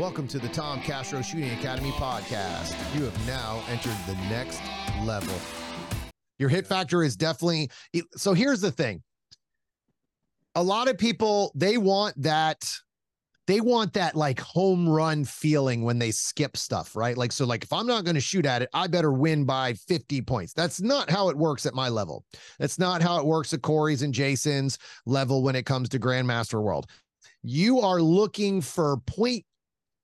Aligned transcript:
Welcome 0.00 0.28
to 0.28 0.38
the 0.38 0.48
Tom 0.48 0.80
Castro 0.80 1.20
Shooting 1.20 1.50
Academy 1.50 1.90
podcast. 1.90 2.74
You 2.96 3.04
have 3.04 3.26
now 3.26 3.62
entered 3.68 3.94
the 4.06 4.14
next 4.30 4.62
level. 5.04 5.34
Your 6.38 6.48
hit 6.48 6.66
factor 6.66 7.02
is 7.02 7.16
definitely 7.16 7.70
so. 8.16 8.32
Here's 8.32 8.62
the 8.62 8.70
thing 8.70 9.02
a 10.54 10.62
lot 10.62 10.88
of 10.88 10.96
people, 10.96 11.52
they 11.54 11.76
want 11.76 12.14
that. 12.22 12.64
They 13.46 13.60
want 13.60 13.92
that 13.92 14.16
like 14.16 14.40
home 14.40 14.88
run 14.88 15.26
feeling 15.26 15.82
when 15.82 15.98
they 15.98 16.12
skip 16.12 16.56
stuff, 16.56 16.96
right? 16.96 17.18
Like, 17.18 17.30
so, 17.30 17.44
like, 17.44 17.64
if 17.64 17.70
I'm 17.70 17.86
not 17.86 18.04
going 18.04 18.14
to 18.14 18.22
shoot 18.22 18.46
at 18.46 18.62
it, 18.62 18.70
I 18.72 18.86
better 18.86 19.12
win 19.12 19.44
by 19.44 19.74
50 19.74 20.22
points. 20.22 20.54
That's 20.54 20.80
not 20.80 21.10
how 21.10 21.28
it 21.28 21.36
works 21.36 21.66
at 21.66 21.74
my 21.74 21.90
level. 21.90 22.24
That's 22.58 22.78
not 22.78 23.02
how 23.02 23.18
it 23.18 23.26
works 23.26 23.52
at 23.52 23.60
Corey's 23.60 24.00
and 24.00 24.14
Jason's 24.14 24.78
level 25.04 25.42
when 25.42 25.56
it 25.56 25.66
comes 25.66 25.90
to 25.90 25.98
Grandmaster 25.98 26.62
World. 26.62 26.86
You 27.42 27.80
are 27.80 28.00
looking 28.00 28.62
for 28.62 28.96
point 29.06 29.44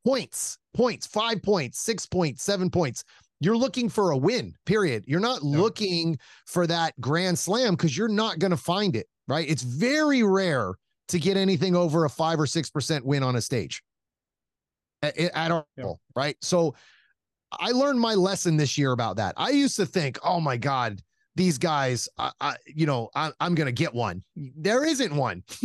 points, 0.06 0.58
points, 0.72 1.06
five 1.06 1.42
points, 1.42 1.80
six 1.80 2.06
points, 2.06 2.44
seven 2.44 2.70
points. 2.70 3.02
You're 3.40 3.56
looking 3.56 3.88
for 3.88 4.12
a 4.12 4.16
win, 4.16 4.54
period. 4.64 5.04
You're 5.06 5.20
not 5.20 5.42
no. 5.42 5.58
looking 5.58 6.18
for 6.46 6.66
that 6.68 6.98
grand 7.00 7.38
slam 7.38 7.74
because 7.74 7.96
you're 7.96 8.08
not 8.08 8.38
going 8.38 8.52
to 8.52 8.56
find 8.56 8.94
it, 8.96 9.08
right? 9.28 9.48
It's 9.48 9.62
very 9.62 10.22
rare 10.22 10.74
to 11.08 11.18
get 11.18 11.36
anything 11.36 11.74
over 11.74 12.04
a 12.04 12.10
five 12.10 12.40
or 12.40 12.46
6% 12.46 13.02
win 13.02 13.22
on 13.22 13.36
a 13.36 13.40
stage 13.40 13.82
at, 15.02 15.18
at 15.18 15.50
all, 15.50 15.66
yeah. 15.76 15.92
right? 16.14 16.36
So 16.40 16.74
I 17.52 17.72
learned 17.72 18.00
my 18.00 18.14
lesson 18.14 18.56
this 18.56 18.78
year 18.78 18.92
about 18.92 19.16
that. 19.16 19.34
I 19.36 19.50
used 19.50 19.76
to 19.76 19.86
think, 19.86 20.18
oh 20.24 20.40
my 20.40 20.56
God, 20.56 21.02
these 21.36 21.58
guys, 21.58 22.08
I, 22.18 22.32
I, 22.40 22.56
you 22.66 22.86
know, 22.86 23.10
I, 23.14 23.30
am 23.40 23.54
going 23.54 23.66
to 23.66 23.72
get 23.72 23.94
one. 23.94 24.24
There 24.34 24.84
isn't 24.84 25.14
one. 25.14 25.44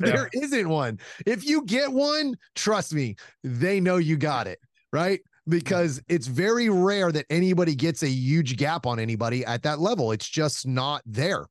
there 0.00 0.30
yeah. 0.32 0.46
not 0.48 0.66
one. 0.66 0.98
If 1.26 1.44
you 1.44 1.64
get 1.64 1.92
one, 1.92 2.36
trust 2.54 2.94
me, 2.94 3.16
they 3.44 3.80
know 3.80 3.98
you 3.98 4.16
got 4.16 4.46
it, 4.46 4.58
right? 4.92 5.20
Because 5.46 6.00
it's 6.08 6.26
very 6.26 6.70
rare 6.70 7.12
that 7.12 7.26
anybody 7.28 7.74
gets 7.74 8.02
a 8.02 8.08
huge 8.08 8.56
gap 8.56 8.86
on 8.86 8.98
anybody 8.98 9.44
at 9.44 9.62
that 9.62 9.78
level. 9.78 10.10
It's 10.10 10.28
just 10.28 10.66
not 10.66 11.02
there. 11.04 11.46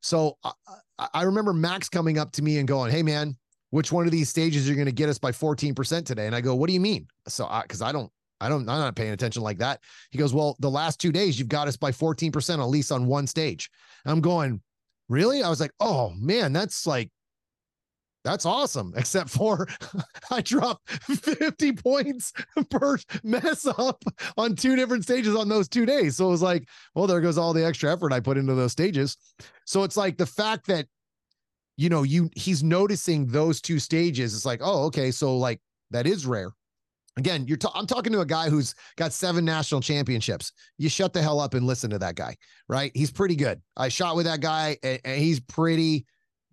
So 0.00 0.36
I, 0.42 1.08
I 1.14 1.22
remember 1.22 1.52
Max 1.52 1.88
coming 1.88 2.18
up 2.18 2.32
to 2.32 2.42
me 2.42 2.58
and 2.58 2.66
going, 2.66 2.90
Hey, 2.90 3.04
man, 3.04 3.36
which 3.70 3.92
one 3.92 4.06
of 4.06 4.12
these 4.12 4.28
stages 4.28 4.66
are 4.66 4.70
you 4.70 4.76
going 4.76 4.86
to 4.86 4.92
get 4.92 5.08
us 5.08 5.18
by 5.18 5.30
14% 5.30 6.04
today? 6.04 6.26
And 6.26 6.34
I 6.34 6.40
go, 6.40 6.56
What 6.56 6.66
do 6.66 6.72
you 6.72 6.80
mean? 6.80 7.06
So, 7.28 7.46
I, 7.46 7.62
because 7.62 7.82
I, 7.82 7.90
I 7.90 7.92
don't, 7.92 8.10
I 8.40 8.48
don't, 8.48 8.68
I'm 8.68 8.78
not 8.78 8.96
paying 8.96 9.12
attention 9.12 9.42
like 9.42 9.58
that. 9.58 9.80
He 10.10 10.18
goes, 10.18 10.32
Well, 10.32 10.56
the 10.60 10.70
last 10.70 11.00
two 11.00 11.12
days, 11.12 11.38
you've 11.38 11.48
got 11.48 11.68
us 11.68 11.76
by 11.76 11.90
14% 11.90 12.58
at 12.58 12.64
least 12.64 12.92
on 12.92 13.06
one 13.06 13.26
stage. 13.26 13.70
I'm 14.04 14.20
going, 14.20 14.60
Really? 15.08 15.42
I 15.42 15.48
was 15.48 15.60
like, 15.60 15.72
Oh 15.80 16.12
man, 16.16 16.52
that's 16.52 16.86
like, 16.86 17.10
that's 18.24 18.46
awesome. 18.46 18.92
Except 18.96 19.30
for 19.30 19.66
I 20.30 20.40
dropped 20.40 20.88
50 20.90 21.72
points 21.72 22.32
per 22.70 22.98
mess 23.22 23.66
up 23.66 24.02
on 24.36 24.54
two 24.54 24.76
different 24.76 25.04
stages 25.04 25.34
on 25.34 25.48
those 25.48 25.68
two 25.68 25.86
days. 25.86 26.16
So 26.16 26.28
it 26.28 26.30
was 26.30 26.42
like, 26.42 26.68
well, 26.94 27.06
there 27.06 27.20
goes 27.20 27.38
all 27.38 27.52
the 27.52 27.64
extra 27.64 27.92
effort 27.92 28.12
I 28.12 28.20
put 28.20 28.38
into 28.38 28.54
those 28.54 28.72
stages. 28.72 29.16
So 29.64 29.82
it's 29.82 29.96
like 29.96 30.16
the 30.16 30.26
fact 30.26 30.66
that, 30.66 30.86
you 31.76 31.88
know, 31.88 32.02
you 32.02 32.28
he's 32.34 32.62
noticing 32.62 33.26
those 33.26 33.60
two 33.60 33.78
stages. 33.78 34.34
It's 34.34 34.46
like, 34.46 34.60
oh, 34.62 34.84
okay. 34.86 35.10
So 35.10 35.36
like 35.36 35.60
that 35.90 36.06
is 36.06 36.26
rare. 36.26 36.52
Again, 37.16 37.46
you're 37.48 37.58
I'm 37.74 37.86
talking 37.86 38.12
to 38.12 38.20
a 38.20 38.26
guy 38.26 38.48
who's 38.48 38.74
got 38.96 39.12
seven 39.12 39.44
national 39.44 39.80
championships. 39.80 40.52
You 40.76 40.88
shut 40.88 41.12
the 41.12 41.22
hell 41.22 41.40
up 41.40 41.54
and 41.54 41.66
listen 41.66 41.90
to 41.90 41.98
that 41.98 42.14
guy, 42.14 42.36
right? 42.68 42.92
He's 42.94 43.10
pretty 43.10 43.34
good. 43.34 43.60
I 43.76 43.88
shot 43.88 44.14
with 44.14 44.26
that 44.26 44.40
guy 44.40 44.78
and, 44.82 45.00
and 45.04 45.20
he's 45.20 45.40
pretty 45.40 46.06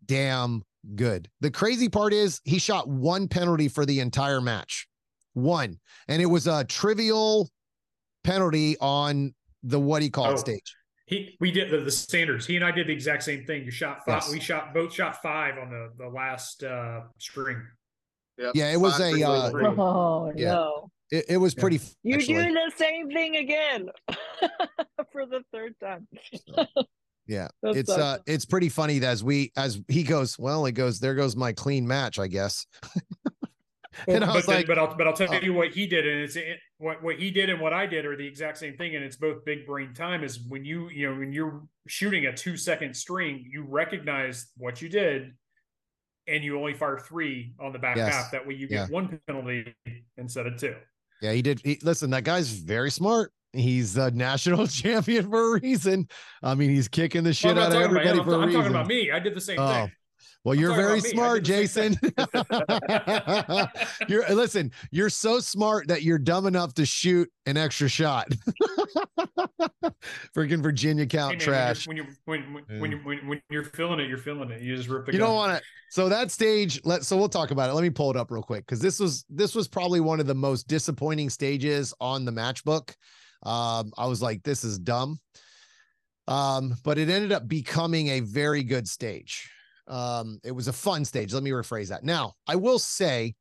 damn 0.05 0.63
good. 0.95 1.29
The 1.41 1.51
crazy 1.51 1.89
part 1.89 2.13
is 2.13 2.41
he 2.43 2.59
shot 2.59 2.87
one 2.87 3.27
penalty 3.27 3.67
for 3.67 3.85
the 3.85 3.99
entire 3.99 4.41
match. 4.41 4.87
One. 5.33 5.79
And 6.07 6.21
it 6.21 6.27
was 6.27 6.47
a 6.47 6.63
trivial 6.63 7.49
penalty 8.23 8.75
on 8.79 9.35
the 9.63 9.79
what 9.79 10.01
he 10.01 10.09
called 10.09 10.33
oh, 10.33 10.37
stage. 10.37 10.75
He 11.07 11.37
we 11.39 11.51
did 11.51 11.69
the, 11.69 11.77
the 11.77 11.91
standards. 11.91 12.45
He 12.45 12.55
and 12.55 12.65
I 12.65 12.71
did 12.71 12.87
the 12.87 12.93
exact 12.93 13.23
same 13.23 13.45
thing. 13.45 13.63
You 13.63 13.71
shot 13.71 14.03
five. 14.05 14.23
Yes. 14.23 14.31
We 14.31 14.39
shot 14.39 14.73
both 14.73 14.93
shot 14.93 15.21
five 15.21 15.57
on 15.57 15.69
the 15.69 15.91
the 15.97 16.09
last 16.09 16.63
uh 16.63 17.01
string. 17.19 17.61
Yep. 18.37 18.51
Yeah, 18.55 18.71
it 18.71 18.77
was 18.77 18.99
a. 18.99 19.23
Uh, 19.23 19.51
oh 19.77 20.33
yeah. 20.35 20.53
no! 20.53 20.91
It, 21.11 21.25
it 21.29 21.37
was 21.37 21.53
pretty. 21.53 21.79
You 22.03 22.19
do 22.19 22.53
the 22.53 22.71
same 22.75 23.09
thing 23.09 23.37
again 23.37 23.89
for 25.11 25.25
the 25.25 25.41
third 25.53 25.75
time. 25.79 26.07
yeah, 27.27 27.47
That's 27.61 27.77
it's 27.77 27.89
uh, 27.89 28.17
it's 28.25 28.45
pretty 28.45 28.69
funny 28.69 29.03
as 29.03 29.23
we 29.23 29.51
as 29.55 29.79
he 29.87 30.03
goes. 30.03 30.37
Well, 30.37 30.65
he 30.65 30.71
goes. 30.71 30.99
There 30.99 31.15
goes 31.15 31.35
my 31.35 31.53
clean 31.53 31.87
match, 31.87 32.19
I 32.19 32.27
guess. 32.27 32.65
and 34.07 34.25
I 34.25 34.35
was 34.35 34.45
but, 34.45 34.55
like, 34.55 34.67
but 34.67 34.77
I'll 34.77 34.95
but 34.95 35.07
I'll 35.07 35.13
tell 35.13 35.33
uh, 35.33 35.39
you 35.39 35.53
what 35.53 35.69
he 35.69 35.87
did, 35.87 36.05
and 36.05 36.21
it's 36.21 36.35
it, 36.35 36.57
what 36.79 37.01
what 37.01 37.15
he 37.15 37.31
did 37.31 37.49
and 37.49 37.61
what 37.61 37.71
I 37.71 37.85
did 37.85 38.05
are 38.05 38.17
the 38.17 38.27
exact 38.27 38.57
same 38.57 38.75
thing, 38.75 38.95
and 38.95 39.05
it's 39.05 39.15
both 39.15 39.45
big 39.45 39.65
brain 39.65 39.93
time. 39.93 40.23
Is 40.23 40.39
when 40.49 40.65
you 40.65 40.89
you 40.89 41.09
know 41.09 41.17
when 41.17 41.31
you're 41.31 41.63
shooting 41.87 42.25
a 42.25 42.33
two 42.33 42.57
second 42.57 42.93
string, 42.93 43.47
you 43.49 43.63
recognize 43.63 44.47
what 44.57 44.81
you 44.81 44.89
did 44.89 45.33
and 46.27 46.43
you 46.43 46.57
only 46.57 46.73
fire 46.73 46.97
three 46.97 47.53
on 47.59 47.71
the 47.71 47.79
back 47.79 47.97
yes. 47.97 48.13
half. 48.13 48.31
That 48.31 48.45
way 48.45 48.55
you 48.55 48.67
get 48.67 48.75
yeah. 48.75 48.87
one 48.87 49.19
penalty 49.27 49.73
instead 50.17 50.47
of 50.47 50.57
two. 50.57 50.75
Yeah, 51.21 51.31
he 51.31 51.41
did. 51.41 51.61
He, 51.63 51.79
listen, 51.81 52.09
that 52.11 52.23
guy's 52.23 52.49
very 52.49 52.91
smart. 52.91 53.31
He's 53.53 53.97
a 53.97 54.11
national 54.15 54.67
champion 54.67 55.29
for 55.29 55.57
a 55.57 55.59
reason. 55.59 56.07
I 56.43 56.55
mean, 56.55 56.69
he's 56.69 56.87
kicking 56.87 57.23
the 57.23 57.33
shit 57.33 57.55
well, 57.55 57.65
out 57.65 57.75
of 57.75 57.81
everybody 57.81 58.23
for 58.23 58.35
I'm, 58.35 58.39
a 58.39 58.41
I'm 58.41 58.45
reason. 58.47 58.61
talking 58.61 58.75
about 58.75 58.87
me. 58.87 59.11
I 59.11 59.19
did 59.19 59.35
the 59.35 59.41
same 59.41 59.59
oh. 59.59 59.67
thing. 59.67 59.91
Well, 60.45 60.53
you're 60.53 60.75
very 60.75 61.01
smart, 61.01 61.43
Jason. 61.43 61.97
you're 64.07 64.29
listen, 64.29 64.71
you're 64.91 65.09
so 65.09 65.39
smart 65.39 65.87
that 65.87 66.03
you're 66.03 66.19
dumb 66.19 66.45
enough 66.45 66.75
to 66.75 66.85
shoot 66.85 67.27
an 67.47 67.57
extra 67.57 67.89
shot. 67.89 68.27
Freaking 70.35 70.61
Virginia 70.61 71.07
count 71.07 71.31
hey, 71.31 71.37
man, 71.37 71.39
trash. 71.39 71.87
When 71.87 71.97
you're 71.97 72.05
when 72.25 72.53
when, 72.53 72.63
yeah. 72.69 72.79
when, 72.79 72.91
you're, 72.91 72.99
when, 73.01 73.27
when, 73.27 73.41
you're 73.49 73.63
feeling 73.63 73.99
it, 73.99 74.07
you're 74.07 74.19
feeling 74.19 74.51
it. 74.51 74.61
You 74.61 74.75
just 74.75 74.87
rip 74.87 75.07
the 75.07 75.13
You 75.13 75.17
gun. 75.17 75.29
don't 75.29 75.35
want 75.35 75.57
to. 75.57 75.63
So 75.89 76.09
that 76.09 76.29
stage, 76.29 76.79
let 76.83 77.03
so 77.03 77.17
we'll 77.17 77.27
talk 77.27 77.49
about 77.49 77.71
it. 77.71 77.73
Let 77.73 77.81
me 77.81 77.89
pull 77.89 78.11
it 78.11 78.15
up 78.15 78.29
real 78.29 78.43
quick 78.43 78.67
because 78.67 78.79
this 78.79 78.99
was 78.99 79.25
this 79.31 79.55
was 79.55 79.67
probably 79.67 79.99
one 79.99 80.19
of 80.19 80.27
the 80.27 80.35
most 80.35 80.67
disappointing 80.67 81.31
stages 81.31 81.91
on 81.99 82.23
the 82.23 82.31
matchbook. 82.31 82.93
Um, 83.41 83.91
I 83.97 84.05
was 84.05 84.21
like, 84.21 84.43
this 84.43 84.63
is 84.63 84.77
dumb. 84.77 85.19
Um, 86.27 86.75
but 86.83 86.99
it 86.99 87.09
ended 87.09 87.31
up 87.31 87.47
becoming 87.47 88.09
a 88.09 88.19
very 88.19 88.61
good 88.61 88.87
stage. 88.87 89.49
Um, 89.87 90.39
it 90.43 90.51
was 90.51 90.67
a 90.67 90.73
fun 90.73 91.05
stage. 91.05 91.33
Let 91.33 91.43
me 91.43 91.51
rephrase 91.51 91.89
that. 91.89 92.03
Now, 92.03 92.33
I 92.47 92.55
will 92.55 92.79
say, 92.79 93.35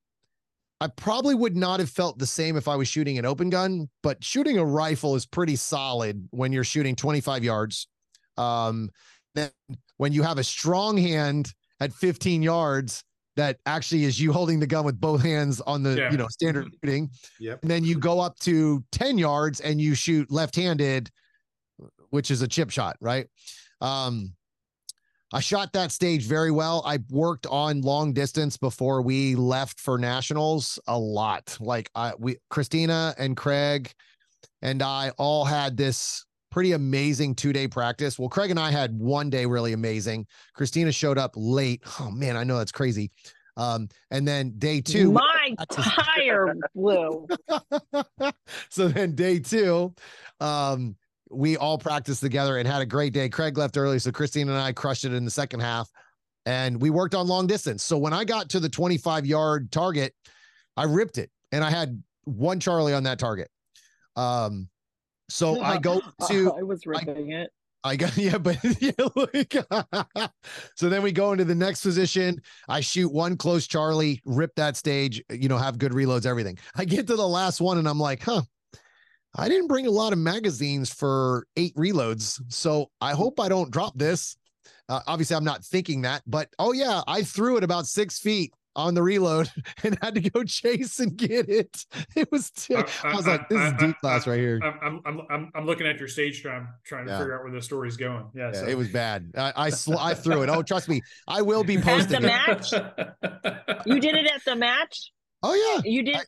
I 0.81 0.89
probably 0.89 1.35
would 1.35 1.57
not 1.57 1.81
have 1.81 1.89
felt 1.89 2.19
the 2.19 2.27
same 2.27 2.57
if 2.57 2.69
I 2.69 2.77
was 2.77 2.89
shooting 2.89 3.19
an 3.19 3.25
open 3.25 3.49
gun, 3.49 3.89
but 4.03 4.23
shooting 4.23 4.59
a 4.59 4.65
rifle 4.65 5.15
is 5.15 5.25
pretty 5.25 5.57
solid 5.57 6.29
when 6.31 6.53
you're 6.53 6.65
shooting 6.65 6.97
25 6.97 7.45
yards. 7.45 7.89
Um, 8.37 8.91
then 9.35 9.51
when 9.97 10.13
you 10.13 10.23
have 10.23 10.39
a 10.39 10.45
strong 10.45 10.97
hand 10.97 11.53
at 11.81 11.93
15 11.93 12.43
yards, 12.43 13.05
that 13.37 13.59
actually 13.67 14.05
is 14.05 14.21
you 14.21 14.33
holding 14.33 14.61
the 14.61 14.67
gun 14.67 14.85
with 14.85 15.01
both 15.01 15.23
hands 15.23 15.61
on 15.63 15.83
the 15.83 15.97
yeah. 15.97 16.11
you 16.11 16.17
know 16.17 16.29
standard 16.29 16.67
mm-hmm. 16.67 16.87
shooting. 16.87 17.11
Yep. 17.41 17.63
And 17.63 17.71
then 17.71 17.85
you 17.85 17.99
go 17.99 18.21
up 18.21 18.39
to 18.41 18.85
10 18.93 19.19
yards 19.19 19.61
and 19.61 19.81
you 19.81 19.95
shoot 19.95 20.31
left-handed, 20.31 21.11
which 22.11 22.31
is 22.31 22.43
a 22.43 22.49
chip 22.49 22.71
shot, 22.71 22.97
right? 23.01 23.27
Um, 23.81 24.35
I 25.35 25.41
shot 25.41 25.73
that 25.73 25.91
stage 25.91 26.27
very 26.27 26.53
well. 26.53 26.81
I 26.87 27.01
worked 27.11 27.45
on 27.49 27.81
long 27.81 28.13
distance 28.13 28.57
before 28.57 29.03
we 29.03 29.35
left 29.35 29.81
for 29.81 29.99
nationals 29.99 30.79
a 30.87 30.97
lot. 30.97 31.57
Like 31.59 31.91
I 31.97 32.13
we 32.17 32.37
Christina 32.51 33.17
and 33.19 33.37
Craig 33.37 33.93
and 34.63 34.81
I 34.81 35.11
all 35.19 35.45
had 35.45 35.77
this 35.77 36.25
pretty 36.53 36.71
amazing 36.71 37.35
two-day 37.35 37.67
practice. 37.67 38.17
Well, 38.17 38.29
Craig 38.29 38.53
and 38.53 38.61
I 38.61 38.71
had 38.71 38.97
one 38.97 39.29
day 39.29 39.45
really 39.45 39.73
amazing. 39.73 40.25
Christina 40.55 40.93
showed 40.93 41.19
up 41.19 41.33
late. 41.35 41.83
Oh 41.99 42.13
man, 42.13 42.37
I 42.37 42.45
know 42.45 42.59
that's 42.59 42.71
crazy. 42.71 43.11
Um, 43.57 43.89
and 44.13 44.27
then 44.27 44.53
day 44.59 44.81
two, 44.81 45.11
my 45.11 45.55
tire 45.69 46.55
blew. 46.77 47.27
so 48.69 48.87
then 48.87 49.17
day 49.17 49.41
two, 49.41 49.93
um, 50.39 50.95
we 51.35 51.57
all 51.57 51.79
practiced 51.79 52.21
together 52.21 52.59
and 52.59 52.67
had 52.67 52.83
a 52.83 52.87
great 52.87 53.13
day. 53.13 53.29
Craig 53.29 53.59
left 53.59 53.77
early, 53.77 53.99
so 53.99 54.13
Christine 54.13 54.49
and 54.49 54.59
I 54.59 54.73
crushed 54.73 55.05
it 55.05 55.13
in 55.13 55.25
the 55.25 55.31
second 55.31 55.61
half, 55.61 55.91
and 56.47 56.81
we 56.81 56.91
worked 56.91 57.15
on 57.15 57.27
long 57.27 57.47
distance. 57.47 57.83
So 57.83 57.99
when 57.99 58.13
I 58.13 58.25
got 58.25 58.49
to 58.51 58.61
the 58.61 58.69
25 58.69 59.27
yard 59.27 59.71
target, 59.73 60.15
I 60.77 60.85
ripped 60.85 61.19
it, 61.19 61.31
and 61.53 61.65
I 61.65 61.71
had 61.71 62.03
one 62.25 62.61
Charlie 62.61 62.95
on 62.95 63.05
that 63.05 63.19
target. 63.19 63.51
Um, 64.17 64.69
so 65.29 65.61
I 65.63 65.79
go 65.79 66.01
to 66.29 66.53
I 66.53 66.63
was 66.63 66.87
ripping 66.87 67.35
I, 67.35 67.43
it. 67.43 67.51
I 67.85 67.97
got 67.97 68.17
yeah, 68.17 68.39
but 68.39 68.59
yeah, 68.81 68.93
like, 69.15 69.55
so 70.75 70.89
then 70.89 71.03
we 71.03 71.13
go 71.13 71.33
into 71.33 71.45
the 71.45 71.55
next 71.55 71.83
position. 71.83 72.41
I 72.69 72.81
shoot 72.81 73.13
one 73.13 73.37
close 73.37 73.67
Charlie, 73.67 74.23
rip 74.25 74.55
that 74.57 74.77
stage, 74.77 75.23
you 75.31 75.49
know, 75.49 75.59
have 75.59 75.79
good 75.79 75.93
reloads, 75.93 76.27
everything. 76.27 76.59
I 76.75 76.87
get 76.87 77.07
to 77.09 77.17
the 77.17 77.29
last 77.29 77.61
one 77.61 77.79
and 77.79 77.87
I'm 77.87 78.01
like, 78.01 78.23
huh, 78.23 78.43
I 79.37 79.49
didn't 79.49 79.69
bring 79.69 79.87
a 79.87 79.91
lot 79.91 80.13
of 80.13 80.19
magazines 80.19 80.93
for 80.93 81.47
eight 81.57 81.75
reloads. 81.77 82.41
So 82.49 82.91
I 83.01 83.13
hope 83.13 83.41
I 83.41 83.49
don't 83.49 83.71
drop 83.71 83.97
this. 83.97 84.37
Uh, 84.89 85.01
obviously, 85.07 85.37
I'm 85.37 85.45
not 85.45 85.65
thinking 85.65 86.03
that, 86.03 86.23
but 86.27 86.49
oh, 86.59 86.73
yeah, 86.73 87.03
I 87.07 87.23
threw 87.23 87.57
it 87.57 87.65
about 87.65 87.87
six 87.87 88.19
feet 88.19 88.53
on 88.77 88.95
the 88.95 89.03
reload 89.03 89.51
and 89.83 89.99
had 90.03 90.15
to 90.15 90.21
go 90.21 90.45
chase 90.45 91.01
and 91.01 91.17
get 91.17 91.49
it. 91.49 91.85
It 92.17 92.31
was. 92.31 92.51
T- 92.51 92.77
I, 92.77 92.81
I, 93.03 93.13
I 93.13 93.17
was 93.17 93.27
like, 93.27 93.49
this 93.49 93.59
I, 93.59 93.69
is 93.69 93.73
deep 93.75 93.97
class 94.01 94.27
right 94.27 94.39
here. 94.39 94.61
I'm, 94.63 95.01
I'm, 95.05 95.21
I'm, 95.29 95.51
I'm 95.55 95.67
looking 95.67 95.87
at 95.87 95.99
your 95.99 96.07
stage 96.07 96.43
time, 96.45 96.69
trying 96.85 97.07
to 97.07 97.13
yeah. 97.13 97.19
figure 97.19 97.37
out 97.37 97.43
where 97.43 97.53
the 97.53 97.61
story's 97.61 97.97
going. 97.97 98.27
Yeah, 98.35 98.51
yeah 98.53 98.61
so. 98.61 98.67
it 98.67 98.77
was 98.77 98.89
bad. 98.89 99.33
I, 99.37 99.53
I, 99.57 99.71
sl- 99.71 99.99
I 99.99 100.15
threw 100.15 100.43
it. 100.43 100.49
Oh, 100.49 100.63
trust 100.63 100.89
me, 100.89 101.03
I 101.27 101.43
will 101.43 101.65
be 101.65 101.77
posting 101.81 102.15
at 102.15 102.23
the 102.23 102.27
match. 102.27 102.73
you 103.87 104.01
did 104.01 104.15
it 104.15 104.27
at 104.27 104.45
the 104.45 104.55
match. 104.55 105.11
Oh 105.43 105.55
yeah, 105.55 105.83
you 105.85 106.03
did. 106.05 106.21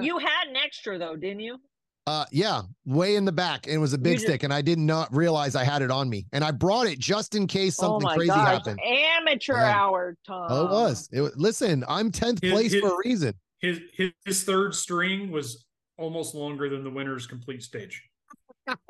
you 0.00 0.18
had 0.18 0.48
an 0.48 0.56
extra 0.56 0.98
though, 0.98 1.16
didn't 1.16 1.40
you? 1.40 1.58
Uh, 2.06 2.24
yeah, 2.32 2.62
way 2.84 3.14
in 3.14 3.24
the 3.24 3.32
back, 3.32 3.66
and 3.66 3.76
it 3.76 3.78
was 3.78 3.92
a 3.92 3.98
big 3.98 4.18
stick, 4.18 4.42
and 4.42 4.52
I 4.52 4.60
did 4.60 4.78
not 4.78 5.14
realize 5.14 5.54
I 5.54 5.62
had 5.62 5.82
it 5.82 5.90
on 5.90 6.08
me, 6.08 6.26
and 6.32 6.42
I 6.42 6.50
brought 6.50 6.88
it 6.88 6.98
just 6.98 7.36
in 7.36 7.46
case 7.46 7.76
oh 7.78 7.84
something 7.84 8.08
oh 8.08 8.14
crazy 8.14 8.28
gosh. 8.28 8.48
happened. 8.48 8.80
Amateur 8.84 9.54
yeah. 9.54 9.78
hour, 9.78 10.16
Tom. 10.26 10.46
Oh, 10.50 10.64
it 10.64 10.70
was. 10.70 11.08
It 11.12 11.20
was. 11.20 11.32
Listen, 11.36 11.84
I'm 11.86 12.10
tenth 12.10 12.40
place 12.40 12.72
his, 12.72 12.80
for 12.80 12.88
a 12.88 12.96
reason. 13.04 13.34
His, 13.60 13.80
his 13.94 14.10
his 14.24 14.42
third 14.42 14.74
string 14.74 15.30
was 15.30 15.64
almost 15.96 16.34
longer 16.34 16.68
than 16.68 16.82
the 16.82 16.90
winner's 16.90 17.28
complete 17.28 17.62
stage. 17.62 18.02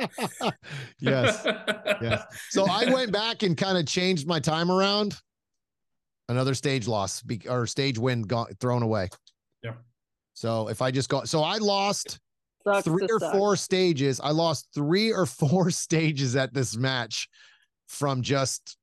yes, 0.98 1.42
yes. 2.00 2.24
So 2.48 2.64
I 2.64 2.90
went 2.90 3.12
back 3.12 3.42
and 3.42 3.58
kind 3.58 3.76
of 3.76 3.84
changed 3.84 4.26
my 4.26 4.40
time 4.40 4.70
around. 4.70 5.18
Another 6.30 6.54
stage 6.54 6.88
loss 6.88 7.20
be, 7.20 7.42
or 7.46 7.66
stage 7.66 7.98
win 7.98 8.22
got 8.22 8.58
thrown 8.58 8.82
away. 8.82 9.10
Yeah. 9.62 9.74
So 10.32 10.68
if 10.68 10.80
I 10.80 10.90
just 10.90 11.10
got, 11.10 11.28
so 11.28 11.42
I 11.42 11.58
lost 11.58 12.18
Sucks 12.64 12.84
three 12.84 13.06
or 13.10 13.20
suck. 13.20 13.32
four 13.32 13.56
stages. 13.56 14.20
I 14.20 14.30
lost 14.30 14.68
three 14.74 15.12
or 15.12 15.26
four 15.26 15.70
stages 15.70 16.36
at 16.36 16.54
this 16.54 16.76
match 16.76 17.28
from 17.86 18.22
just 18.22 18.76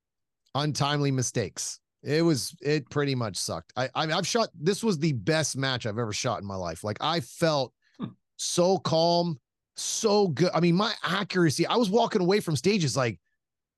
untimely 0.56 1.12
mistakes. 1.12 1.80
It 2.02 2.22
was 2.22 2.56
it 2.62 2.90
pretty 2.90 3.16
much 3.16 3.36
sucked. 3.36 3.74
I, 3.76 3.90
I 3.94 4.08
have 4.08 4.26
shot 4.26 4.50
this 4.60 4.84
was 4.84 4.98
the 4.98 5.14
best 5.14 5.58
match 5.58 5.86
I've 5.86 5.98
ever 5.98 6.14
shot 6.14 6.40
in 6.40 6.48
my 6.48 6.56
life. 6.56 6.84
Like 6.84 6.98
I 7.02 7.20
felt 7.20 7.74
hmm. 8.00 8.08
so 8.38 8.78
calm, 8.78 9.38
so 9.76 10.30
good. 10.30 10.52
I 10.54 10.62
mean, 10.62 10.76
my 10.76 10.94
accuracy, 11.04 11.68
I 11.68 11.76
was 11.76 11.90
walking 11.90 12.22
away 12.22 12.40
from 12.40 12.56
stages 12.56 12.96
like, 12.96 13.20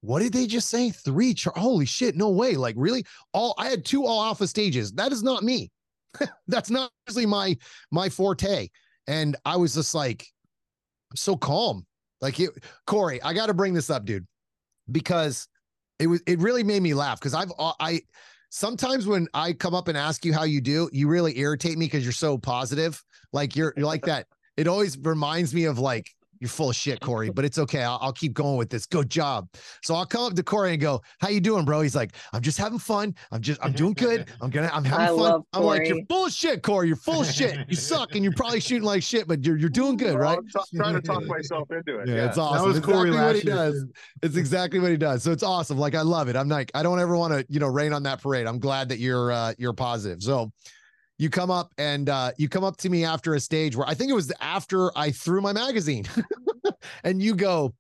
what 0.02 0.20
did 0.20 0.34
they 0.34 0.48
just 0.48 0.70
say? 0.70 0.92
Three 0.92 1.34
char- 1.34 1.54
holy 1.56 1.86
shit, 1.86 2.16
no 2.16 2.30
way. 2.30 2.56
Like, 2.56 2.76
really? 2.78 3.06
All 3.34 3.56
I 3.58 3.70
had 3.70 3.86
two 3.86 4.06
all 4.06 4.24
alpha 4.24 4.48
stages. 4.48 4.92
That 4.94 5.12
is 5.12 5.24
not 5.24 5.44
me. 5.44 5.72
That's 6.48 6.70
not 6.70 6.92
usually 7.08 7.26
my 7.26 7.58
my 7.92 8.10
forte. 8.10 8.68
And 9.12 9.36
I 9.44 9.58
was 9.58 9.74
just 9.74 9.94
like, 9.94 10.26
I'm 11.12 11.18
so 11.18 11.36
calm. 11.36 11.86
Like 12.22 12.40
it, 12.40 12.52
Corey, 12.88 13.22
I 13.22 13.34
got 13.34 13.48
to 13.48 13.54
bring 13.54 13.74
this 13.74 13.90
up, 13.90 14.06
dude, 14.06 14.26
because 14.90 15.50
it 16.00 16.08
was 16.08 16.22
it 16.26 16.40
really 16.40 16.64
made 16.64 16.82
me 16.82 16.94
laugh 16.94 17.20
because 17.20 17.34
I've 17.34 17.52
uh, 17.60 17.74
I 17.80 18.02
sometimes 18.52 19.08
when 19.08 19.28
I 19.34 19.52
come 19.52 19.76
up 19.76 19.90
and 19.90 19.98
ask 19.98 20.24
you 20.24 20.34
how 20.34 20.44
you 20.44 20.62
do, 20.62 20.90
you 20.94 21.10
really 21.10 21.38
irritate 21.38 21.78
me 21.78 21.88
because 21.88 22.04
you're 22.04 22.14
so 22.14 22.38
positive. 22.38 23.04
Like 23.34 23.56
you're 23.56 23.74
you're 23.76 23.86
like 23.86 24.06
that. 24.06 24.28
It 24.56 24.68
always 24.68 24.98
reminds 24.98 25.54
me 25.54 25.66
of 25.66 25.78
like 25.78 26.10
you're 26.42 26.50
full 26.50 26.72
of 26.72 26.76
shit, 26.76 27.00
Corey, 27.00 27.30
but 27.34 27.46
it's 27.46 27.58
okay. 27.58 27.84
I'll, 27.84 28.00
I'll, 28.02 28.12
keep 28.12 28.34
going 28.34 28.58
with 28.58 28.70
this. 28.70 28.86
Good 28.86 29.10
job. 29.10 29.48
So 29.82 29.96
I'll 29.96 30.06
come 30.06 30.24
up 30.24 30.34
to 30.34 30.44
Corey 30.44 30.72
and 30.74 30.82
go, 30.82 31.02
"How 31.20 31.30
you 31.30 31.40
doing, 31.40 31.64
bro?" 31.64 31.82
He's 31.82 31.96
like, 31.96 32.14
"I'm 32.34 32.42
just 32.42 32.58
having 32.58 32.80
fun. 32.80 33.16
I'm 33.32 33.42
just, 33.42 33.64
I'm 33.64 33.72
doing 33.72 33.94
good. 33.94 34.28
I'm 34.42 34.50
gonna, 34.50 34.70
I'm 34.74 34.84
having 34.84 35.16
I 35.16 35.18
fun." 35.18 35.44
I'm 35.54 35.64
like, 35.64 35.88
"You're 35.88 36.04
full 36.10 36.26
of 36.26 36.34
shit, 36.34 36.64
Corey. 36.64 36.88
You're 36.88 36.98
full 36.98 37.22
of 37.22 37.28
shit. 37.28 37.58
You 37.70 37.76
suck, 37.78 38.16
and 38.16 38.24
you're 38.24 38.34
probably 38.34 38.60
shooting 38.60 38.84
like 38.84 39.04
shit, 39.04 39.28
but 39.28 39.46
you're, 39.46 39.58
you're 39.58 39.70
doing 39.70 39.96
good, 39.96 40.16
right?" 40.16 40.38
I'm 40.38 40.48
t- 40.48 40.78
trying 40.78 40.96
to 40.96 41.02
talk 41.02 41.24
myself 41.26 41.72
into 41.72 42.00
it. 42.00 42.10
Yeah, 42.10 42.16
yeah. 42.16 42.28
it's 42.28 42.38
awesome. 42.38 42.58
That 42.58 42.68
was 42.68 42.78
it's 42.78 42.88
exactly 42.88 43.12
what 43.12 43.36
he 43.36 43.42
does. 43.42 43.86
It's 44.24 44.36
exactly 44.36 44.80
what 44.80 44.92
he 44.92 44.98
does. 44.98 45.24
So 45.24 45.32
it's 45.32 45.44
awesome. 45.44 45.78
Like 45.78 45.96
I 45.96 46.02
love 46.02 46.28
it. 46.28 46.36
I'm 46.36 46.50
like, 46.50 46.72
I 46.74 46.84
don't 46.84 47.00
ever 47.00 47.16
want 47.16 47.34
to, 47.34 47.46
you 47.50 47.60
know, 47.60 47.68
rain 47.68 47.94
on 47.94 48.04
that 48.04 48.22
parade. 48.22 48.48
I'm 48.48 48.60
glad 48.60 48.90
that 48.90 49.00
you're, 49.00 49.32
uh, 49.32 49.54
you're 49.58 49.74
positive. 49.74 50.22
So 50.22 50.52
you 51.22 51.30
come 51.30 51.52
up 51.52 51.72
and 51.78 52.10
uh, 52.10 52.32
you 52.38 52.50
come 52.50 52.64
up 52.64 52.78
to 52.78 52.90
me 52.90 53.06
after 53.06 53.36
a 53.36 53.40
stage 53.40 53.76
where 53.76 53.88
I 53.88 53.94
think 53.94 54.10
it 54.10 54.16
was 54.16 54.34
after 54.42 54.98
I 54.98 55.12
threw 55.12 55.40
my 55.40 55.54
magazine, 55.54 56.06
and 57.04 57.22
you 57.22 57.36
go, 57.36 57.76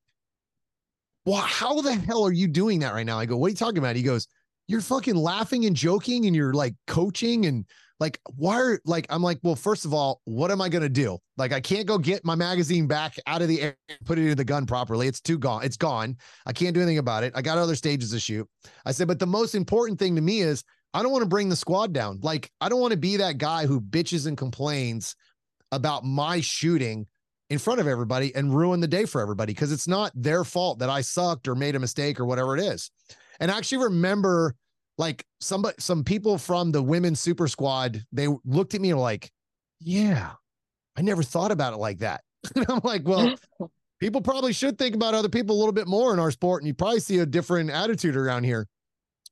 "Well, 1.25 1.41
how 1.41 1.81
the 1.81 1.91
hell 1.95 2.23
are 2.23 2.31
you 2.31 2.47
doing 2.47 2.77
that 2.79 2.93
right 2.93 3.05
now?" 3.05 3.17
I 3.17 3.25
go, 3.25 3.35
"What 3.35 3.47
are 3.47 3.49
you 3.49 3.55
talking 3.55 3.79
about?" 3.79 3.95
He 3.95 4.03
goes, 4.03 4.27
"You're 4.67 4.79
fucking 4.79 5.15
laughing 5.15 5.65
and 5.65 5.75
joking, 5.75 6.27
and 6.27 6.35
you're 6.35 6.53
like 6.53 6.75
coaching 6.85 7.47
and." 7.47 7.65
Like, 7.99 8.19
why 8.35 8.55
are 8.55 8.79
like, 8.83 9.05
I'm 9.11 9.21
like, 9.21 9.37
well, 9.43 9.55
first 9.55 9.85
of 9.85 9.93
all, 9.93 10.21
what 10.23 10.49
am 10.49 10.59
I 10.59 10.69
going 10.69 10.81
to 10.81 10.89
do? 10.89 11.19
Like, 11.37 11.51
I 11.51 11.59
can't 11.59 11.85
go 11.85 11.99
get 11.99 12.25
my 12.25 12.33
magazine 12.33 12.87
back 12.87 13.13
out 13.27 13.43
of 13.43 13.47
the 13.47 13.61
air, 13.61 13.75
and 13.89 13.99
put 14.05 14.17
it 14.17 14.27
in 14.27 14.35
the 14.35 14.43
gun 14.43 14.65
properly. 14.65 15.07
It's 15.07 15.21
too 15.21 15.37
gone. 15.37 15.63
It's 15.63 15.77
gone. 15.77 16.17
I 16.47 16.51
can't 16.51 16.73
do 16.73 16.81
anything 16.81 16.97
about 16.97 17.23
it. 17.23 17.31
I 17.35 17.43
got 17.43 17.59
other 17.59 17.75
stages 17.75 18.09
to 18.09 18.19
shoot. 18.19 18.49
I 18.87 18.91
said, 18.91 19.07
but 19.07 19.19
the 19.19 19.27
most 19.27 19.53
important 19.53 19.99
thing 19.99 20.15
to 20.15 20.21
me 20.23 20.41
is 20.41 20.63
I 20.93 21.01
don't 21.01 21.11
want 21.11 21.23
to 21.23 21.29
bring 21.29 21.49
the 21.49 21.55
squad 21.55 21.93
down. 21.93 22.19
Like, 22.21 22.51
I 22.59 22.69
don't 22.69 22.81
want 22.81 22.91
to 22.91 22.97
be 22.97 23.17
that 23.17 23.37
guy 23.37 23.65
who 23.65 23.79
bitches 23.79 24.27
and 24.27 24.37
complains 24.37 25.15
about 25.71 26.03
my 26.03 26.41
shooting 26.41 27.07
in 27.49 27.59
front 27.59 27.79
of 27.79 27.87
everybody 27.87 28.33
and 28.35 28.55
ruin 28.55 28.79
the 28.79 28.87
day 28.87 29.05
for 29.05 29.21
everybody 29.21 29.53
because 29.53 29.71
it's 29.71 29.87
not 29.87 30.11
their 30.15 30.43
fault 30.43 30.79
that 30.79 30.89
I 30.89 31.01
sucked 31.01 31.47
or 31.47 31.55
made 31.55 31.75
a 31.75 31.79
mistake 31.79 32.19
or 32.19 32.25
whatever 32.25 32.57
it 32.57 32.63
is. 32.63 32.91
And 33.39 33.51
I 33.51 33.57
actually 33.57 33.85
remember 33.85 34.55
like 34.97 35.25
somebody, 35.39 35.75
some 35.79 36.03
people 36.03 36.37
from 36.37 36.71
the 36.71 36.81
women's 36.81 37.19
super 37.19 37.47
squad, 37.47 38.05
they 38.11 38.27
looked 38.45 38.73
at 38.73 38.81
me 38.81 38.93
like, 38.93 39.31
yeah, 39.79 40.31
I 40.95 41.01
never 41.01 41.23
thought 41.23 41.51
about 41.51 41.73
it 41.73 41.77
like 41.77 41.99
that. 41.99 42.21
and 42.55 42.65
I'm 42.69 42.81
like, 42.83 43.05
well, 43.05 43.35
people 43.99 44.21
probably 44.21 44.53
should 44.53 44.77
think 44.77 44.95
about 44.95 45.13
other 45.13 45.29
people 45.29 45.55
a 45.55 45.59
little 45.59 45.73
bit 45.73 45.87
more 45.87 46.13
in 46.13 46.19
our 46.19 46.31
sport. 46.31 46.61
And 46.61 46.67
you 46.67 46.73
probably 46.73 46.99
see 46.99 47.19
a 47.19 47.25
different 47.25 47.69
attitude 47.69 48.15
around 48.15 48.43
here. 48.43 48.67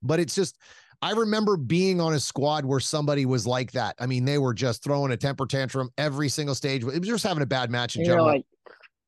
But 0.02 0.20
it's 0.20 0.36
just, 0.36 0.58
I 1.01 1.12
remember 1.12 1.56
being 1.56 2.01
on 2.01 2.13
a 2.13 2.19
squad 2.19 2.66
where 2.66 2.80
somebody 2.80 3.25
was 3.25 3.48
like 3.48 3.72
that. 3.72 3.96
I 4.00 4.06
mean, 4.06 4.25
they 4.25 4.38
were 4.38 4.54
just 4.54 4.84
throwing 4.84 5.12
a 5.12 5.18
temper 5.18 5.46
tantrum 5.46 5.90
every 5.98 6.28
single 6.30 6.56
stage. 6.56 6.84
It 6.84 7.00
was 7.00 7.07
just 7.07 7.24
having 7.24 7.44
a 7.44 7.46
bad 7.46 7.72
match 7.72 7.96
in 7.96 8.04
general. 8.04 8.25
Like, 8.25 8.46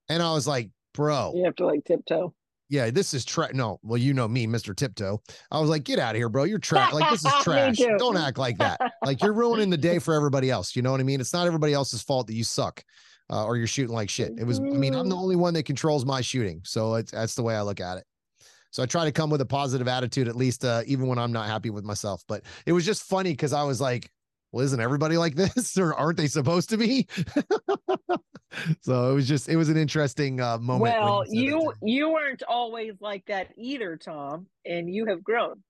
and 0.07 0.23
I 0.23 0.31
was 0.33 0.47
like, 0.47 0.69
bro, 0.93 1.33
you 1.35 1.43
have 1.43 1.55
to 1.55 1.65
like 1.65 1.83
tiptoe. 1.85 2.33
Yeah, 2.69 2.89
this 2.89 3.13
is 3.13 3.25
trash. 3.25 3.51
No, 3.53 3.81
well, 3.83 3.97
you 3.97 4.13
know 4.13 4.29
me, 4.29 4.47
Mr. 4.47 4.73
Tiptoe. 4.73 5.21
I 5.51 5.59
was 5.59 5.69
like, 5.69 5.83
get 5.83 5.99
out 5.99 6.15
of 6.15 6.19
here, 6.19 6.29
bro. 6.29 6.45
You're 6.45 6.57
trash. 6.57 6.93
Like, 6.93 7.09
this 7.09 7.25
is 7.25 7.33
trash. 7.43 7.75
Don't 7.97 8.15
act 8.15 8.37
like 8.37 8.57
that. 8.59 8.79
Like, 9.03 9.21
you're 9.21 9.33
ruining 9.33 9.69
the 9.69 9.77
day 9.77 9.99
for 9.99 10.13
everybody 10.13 10.49
else. 10.49 10.73
You 10.73 10.81
know 10.81 10.91
what 10.91 11.01
I 11.01 11.03
mean? 11.03 11.19
It's 11.19 11.33
not 11.33 11.47
everybody 11.47 11.73
else's 11.73 12.01
fault 12.01 12.27
that 12.27 12.33
you 12.33 12.45
suck 12.45 12.81
uh, 13.29 13.45
or 13.45 13.57
you're 13.57 13.67
shooting 13.67 13.93
like 13.93 14.09
shit. 14.09 14.31
It 14.37 14.45
was, 14.45 14.59
I 14.59 14.63
mean, 14.63 14.95
I'm 14.95 15.09
the 15.09 15.17
only 15.17 15.35
one 15.35 15.53
that 15.55 15.63
controls 15.63 16.05
my 16.05 16.21
shooting. 16.21 16.61
So 16.63 16.95
it's, 16.95 17.11
that's 17.11 17.35
the 17.35 17.43
way 17.43 17.57
I 17.57 17.61
look 17.61 17.81
at 17.81 17.97
it. 17.97 18.05
So 18.71 18.81
I 18.81 18.85
try 18.85 19.05
to 19.05 19.11
come 19.11 19.29
with 19.29 19.41
a 19.41 19.45
positive 19.45 19.87
attitude, 19.87 20.27
at 20.27 20.35
least, 20.35 20.63
uh, 20.65 20.83
even 20.87 21.07
when 21.07 21.19
I'm 21.19 21.31
not 21.31 21.47
happy 21.47 21.69
with 21.69 21.83
myself. 21.83 22.23
But 22.27 22.43
it 22.65 22.71
was 22.71 22.85
just 22.85 23.03
funny 23.03 23.31
because 23.31 23.53
I 23.53 23.63
was 23.63 23.81
like, 23.81 24.09
well, 24.51 24.65
isn't 24.65 24.79
everybody 24.79 25.17
like 25.17 25.35
this 25.55 25.77
or 25.77 25.93
aren't 25.93 26.17
they 26.17 26.27
supposed 26.27 26.69
to 26.69 26.77
be? 26.77 27.07
so 28.81 29.11
it 29.11 29.13
was 29.13 29.27
just, 29.27 29.49
it 29.49 29.57
was 29.57 29.69
an 29.69 29.77
interesting 29.77 30.39
uh, 30.39 30.57
moment. 30.57 30.81
Well, 30.81 31.23
you, 31.27 31.73
you 31.81 32.09
weren't 32.09 32.43
always 32.47 32.93
like 33.01 33.25
that 33.27 33.49
either, 33.57 33.97
Tom, 33.97 34.47
and 34.65 34.93
you 34.93 35.05
have 35.07 35.23
grown. 35.23 35.61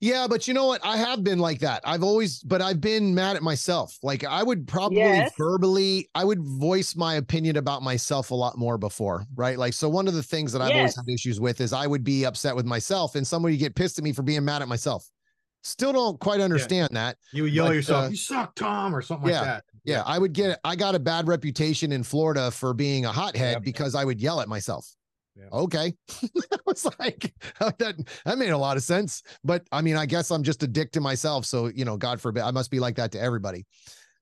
Yeah, 0.00 0.26
but 0.26 0.48
you 0.48 0.54
know 0.54 0.64
what? 0.64 0.80
I 0.82 0.96
have 0.96 1.22
been 1.22 1.38
like 1.38 1.58
that. 1.60 1.82
I've 1.84 2.02
always, 2.02 2.42
but 2.42 2.62
I've 2.62 2.80
been 2.80 3.14
mad 3.14 3.36
at 3.36 3.42
myself. 3.42 3.98
Like 4.02 4.24
I 4.24 4.42
would 4.42 4.66
probably 4.66 4.98
yes. 4.98 5.30
verbally, 5.36 6.08
I 6.14 6.24
would 6.24 6.40
voice 6.40 6.96
my 6.96 7.16
opinion 7.16 7.58
about 7.58 7.82
myself 7.82 8.30
a 8.30 8.34
lot 8.34 8.56
more 8.56 8.78
before, 8.78 9.26
right? 9.34 9.58
Like, 9.58 9.74
so 9.74 9.90
one 9.90 10.08
of 10.08 10.14
the 10.14 10.22
things 10.22 10.52
that 10.52 10.62
I've 10.62 10.70
yes. 10.70 10.78
always 10.78 10.96
had 10.96 11.08
issues 11.12 11.38
with 11.38 11.60
is 11.60 11.74
I 11.74 11.86
would 11.86 12.02
be 12.02 12.24
upset 12.24 12.56
with 12.56 12.64
myself 12.64 13.14
and 13.14 13.26
somebody 13.26 13.58
get 13.58 13.74
pissed 13.74 13.98
at 13.98 14.04
me 14.04 14.14
for 14.14 14.22
being 14.22 14.42
mad 14.42 14.62
at 14.62 14.68
myself. 14.68 15.06
Still 15.62 15.92
don't 15.92 16.18
quite 16.18 16.40
understand 16.40 16.88
yeah. 16.92 17.00
that. 17.00 17.16
You 17.34 17.42
would 17.42 17.52
yell 17.52 17.66
but, 17.66 17.74
yourself, 17.74 18.06
uh, 18.06 18.08
you 18.08 18.16
suck, 18.16 18.54
Tom, 18.54 18.96
or 18.96 19.02
something 19.02 19.28
yeah, 19.28 19.36
like 19.36 19.44
that. 19.44 19.64
Yeah, 19.84 20.02
I 20.06 20.18
would 20.18 20.32
get, 20.32 20.58
I 20.64 20.76
got 20.76 20.94
a 20.94 20.98
bad 20.98 21.28
reputation 21.28 21.92
in 21.92 22.04
Florida 22.04 22.50
for 22.50 22.72
being 22.72 23.04
a 23.04 23.12
hothead 23.12 23.56
yep. 23.56 23.62
because 23.62 23.94
I 23.94 24.06
would 24.06 24.18
yell 24.18 24.40
at 24.40 24.48
myself. 24.48 24.90
Yeah. 25.40 25.48
Okay. 25.52 25.94
I 26.52 26.56
was 26.66 26.86
like, 26.98 27.32
that, 27.58 27.96
that 28.24 28.38
made 28.38 28.50
a 28.50 28.58
lot 28.58 28.76
of 28.76 28.82
sense. 28.82 29.22
But 29.42 29.66
I 29.72 29.80
mean, 29.80 29.96
I 29.96 30.06
guess 30.06 30.30
I'm 30.30 30.42
just 30.42 30.62
a 30.62 30.66
dick 30.66 30.92
to 30.92 31.00
myself. 31.00 31.46
So, 31.46 31.66
you 31.66 31.84
know, 31.84 31.96
God 31.96 32.20
forbid, 32.20 32.42
I 32.42 32.50
must 32.50 32.70
be 32.70 32.80
like 32.80 32.96
that 32.96 33.12
to 33.12 33.20
everybody. 33.20 33.64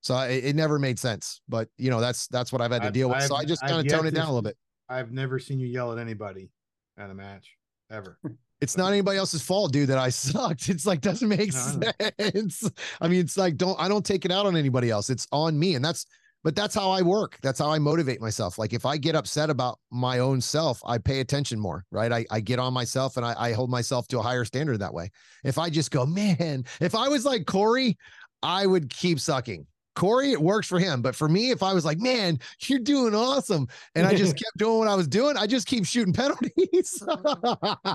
So 0.01 0.17
it, 0.19 0.45
it 0.45 0.55
never 0.55 0.79
made 0.79 0.97
sense. 0.97 1.41
But, 1.49 1.67
you 1.77 1.89
know, 1.89 1.99
that's 1.99 2.27
that's 2.27 2.53
what 2.53 2.61
I've 2.61 2.71
had 2.71 2.83
to 2.83 2.91
deal 2.91 3.09
with. 3.09 3.17
I've, 3.17 3.23
so 3.23 3.35
I 3.35 3.45
just 3.45 3.61
kind 3.61 3.79
of 3.79 3.87
tone 3.87 4.07
it 4.07 4.13
down 4.13 4.25
a 4.25 4.29
little 4.29 4.41
bit. 4.41 4.57
I've 4.87 5.11
never 5.11 5.39
seen 5.39 5.59
you 5.59 5.67
yell 5.67 5.91
at 5.91 5.99
anybody 5.99 6.51
at 6.97 7.09
a 7.09 7.13
match 7.13 7.55
ever. 7.91 8.17
It's 8.61 8.75
not 8.75 8.91
anybody 8.91 9.17
else's 9.17 9.41
fault, 9.41 9.71
dude, 9.71 9.87
that 9.87 9.97
I 9.97 10.09
sucked. 10.09 10.67
It's 10.67 10.85
like 10.85 10.99
doesn't 10.99 11.29
make 11.29 11.53
no, 11.53 11.91
sense. 12.19 12.69
I 12.99 13.07
mean, 13.07 13.21
it's 13.21 13.37
like 13.37 13.55
don't 13.55 13.79
I 13.79 13.87
don't 13.87 14.05
take 14.05 14.25
it 14.25 14.33
out 14.33 14.45
on 14.45 14.57
anybody 14.57 14.89
else. 14.89 15.09
It's 15.09 15.25
on 15.31 15.57
me. 15.57 15.75
And 15.75 15.85
that's 15.85 16.05
but 16.43 16.55
that's 16.55 16.75
how 16.75 16.89
I 16.89 17.01
work. 17.01 17.37
That's 17.41 17.59
how 17.59 17.69
I 17.69 17.79
motivate 17.79 18.21
myself. 18.21 18.57
Like 18.57 18.73
if 18.73 18.85
I 18.85 18.97
get 18.97 19.15
upset 19.15 19.49
about 19.49 19.79
my 19.91 20.19
own 20.19 20.41
self, 20.41 20.81
I 20.85 20.97
pay 20.97 21.19
attention 21.19 21.59
more, 21.59 21.85
right? 21.91 22.11
I, 22.11 22.25
I 22.31 22.39
get 22.39 22.59
on 22.59 22.73
myself 22.73 23.17
and 23.17 23.25
I, 23.25 23.35
I 23.37 23.53
hold 23.53 23.69
myself 23.69 24.07
to 24.09 24.19
a 24.19 24.21
higher 24.21 24.45
standard 24.45 24.79
that 24.79 24.93
way. 24.93 25.09
If 25.43 25.57
I 25.57 25.69
just 25.69 25.91
go, 25.91 26.05
man, 26.05 26.65
if 26.79 26.95
I 26.95 27.07
was 27.07 27.25
like 27.25 27.45
Corey, 27.45 27.97
I 28.41 28.65
would 28.65 28.89
keep 28.89 29.19
sucking. 29.19 29.65
Corey, 29.95 30.31
it 30.31 30.41
works 30.41 30.67
for 30.67 30.79
him. 30.79 31.01
But 31.01 31.15
for 31.15 31.27
me, 31.27 31.51
if 31.51 31.61
I 31.63 31.73
was 31.73 31.83
like, 31.85 31.99
man, 31.99 32.39
you're 32.67 32.79
doing 32.79 33.13
awesome, 33.13 33.67
and 33.95 34.07
I 34.07 34.15
just 34.15 34.35
kept 34.43 34.57
doing 34.57 34.77
what 34.79 34.87
I 34.87 34.95
was 34.95 35.07
doing, 35.07 35.35
I 35.37 35.45
just 35.47 35.67
keep 35.67 35.85
shooting 35.85 36.13
penalties. 36.13 36.51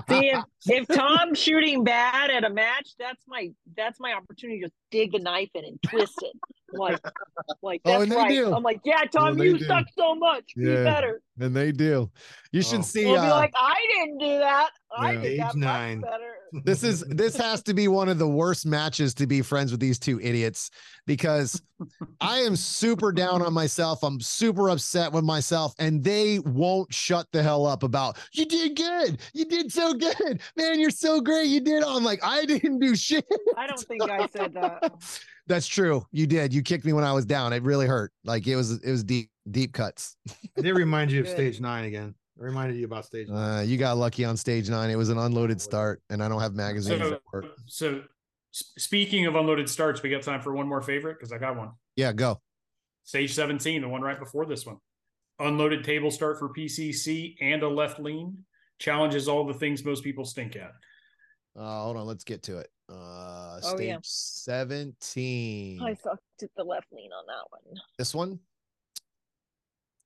See, 0.09 0.29
if, 0.29 0.43
if 0.67 0.87
Tom's 0.87 1.39
shooting 1.39 1.83
bad 1.83 2.29
at 2.29 2.43
a 2.43 2.49
match, 2.49 2.89
that's 2.99 3.23
my 3.27 3.49
that's 3.75 3.99
my 3.99 4.13
opportunity 4.13 4.61
to 4.61 4.69
dig 4.91 5.15
a 5.15 5.19
knife 5.19 5.49
in 5.55 5.65
and 5.65 5.79
twist 5.83 6.21
it. 6.21 6.33
Like, 6.73 6.99
like 7.61 7.81
Oh, 7.85 7.91
that's 7.91 8.03
and 8.03 8.11
they 8.11 8.15
right. 8.15 8.29
do. 8.29 8.53
I'm 8.53 8.63
like, 8.63 8.81
yeah, 8.83 9.03
Tom, 9.11 9.37
they 9.37 9.45
you 9.45 9.57
do. 9.59 9.65
suck 9.65 9.85
so 9.97 10.15
much. 10.15 10.43
Be 10.55 10.65
better. 10.65 11.21
and 11.39 11.55
they 11.55 11.71
do. 11.71 12.11
You 12.51 12.61
should 12.61 12.79
Oh. 12.79 12.83
see. 12.83 13.05
We'll 13.05 13.21
be 13.21 13.27
uh, 13.27 13.35
like, 13.35 13.53
I 13.55 13.75
didn't 13.95 14.17
do 14.17 14.39
that. 14.39 14.69
I 14.97 15.11
Yeah. 15.13 15.21
did 15.21 15.39
Age 15.41 15.55
nine. 15.55 16.03
this 16.63 16.83
is 16.83 17.01
this 17.09 17.35
has 17.35 17.61
to 17.63 17.73
be 17.73 17.87
one 17.87 18.07
of 18.09 18.17
the 18.17 18.27
worst 18.27 18.65
matches 18.65 19.13
to 19.15 19.27
be 19.27 19.41
friends 19.41 19.71
with 19.71 19.79
these 19.79 19.99
two 19.99 20.19
idiots 20.21 20.69
because 21.05 21.61
I 22.21 22.39
am 22.39 22.55
super 22.55 23.11
down 23.11 23.41
on 23.41 23.53
myself. 23.53 24.03
I'm 24.03 24.19
super 24.21 24.69
upset 24.69 25.11
with 25.11 25.23
myself, 25.25 25.73
and 25.79 26.03
they 26.03 26.39
won't 26.39 26.93
shut 26.93 27.27
the 27.31 27.43
hell 27.43 27.65
up 27.65 27.83
about 27.83 28.17
you 28.33 28.45
did 28.45 28.75
good. 28.75 29.19
You 29.33 29.45
did 29.45 29.71
so 29.71 29.93
good, 29.93 30.39
man. 30.55 30.79
You're 30.79 30.89
so 30.91 31.19
great. 31.19 31.47
You 31.47 31.59
did. 31.61 31.83
I'm 31.83 32.03
like, 32.03 32.19
I 32.23 32.45
didn't 32.45 32.79
do 32.79 32.95
shit. 32.95 33.25
I 33.57 33.67
don't 33.67 33.79
think 33.81 34.03
I 34.03 34.27
said 34.27 34.53
that. 34.53 34.93
That's 35.47 35.67
true. 35.67 36.03
You 36.11 36.25
did. 36.25 36.53
You 36.53 36.63
kicked 36.63 36.85
me 36.85 36.93
when 36.93 37.03
I 37.03 37.11
was 37.13 37.23
down. 37.25 37.53
It 37.53 37.61
really 37.61 37.85
hurt. 37.85 38.11
Like 38.23 38.47
it 38.47 38.55
was. 38.55 38.81
It 38.83 38.89
was 38.89 39.03
deep, 39.03 39.29
deep 39.51 39.73
cuts. 39.73 40.15
I 40.57 40.61
did 40.61 40.71
remind 40.75 41.11
you 41.11 41.19
of 41.19 41.25
Good. 41.27 41.33
stage 41.35 41.59
nine 41.61 41.85
again. 41.85 42.15
I 42.39 42.43
reminded 42.43 42.77
you 42.77 42.85
about 42.85 43.05
stage 43.05 43.29
nine. 43.29 43.59
Uh, 43.59 43.61
you 43.61 43.77
got 43.77 43.97
lucky 43.97 44.25
on 44.25 44.35
stage 44.35 44.69
nine. 44.69 44.89
It 44.89 44.97
was 44.97 45.09
an 45.09 45.17
unloaded 45.17 45.61
start, 45.61 46.01
and 46.09 46.21
I 46.21 46.27
don't 46.27 46.41
have 46.41 46.53
magazines 46.53 47.01
So, 47.01 47.19
work. 47.31 47.45
so 47.65 48.01
speaking 48.51 49.25
of 49.25 49.35
unloaded 49.35 49.69
starts, 49.69 50.01
we 50.03 50.09
got 50.09 50.21
time 50.21 50.41
for 50.41 50.53
one 50.53 50.67
more 50.67 50.81
favorite 50.81 51.13
because 51.17 51.31
I 51.31 51.37
got 51.37 51.55
one. 51.55 51.71
Yeah, 51.95 52.11
go. 52.11 52.41
Stage 53.05 53.33
17, 53.33 53.81
the 53.81 53.87
one 53.87 54.01
right 54.01 54.19
before 54.19 54.45
this 54.45 54.65
one. 54.65 54.77
Unloaded 55.39 55.83
table 55.85 56.11
start 56.11 56.37
for 56.39 56.49
PCC 56.49 57.35
and 57.39 57.63
a 57.63 57.69
left 57.69 57.99
lean. 57.99 58.37
Challenges 58.79 59.27
all 59.29 59.45
the 59.45 59.53
things 59.53 59.85
most 59.85 60.03
people 60.03 60.25
stink 60.25 60.55
at. 60.57 60.71
Uh, 61.57 61.83
hold 61.83 61.95
on, 61.95 62.05
let's 62.05 62.23
get 62.25 62.43
to 62.43 62.57
it. 62.57 62.69
Uh, 62.89 63.59
Oh, 63.63 63.75
stage 63.77 63.87
yeah. 63.87 63.97
17. 64.03 65.79
I 65.81 65.93
sucked 65.93 66.21
at 66.43 66.49
the 66.57 66.63
left 66.63 66.87
lean 66.91 67.11
on 67.13 67.25
that 67.27 67.45
one. 67.49 67.61
This 67.97 68.13
one. 68.13 68.39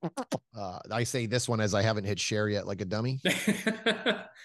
Uh, 0.01 0.79
I 0.91 1.03
say 1.03 1.25
this 1.25 1.47
one 1.49 1.59
as 1.61 1.73
I 1.73 1.81
haven't 1.81 2.05
hit 2.05 2.19
share 2.19 2.49
yet, 2.49 2.67
like 2.67 2.81
a 2.81 2.85
dummy. 2.85 3.19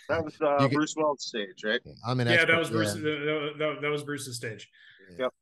That 0.07 0.23
was 0.23 0.35
uh, 0.41 0.59
can- 0.59 0.71
Bruce 0.71 0.95
Wells' 0.97 1.25
stage, 1.25 1.65
right? 1.65 1.81
I'm 2.07 2.21
an 2.21 2.27
that 2.27 2.41
expert, 2.41 2.59
was 2.59 2.71
Bruce. 2.71 2.95
yeah. 2.97 3.03
That, 3.03 3.53
that- 3.59 3.79
that 3.83 3.91
was 3.91 4.03
Bruce's 4.03 4.37
stage. 4.37 4.69
Yep. 5.19 5.33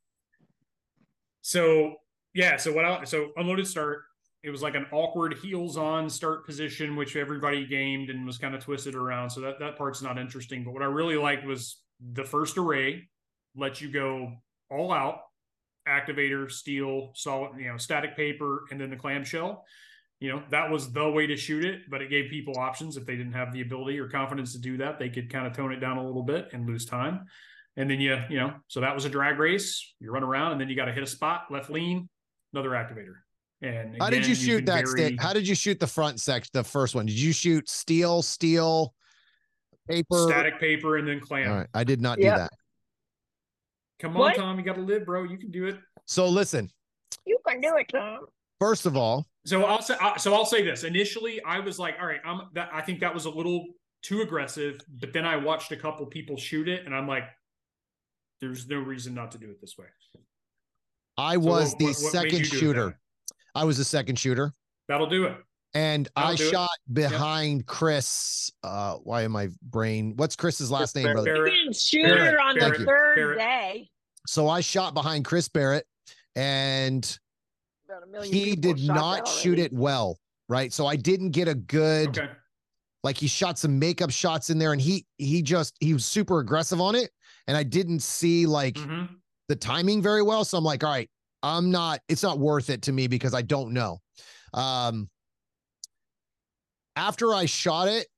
So 1.40 1.96
yeah, 2.34 2.56
so 2.56 2.72
what 2.72 2.84
I 2.84 3.04
so 3.04 3.30
unloaded 3.36 3.66
start. 3.66 4.02
It 4.44 4.50
was 4.50 4.60
like 4.62 4.74
an 4.74 4.86
awkward 4.92 5.34
heels 5.34 5.76
on 5.76 6.10
start 6.10 6.44
position, 6.46 6.96
which 6.96 7.14
everybody 7.16 7.64
gamed 7.66 8.10
and 8.10 8.26
was 8.26 8.38
kind 8.38 8.54
of 8.56 8.62
twisted 8.64 8.94
around. 8.94 9.30
So 9.30 9.40
that 9.40 9.58
that 9.60 9.76
part's 9.76 10.02
not 10.02 10.18
interesting. 10.18 10.64
But 10.64 10.72
what 10.74 10.82
I 10.82 10.86
really 10.86 11.16
liked 11.16 11.46
was 11.46 11.80
the 12.12 12.24
first 12.24 12.58
array 12.58 13.08
let 13.56 13.80
you 13.80 13.90
go 13.90 14.32
all 14.70 14.92
out, 14.92 15.20
activator, 15.88 16.50
steel, 16.50 17.10
solid, 17.14 17.52
you 17.58 17.68
know, 17.68 17.76
static 17.76 18.16
paper, 18.16 18.64
and 18.70 18.80
then 18.80 18.90
the 18.90 18.96
clamshell. 18.96 19.64
You 20.22 20.28
know, 20.28 20.42
that 20.50 20.70
was 20.70 20.92
the 20.92 21.10
way 21.10 21.26
to 21.26 21.36
shoot 21.36 21.64
it, 21.64 21.90
but 21.90 22.00
it 22.00 22.08
gave 22.08 22.30
people 22.30 22.56
options 22.56 22.96
if 22.96 23.04
they 23.04 23.16
didn't 23.16 23.32
have 23.32 23.52
the 23.52 23.60
ability 23.60 23.98
or 23.98 24.08
confidence 24.08 24.52
to 24.52 24.60
do 24.60 24.76
that, 24.76 25.00
they 25.00 25.08
could 25.08 25.28
kind 25.28 25.48
of 25.48 25.52
tone 25.56 25.72
it 25.72 25.80
down 25.80 25.96
a 25.96 26.06
little 26.06 26.22
bit 26.22 26.48
and 26.52 26.64
lose 26.64 26.84
time. 26.86 27.24
And 27.76 27.90
then 27.90 28.00
you, 28.00 28.16
you 28.30 28.36
know, 28.38 28.54
so 28.68 28.80
that 28.82 28.94
was 28.94 29.04
a 29.04 29.08
drag 29.08 29.40
race. 29.40 29.84
You 29.98 30.12
run 30.12 30.22
around 30.22 30.52
and 30.52 30.60
then 30.60 30.68
you 30.68 30.76
got 30.76 30.84
to 30.84 30.92
hit 30.92 31.02
a 31.02 31.08
spot, 31.08 31.46
left 31.50 31.70
lean, 31.70 32.08
another 32.52 32.70
activator. 32.70 33.14
And 33.62 33.96
How 34.00 34.10
did 34.10 34.18
again, 34.20 34.28
you 34.28 34.34
shoot 34.36 34.56
can 34.58 34.64
that 34.66 34.84
vary- 34.84 35.06
stick? 35.08 35.20
How 35.20 35.32
did 35.32 35.48
you 35.48 35.56
shoot 35.56 35.80
the 35.80 35.88
front 35.88 36.20
section, 36.20 36.50
the 36.52 36.62
first 36.62 36.94
one? 36.94 37.06
Did 37.06 37.18
you 37.18 37.32
shoot 37.32 37.68
steel, 37.68 38.22
steel, 38.22 38.94
paper? 39.88 40.28
static 40.28 40.60
paper 40.60 40.98
and 40.98 41.08
then 41.08 41.18
clam? 41.18 41.50
All 41.50 41.58
right, 41.58 41.68
I 41.74 41.82
did 41.82 42.00
not 42.00 42.20
Yeah. 42.20 42.30
do 42.30 42.36
that. 42.42 42.50
Come 43.98 44.12
on, 44.12 44.20
What? 44.20 44.36
Tom, 44.36 44.56
you 44.56 44.64
got 44.64 44.76
to 44.76 44.82
live, 44.82 45.04
bro. 45.04 45.24
You 45.24 45.36
can 45.36 45.50
do 45.50 45.66
it. 45.66 45.80
So 46.06 46.28
listen, 46.28 46.70
You 47.26 47.38
can 47.44 47.60
do 47.60 47.74
it, 47.76 47.88
Tom. 47.88 48.20
first 48.60 48.86
of 48.86 48.96
all, 48.96 49.26
So 49.44 49.64
I'll 49.64 49.82
say, 49.82 49.96
uh, 50.00 50.16
so 50.16 50.34
I'll 50.34 50.44
say 50.44 50.62
this. 50.62 50.84
Initially, 50.84 51.42
I 51.44 51.58
was 51.60 51.78
like, 51.78 51.96
all 52.00 52.06
right, 52.06 52.20
I'm 52.24 52.42
that. 52.54 52.70
I 52.72 52.80
think 52.80 53.00
that 53.00 53.12
was 53.12 53.24
a 53.24 53.30
little 53.30 53.66
too 54.02 54.20
aggressive. 54.22 54.80
But 55.00 55.12
then 55.12 55.24
I 55.24 55.36
watched 55.36 55.72
a 55.72 55.76
couple 55.76 56.06
people 56.06 56.36
shoot 56.36 56.68
it, 56.68 56.86
and 56.86 56.94
I'm 56.94 57.08
like, 57.08 57.24
there's 58.40 58.68
no 58.68 58.78
reason 58.78 59.14
not 59.14 59.32
to 59.32 59.38
do 59.38 59.50
it 59.50 59.60
this 59.60 59.74
way. 59.78 59.86
I 61.18 61.34
So 61.34 61.40
was 61.40 61.70
what- 61.70 61.78
the 61.78 61.84
what- 61.86 61.96
what 62.02 62.12
second 62.12 62.30
you 62.32 62.38
do 62.38 62.40
it 62.40 62.50
that 62.50 62.56
shooter. 62.58 63.00
I 63.54 63.64
was 63.64 63.78
the 63.78 63.84
second 63.84 64.18
shooter. 64.18 64.52
That'll 64.88 65.08
do 65.08 65.24
it. 65.26 65.36
And 65.74 66.08
That'll 66.16 66.30
I 66.32 66.36
do 66.36 66.46
it. 66.48 66.50
shot 66.50 66.70
behind 66.92 67.66
Chris. 67.66 68.50
Uh, 68.62 68.96
why 68.98 69.22
am 69.22 69.34
I 69.36 69.48
brain? 69.62 70.14
What's 70.16 70.36
Chris's 70.36 70.70
last 70.70 70.94
name, 70.96 71.12
brother? 71.12 71.34
Barrett. 71.34 71.92
You 71.92 72.02
Barrett, 72.06 72.38
on 72.40 72.58
Barrett, 72.58 72.78
the 72.80 72.84
third 72.84 73.14
Barrett. 73.16 73.38
day. 73.38 73.90
So 74.26 74.48
I 74.48 74.60
shot 74.60 74.94
behind 74.94 75.24
Chris 75.24 75.48
Barrett, 75.48 75.86
and 76.36 77.18
About 77.92 78.04
a 78.04 78.06
million 78.06 78.34
he 78.34 78.56
did 78.56 78.82
not 78.82 79.28
shoot 79.28 79.58
it 79.58 79.70
well, 79.70 80.18
right? 80.48 80.72
So 80.72 80.86
I 80.86 80.96
didn't 80.96 81.32
get 81.32 81.46
a 81.46 81.54
good 81.54 82.16
Okay. 82.16 82.30
like 83.04 83.18
he 83.18 83.26
shot 83.26 83.58
some 83.58 83.78
makeup 83.78 84.10
shots 84.10 84.48
in 84.48 84.58
there, 84.58 84.72
and 84.72 84.80
he 84.80 85.04
he 85.18 85.42
just 85.42 85.76
he 85.78 85.92
was 85.92 86.06
super 86.06 86.38
aggressive 86.38 86.80
on 86.80 86.94
it, 86.94 87.10
and 87.46 87.54
I 87.54 87.64
didn't 87.64 88.00
see 88.00 88.46
like 88.46 88.76
Mhm. 88.76 89.08
the 89.48 89.56
timing 89.56 90.00
very 90.00 90.22
well. 90.22 90.42
So 90.46 90.56
I'm 90.56 90.64
like, 90.64 90.82
all 90.82 90.90
right, 90.90 91.10
I'm 91.42 91.70
not. 91.70 92.00
It's 92.08 92.22
not 92.22 92.38
worth 92.38 92.70
it 92.70 92.80
to 92.82 92.92
me 92.92 93.08
because 93.08 93.34
I 93.34 93.42
don't 93.42 93.74
know. 93.74 94.00
Um, 94.54 95.10
after 96.96 97.34
I 97.34 97.44
shot 97.44 97.88
it, 97.88 98.08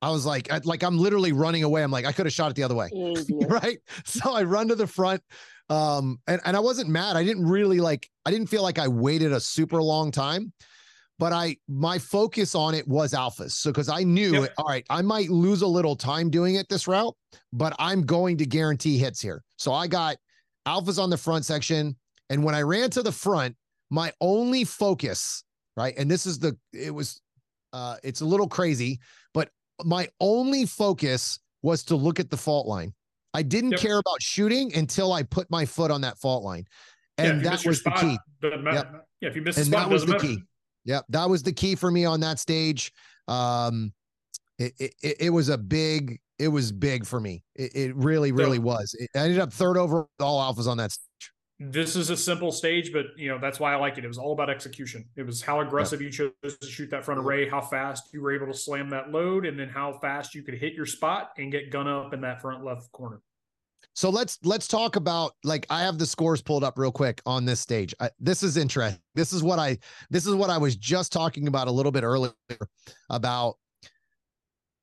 I 0.00 0.10
was 0.10 0.24
like, 0.24 0.52
I, 0.52 0.60
like 0.62 0.84
I'm 0.84 0.98
literally 0.98 1.32
running 1.32 1.64
away. 1.64 1.82
I'm 1.82 1.90
like, 1.90 2.04
I 2.04 2.12
could 2.12 2.26
have 2.26 2.32
shot 2.32 2.52
it 2.52 2.54
the 2.54 2.62
other 2.62 2.76
way. 2.76 2.90
Right? 3.48 3.78
So 4.04 4.32
I 4.32 4.44
run 4.44 4.68
to 4.68 4.76
the 4.76 4.86
front. 4.86 5.22
Um, 5.72 6.20
and, 6.26 6.38
and 6.44 6.54
I 6.54 6.60
wasn't 6.60 6.90
mad. 6.90 7.16
I 7.16 7.24
didn't 7.24 7.46
really 7.46 7.80
like, 7.80 8.10
I 8.26 8.30
didn't 8.30 8.48
feel 8.48 8.62
like 8.62 8.78
I 8.78 8.88
waited 8.88 9.32
a 9.32 9.40
super 9.40 9.82
long 9.82 10.10
time, 10.10 10.52
but 11.18 11.32
I, 11.32 11.56
my 11.66 11.98
focus 11.98 12.54
on 12.54 12.74
it 12.74 12.86
was 12.86 13.14
alphas. 13.14 13.52
So, 13.52 13.72
cause 13.72 13.88
I 13.88 14.02
knew, 14.02 14.42
Yep. 14.42 14.52
all 14.58 14.66
right, 14.66 14.84
I 14.90 15.00
might 15.00 15.30
lose 15.30 15.62
a 15.62 15.66
little 15.66 15.96
time 15.96 16.28
doing 16.28 16.56
it 16.56 16.68
this 16.68 16.86
route, 16.86 17.16
but 17.54 17.74
I'm 17.78 18.02
going 18.02 18.36
to 18.38 18.44
guarantee 18.44 18.98
hits 18.98 19.20
here. 19.20 19.42
So 19.56 19.72
I 19.72 19.86
got 19.86 20.16
alphas 20.68 21.02
on 21.02 21.08
the 21.08 21.16
front 21.16 21.46
section. 21.46 21.96
And 22.28 22.44
when 22.44 22.54
I 22.54 22.62
ran 22.62 22.90
to 22.90 23.02
the 23.02 23.12
front, 23.12 23.56
my 23.88 24.12
only 24.20 24.64
focus, 24.64 25.42
right? 25.74 25.94
And 25.96 26.10
this 26.10 26.26
is 26.26 26.38
the, 26.38 26.54
it 26.74 26.94
was, 26.94 27.22
uh, 27.72 27.96
it's 28.02 28.20
a 28.20 28.26
little 28.26 28.48
crazy, 28.48 29.00
but 29.32 29.48
my 29.84 30.08
only 30.20 30.66
focus 30.66 31.38
was 31.62 31.82
to 31.84 31.96
look 31.96 32.20
at 32.20 32.28
the 32.28 32.36
fault 32.36 32.66
line. 32.66 32.92
I 33.34 33.42
didn't 33.42 33.72
Yep. 33.72 33.80
care 33.80 33.98
about 33.98 34.20
shooting 34.20 34.74
until 34.74 35.12
I 35.12 35.22
put 35.22 35.50
my 35.50 35.64
foot 35.64 35.90
on 35.90 36.00
that 36.02 36.18
fault 36.18 36.44
line. 36.44 36.66
And 37.18 37.42
miss 37.42 37.62
that 37.62 37.66
was 37.68 37.82
the 37.82 37.90
key. 37.92 38.18
Yep. 38.42 39.06
Yeah, 39.20 39.28
if 39.28 39.36
you 39.36 39.42
miss 39.42 39.56
the 39.56 39.62
And 39.62 39.70
spot, 39.70 39.80
that 39.88 39.92
was 39.92 40.02
the 40.04 40.12
matter. 40.12 40.26
key. 40.26 40.38
Yep. 40.84 41.04
That 41.10 41.30
was 41.30 41.42
the 41.42 41.52
key 41.52 41.74
for 41.76 41.90
me 41.90 42.04
on 42.04 42.20
that 42.20 42.38
stage. 42.38 42.92
Um, 43.28 43.92
it, 44.58 44.72
it, 44.78 44.94
it- 45.20 45.30
was 45.30 45.48
a 45.48 45.56
big, 45.58 46.20
it 46.38 46.48
was 46.48 46.72
big 46.72 47.06
for 47.06 47.20
me. 47.20 47.42
It, 47.54 47.74
it 47.76 47.96
really, 47.96 48.30
So- 48.30 48.34
really 48.36 48.58
was. 48.58 48.94
It, 48.98 49.10
I 49.14 49.20
ended 49.20 49.38
up 49.38 49.52
third 49.52 49.76
over 49.76 50.06
all 50.20 50.40
alphas 50.54 50.66
on 50.66 50.76
that 50.78 50.92
stage. 50.92 51.31
This 51.70 51.94
is 51.94 52.10
a 52.10 52.16
simple 52.16 52.50
stage, 52.50 52.92
but 52.92 53.06
you 53.16 53.28
know 53.28 53.38
that's 53.38 53.60
why 53.60 53.72
I 53.72 53.76
like 53.76 53.96
it. 53.96 54.04
It 54.04 54.08
was 54.08 54.18
all 54.18 54.32
about 54.32 54.50
execution. 54.50 55.04
It 55.16 55.24
was 55.24 55.42
how 55.42 55.60
aggressive 55.60 56.00
you 56.00 56.10
chose 56.10 56.32
to 56.42 56.66
shoot 56.66 56.90
that 56.90 57.04
front 57.04 57.20
array, 57.20 57.44
mm-hmm. 57.44 57.54
how 57.54 57.60
fast 57.60 58.12
you 58.12 58.20
were 58.20 58.34
able 58.34 58.46
to 58.46 58.54
slam 58.54 58.90
that 58.90 59.12
load, 59.12 59.46
and 59.46 59.58
then 59.58 59.68
how 59.68 59.92
fast 59.92 60.34
you 60.34 60.42
could 60.42 60.54
hit 60.54 60.74
your 60.74 60.86
spot 60.86 61.30
and 61.38 61.52
get 61.52 61.70
gun 61.70 61.86
up 61.86 62.12
in 62.14 62.20
that 62.22 62.40
front 62.40 62.64
left 62.64 62.90
corner. 62.90 63.20
So 63.94 64.10
let's 64.10 64.38
let's 64.42 64.66
talk 64.66 64.96
about 64.96 65.32
like 65.44 65.66
I 65.70 65.82
have 65.82 65.98
the 65.98 66.06
scores 66.06 66.40
pulled 66.40 66.64
up 66.64 66.78
real 66.78 66.92
quick 66.92 67.20
on 67.26 67.44
this 67.44 67.60
stage. 67.60 67.94
I, 68.00 68.10
this 68.18 68.42
is 68.42 68.56
interesting. 68.56 69.00
This 69.14 69.32
is 69.32 69.42
what 69.42 69.58
I 69.58 69.78
this 70.10 70.26
is 70.26 70.34
what 70.34 70.50
I 70.50 70.58
was 70.58 70.76
just 70.76 71.12
talking 71.12 71.46
about 71.46 71.68
a 71.68 71.70
little 71.70 71.92
bit 71.92 72.02
earlier 72.02 72.32
about 73.10 73.56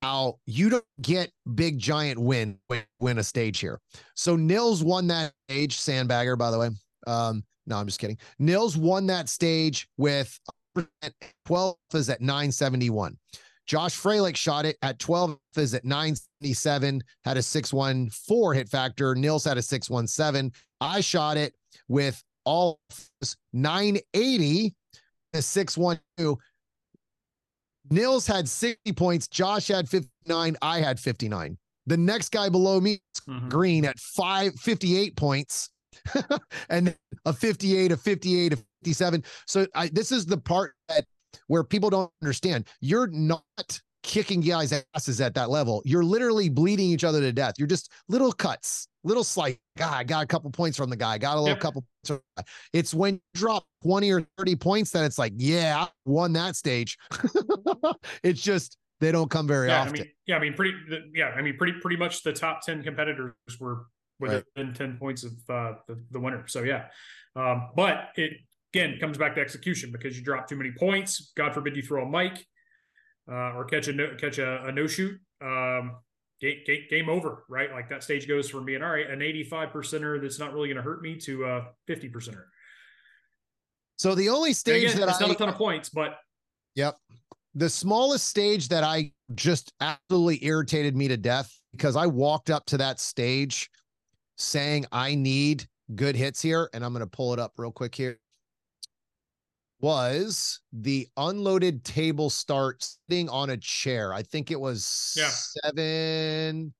how 0.01 0.39
you 0.45 0.69
don't 0.69 0.85
get 1.01 1.31
big 1.55 1.77
giant 1.77 2.19
win 2.19 2.57
win, 2.69 2.83
win 2.99 3.17
a 3.17 3.23
stage 3.23 3.59
here. 3.59 3.79
So 4.15 4.35
Nils 4.35 4.83
won 4.83 5.07
that 5.07 5.33
stage. 5.49 5.77
Sandbagger, 5.77 6.37
by 6.37 6.51
the 6.51 6.59
way. 6.59 6.69
Um, 7.07 7.43
no, 7.67 7.77
I'm 7.77 7.85
just 7.85 7.99
kidding. 7.99 8.17
Nils 8.39 8.77
won 8.77 9.07
that 9.07 9.29
stage 9.29 9.87
with 9.97 10.39
12 11.45 11.75
is 11.93 12.09
at 12.09 12.21
971. 12.21 13.17
Josh 13.67 13.95
Froelich 13.95 14.35
shot 14.35 14.65
it 14.65 14.77
at 14.81 14.97
12 14.97 15.37
is 15.55 15.75
at 15.75 15.85
977, 15.85 17.03
had 17.23 17.37
a 17.37 17.41
614 17.43 18.57
hit 18.57 18.67
factor. 18.67 19.13
Nils 19.13 19.45
had 19.45 19.59
a 19.59 19.61
617. 19.61 20.51
I 20.81 21.01
shot 21.01 21.37
it 21.37 21.53
with 21.87 22.23
all 22.45 22.79
980, 23.53 24.73
a 25.33 25.41
612. 25.41 26.37
Nils 27.89 28.27
had 28.27 28.47
60 28.47 28.93
points. 28.93 29.27
Josh 29.27 29.67
had 29.67 29.89
59. 29.89 30.57
I 30.61 30.79
had 30.79 30.99
59. 30.99 31.57
The 31.87 31.97
next 31.97 32.29
guy 32.29 32.49
below 32.49 32.79
me, 32.79 33.01
Mhm. 33.27 33.49
Green, 33.49 33.85
at 33.85 33.99
five, 33.99 34.53
58 34.55 35.15
points. 35.15 35.69
and 36.69 36.95
a 37.25 37.33
58, 37.33 37.91
a 37.91 37.97
58, 37.97 38.53
a 38.53 38.57
57. 38.83 39.23
So 39.47 39.67
I, 39.75 39.87
this 39.89 40.11
is 40.11 40.25
the 40.25 40.37
part 40.37 40.73
that 40.87 41.05
where 41.47 41.63
people 41.63 41.89
don't 41.89 42.11
understand. 42.21 42.67
You're 42.79 43.07
not 43.07 43.43
kicking 44.03 44.41
guys' 44.41 44.83
asses 44.93 45.21
at 45.21 45.33
that 45.35 45.49
level. 45.49 45.81
You're 45.85 46.03
literally 46.03 46.49
bleeding 46.49 46.89
each 46.89 47.03
other 47.03 47.19
to 47.19 47.31
death. 47.31 47.55
You're 47.57 47.67
just 47.67 47.91
little 48.07 48.31
cuts, 48.31 48.87
little 49.03 49.23
slight. 49.23 49.59
God, 49.77 49.93
I 49.93 50.03
got 50.03 50.23
a 50.23 50.27
couple 50.27 50.49
points 50.51 50.77
from 50.77 50.89
the 50.89 50.95
guy. 50.95 51.17
Got 51.17 51.37
a 51.37 51.39
little 51.39 51.55
yep. 51.55 51.59
couple. 51.59 51.85
It's 52.73 52.93
when 52.93 53.15
you 53.15 53.21
drop 53.33 53.65
20 53.83 54.11
or 54.11 54.27
30 54.37 54.55
points 54.55 54.91
that 54.91 55.05
it's 55.05 55.17
like, 55.17 55.33
yeah, 55.35 55.85
I 55.85 55.87
won 56.05 56.33
that 56.33 56.55
stage. 56.55 56.97
it's 58.23 58.41
just 58.41 58.77
they 58.99 59.11
don't 59.11 59.29
come 59.29 59.47
very 59.47 59.67
yeah, 59.67 59.81
often. 59.81 59.95
I 59.95 59.97
mean, 59.99 60.11
yeah, 60.27 60.35
I 60.35 60.39
mean, 60.39 60.53
pretty. 60.53 60.73
Yeah, 61.13 61.29
I 61.29 61.41
mean, 61.41 61.57
pretty 61.57 61.79
pretty 61.79 61.97
much 61.97 62.23
the 62.23 62.33
top 62.33 62.61
10 62.65 62.83
competitors 62.83 63.33
were 63.59 63.85
within 64.19 64.43
right. 64.57 64.75
10 64.75 64.97
points 64.97 65.23
of 65.23 65.31
uh, 65.49 65.73
the, 65.87 66.03
the 66.11 66.19
winner. 66.19 66.45
So 66.47 66.63
yeah, 66.63 66.85
um, 67.35 67.69
but 67.75 68.09
it 68.15 68.33
again 68.73 68.97
comes 68.99 69.17
back 69.17 69.35
to 69.35 69.41
execution 69.41 69.91
because 69.91 70.17
you 70.17 70.23
drop 70.23 70.47
too 70.47 70.55
many 70.55 70.71
points. 70.71 71.31
God 71.35 71.53
forbid 71.53 71.75
you 71.75 71.81
throw 71.81 72.05
a 72.05 72.09
mic 72.09 72.45
uh, 73.29 73.53
or 73.53 73.65
catch 73.65 73.87
a 73.87 73.93
no, 73.93 74.15
catch 74.15 74.37
a, 74.37 74.65
a 74.65 74.71
no 74.71 74.87
shoot. 74.87 75.19
Um, 75.41 75.97
game, 76.41 76.59
game, 76.65 76.83
game, 76.89 77.09
over, 77.09 77.43
right? 77.49 77.71
Like 77.71 77.89
that 77.89 78.03
stage 78.03 78.27
goes 78.27 78.49
from 78.49 78.65
being 78.65 78.81
all 78.81 78.91
right, 78.91 79.09
an 79.09 79.21
85 79.21 79.69
percenter 79.69 80.21
that's 80.21 80.39
not 80.39 80.53
really 80.53 80.67
going 80.67 80.77
to 80.77 80.83
hurt 80.83 81.01
me 81.01 81.17
to 81.17 81.45
a 81.45 81.67
50 81.87 82.09
percenter. 82.09 82.43
So 83.97 84.15
the 84.15 84.29
only 84.29 84.53
stage 84.53 84.83
again, 84.83 85.01
that 85.01 85.09
it's 85.09 85.21
I, 85.21 85.27
not 85.27 85.35
a 85.35 85.37
ton 85.37 85.49
of 85.49 85.55
points, 85.55 85.89
but 85.89 86.17
yep, 86.75 86.97
the 87.55 87.69
smallest 87.69 88.27
stage 88.27 88.69
that 88.69 88.83
I 88.83 89.11
just 89.35 89.73
absolutely 89.81 90.43
irritated 90.45 90.95
me 90.95 91.07
to 91.09 91.17
death 91.17 91.53
because 91.71 91.95
I 91.95 92.07
walked 92.07 92.49
up 92.49 92.65
to 92.67 92.77
that 92.77 92.99
stage 92.99 93.69
saying 94.37 94.85
I 94.91 95.15
need 95.15 95.67
good 95.95 96.15
hits 96.15 96.41
here, 96.41 96.69
and 96.73 96.83
I'm 96.83 96.93
going 96.93 97.05
to 97.05 97.09
pull 97.09 97.33
it 97.33 97.39
up 97.39 97.53
real 97.57 97.71
quick 97.71 97.93
here 97.93 98.19
was 99.81 100.59
the 100.73 101.07
unloaded 101.17 101.83
table 101.83 102.29
start 102.29 102.85
sitting 103.09 103.29
on 103.29 103.51
a 103.51 103.57
chair. 103.57 104.13
I 104.13 104.23
think 104.23 104.51
it 104.51 104.59
was 104.59 105.15
yeah. 105.17 105.29
seven 105.63 106.73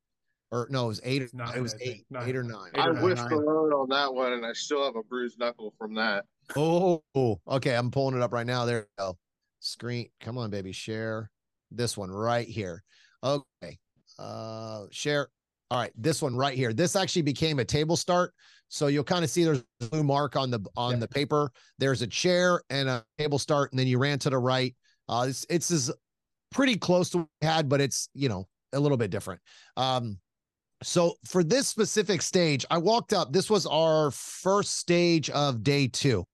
or 0.52 0.68
no, 0.70 0.86
it 0.86 0.88
was 0.88 1.02
eight. 1.04 1.22
It, 1.22 1.34
nine, 1.34 1.56
it 1.56 1.62
was 1.62 1.76
eight, 1.80 2.06
eight 2.22 2.36
or 2.36 2.44
nine. 2.44 2.72
I 2.76 2.90
whiffed 2.90 3.32
around 3.32 3.72
on 3.74 3.88
that 3.90 4.14
one, 4.14 4.34
and 4.34 4.46
I 4.46 4.54
still 4.54 4.84
have 4.84 4.96
a 4.96 5.04
bruised 5.04 5.40
knuckle 5.40 5.74
from 5.78 5.94
that. 5.96 6.26
Oh, 6.56 7.04
okay. 7.48 7.76
I'm 7.76 7.92
pulling 7.92 8.16
it 8.16 8.24
up 8.24 8.34
right 8.34 8.48
now. 8.48 8.66
There 8.66 8.88
go. 8.98 9.18
Screen. 9.60 10.10
Come 10.20 10.38
on, 10.38 10.50
baby. 10.50 10.72
Share 10.72 11.30
this 11.70 11.98
one 11.98 12.10
right 12.10 12.48
here. 12.48 12.84
Okay. 13.24 13.78
Uh, 14.18 14.86
share. 14.92 15.28
All 15.72 15.80
right, 15.80 15.92
this 15.96 16.20
one 16.20 16.36
right 16.36 16.58
here. 16.58 16.74
This 16.74 16.96
actually 16.96 17.22
became 17.22 17.60
a 17.60 17.66
table 17.66 17.96
start. 17.96 18.34
So 18.70 18.88
you'll 18.88 19.04
kind 19.04 19.24
of 19.24 19.30
see 19.30 19.44
there's 19.44 19.64
a 19.82 19.86
blue 19.88 20.04
mark 20.04 20.36
on 20.36 20.52
the 20.52 20.60
on 20.78 20.94
yeah. 20.94 21.00
the 21.00 21.08
paper. 21.08 21.52
There's 21.80 22.02
a 22.02 22.08
chair 22.08 22.62
and 22.70 22.88
a 22.88 23.04
table 23.18 23.40
start, 23.40 23.72
and 23.72 23.80
then 23.80 23.88
you 23.88 23.98
ran 23.98 24.20
to 24.20 24.30
the 24.30 24.38
right. 24.38 24.76
Uh, 25.08 25.26
it's 25.28 25.46
it's 25.50 25.72
is 25.72 25.92
pretty 26.52 26.76
close 26.76 27.10
to 27.12 27.20
what 27.20 27.28
we 27.42 27.48
had, 27.48 27.68
but 27.68 27.82
it's 27.82 28.10
you 28.14 28.30
know 28.30 28.48
a 28.74 28.80
little 28.80 28.98
bit 28.98 29.12
different. 29.12 29.42
Um, 29.76 30.20
so 30.84 31.16
for 31.26 31.44
this 31.44 31.68
specific 31.68 32.22
stage, 32.22 32.66
I 32.70 32.78
walked 32.78 33.12
up. 33.12 33.34
This 33.34 33.50
was 33.50 33.66
our 33.66 34.12
first 34.12 34.78
stage 34.78 35.30
of 35.32 35.64
day 35.64 35.88
two. 35.88 36.26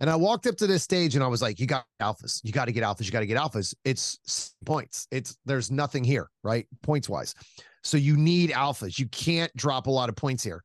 And 0.00 0.08
I 0.08 0.16
walked 0.16 0.46
up 0.46 0.56
to 0.56 0.66
this 0.66 0.82
stage 0.82 1.14
and 1.14 1.22
I 1.22 1.26
was 1.26 1.42
like, 1.42 1.60
you 1.60 1.66
got 1.66 1.84
alphas. 2.00 2.40
You 2.42 2.52
got 2.52 2.66
to 2.66 2.72
get 2.72 2.82
alphas. 2.82 3.04
You 3.04 3.10
got 3.10 3.20
to 3.20 3.26
get 3.26 3.36
alphas. 3.36 3.74
It's 3.84 4.54
points. 4.64 5.06
It's 5.10 5.36
there's 5.44 5.70
nothing 5.70 6.04
here, 6.04 6.30
right? 6.42 6.66
Points 6.82 7.08
wise. 7.08 7.34
So 7.82 7.98
you 7.98 8.16
need 8.16 8.50
alphas. 8.50 8.98
You 8.98 9.06
can't 9.08 9.54
drop 9.56 9.88
a 9.88 9.90
lot 9.90 10.08
of 10.08 10.16
points 10.16 10.42
here. 10.42 10.62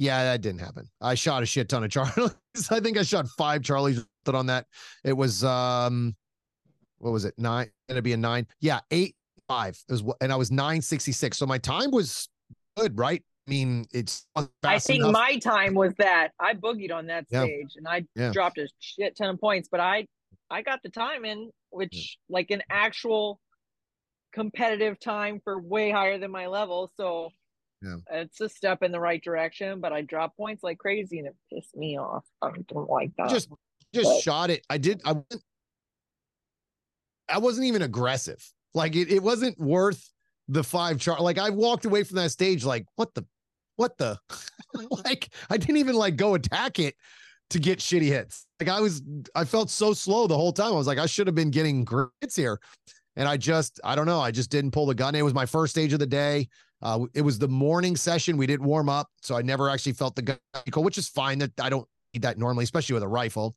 Yeah, 0.00 0.24
that 0.24 0.40
didn't 0.40 0.60
happen. 0.60 0.88
I 1.02 1.14
shot 1.14 1.42
a 1.42 1.46
shit 1.46 1.68
ton 1.68 1.84
of 1.84 1.90
Charlies. 1.90 2.34
I 2.70 2.80
think 2.80 2.96
I 2.96 3.02
shot 3.02 3.28
five 3.28 3.60
Charlies 3.60 4.02
on 4.26 4.46
that. 4.46 4.64
It 5.04 5.12
was 5.12 5.44
um 5.44 6.16
what 7.00 7.10
was 7.10 7.26
it? 7.26 7.34
Nine 7.36 7.70
gonna 7.86 8.00
be 8.00 8.14
a 8.14 8.16
nine. 8.16 8.46
Yeah, 8.60 8.80
eight 8.90 9.14
five. 9.46 9.78
It 9.90 9.92
was 9.92 10.02
and 10.22 10.32
I 10.32 10.36
was 10.36 10.50
nine 10.50 10.80
sixty 10.80 11.12
six. 11.12 11.36
So 11.36 11.44
my 11.44 11.58
time 11.58 11.90
was 11.90 12.30
good, 12.78 12.96
right? 12.96 13.22
I 13.46 13.50
mean, 13.50 13.84
it's 13.92 14.26
I 14.64 14.78
think 14.78 15.00
enough. 15.00 15.12
my 15.12 15.36
time 15.36 15.74
was 15.74 15.92
that 15.98 16.30
I 16.40 16.54
boogied 16.54 16.92
on 16.92 17.08
that 17.08 17.28
stage 17.28 17.72
yeah. 17.74 17.76
and 17.76 17.86
I 17.86 18.06
yeah. 18.14 18.32
dropped 18.32 18.56
a 18.56 18.68
shit 18.78 19.18
ton 19.18 19.28
of 19.28 19.38
points, 19.38 19.68
but 19.70 19.80
I 19.80 20.06
I 20.50 20.62
got 20.62 20.82
the 20.82 20.88
time 20.88 21.26
in, 21.26 21.50
which 21.68 22.16
yeah. 22.26 22.34
like 22.34 22.50
an 22.50 22.62
actual 22.70 23.38
competitive 24.32 24.98
time 24.98 25.42
for 25.44 25.60
way 25.60 25.90
higher 25.90 26.16
than 26.16 26.30
my 26.30 26.46
level. 26.46 26.90
So 26.96 27.32
yeah. 27.82 27.96
It's 28.10 28.40
a 28.40 28.48
step 28.48 28.82
in 28.82 28.92
the 28.92 29.00
right 29.00 29.22
direction, 29.22 29.80
but 29.80 29.92
I 29.92 30.02
dropped 30.02 30.36
points 30.36 30.62
like 30.62 30.78
crazy 30.78 31.18
and 31.18 31.28
it 31.28 31.36
pissed 31.52 31.76
me 31.76 31.98
off. 31.98 32.24
I 32.42 32.50
don't 32.68 32.90
like 32.90 33.12
that. 33.16 33.30
Just 33.30 33.48
just 33.92 34.08
but, 34.08 34.20
shot 34.20 34.50
it. 34.50 34.64
I 34.68 34.78
did 34.78 35.00
I 35.04 35.12
wasn't 35.12 35.42
I 37.28 37.38
wasn't 37.38 37.66
even 37.66 37.82
aggressive. 37.82 38.44
Like 38.74 38.96
it, 38.96 39.10
it 39.10 39.22
wasn't 39.22 39.58
worth 39.58 40.06
the 40.48 40.64
five 40.64 40.98
chart. 40.98 41.20
Like 41.20 41.38
I 41.38 41.50
walked 41.50 41.84
away 41.84 42.04
from 42.04 42.16
that 42.16 42.30
stage 42.30 42.64
like, 42.64 42.84
what 42.96 43.14
the 43.14 43.24
what 43.76 43.96
the 43.96 44.18
like 45.04 45.32
I 45.48 45.56
didn't 45.56 45.78
even 45.78 45.94
like 45.94 46.16
go 46.16 46.34
attack 46.34 46.78
it 46.78 46.94
to 47.50 47.58
get 47.58 47.78
shitty 47.78 48.08
hits. 48.08 48.46
Like 48.60 48.68
I 48.68 48.80
was 48.80 49.02
I 49.34 49.44
felt 49.44 49.70
so 49.70 49.94
slow 49.94 50.26
the 50.26 50.36
whole 50.36 50.52
time. 50.52 50.72
I 50.72 50.76
was 50.76 50.86
like, 50.86 50.98
I 50.98 51.06
should 51.06 51.26
have 51.26 51.34
been 51.34 51.50
getting 51.50 51.86
hits 52.20 52.36
here. 52.36 52.60
And 53.16 53.28
I 53.28 53.36
just, 53.36 53.80
I 53.82 53.96
don't 53.96 54.06
know. 54.06 54.20
I 54.20 54.30
just 54.30 54.50
didn't 54.50 54.70
pull 54.70 54.86
the 54.86 54.94
gun. 54.94 55.14
It 55.14 55.22
was 55.22 55.34
my 55.34 55.46
first 55.46 55.72
stage 55.72 55.92
of 55.92 55.98
the 55.98 56.06
day. 56.06 56.48
Uh, 56.82 57.06
it 57.14 57.22
was 57.22 57.38
the 57.38 57.48
morning 57.48 57.96
session. 57.96 58.36
We 58.36 58.46
didn't 58.46 58.66
warm 58.66 58.88
up, 58.88 59.08
so 59.22 59.36
I 59.36 59.42
never 59.42 59.68
actually 59.68 59.92
felt 59.92 60.16
the 60.16 60.22
gun, 60.22 60.38
which 60.76 60.98
is 60.98 61.08
fine. 61.08 61.38
That 61.38 61.52
I 61.60 61.68
don't 61.68 61.86
need 62.14 62.22
that 62.22 62.38
normally, 62.38 62.64
especially 62.64 62.94
with 62.94 63.02
a 63.02 63.08
rifle. 63.08 63.56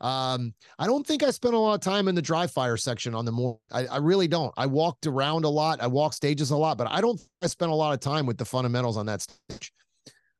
Um, 0.00 0.52
I 0.78 0.86
don't 0.86 1.06
think 1.06 1.22
I 1.22 1.30
spent 1.30 1.54
a 1.54 1.58
lot 1.58 1.74
of 1.74 1.80
time 1.80 2.08
in 2.08 2.14
the 2.14 2.22
dry 2.22 2.46
fire 2.46 2.76
section 2.76 3.14
on 3.14 3.24
the 3.24 3.32
more. 3.32 3.58
I, 3.72 3.86
I, 3.86 3.96
really 3.98 4.28
don't. 4.28 4.52
I 4.56 4.66
walked 4.66 5.06
around 5.06 5.44
a 5.44 5.48
lot. 5.48 5.80
I 5.80 5.86
walked 5.86 6.16
stages 6.16 6.50
a 6.50 6.56
lot, 6.56 6.76
but 6.76 6.88
I 6.90 7.00
don't. 7.00 7.20
I 7.42 7.46
spent 7.46 7.70
a 7.70 7.74
lot 7.74 7.94
of 7.94 8.00
time 8.00 8.26
with 8.26 8.36
the 8.36 8.44
fundamentals 8.44 8.96
on 8.96 9.06
that 9.06 9.22
stage. 9.22 9.72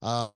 Um, 0.02 0.30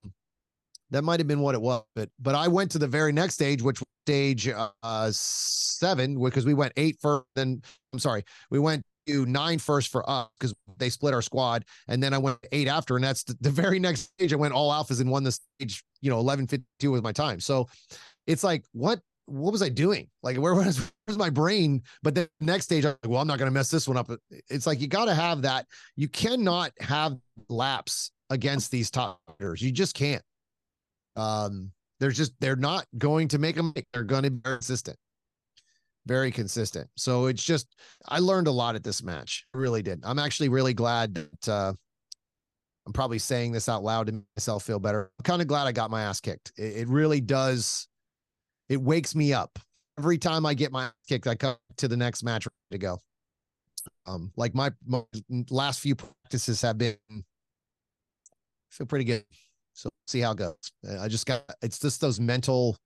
that 0.90 1.02
might 1.02 1.20
have 1.20 1.26
been 1.26 1.40
what 1.40 1.54
it 1.54 1.60
was, 1.60 1.82
but 1.94 2.08
but 2.18 2.34
I 2.34 2.48
went 2.48 2.70
to 2.70 2.78
the 2.78 2.86
very 2.86 3.12
next 3.12 3.34
stage, 3.34 3.60
which 3.60 3.80
was 3.80 3.86
stage 4.06 4.48
uh, 4.48 5.10
seven, 5.10 6.22
because 6.22 6.46
we 6.46 6.54
went 6.54 6.72
eight 6.76 6.96
first. 7.00 7.26
Then 7.34 7.60
I'm 7.92 7.98
sorry, 7.98 8.24
we 8.50 8.58
went 8.58 8.82
nine 9.08 9.58
first 9.58 9.90
for 9.90 10.08
us 10.08 10.28
because 10.38 10.54
they 10.78 10.88
split 10.90 11.14
our 11.14 11.22
squad, 11.22 11.64
and 11.88 12.02
then 12.02 12.14
I 12.14 12.18
went 12.18 12.38
eight 12.52 12.68
after, 12.68 12.96
and 12.96 13.04
that's 13.04 13.24
the, 13.24 13.36
the 13.40 13.50
very 13.50 13.78
next 13.78 14.12
stage. 14.14 14.32
I 14.32 14.36
went 14.36 14.54
all 14.54 14.72
alphas 14.72 15.00
and 15.00 15.10
won 15.10 15.24
the 15.24 15.32
stage. 15.32 15.82
You 16.00 16.10
know, 16.10 16.18
eleven 16.18 16.46
fifty 16.46 16.66
two 16.78 16.92
was 16.92 17.02
my 17.02 17.12
time. 17.12 17.40
So 17.40 17.68
it's 18.26 18.44
like 18.44 18.64
what 18.72 19.00
what 19.26 19.52
was 19.52 19.62
I 19.62 19.68
doing? 19.68 20.08
Like 20.22 20.36
where 20.38 20.54
was 20.56 20.90
where's 21.06 21.18
my 21.18 21.30
brain? 21.30 21.82
But 22.02 22.14
the 22.14 22.28
next 22.40 22.64
stage, 22.64 22.84
I'm 22.84 22.96
like, 23.02 23.10
well, 23.10 23.20
I'm 23.20 23.28
not 23.28 23.38
gonna 23.38 23.50
mess 23.50 23.70
this 23.70 23.88
one 23.88 23.96
up. 23.96 24.10
It's 24.48 24.66
like 24.66 24.80
you 24.80 24.86
got 24.86 25.06
to 25.06 25.14
have 25.14 25.42
that. 25.42 25.66
You 25.96 26.08
cannot 26.08 26.72
have 26.80 27.16
laps 27.48 28.10
against 28.30 28.70
these 28.70 28.90
top 28.90 29.20
You 29.40 29.72
just 29.72 29.94
can't. 29.94 30.22
Um, 31.16 31.72
they're 32.00 32.10
just 32.10 32.32
they're 32.40 32.56
not 32.56 32.86
going 32.96 33.28
to 33.28 33.38
make 33.38 33.56
them. 33.56 33.72
They're 33.92 34.04
going 34.04 34.22
to 34.24 34.30
be 34.30 34.40
consistent 34.42 34.96
very 36.08 36.32
consistent. 36.32 36.88
So 36.96 37.26
it's 37.26 37.44
just 37.44 37.68
I 38.08 38.18
learned 38.18 38.48
a 38.48 38.50
lot 38.50 38.74
at 38.74 38.82
this 38.82 39.02
match. 39.02 39.44
Really 39.54 39.82
did. 39.82 40.00
I'm 40.02 40.18
actually 40.18 40.48
really 40.48 40.74
glad 40.74 41.14
that 41.14 41.48
uh, 41.48 41.72
I'm 42.86 42.92
probably 42.92 43.18
saying 43.18 43.52
this 43.52 43.68
out 43.68 43.84
loud 43.84 44.06
to 44.06 44.24
myself 44.36 44.64
feel 44.64 44.78
better. 44.80 45.10
I'm 45.18 45.22
kind 45.22 45.42
of 45.42 45.46
glad 45.46 45.66
I 45.66 45.72
got 45.72 45.90
my 45.90 46.02
ass 46.02 46.20
kicked. 46.20 46.52
It, 46.56 46.78
it, 46.78 46.88
really 46.88 47.20
does. 47.20 47.86
It 48.70 48.80
wakes 48.80 49.14
me 49.14 49.34
up 49.34 49.58
every 49.98 50.16
time 50.16 50.46
I 50.46 50.54
get 50.54 50.72
my 50.72 50.86
ass 50.86 50.92
kicked. 51.06 51.26
I 51.26 51.34
come 51.34 51.56
to 51.76 51.86
the 51.86 51.96
next 51.96 52.22
match 52.22 52.48
to 52.70 52.78
go. 52.78 52.98
Um, 54.06 54.32
like 54.36 54.54
my, 54.54 54.72
my 54.86 55.02
last 55.50 55.80
few 55.80 55.94
practices 55.94 56.62
have 56.62 56.78
been 56.78 56.96
feel 58.70 58.86
pretty 58.86 59.04
good. 59.04 59.24
So 59.74 59.90
see 60.06 60.20
how 60.20 60.32
it 60.32 60.38
goes. 60.38 60.72
I 61.00 61.08
just 61.08 61.26
got 61.26 61.44
it's 61.62 61.78
just 61.78 62.00
those 62.00 62.18
mental 62.18 62.76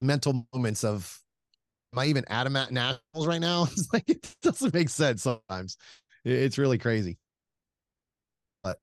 mental 0.00 0.46
moments 0.52 0.84
of 0.84 1.20
am 1.92 1.98
I 1.98 2.06
even 2.06 2.24
at 2.28 2.50
nationals 2.50 3.26
right 3.26 3.40
now? 3.40 3.66
It's 3.72 3.92
like 3.92 4.08
it 4.08 4.34
doesn't 4.42 4.74
make 4.74 4.88
sense 4.88 5.22
sometimes. 5.22 5.76
It's 6.24 6.58
really 6.58 6.78
crazy. 6.78 7.18
But 8.62 8.78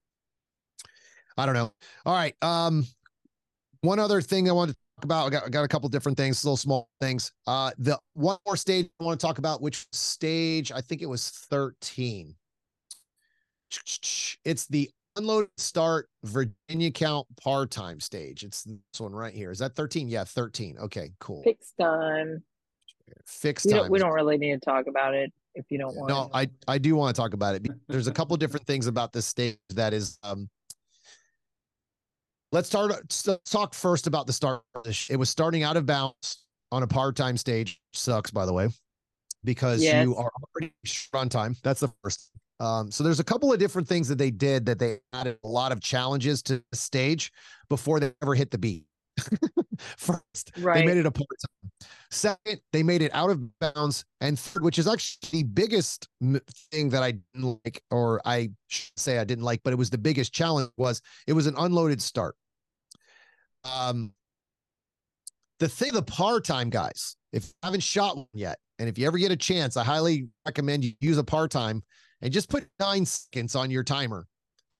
I 1.37 1.45
don't 1.45 1.55
know. 1.55 1.73
All 2.05 2.13
right. 2.13 2.35
Um, 2.41 2.85
one 3.81 3.99
other 3.99 4.21
thing 4.21 4.49
I 4.49 4.53
want 4.53 4.71
to 4.71 4.77
talk 4.97 5.03
about. 5.03 5.27
I 5.27 5.29
got, 5.29 5.45
I 5.45 5.49
got 5.49 5.63
a 5.63 5.67
couple 5.67 5.89
different 5.89 6.17
things, 6.17 6.43
little 6.43 6.57
small 6.57 6.89
things. 6.99 7.31
Uh, 7.45 7.71
the 7.77 7.99
one 8.13 8.37
more 8.45 8.57
stage 8.57 8.89
I 8.99 9.03
want 9.03 9.19
to 9.19 9.25
talk 9.25 9.37
about, 9.37 9.61
which 9.61 9.85
stage 9.91 10.71
I 10.71 10.81
think 10.81 11.01
it 11.01 11.07
was 11.07 11.29
13. 11.29 12.35
It's 14.45 14.67
the 14.67 14.89
unload 15.17 15.47
start 15.57 16.09
Virginia 16.23 16.91
count 16.91 17.27
par 17.41 17.65
time 17.65 17.99
stage. 17.99 18.43
It's 18.43 18.63
this 18.63 18.99
one 18.99 19.13
right 19.13 19.33
here. 19.33 19.51
Is 19.51 19.59
that 19.59 19.75
13? 19.75 20.07
Yeah, 20.07 20.23
13. 20.23 20.77
Okay, 20.79 21.11
cool. 21.19 21.43
Fixed 21.43 21.73
time 21.79 22.43
fixed 23.25 23.65
we 23.65 23.73
don't, 23.73 23.91
we 23.91 23.99
don't 23.99 24.13
really 24.13 24.37
need 24.37 24.53
to 24.53 24.59
talk 24.59 24.87
about 24.87 25.13
it 25.13 25.31
if 25.53 25.65
you 25.69 25.77
don't 25.77 25.95
want 25.95 26.09
to 26.09 26.13
no 26.13 26.29
i 26.33 26.49
i 26.67 26.77
do 26.77 26.95
want 26.95 27.15
to 27.15 27.21
talk 27.21 27.33
about 27.33 27.55
it 27.55 27.65
there's 27.87 28.07
a 28.07 28.11
couple 28.11 28.35
different 28.37 28.65
things 28.65 28.87
about 28.87 29.13
this 29.13 29.25
stage 29.25 29.57
that 29.69 29.93
is 29.93 30.17
um 30.23 30.49
let's 32.55 32.69
start. 32.69 32.91
Let's 32.91 33.51
talk 33.51 33.73
first 33.73 34.07
about 34.07 34.25
the 34.25 34.33
start. 34.33 34.61
It 35.09 35.17
was 35.17 35.29
starting 35.29 35.63
out 35.63 35.77
of 35.77 35.85
bounds 35.85 36.45
on 36.71 36.81
a 36.81 36.87
par-time 36.87 37.37
stage. 37.37 37.79
Sucks, 37.93 38.31
by 38.31 38.45
the 38.45 38.53
way, 38.53 38.69
because 39.43 39.83
yes. 39.83 40.03
you 40.03 40.15
are 40.15 40.31
already 40.55 40.73
run 41.13 41.29
time. 41.29 41.55
That's 41.63 41.81
the 41.81 41.91
first. 42.01 42.31
Um, 42.61 42.89
so 42.89 43.03
there's 43.03 43.19
a 43.19 43.23
couple 43.23 43.51
of 43.51 43.59
different 43.59 43.87
things 43.87 44.07
that 44.07 44.17
they 44.17 44.31
did 44.31 44.65
that 44.67 44.79
they 44.79 44.99
added 45.11 45.37
a 45.43 45.47
lot 45.47 45.73
of 45.73 45.81
challenges 45.81 46.41
to 46.43 46.63
the 46.71 46.77
stage 46.77 47.31
before 47.69 47.99
they 47.99 48.13
ever 48.21 48.33
hit 48.33 48.49
the 48.49 48.57
beat. 48.57 48.85
First, 49.97 50.51
right. 50.57 50.79
they 50.79 50.85
made 50.85 50.97
it 50.97 51.05
a 51.05 51.11
par 51.11 51.25
time. 51.27 51.89
Second, 52.11 52.61
they 52.71 52.83
made 52.83 53.01
it 53.01 53.13
out 53.13 53.29
of 53.29 53.41
bounds. 53.59 54.05
And 54.21 54.39
third, 54.39 54.63
which 54.63 54.79
is 54.79 54.87
actually 54.87 55.43
the 55.43 55.49
biggest 55.49 56.07
thing 56.71 56.89
that 56.89 57.03
I 57.03 57.13
didn't 57.33 57.59
like, 57.65 57.81
or 57.91 58.21
I 58.25 58.51
should 58.67 58.97
say 58.97 59.17
I 59.19 59.23
didn't 59.23 59.43
like, 59.43 59.61
but 59.63 59.73
it 59.73 59.77
was 59.77 59.89
the 59.89 59.97
biggest 59.97 60.33
challenge 60.33 60.69
was 60.77 61.01
it 61.27 61.33
was 61.33 61.47
an 61.47 61.55
unloaded 61.57 62.01
start. 62.01 62.35
Um, 63.63 64.13
the 65.59 65.67
thing, 65.67 65.93
the 65.93 66.03
par 66.03 66.39
time 66.39 66.69
guys, 66.69 67.15
if 67.33 67.45
you 67.45 67.53
haven't 67.63 67.83
shot 67.83 68.15
one 68.15 68.27
yet, 68.33 68.59
and 68.79 68.89
if 68.89 68.97
you 68.97 69.07
ever 69.07 69.17
get 69.17 69.31
a 69.31 69.37
chance, 69.37 69.77
I 69.77 69.83
highly 69.83 70.27
recommend 70.45 70.83
you 70.83 70.93
use 70.99 71.17
a 71.17 71.23
par 71.23 71.47
time 71.47 71.81
and 72.21 72.31
just 72.31 72.49
put 72.49 72.67
nine 72.79 73.05
seconds 73.05 73.55
on 73.55 73.71
your 73.71 73.83
timer 73.83 74.27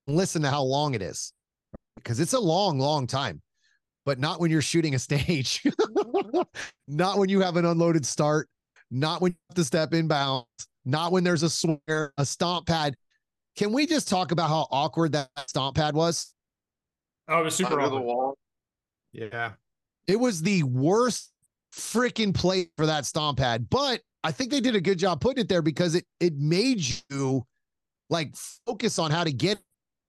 and 0.08 0.15
listen 0.15 0.41
to 0.41 0.49
how 0.49 0.63
long 0.63 0.93
it 0.93 1.01
is 1.01 1.34
because 1.95 2.19
it's 2.19 2.34
a 2.34 2.39
long, 2.39 2.79
long 2.79 3.08
time 3.08 3.41
but 4.05 4.19
not 4.19 4.39
when 4.39 4.51
you're 4.51 4.61
shooting 4.61 4.95
a 4.95 4.99
stage, 4.99 5.63
not 6.87 7.17
when 7.17 7.29
you 7.29 7.41
have 7.41 7.57
an 7.57 7.65
unloaded 7.65 8.05
start, 8.05 8.47
not 8.91 9.21
when 9.21 9.31
you 9.31 9.37
have 9.49 9.55
to 9.55 9.63
step 9.63 9.93
inbound, 9.93 10.45
not 10.85 11.11
when 11.11 11.23
there's 11.23 11.43
a 11.43 11.49
swear, 11.49 12.13
a 12.17 12.25
stomp 12.25 12.67
pad. 12.67 12.95
Can 13.57 13.71
we 13.71 13.87
just 13.87 14.07
talk 14.07 14.31
about 14.31 14.49
how 14.49 14.67
awkward 14.69 15.13
that 15.13 15.29
stomp 15.47 15.75
pad 15.75 15.95
was? 15.95 16.33
Oh, 17.27 17.41
it 17.41 17.45
was 17.45 17.55
super 17.55 17.73
Under 17.73 17.85
awkward. 17.85 17.99
the 17.99 18.05
wall. 18.05 18.37
Yeah. 19.11 19.51
It 20.07 20.19
was 20.19 20.41
the 20.41 20.63
worst 20.63 21.31
freaking 21.73 22.33
play 22.33 22.69
for 22.77 22.85
that 22.85 23.05
stomp 23.05 23.39
pad, 23.39 23.67
but 23.69 24.01
I 24.23 24.31
think 24.31 24.51
they 24.51 24.59
did 24.59 24.75
a 24.75 24.81
good 24.81 24.99
job 24.99 25.21
putting 25.21 25.41
it 25.41 25.49
there 25.49 25.61
because 25.61 25.95
it 25.95 26.05
it 26.19 26.35
made 26.35 26.81
you 27.09 27.45
like 28.09 28.35
focus 28.65 28.99
on 28.99 29.11
how 29.11 29.23
to 29.23 29.31
get 29.31 29.59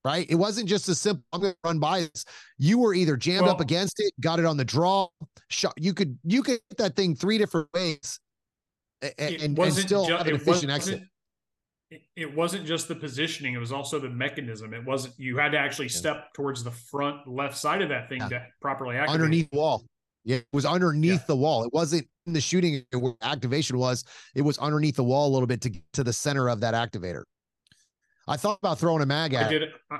right? 0.06 0.24
It 0.30 0.36
wasn't 0.36 0.68
just 0.68 0.88
a 0.88 0.94
simple, 0.94 1.24
I'm 1.32 1.40
going 1.40 1.52
to 1.52 1.58
run 1.64 1.80
by 1.80 2.02
this. 2.02 2.24
You 2.58 2.78
were 2.78 2.94
either 2.94 3.16
jammed 3.16 3.42
well, 3.42 3.50
up 3.50 3.60
against 3.60 3.96
it, 3.98 4.12
got 4.20 4.38
it 4.38 4.44
on 4.44 4.56
the 4.56 4.64
draw, 4.64 5.08
shot. 5.50 5.74
You 5.76 5.92
could, 5.92 6.16
you 6.22 6.42
could 6.42 6.60
hit 6.70 6.78
that 6.78 6.94
thing 6.94 7.16
three 7.16 7.38
different 7.38 7.68
ways 7.74 8.20
and, 9.02 9.14
and, 9.18 9.58
and 9.58 9.74
still 9.74 10.06
ju- 10.06 10.16
have 10.16 10.28
an 10.28 10.36
efficient 10.36 10.70
exit. 10.70 11.02
It 12.16 12.34
wasn't 12.34 12.66
just 12.66 12.88
the 12.88 12.96
positioning; 12.96 13.54
it 13.54 13.58
was 13.58 13.70
also 13.70 14.00
the 14.00 14.08
mechanism. 14.08 14.74
It 14.74 14.84
wasn't 14.84 15.14
you 15.18 15.36
had 15.36 15.52
to 15.52 15.58
actually 15.58 15.88
step 15.88 16.34
towards 16.34 16.64
the 16.64 16.72
front 16.72 17.28
left 17.28 17.56
side 17.56 17.80
of 17.80 17.88
that 17.90 18.08
thing 18.08 18.18
yeah. 18.22 18.28
to 18.28 18.46
properly 18.60 18.96
activate. 18.96 19.14
Underneath 19.14 19.50
the 19.50 19.56
wall, 19.56 19.84
yeah, 20.24 20.38
it 20.38 20.46
was 20.52 20.66
underneath 20.66 21.20
yeah. 21.20 21.26
the 21.28 21.36
wall. 21.36 21.62
It 21.62 21.72
wasn't 21.72 22.08
in 22.26 22.32
the 22.32 22.40
shooting 22.40 22.84
where 22.92 23.14
activation 23.22 23.78
was. 23.78 24.02
It 24.34 24.42
was 24.42 24.58
underneath 24.58 24.96
the 24.96 25.04
wall 25.04 25.28
a 25.28 25.32
little 25.32 25.46
bit 25.46 25.60
to 25.60 25.70
to 25.92 26.02
the 26.02 26.12
center 26.12 26.48
of 26.48 26.58
that 26.60 26.74
activator. 26.74 27.22
I 28.28 28.36
thought 28.36 28.58
about 28.62 28.78
throwing 28.78 29.02
a 29.02 29.06
mag 29.06 29.34
at. 29.34 29.46
I 29.46 29.48
did. 29.50 29.62
I, 29.90 29.98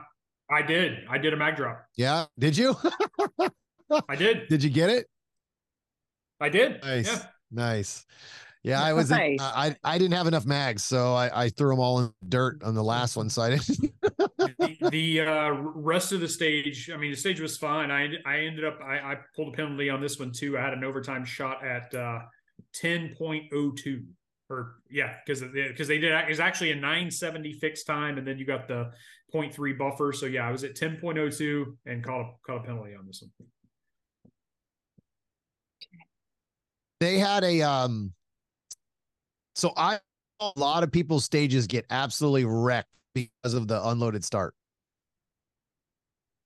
I 0.51 0.63
did. 0.63 0.99
I 1.09 1.19
did 1.19 1.33
a 1.33 1.37
mag 1.37 1.57
drop. 1.57 1.85
Yeah. 1.97 2.27
Did 2.39 2.57
you? 2.57 2.77
I 4.09 4.17
did. 4.17 4.49
Did 4.49 4.65
you 4.65 4.71
get 4.71 4.91
it? 4.91 5.07
I 6.41 6.49
did. 6.49 6.83
Nice. 6.83 7.07
Yeah. 7.07 7.23
Nice. 7.51 8.05
Yeah, 8.63 8.83
I 8.83 8.93
was. 8.95 9.11
Nice. 9.11 9.39
I 9.41 9.77
I 9.85 9.97
didn't 9.97 10.15
have 10.15 10.27
enough 10.27 10.45
mags, 10.45 10.85
so 10.85 11.15
I, 11.15 11.45
I 11.45 11.49
threw 11.51 11.71
them 11.71 11.79
all 11.79 12.01
in 12.01 12.13
dirt 12.29 12.65
on 12.65 12.75
the 12.75 12.83
last 12.83 13.17
one. 13.17 13.31
So 13.31 13.43
I 13.43 13.51
didn't. 13.51 13.93
the, 14.59 14.77
the 14.91 15.21
uh, 15.21 15.51
rest 15.53 16.11
of 16.11 16.19
the 16.19 16.27
stage, 16.27 16.91
I 16.93 16.97
mean, 16.97 17.13
the 17.13 17.17
stage 17.17 17.41
was 17.41 17.57
fine. 17.57 17.93
I 17.93 18.09
I 18.27 18.41
ended 18.41 18.65
up 18.65 18.81
I, 18.85 18.97
I 18.97 19.19
pulled 19.37 19.55
a 19.55 19.57
penalty 19.57 19.89
on 19.89 20.01
this 20.01 20.19
one 20.19 20.33
too. 20.33 20.59
I 20.59 20.63
had 20.63 20.73
an 20.73 20.83
overtime 20.83 21.25
shot 21.25 21.65
at 21.65 21.95
uh, 21.95 22.19
ten 22.75 23.15
point 23.17 23.45
oh 23.55 23.71
two 23.71 24.03
or 24.49 24.77
yeah, 24.91 25.15
because 25.25 25.43
because 25.43 25.89
they 25.89 25.99
did 25.99 26.13
it 26.13 26.29
was 26.29 26.41
actually 26.41 26.73
a 26.73 26.77
970 26.77 27.53
fixed 27.55 27.87
time, 27.87 28.19
and 28.19 28.27
then 28.27 28.39
you 28.39 28.45
got 28.45 28.69
the 28.69 28.93
0.3 29.35 29.79
buffer. 29.79 30.13
So 30.13 30.27
yeah, 30.27 30.47
I 30.47 30.53
was 30.53 30.65
at 30.65 30.75
10.02 30.75 31.77
and 31.87 32.05
caught 32.05 32.21
a 32.21 32.31
caught 32.47 32.59
a 32.59 32.61
penalty 32.61 32.95
on 32.95 33.07
this 33.07 33.23
one. 33.23 33.49
They 37.01 37.19
had 37.19 37.45
a 37.45 37.63
um. 37.63 38.13
So 39.55 39.73
I 39.77 39.99
a 40.41 40.53
lot 40.57 40.83
of 40.83 40.93
people's 40.93 41.25
stages 41.25 41.67
get 41.67 41.87
absolutely 41.91 42.45
wrecked 42.45 42.93
because 43.15 43.55
of 43.55 43.69
the 43.69 43.87
unloaded 43.89 44.25
start. 44.25 44.55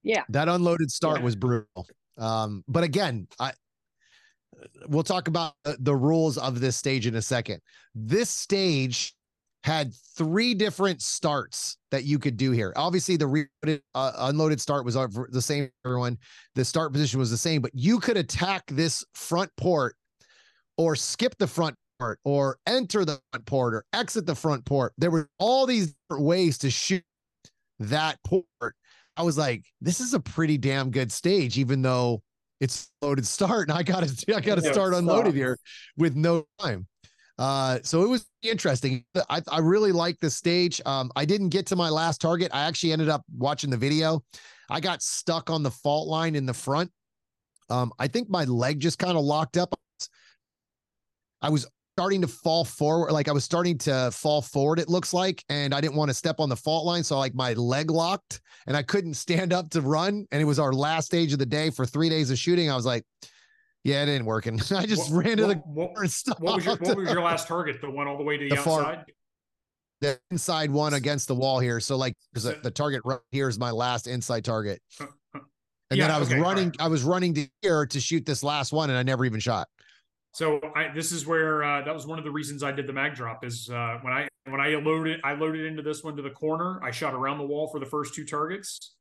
Yeah, 0.02 0.22
that 0.30 0.48
unloaded 0.48 0.90
start 0.90 1.18
yeah. 1.18 1.24
was 1.24 1.36
brutal. 1.36 1.86
Um, 2.16 2.64
but 2.66 2.84
again, 2.84 3.28
I 3.38 3.52
we'll 4.88 5.02
talk 5.02 5.28
about 5.28 5.54
the 5.64 5.94
rules 5.94 6.38
of 6.38 6.60
this 6.60 6.76
stage 6.76 7.06
in 7.06 7.14
a 7.14 7.22
second. 7.22 7.60
This 7.94 8.30
stage 8.30 9.14
had 9.64 9.92
three 10.16 10.54
different 10.54 11.02
starts 11.02 11.76
that 11.90 12.04
you 12.04 12.18
could 12.18 12.36
do 12.36 12.50
here. 12.50 12.72
Obviously, 12.76 13.16
the 13.16 13.26
re- 13.26 13.80
uh, 13.94 14.12
unloaded 14.18 14.60
start 14.60 14.84
was 14.84 14.94
the 14.94 15.42
same. 15.42 15.68
Everyone, 15.84 16.16
the 16.54 16.64
start 16.64 16.92
position 16.92 17.18
was 17.18 17.30
the 17.30 17.36
same, 17.36 17.60
but 17.60 17.70
you 17.74 17.98
could 17.98 18.16
attack 18.16 18.64
this 18.68 19.04
front 19.14 19.50
port, 19.56 19.96
or 20.78 20.96
skip 20.96 21.34
the 21.38 21.46
front 21.46 21.76
port, 21.98 22.18
or 22.24 22.56
enter 22.66 23.04
the 23.04 23.20
front 23.32 23.46
port, 23.46 23.74
or 23.74 23.84
exit 23.92 24.24
the 24.24 24.34
front 24.34 24.64
port. 24.64 24.94
There 24.96 25.10
were 25.10 25.28
all 25.38 25.66
these 25.66 25.94
ways 26.10 26.56
to 26.58 26.70
shoot 26.70 27.04
that 27.80 28.18
port. 28.24 28.74
I 29.16 29.22
was 29.22 29.36
like, 29.36 29.64
this 29.82 30.00
is 30.00 30.14
a 30.14 30.20
pretty 30.20 30.56
damn 30.56 30.90
good 30.90 31.12
stage, 31.12 31.58
even 31.58 31.82
though 31.82 32.22
it's 32.60 32.90
loaded 33.02 33.26
start 33.26 33.68
and 33.68 33.76
I 33.76 33.82
got 33.82 34.06
to 34.06 34.34
I 34.36 34.40
got 34.40 34.56
to 34.56 34.72
start 34.72 34.94
unloaded 34.94 35.34
here 35.34 35.58
with 35.96 36.14
no 36.14 36.46
time. 36.60 36.86
Uh, 37.38 37.78
so 37.82 38.02
it 38.02 38.08
was 38.08 38.26
interesting. 38.42 39.02
I, 39.30 39.40
I 39.50 39.60
really 39.60 39.92
like 39.92 40.20
the 40.20 40.28
stage. 40.28 40.78
Um, 40.84 41.10
I 41.16 41.24
didn't 41.24 41.48
get 41.48 41.64
to 41.68 41.76
my 41.76 41.88
last 41.88 42.20
target. 42.20 42.50
I 42.52 42.66
actually 42.66 42.92
ended 42.92 43.08
up 43.08 43.22
watching 43.34 43.70
the 43.70 43.78
video. 43.78 44.22
I 44.68 44.80
got 44.80 45.00
stuck 45.00 45.48
on 45.48 45.62
the 45.62 45.70
fault 45.70 46.06
line 46.06 46.34
in 46.34 46.44
the 46.44 46.52
front. 46.52 46.90
Um, 47.70 47.92
I 47.98 48.08
think 48.08 48.28
my 48.28 48.44
leg 48.44 48.78
just 48.78 48.98
kind 48.98 49.16
of 49.16 49.24
locked 49.24 49.56
up. 49.56 49.74
I 51.40 51.48
was 51.48 51.66
starting 52.00 52.22
to 52.22 52.26
fall 52.26 52.64
forward. 52.64 53.12
Like 53.12 53.28
I 53.28 53.32
was 53.32 53.44
starting 53.44 53.76
to 53.76 54.10
fall 54.10 54.40
forward, 54.40 54.78
it 54.78 54.88
looks 54.88 55.12
like. 55.12 55.44
And 55.50 55.74
I 55.74 55.82
didn't 55.82 55.96
want 55.96 56.08
to 56.08 56.14
step 56.14 56.40
on 56.40 56.48
the 56.48 56.56
fault 56.56 56.86
line. 56.86 57.04
So 57.04 57.18
like 57.18 57.34
my 57.34 57.52
leg 57.52 57.90
locked 57.90 58.40
and 58.66 58.74
I 58.74 58.82
couldn't 58.82 59.14
stand 59.14 59.52
up 59.52 59.68
to 59.70 59.82
run. 59.82 60.26
And 60.32 60.40
it 60.40 60.46
was 60.46 60.58
our 60.58 60.72
last 60.72 61.04
stage 61.04 61.34
of 61.34 61.38
the 61.38 61.44
day 61.44 61.68
for 61.68 61.84
three 61.84 62.08
days 62.08 62.30
of 62.30 62.38
shooting. 62.38 62.70
I 62.70 62.74
was 62.74 62.86
like, 62.86 63.04
yeah, 63.84 64.02
it 64.02 64.08
ain't 64.08 64.24
working. 64.24 64.54
I 64.74 64.86
just 64.86 65.12
what, 65.12 65.26
ran 65.26 65.36
to 65.36 65.46
the 65.48 65.54
what, 65.56 65.92
what, 65.94 66.12
what, 66.38 66.56
was 66.56 66.64
your, 66.64 66.76
what 66.76 66.96
was 66.96 67.10
your 67.10 67.20
last 67.20 67.46
target? 67.46 67.82
The 67.82 67.90
one 67.90 68.08
all 68.08 68.16
the 68.16 68.24
way 68.24 68.38
to 68.38 68.44
the, 68.44 68.54
the 68.54 68.58
outside? 68.58 68.94
Far, 68.94 69.04
the 70.00 70.18
inside 70.30 70.70
one 70.70 70.94
against 70.94 71.28
the 71.28 71.34
wall 71.34 71.58
here. 71.58 71.80
So 71.80 71.96
like 71.96 72.16
so, 72.34 72.52
the 72.62 72.70
target 72.70 73.02
right 73.04 73.20
here 73.30 73.50
is 73.50 73.58
my 73.58 73.72
last 73.72 74.06
inside 74.06 74.46
target. 74.46 74.80
And 75.90 75.98
yeah, 75.98 76.06
then 76.06 76.16
I 76.16 76.18
was 76.18 76.30
okay, 76.30 76.40
running, 76.40 76.68
right. 76.68 76.80
I 76.80 76.88
was 76.88 77.02
running 77.02 77.34
to 77.34 77.46
here 77.60 77.84
to 77.84 78.00
shoot 78.00 78.24
this 78.24 78.42
last 78.42 78.72
one, 78.72 78.88
and 78.88 78.98
I 78.98 79.02
never 79.02 79.26
even 79.26 79.40
shot. 79.40 79.68
So 80.32 80.60
I, 80.76 80.88
this 80.94 81.12
is 81.12 81.26
where 81.26 81.64
uh, 81.64 81.82
that 81.82 81.92
was 81.92 82.06
one 82.06 82.18
of 82.18 82.24
the 82.24 82.30
reasons 82.30 82.62
I 82.62 82.72
did 82.72 82.86
the 82.86 82.92
mag 82.92 83.14
drop 83.14 83.44
is 83.44 83.68
uh, 83.68 83.98
when 84.02 84.12
I 84.12 84.28
when 84.48 84.60
I 84.60 84.68
loaded 84.76 85.20
I 85.24 85.34
loaded 85.34 85.66
into 85.66 85.82
this 85.82 86.04
one 86.04 86.16
to 86.16 86.22
the 86.22 86.30
corner. 86.30 86.80
I 86.82 86.90
shot 86.90 87.14
around 87.14 87.38
the 87.38 87.46
wall 87.46 87.68
for 87.68 87.80
the 87.80 87.86
first 87.86 88.14
two 88.14 88.24
targets. 88.24 88.94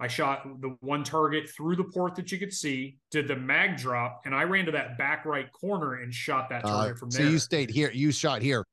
I 0.00 0.06
shot 0.06 0.44
the 0.60 0.76
one 0.80 1.02
target 1.02 1.50
through 1.50 1.76
the 1.76 1.84
port 1.84 2.14
that 2.16 2.30
you 2.30 2.38
could 2.38 2.52
see, 2.52 2.98
did 3.10 3.26
the 3.26 3.34
mag 3.34 3.76
drop, 3.76 4.22
and 4.26 4.34
I 4.34 4.44
ran 4.44 4.64
to 4.66 4.72
that 4.72 4.96
back 4.96 5.24
right 5.24 5.50
corner 5.52 5.94
and 5.94 6.14
shot 6.14 6.48
that 6.50 6.64
uh, 6.64 6.68
target 6.68 6.96
uh, 6.96 6.98
from 6.98 7.10
there. 7.10 7.26
So 7.26 7.30
you 7.30 7.38
stayed 7.38 7.70
here. 7.70 7.90
You 7.90 8.12
shot 8.12 8.40
here. 8.40 8.64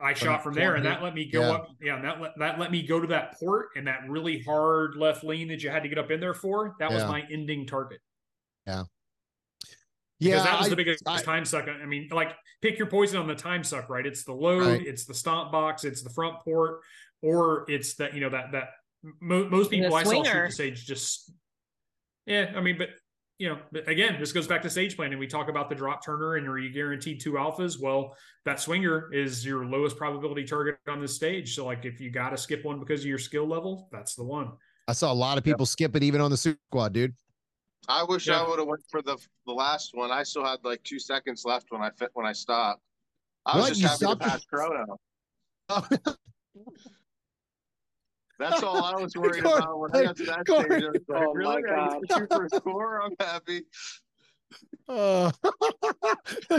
I 0.00 0.14
from 0.14 0.26
shot 0.26 0.42
from 0.42 0.54
there, 0.54 0.74
and 0.74 0.84
that 0.84 1.00
let 1.00 1.14
me 1.14 1.26
go 1.30 1.42
yeah. 1.42 1.50
up. 1.52 1.68
Yeah, 1.80 1.94
and 1.94 2.04
that 2.04 2.20
let, 2.20 2.32
that 2.38 2.58
let 2.58 2.72
me 2.72 2.82
go 2.82 2.98
to 2.98 3.06
that 3.08 3.38
port 3.38 3.68
and 3.76 3.86
that 3.86 4.00
really 4.08 4.40
hard 4.40 4.96
left 4.96 5.22
lean 5.22 5.46
that 5.48 5.62
you 5.62 5.70
had 5.70 5.84
to 5.84 5.88
get 5.88 5.98
up 5.98 6.10
in 6.10 6.18
there 6.18 6.34
for. 6.34 6.74
That 6.80 6.90
yeah. 6.90 6.96
was 6.96 7.04
my 7.04 7.22
ending 7.30 7.66
target. 7.66 8.00
Yeah. 8.66 8.84
Yeah, 10.22 10.34
because 10.34 10.44
that 10.44 10.58
was 10.58 10.66
I, 10.66 10.70
the 10.70 10.76
biggest 10.76 11.02
I, 11.06 11.20
time 11.20 11.44
suck. 11.44 11.66
I 11.68 11.84
mean, 11.84 12.08
like 12.12 12.32
pick 12.60 12.78
your 12.78 12.86
poison 12.86 13.18
on 13.18 13.26
the 13.26 13.34
time 13.34 13.64
suck, 13.64 13.88
right? 13.88 14.06
It's 14.06 14.24
the 14.24 14.32
load, 14.32 14.66
right. 14.66 14.86
it's 14.86 15.04
the 15.04 15.14
stomp 15.14 15.50
box, 15.50 15.84
it's 15.84 16.02
the 16.02 16.10
front 16.10 16.36
port, 16.44 16.80
or 17.22 17.64
it's 17.68 17.94
that 17.94 18.14
you 18.14 18.20
know 18.20 18.30
that 18.30 18.52
that 18.52 18.68
mo- 19.20 19.48
most 19.48 19.70
people 19.70 19.94
I 19.94 20.04
saw 20.04 20.22
shoot 20.22 20.46
the 20.46 20.52
stage 20.52 20.86
just 20.86 21.32
yeah. 22.26 22.52
I 22.54 22.60
mean, 22.60 22.78
but 22.78 22.90
you 23.38 23.48
know, 23.48 23.58
but 23.72 23.88
again, 23.88 24.16
this 24.20 24.30
goes 24.30 24.46
back 24.46 24.62
to 24.62 24.70
stage 24.70 24.94
planning. 24.94 25.18
We 25.18 25.26
talk 25.26 25.48
about 25.48 25.68
the 25.68 25.74
drop 25.74 26.04
turner 26.04 26.36
and 26.36 26.46
are 26.46 26.58
you 26.58 26.72
guaranteed 26.72 27.20
two 27.20 27.32
alphas? 27.32 27.80
Well, 27.80 28.14
that 28.44 28.60
swinger 28.60 29.12
is 29.12 29.44
your 29.44 29.66
lowest 29.66 29.96
probability 29.96 30.44
target 30.44 30.76
on 30.86 31.00
this 31.00 31.16
stage. 31.16 31.56
So 31.56 31.66
like 31.66 31.84
if 31.84 32.00
you 32.00 32.10
got 32.10 32.30
to 32.30 32.38
skip 32.38 32.64
one 32.64 32.78
because 32.78 33.00
of 33.00 33.06
your 33.06 33.18
skill 33.18 33.48
level, 33.48 33.88
that's 33.90 34.14
the 34.14 34.22
one. 34.22 34.52
I 34.86 34.92
saw 34.92 35.12
a 35.12 35.14
lot 35.14 35.38
of 35.38 35.42
people 35.42 35.62
yep. 35.62 35.68
skip 35.68 35.96
it 35.96 36.04
even 36.04 36.20
on 36.20 36.30
the 36.30 36.36
super 36.36 36.60
squad, 36.70 36.92
dude. 36.92 37.14
I 37.88 38.04
wish 38.04 38.28
yeah. 38.28 38.40
I 38.40 38.48
would 38.48 38.58
have 38.58 38.68
went 38.68 38.82
for 38.88 39.02
the 39.02 39.16
the 39.46 39.52
last 39.52 39.90
one. 39.94 40.10
I 40.10 40.22
still 40.22 40.44
had 40.44 40.58
like 40.64 40.82
two 40.84 40.98
seconds 40.98 41.44
left 41.44 41.66
when 41.70 41.82
I 41.82 41.90
fit 41.90 42.10
when 42.14 42.26
I 42.26 42.32
stopped. 42.32 42.80
I 43.44 43.58
what? 43.58 43.70
was 43.70 43.78
just 43.78 44.00
you 44.00 44.08
happy 44.08 44.20
to 44.20 44.28
pass 44.28 44.44
Chrono. 44.44 44.98
That's 48.38 48.62
all 48.62 48.84
I 48.84 49.00
was 49.00 49.16
worried 49.16 49.44
about 49.44 49.78
when 49.78 49.90
I 49.94 50.04
got 50.04 50.16
to 50.16 50.24
that 50.24 50.46
Corey. 50.46 50.64
stage. 50.64 50.82
I 50.84 50.88
was 50.88 51.00
like, 51.08 51.22
oh 51.22 51.32
really? 51.32 51.62
I 51.70 51.98
shoot 52.10 52.28
for 52.30 52.44
a 52.44 52.48
score? 52.48 53.02
I'm 53.02 53.12
happy. 53.20 53.62
Uh, 54.88 55.30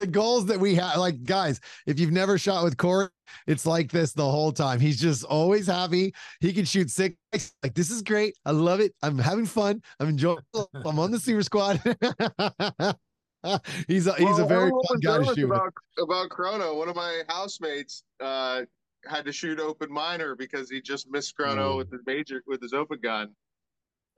the 0.00 0.06
goals 0.10 0.46
that 0.46 0.58
we 0.58 0.74
have, 0.74 0.98
like 0.98 1.22
guys, 1.24 1.60
if 1.86 1.98
you've 1.98 2.12
never 2.12 2.38
shot 2.38 2.64
with 2.64 2.76
Corey, 2.76 3.08
it's 3.46 3.66
like 3.66 3.90
this 3.90 4.12
the 4.12 4.28
whole 4.28 4.52
time. 4.52 4.80
He's 4.80 5.00
just 5.00 5.24
always 5.24 5.66
happy. 5.66 6.14
He 6.40 6.52
can 6.52 6.64
shoot 6.64 6.90
six. 6.90 7.16
Like 7.62 7.74
this 7.74 7.90
is 7.90 8.02
great. 8.02 8.36
I 8.44 8.52
love 8.52 8.80
it. 8.80 8.94
I'm 9.02 9.18
having 9.18 9.46
fun. 9.46 9.82
I'm 10.00 10.08
enjoying. 10.08 10.38
I'm 10.84 10.98
on 10.98 11.10
the 11.10 11.20
super 11.20 11.42
squad. 11.42 11.80
he's 13.88 14.06
a, 14.06 14.14
he's 14.14 14.24
well, 14.24 14.44
a 14.44 14.48
very 14.48 14.70
fun 14.70 15.00
guy 15.02 15.18
to 15.18 15.34
shoot. 15.34 15.44
About, 15.44 15.72
about 16.02 16.30
Chrono, 16.30 16.76
one 16.76 16.88
of 16.88 16.96
my 16.96 17.22
housemates 17.28 18.04
uh, 18.20 18.62
had 19.08 19.24
to 19.24 19.32
shoot 19.32 19.60
open 19.60 19.92
minor 19.92 20.34
because 20.34 20.70
he 20.70 20.80
just 20.80 21.10
missed 21.10 21.36
Chrono 21.36 21.74
mm. 21.74 21.76
with 21.78 21.92
his 21.92 22.00
major 22.06 22.42
with 22.46 22.62
his 22.62 22.72
open 22.72 22.98
gun, 23.02 23.30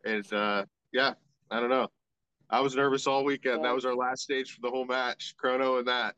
and 0.04 0.30
uh, 0.32 0.64
yeah, 0.92 1.14
I 1.50 1.60
don't 1.60 1.70
know. 1.70 1.88
I 2.50 2.60
was 2.60 2.74
nervous 2.74 3.06
all 3.06 3.24
weekend. 3.24 3.64
That 3.64 3.74
was 3.74 3.84
our 3.84 3.94
last 3.94 4.22
stage 4.22 4.52
for 4.52 4.60
the 4.62 4.70
whole 4.70 4.86
match, 4.86 5.34
Chrono 5.36 5.78
and 5.78 5.88
that. 5.88 6.14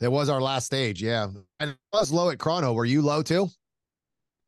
That 0.00 0.10
was 0.10 0.28
our 0.28 0.40
last 0.40 0.66
stage, 0.66 1.02
yeah. 1.02 1.28
And 1.60 1.70
it 1.70 1.76
was 1.92 2.12
low 2.12 2.30
at 2.30 2.38
Chrono. 2.38 2.72
Were 2.72 2.84
you 2.84 3.02
low 3.02 3.22
too? 3.22 3.48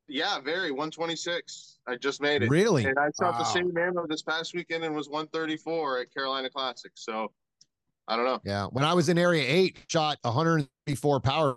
Yeah, 0.09 0.41
very 0.41 0.71
126. 0.71 1.79
I 1.87 1.97
just 1.97 2.21
made 2.21 2.43
it. 2.43 2.51
Really? 2.51 2.85
And 2.85 2.99
I 2.99 3.07
shot 3.21 3.33
wow. 3.35 3.39
the 3.39 3.45
same 3.45 3.77
ammo 3.77 4.07
this 4.09 4.23
past 4.23 4.55
weekend 4.55 4.85
and 4.85 4.95
was 4.95 5.09
134 5.09 6.01
at 6.01 6.15
Carolina 6.15 6.51
Classic. 6.51 6.93
So 6.95 7.31
I 8.07 8.17
don't 8.17 8.27
know. 8.27 8.39
Yeah. 8.45 8.67
When 8.67 8.85
I 8.85 8.93
was 8.93 9.09
in 9.09 9.17
area 9.17 9.43
eight, 9.47 9.79
shot 9.89 10.19
134 10.23 11.21
power, 11.21 11.57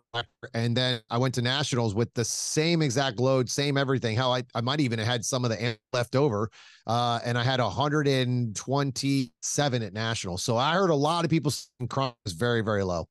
and 0.53 0.77
then 0.77 1.01
I 1.10 1.17
went 1.17 1.36
to 1.36 1.41
nationals 1.41 1.93
with 1.93 2.13
the 2.13 2.23
same 2.23 2.81
exact 2.81 3.19
load, 3.19 3.49
same 3.49 3.77
everything. 3.77 4.15
How 4.15 4.31
I, 4.31 4.43
I 4.55 4.62
might 4.62 4.79
even 4.79 4.97
have 4.99 5.07
had 5.07 5.25
some 5.25 5.43
of 5.43 5.51
the 5.51 5.77
left 5.91 6.15
over. 6.15 6.49
Uh, 6.86 7.19
and 7.25 7.38
I 7.38 7.43
had 7.43 7.60
127 7.60 9.83
at 9.83 9.93
nationals. 9.93 10.43
So 10.43 10.55
I 10.55 10.71
heard 10.73 10.89
a 10.89 10.95
lot 10.95 11.25
of 11.25 11.29
people 11.29 11.51
saying 11.51 11.89
Chrono 11.89 12.15
is 12.25 12.31
very, 12.31 12.62
very 12.62 12.83
low. 12.83 13.10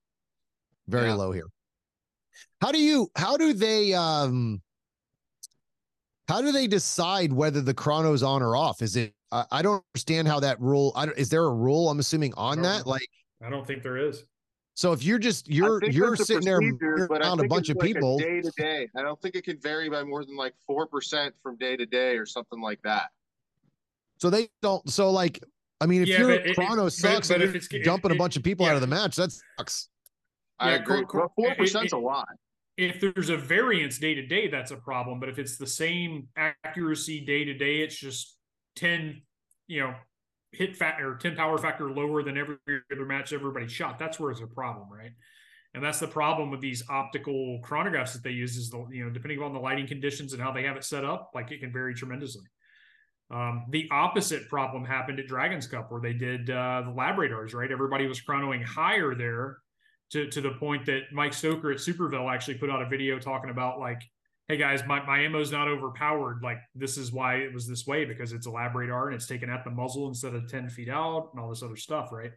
Very 0.88 1.08
yeah. 1.08 1.14
low 1.14 1.32
here. 1.32 1.48
How 2.60 2.72
do 2.72 2.80
you 2.80 3.10
how 3.16 3.36
do 3.36 3.52
they 3.52 3.92
um 3.92 4.62
how 6.28 6.40
do 6.40 6.52
they 6.52 6.66
decide 6.66 7.32
whether 7.32 7.60
the 7.60 7.74
chrono's 7.74 8.22
on 8.22 8.42
or 8.42 8.56
off? 8.56 8.82
Is 8.82 8.96
it 8.96 9.12
I, 9.30 9.44
I 9.50 9.62
don't 9.62 9.84
understand 9.94 10.28
how 10.28 10.40
that 10.40 10.60
rule 10.60 10.92
I 10.96 11.06
don't, 11.06 11.18
is 11.18 11.28
there 11.28 11.44
a 11.44 11.54
rule 11.54 11.90
I'm 11.90 11.98
assuming 11.98 12.32
on 12.34 12.62
that? 12.62 12.86
Like 12.86 13.08
I 13.44 13.50
don't 13.50 13.66
think 13.66 13.82
there 13.82 13.96
is. 13.96 14.24
So 14.74 14.92
if 14.92 15.02
you're 15.02 15.18
just 15.18 15.48
you're 15.48 15.82
you're 15.84 16.16
sitting 16.16 16.44
there 16.44 16.58
around 16.58 17.40
a 17.40 17.48
bunch 17.48 17.70
of 17.70 17.76
like 17.76 17.86
people 17.86 18.18
day 18.18 18.42
to 18.42 18.52
day, 18.58 18.88
I 18.94 19.02
don't 19.02 19.20
think 19.22 19.34
it 19.34 19.44
can 19.44 19.58
vary 19.58 19.88
by 19.88 20.02
more 20.04 20.22
than 20.22 20.36
like 20.36 20.52
four 20.66 20.86
percent 20.86 21.34
from 21.42 21.56
day 21.56 21.76
to 21.76 21.86
day 21.86 22.16
or 22.18 22.26
something 22.26 22.60
like 22.60 22.82
that. 22.82 23.10
So 24.18 24.28
they 24.28 24.48
don't. 24.60 24.88
So 24.90 25.10
like, 25.10 25.42
I 25.80 25.86
mean, 25.86 26.02
if 26.02 26.08
yeah, 26.08 26.18
your 26.18 26.54
chrono 26.54 26.86
it, 26.86 26.90
sucks 26.90 27.28
but, 27.28 27.38
but 27.38 27.42
and 27.42 27.56
if 27.56 27.56
it's 27.56 27.68
dumping 27.86 28.10
it, 28.10 28.14
a 28.14 28.18
bunch 28.18 28.36
of 28.36 28.42
people 28.42 28.66
yeah. 28.66 28.72
out 28.72 28.74
of 28.76 28.82
the 28.82 28.86
match, 28.86 29.16
that 29.16 29.32
sucks. 29.58 29.88
I 30.58 30.70
yeah, 30.70 30.76
agree. 30.76 31.04
Four 31.10 31.54
percent's 31.56 31.92
a 31.92 31.98
lot. 31.98 32.28
If 32.76 33.00
there's 33.00 33.30
a 33.30 33.36
variance 33.38 33.98
day 33.98 34.12
to 34.12 34.26
day, 34.26 34.48
that's 34.48 34.72
a 34.72 34.76
problem. 34.76 35.20
But 35.20 35.30
if 35.30 35.38
it's 35.38 35.56
the 35.56 35.66
same 35.66 36.28
accuracy 36.36 37.24
day 37.24 37.44
to 37.44 37.54
day, 37.54 37.76
it's 37.80 37.96
just 37.96 38.36
ten, 38.74 39.22
you 39.68 39.80
know, 39.80 39.94
hit 40.56 40.76
factor 40.76 41.12
or 41.12 41.16
10 41.16 41.36
power 41.36 41.58
factor 41.58 41.90
lower 41.90 42.22
than 42.22 42.36
every 42.36 42.56
other 42.92 43.04
match 43.04 43.32
everybody 43.32 43.68
shot. 43.68 43.98
That's 43.98 44.18
where 44.18 44.30
it's 44.30 44.40
a 44.40 44.46
problem, 44.46 44.88
right? 44.90 45.12
And 45.74 45.84
that's 45.84 46.00
the 46.00 46.08
problem 46.08 46.50
with 46.50 46.60
these 46.60 46.82
optical 46.88 47.60
chronographs 47.62 48.14
that 48.14 48.22
they 48.22 48.30
use 48.30 48.56
is 48.56 48.70
the, 48.70 48.86
you 48.90 49.04
know, 49.04 49.10
depending 49.10 49.42
on 49.42 49.52
the 49.52 49.60
lighting 49.60 49.86
conditions 49.86 50.32
and 50.32 50.40
how 50.40 50.50
they 50.50 50.62
have 50.62 50.76
it 50.76 50.84
set 50.84 51.04
up, 51.04 51.32
like 51.34 51.50
it 51.52 51.60
can 51.60 51.70
vary 51.70 51.94
tremendously. 51.94 52.44
Um, 53.30 53.66
the 53.70 53.88
opposite 53.90 54.48
problem 54.48 54.84
happened 54.84 55.18
at 55.18 55.26
Dragons 55.26 55.66
Cup 55.66 55.90
where 55.90 56.00
they 56.00 56.12
did 56.12 56.48
uh, 56.48 56.82
the 56.86 56.92
LabRadars, 56.92 57.54
right? 57.54 57.70
Everybody 57.70 58.06
was 58.06 58.22
chronoing 58.22 58.64
higher 58.64 59.14
there 59.14 59.58
to, 60.12 60.30
to 60.30 60.40
the 60.40 60.52
point 60.52 60.86
that 60.86 61.12
Mike 61.12 61.34
Stoker 61.34 61.72
at 61.72 61.78
Superville 61.78 62.32
actually 62.32 62.54
put 62.54 62.70
out 62.70 62.80
a 62.80 62.88
video 62.88 63.18
talking 63.18 63.50
about 63.50 63.78
like 63.78 64.00
hey 64.48 64.56
guys, 64.56 64.82
my, 64.86 65.04
my 65.04 65.20
ammo's 65.20 65.50
not 65.50 65.68
overpowered. 65.68 66.40
Like 66.42 66.58
this 66.74 66.96
is 66.96 67.12
why 67.12 67.36
it 67.36 67.52
was 67.52 67.66
this 67.66 67.86
way 67.86 68.04
because 68.04 68.32
it's 68.32 68.46
a 68.46 68.50
LabRadar 68.50 69.06
and 69.06 69.14
it's 69.14 69.26
taken 69.26 69.50
at 69.50 69.64
the 69.64 69.70
muzzle 69.70 70.08
instead 70.08 70.34
of 70.34 70.48
10 70.48 70.68
feet 70.68 70.88
out 70.88 71.30
and 71.32 71.42
all 71.42 71.48
this 71.48 71.62
other 71.62 71.76
stuff, 71.76 72.10
right? 72.12 72.30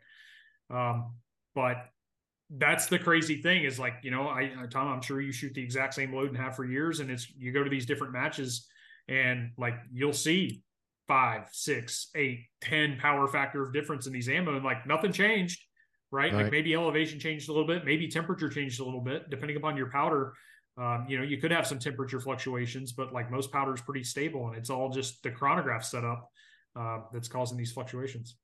Um, 0.71 1.13
but 1.53 1.77
that's 2.49 2.87
the 2.87 2.97
crazy 2.97 3.41
thing 3.41 3.63
is 3.63 3.79
like, 3.79 3.95
you 4.01 4.09
know, 4.09 4.27
I 4.27 4.51
Tom, 4.71 4.87
I'm 4.87 5.01
sure 5.01 5.21
you 5.21 5.31
shoot 5.31 5.53
the 5.53 5.61
exact 5.61 5.93
same 5.93 6.13
load 6.13 6.29
and 6.29 6.37
have 6.37 6.55
for 6.55 6.65
years, 6.65 6.99
and 6.99 7.11
it's 7.11 7.29
you 7.37 7.51
go 7.51 7.63
to 7.63 7.69
these 7.69 7.85
different 7.85 8.13
matches 8.13 8.67
and 9.07 9.51
like 9.57 9.75
you'll 9.91 10.13
see 10.13 10.63
five, 11.07 11.47
six, 11.51 12.09
eight, 12.15 12.45
ten 12.61 12.97
power 12.97 13.27
factor 13.27 13.63
of 13.63 13.73
difference 13.73 14.07
in 14.07 14.13
these 14.13 14.29
ammo, 14.29 14.55
and 14.55 14.65
like 14.65 14.87
nothing 14.87 15.11
changed. 15.11 15.61
Right? 16.11 16.33
right? 16.33 16.43
Like 16.43 16.51
maybe 16.51 16.73
elevation 16.73 17.19
changed 17.19 17.49
a 17.49 17.51
little 17.51 17.67
bit, 17.67 17.85
maybe 17.85 18.07
temperature 18.07 18.49
changed 18.49 18.79
a 18.79 18.83
little 18.83 19.01
bit, 19.01 19.29
depending 19.29 19.57
upon 19.57 19.77
your 19.77 19.91
powder. 19.91 20.33
Um, 20.79 21.05
you 21.09 21.17
know, 21.17 21.23
you 21.23 21.37
could 21.37 21.51
have 21.51 21.67
some 21.67 21.77
temperature 21.77 22.19
fluctuations, 22.19 22.93
but 22.93 23.11
like 23.11 23.29
most 23.29 23.51
powder 23.51 23.73
is 23.73 23.81
pretty 23.81 24.03
stable, 24.03 24.47
and 24.47 24.55
it's 24.55 24.69
all 24.69 24.89
just 24.89 25.21
the 25.23 25.31
chronograph 25.31 25.83
setup 25.83 26.31
uh, 26.75 26.99
that's 27.11 27.27
causing 27.27 27.57
these 27.57 27.71
fluctuations. 27.71 28.37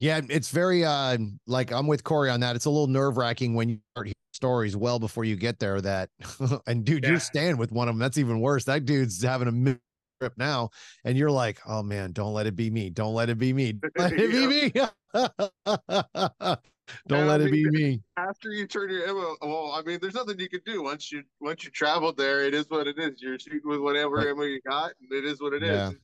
Yeah, 0.00 0.20
it's 0.30 0.50
very 0.50 0.84
uh 0.84 1.18
like 1.46 1.72
I'm 1.72 1.86
with 1.86 2.02
Corey 2.02 2.30
on 2.30 2.40
that. 2.40 2.56
It's 2.56 2.64
a 2.64 2.70
little 2.70 2.86
nerve 2.86 3.18
wracking 3.18 3.54
when 3.54 3.68
you 3.68 3.78
start 3.94 4.06
hearing 4.06 4.14
stories 4.32 4.76
well 4.76 4.98
before 4.98 5.24
you 5.24 5.36
get 5.36 5.58
there. 5.58 5.80
That 5.80 6.08
and 6.66 6.84
dude, 6.84 7.04
yeah. 7.04 7.10
you're 7.10 7.20
staying 7.20 7.58
with 7.58 7.70
one 7.70 7.86
of 7.86 7.94
them. 7.94 8.00
That's 8.00 8.18
even 8.18 8.40
worse. 8.40 8.64
That 8.64 8.86
dude's 8.86 9.22
having 9.22 9.68
a 9.68 9.78
trip 10.20 10.32
now, 10.38 10.70
and 11.04 11.18
you're 11.18 11.30
like, 11.30 11.60
oh 11.66 11.82
man, 11.82 12.12
don't 12.12 12.32
let 12.32 12.46
it 12.46 12.56
be 12.56 12.70
me. 12.70 12.88
Don't 12.88 13.14
let 13.14 13.28
it 13.28 13.38
be 13.38 13.52
me. 13.52 13.72
Don't 13.72 13.98
let 13.98 14.12
it 14.14 14.30
be 14.32 14.72
me. 14.72 16.56
Don't 17.08 17.26
let 17.26 17.40
it 17.40 17.50
be 17.50 17.68
me. 17.70 18.00
After 18.16 18.50
you 18.50 18.66
turn 18.66 18.90
your 18.90 19.06
ammo, 19.08 19.36
well, 19.42 19.72
I 19.72 19.82
mean, 19.82 19.98
there's 20.00 20.14
nothing 20.14 20.38
you 20.38 20.48
can 20.48 20.60
do 20.64 20.82
once 20.82 21.10
you 21.10 21.22
once 21.40 21.64
you 21.64 21.70
traveled 21.70 22.16
there. 22.16 22.42
It 22.42 22.54
is 22.54 22.68
what 22.68 22.86
it 22.86 22.98
is. 22.98 23.20
You're 23.20 23.38
shooting 23.38 23.60
with 23.64 23.80
whatever 23.80 24.16
right. 24.16 24.28
ammo 24.28 24.42
you 24.42 24.60
got, 24.66 24.92
and 25.00 25.12
it 25.12 25.24
is 25.24 25.40
what 25.40 25.52
it 25.52 25.62
yeah. 25.62 25.90
is. 25.90 25.96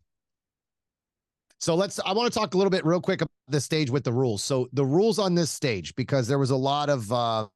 So 1.59 1.75
let's. 1.75 1.99
I 2.01 2.12
want 2.12 2.33
to 2.33 2.38
talk 2.38 2.55
a 2.55 2.57
little 2.57 2.70
bit 2.70 2.85
real 2.85 3.01
quick 3.01 3.22
about 3.22 3.31
this 3.49 3.64
stage 3.64 3.90
with 3.90 4.05
the 4.05 4.12
rules. 4.12 4.42
So 4.42 4.68
the 4.72 4.85
rules 4.85 5.18
on 5.18 5.35
this 5.35 5.51
stage, 5.51 5.94
because 5.96 6.29
there 6.29 6.38
was 6.38 6.51
a 6.51 6.57
lot 6.57 6.88
of 6.88 7.11
uh, 7.12 7.46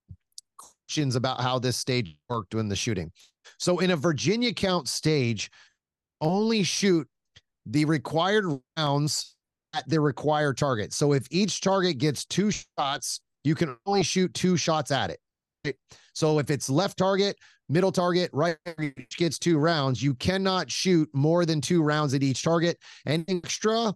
questions 0.58 1.16
about 1.16 1.40
how 1.40 1.58
this 1.58 1.76
stage 1.76 2.16
worked 2.28 2.54
in 2.54 2.68
the 2.68 2.76
shooting. 2.76 3.12
So 3.58 3.78
in 3.78 3.90
a 3.90 3.96
Virginia 3.96 4.52
count 4.52 4.88
stage, 4.88 5.50
only 6.20 6.62
shoot 6.62 7.06
the 7.66 7.84
required 7.84 8.44
rounds 8.76 9.36
the 9.86 10.00
required 10.00 10.56
target. 10.56 10.92
So 10.92 11.12
if 11.12 11.26
each 11.30 11.60
target 11.60 11.98
gets 11.98 12.24
two 12.24 12.50
shots, 12.50 13.20
you 13.44 13.54
can 13.54 13.76
only 13.86 14.02
shoot 14.02 14.32
two 14.34 14.56
shots 14.56 14.90
at 14.90 15.10
it. 15.10 15.20
Right? 15.64 15.76
So 16.12 16.38
if 16.38 16.50
it's 16.50 16.68
left 16.68 16.98
target, 16.98 17.36
middle 17.68 17.92
target, 17.92 18.30
right 18.32 18.56
each 18.80 19.16
gets 19.16 19.38
two 19.38 19.58
rounds, 19.58 20.02
you 20.02 20.14
cannot 20.14 20.70
shoot 20.70 21.08
more 21.12 21.46
than 21.46 21.60
two 21.60 21.82
rounds 21.82 22.14
at 22.14 22.22
each 22.22 22.42
target. 22.42 22.78
And 23.06 23.24
extra 23.28 23.94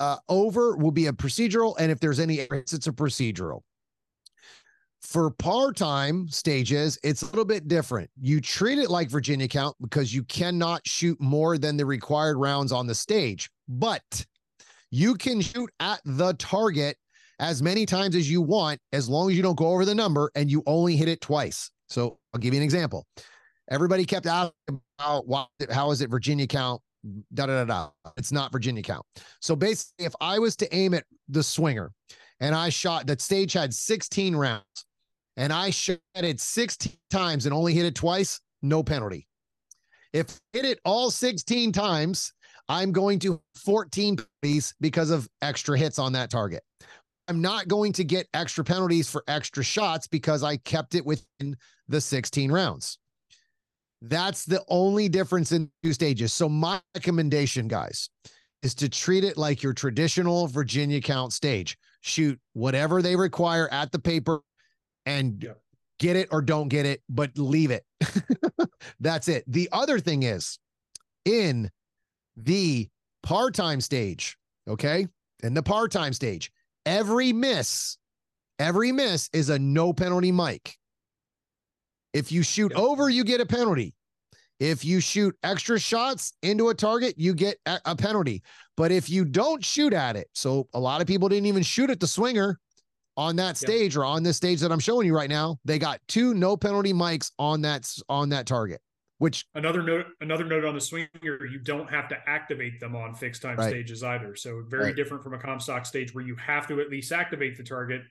uh, 0.00 0.16
over 0.28 0.76
will 0.76 0.90
be 0.90 1.06
a 1.06 1.12
procedural, 1.12 1.74
and 1.78 1.90
if 1.90 2.00
there's 2.00 2.20
any 2.20 2.46
it's 2.50 2.86
a 2.86 2.92
procedural. 2.92 3.60
For 5.02 5.30
par 5.30 5.72
time 5.72 6.28
stages, 6.28 6.98
it's 7.04 7.22
a 7.22 7.26
little 7.26 7.44
bit 7.44 7.68
different. 7.68 8.10
You 8.20 8.40
treat 8.40 8.78
it 8.78 8.90
like 8.90 9.08
Virginia 9.08 9.46
count 9.46 9.76
because 9.80 10.12
you 10.12 10.24
cannot 10.24 10.86
shoot 10.86 11.20
more 11.20 11.58
than 11.58 11.76
the 11.76 11.86
required 11.86 12.38
rounds 12.38 12.72
on 12.72 12.86
the 12.86 12.94
stage. 12.94 13.48
But 13.68 14.26
you 14.90 15.14
can 15.14 15.40
shoot 15.40 15.70
at 15.80 16.00
the 16.04 16.34
target 16.34 16.96
as 17.38 17.62
many 17.62 17.84
times 17.84 18.16
as 18.16 18.30
you 18.30 18.40
want, 18.40 18.80
as 18.92 19.08
long 19.08 19.30
as 19.30 19.36
you 19.36 19.42
don't 19.42 19.58
go 19.58 19.68
over 19.68 19.84
the 19.84 19.94
number 19.94 20.30
and 20.34 20.50
you 20.50 20.62
only 20.66 20.96
hit 20.96 21.08
it 21.08 21.20
twice. 21.20 21.70
So 21.88 22.18
I'll 22.32 22.40
give 22.40 22.54
you 22.54 22.60
an 22.60 22.64
example. 22.64 23.06
Everybody 23.70 24.04
kept 24.04 24.26
out 24.26 24.54
about 24.68 25.26
why, 25.26 25.46
how 25.70 25.90
is 25.90 26.00
it 26.00 26.10
Virginia 26.10 26.46
count? 26.46 26.80
Da 27.34 27.46
da 27.46 27.64
da 27.64 27.64
da. 27.64 28.10
It's 28.16 28.32
not 28.32 28.52
Virginia 28.52 28.82
count. 28.82 29.04
So 29.40 29.54
basically, 29.54 30.06
if 30.06 30.14
I 30.20 30.38
was 30.38 30.56
to 30.56 30.74
aim 30.74 30.94
at 30.94 31.04
the 31.28 31.42
swinger 31.42 31.92
and 32.40 32.54
I 32.54 32.68
shot 32.68 33.06
that 33.06 33.20
stage 33.20 33.52
had 33.52 33.72
16 33.72 34.34
rounds 34.34 34.64
and 35.36 35.52
I 35.52 35.70
shot 35.70 35.98
it 36.14 36.40
16 36.40 36.92
times 37.10 37.46
and 37.46 37.54
only 37.54 37.74
hit 37.74 37.86
it 37.86 37.94
twice, 37.94 38.40
no 38.62 38.82
penalty. 38.82 39.26
If 40.12 40.40
hit 40.52 40.64
it 40.64 40.80
all 40.84 41.10
16 41.10 41.72
times 41.72 42.32
I'm 42.68 42.92
going 42.92 43.18
to 43.20 43.40
14 43.54 44.16
penalties 44.16 44.74
because 44.80 45.10
of 45.10 45.28
extra 45.42 45.78
hits 45.78 45.98
on 45.98 46.12
that 46.12 46.30
target. 46.30 46.62
I'm 47.28 47.40
not 47.40 47.68
going 47.68 47.92
to 47.94 48.04
get 48.04 48.28
extra 48.34 48.64
penalties 48.64 49.10
for 49.10 49.24
extra 49.28 49.64
shots 49.64 50.06
because 50.06 50.42
I 50.42 50.56
kept 50.58 50.94
it 50.94 51.04
within 51.04 51.56
the 51.88 52.00
16 52.00 52.52
rounds. 52.52 52.98
That's 54.02 54.44
the 54.44 54.62
only 54.68 55.08
difference 55.08 55.52
in 55.52 55.70
two 55.82 55.92
stages. 55.92 56.32
So, 56.32 56.48
my 56.48 56.80
recommendation, 56.94 57.66
guys, 57.66 58.10
is 58.62 58.74
to 58.76 58.88
treat 58.88 59.24
it 59.24 59.36
like 59.36 59.62
your 59.62 59.72
traditional 59.72 60.46
Virginia 60.46 61.00
count 61.00 61.32
stage. 61.32 61.76
Shoot 62.02 62.38
whatever 62.52 63.02
they 63.02 63.16
require 63.16 63.68
at 63.72 63.90
the 63.90 63.98
paper 63.98 64.40
and 65.06 65.52
get 65.98 66.16
it 66.16 66.28
or 66.30 66.42
don't 66.42 66.68
get 66.68 66.86
it, 66.86 67.02
but 67.08 67.36
leave 67.36 67.70
it. 67.70 67.84
That's 69.00 69.28
it. 69.28 69.44
The 69.46 69.68
other 69.72 69.98
thing 69.98 70.22
is 70.22 70.58
in 71.24 71.70
the 72.36 72.88
par 73.22 73.50
time 73.50 73.80
stage, 73.80 74.36
okay? 74.68 75.06
In 75.42 75.54
the 75.54 75.62
par 75.62 75.88
time 75.88 76.12
stage, 76.12 76.50
every 76.84 77.32
miss, 77.32 77.98
every 78.58 78.92
miss 78.92 79.28
is 79.32 79.48
a 79.48 79.58
no 79.58 79.92
penalty 79.92 80.32
mic. 80.32 80.76
If 82.12 82.32
you 82.32 82.42
shoot 82.42 82.72
over, 82.72 83.10
you 83.10 83.24
get 83.24 83.40
a 83.40 83.46
penalty. 83.46 83.94
If 84.58 84.84
you 84.84 85.00
shoot 85.00 85.36
extra 85.42 85.78
shots 85.78 86.32
into 86.42 86.70
a 86.70 86.74
target, 86.74 87.14
you 87.18 87.34
get 87.34 87.58
a 87.66 87.94
penalty. 87.94 88.42
But 88.76 88.90
if 88.90 89.10
you 89.10 89.26
don't 89.26 89.62
shoot 89.62 89.92
at 89.92 90.16
it, 90.16 90.28
so 90.34 90.66
a 90.72 90.80
lot 90.80 91.02
of 91.02 91.06
people 91.06 91.28
didn't 91.28 91.46
even 91.46 91.62
shoot 91.62 91.90
at 91.90 92.00
the 92.00 92.06
swinger 92.06 92.58
on 93.18 93.36
that 93.36 93.56
stage 93.58 93.94
yeah. 93.94 94.00
or 94.00 94.04
on 94.04 94.22
this 94.22 94.36
stage 94.36 94.60
that 94.60 94.72
I'm 94.72 94.78
showing 94.78 95.06
you 95.06 95.14
right 95.14 95.28
now, 95.28 95.58
they 95.64 95.78
got 95.78 96.00
two 96.08 96.32
no 96.32 96.56
penalty 96.56 96.94
mics 96.94 97.32
on 97.38 97.60
that 97.62 97.90
on 98.08 98.30
that 98.30 98.46
target. 98.46 98.80
Which 99.18 99.46
another 99.54 99.82
note, 99.82 100.06
another 100.20 100.44
note 100.44 100.64
on 100.64 100.74
the 100.74 100.80
swinger, 100.80 101.08
you 101.22 101.58
don't 101.58 101.88
have 101.88 102.06
to 102.08 102.16
activate 102.26 102.80
them 102.80 102.94
on 102.94 103.14
fixed 103.14 103.40
time 103.40 103.56
right. 103.56 103.70
stages 103.70 104.02
either. 104.02 104.36
So 104.36 104.62
very 104.68 104.86
right. 104.86 104.96
different 104.96 105.22
from 105.22 105.32
a 105.32 105.38
Comstock 105.38 105.86
stage 105.86 106.14
where 106.14 106.24
you 106.24 106.36
have 106.36 106.68
to 106.68 106.80
at 106.80 106.90
least 106.90 107.12
activate 107.12 107.56
the 107.56 107.62
target, 107.62 108.02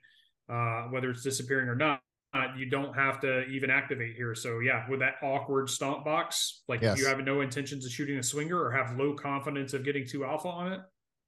uh, 0.49 0.83
whether 0.89 1.11
it's 1.11 1.21
disappearing 1.21 1.69
or 1.69 1.75
not 1.75 2.01
uh, 2.35 2.47
you 2.57 2.65
don't 2.65 2.93
have 2.93 3.19
to 3.21 3.45
even 3.45 3.69
activate 3.69 4.15
here. 4.15 4.35
So 4.35 4.59
yeah, 4.59 4.83
with 4.89 4.99
that 4.99 5.15
awkward 5.23 5.69
stomp 5.69 6.03
box, 6.03 6.63
like 6.67 6.81
yes. 6.81 6.93
if 6.93 6.99
you 6.99 7.07
have 7.07 7.19
no 7.19 7.41
intentions 7.41 7.85
of 7.85 7.91
shooting 7.91 8.17
a 8.17 8.23
swinger 8.23 8.61
or 8.61 8.71
have 8.71 8.97
low 8.97 9.13
confidence 9.13 9.73
of 9.73 9.85
getting 9.85 10.05
two 10.05 10.25
alpha 10.25 10.49
on 10.49 10.73
it, 10.73 10.81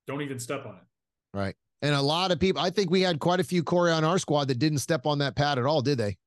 don't 0.05 0.21
even 0.21 0.37
step 0.37 0.65
on 0.65 0.75
it. 0.75 1.37
Right. 1.37 1.55
And 1.81 1.95
a 1.95 2.01
lot 2.01 2.31
of 2.31 2.39
people, 2.39 2.61
I 2.61 2.71
think 2.71 2.89
we 2.89 3.01
had 3.01 3.19
quite 3.19 3.39
a 3.39 3.43
few 3.43 3.63
Corey 3.63 3.91
on 3.91 4.03
our 4.03 4.19
squad 4.19 4.47
that 4.49 4.59
didn't 4.59 4.79
step 4.79 5.05
on 5.05 5.19
that 5.19 5.35
pad 5.35 5.59
at 5.59 5.65
all, 5.65 5.81
did 5.81 5.97
they? 5.97 6.17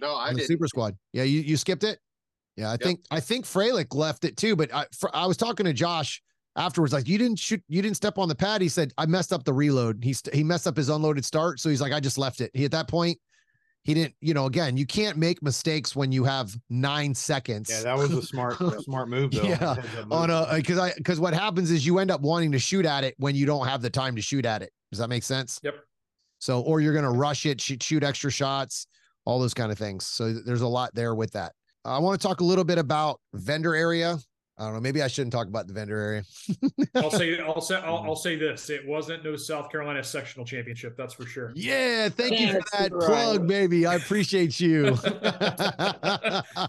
No, 0.00 0.14
I 0.14 0.32
did. 0.32 0.46
Super 0.46 0.66
squad. 0.66 0.96
Yeah, 1.12 1.24
you 1.24 1.40
you 1.40 1.56
skipped 1.56 1.84
it. 1.84 1.98
Yeah, 2.56 2.68
I 2.68 2.72
yep. 2.72 2.82
think 2.82 3.00
I 3.10 3.20
think 3.20 3.44
Froelich 3.44 3.94
left 3.94 4.24
it 4.24 4.36
too. 4.36 4.56
But 4.56 4.74
I 4.74 4.86
for, 4.98 5.14
I 5.14 5.26
was 5.26 5.36
talking 5.36 5.64
to 5.66 5.72
Josh 5.72 6.22
afterwards, 6.56 6.92
like 6.92 7.08
you 7.08 7.18
didn't 7.18 7.38
shoot, 7.38 7.62
you 7.68 7.80
didn't 7.80 7.96
step 7.96 8.18
on 8.18 8.28
the 8.28 8.34
pad. 8.34 8.60
He 8.60 8.68
said 8.68 8.92
I 8.98 9.06
messed 9.06 9.32
up 9.32 9.44
the 9.44 9.52
reload. 9.52 10.04
He 10.04 10.14
he 10.32 10.44
messed 10.44 10.66
up 10.66 10.76
his 10.76 10.88
unloaded 10.88 11.24
start, 11.24 11.60
so 11.60 11.70
he's 11.70 11.80
like 11.80 11.92
I 11.92 12.00
just 12.00 12.18
left 12.18 12.40
it. 12.40 12.50
He 12.54 12.64
at 12.64 12.70
that 12.72 12.88
point 12.88 13.18
he 13.84 13.94
didn't, 13.94 14.14
you 14.20 14.32
know, 14.32 14.46
again, 14.46 14.76
you 14.76 14.86
can't 14.86 15.16
make 15.16 15.42
mistakes 15.42 15.96
when 15.96 16.12
you 16.12 16.22
have 16.22 16.56
nine 16.70 17.14
seconds. 17.14 17.68
Yeah, 17.68 17.82
that 17.82 17.98
was 17.98 18.12
a 18.12 18.22
smart, 18.22 18.56
smart 18.80 19.08
move 19.08 19.32
though. 19.32 19.42
Yeah. 19.42 19.76
On 20.10 20.30
a 20.30 20.34
uh, 20.34 20.56
because 20.56 20.78
I 20.78 20.92
because 20.96 21.18
what 21.18 21.34
happens 21.34 21.70
is 21.70 21.84
you 21.84 21.98
end 21.98 22.10
up 22.10 22.20
wanting 22.20 22.52
to 22.52 22.60
shoot 22.60 22.86
at 22.86 23.02
it 23.02 23.14
when 23.18 23.34
you 23.34 23.44
don't 23.44 23.66
have 23.66 23.82
the 23.82 23.90
time 23.90 24.14
to 24.16 24.22
shoot 24.22 24.46
at 24.46 24.62
it. 24.62 24.72
Does 24.92 25.00
that 25.00 25.08
make 25.08 25.24
sense? 25.24 25.58
Yep. 25.64 25.74
So, 26.38 26.60
or 26.60 26.80
you're 26.80 26.94
gonna 26.94 27.10
rush 27.10 27.44
it, 27.44 27.60
shoot, 27.60 27.82
shoot 27.82 28.04
extra 28.04 28.30
shots, 28.30 28.86
all 29.24 29.40
those 29.40 29.54
kind 29.54 29.72
of 29.72 29.78
things. 29.78 30.06
So 30.06 30.32
there's 30.32 30.60
a 30.60 30.68
lot 30.68 30.94
there 30.94 31.14
with 31.16 31.32
that. 31.32 31.52
I 31.84 31.98
want 31.98 32.20
to 32.20 32.26
talk 32.26 32.40
a 32.40 32.44
little 32.44 32.64
bit 32.64 32.78
about 32.78 33.20
vendor 33.34 33.74
area. 33.74 34.18
I 34.58 34.64
don't 34.64 34.74
know. 34.74 34.80
Maybe 34.80 35.02
I 35.02 35.08
shouldn't 35.08 35.32
talk 35.32 35.48
about 35.48 35.66
the 35.66 35.72
vendor 35.72 35.98
area. 35.98 36.22
I'll 36.94 37.10
say, 37.10 37.40
I'll 37.40 37.60
say, 37.60 37.76
I'll, 37.76 38.04
I'll, 38.04 38.14
say 38.14 38.36
this: 38.36 38.70
it 38.70 38.86
wasn't 38.86 39.24
no 39.24 39.34
South 39.34 39.70
Carolina 39.70 40.04
sectional 40.04 40.46
championship. 40.46 40.96
That's 40.96 41.14
for 41.14 41.26
sure. 41.26 41.52
Yeah, 41.54 42.08
thank 42.10 42.38
you 42.38 42.52
for 42.52 42.60
that 42.72 42.92
right. 42.92 43.06
plug, 43.06 43.48
baby. 43.48 43.86
I 43.86 43.94
appreciate 43.94 44.60
you. 44.60 44.96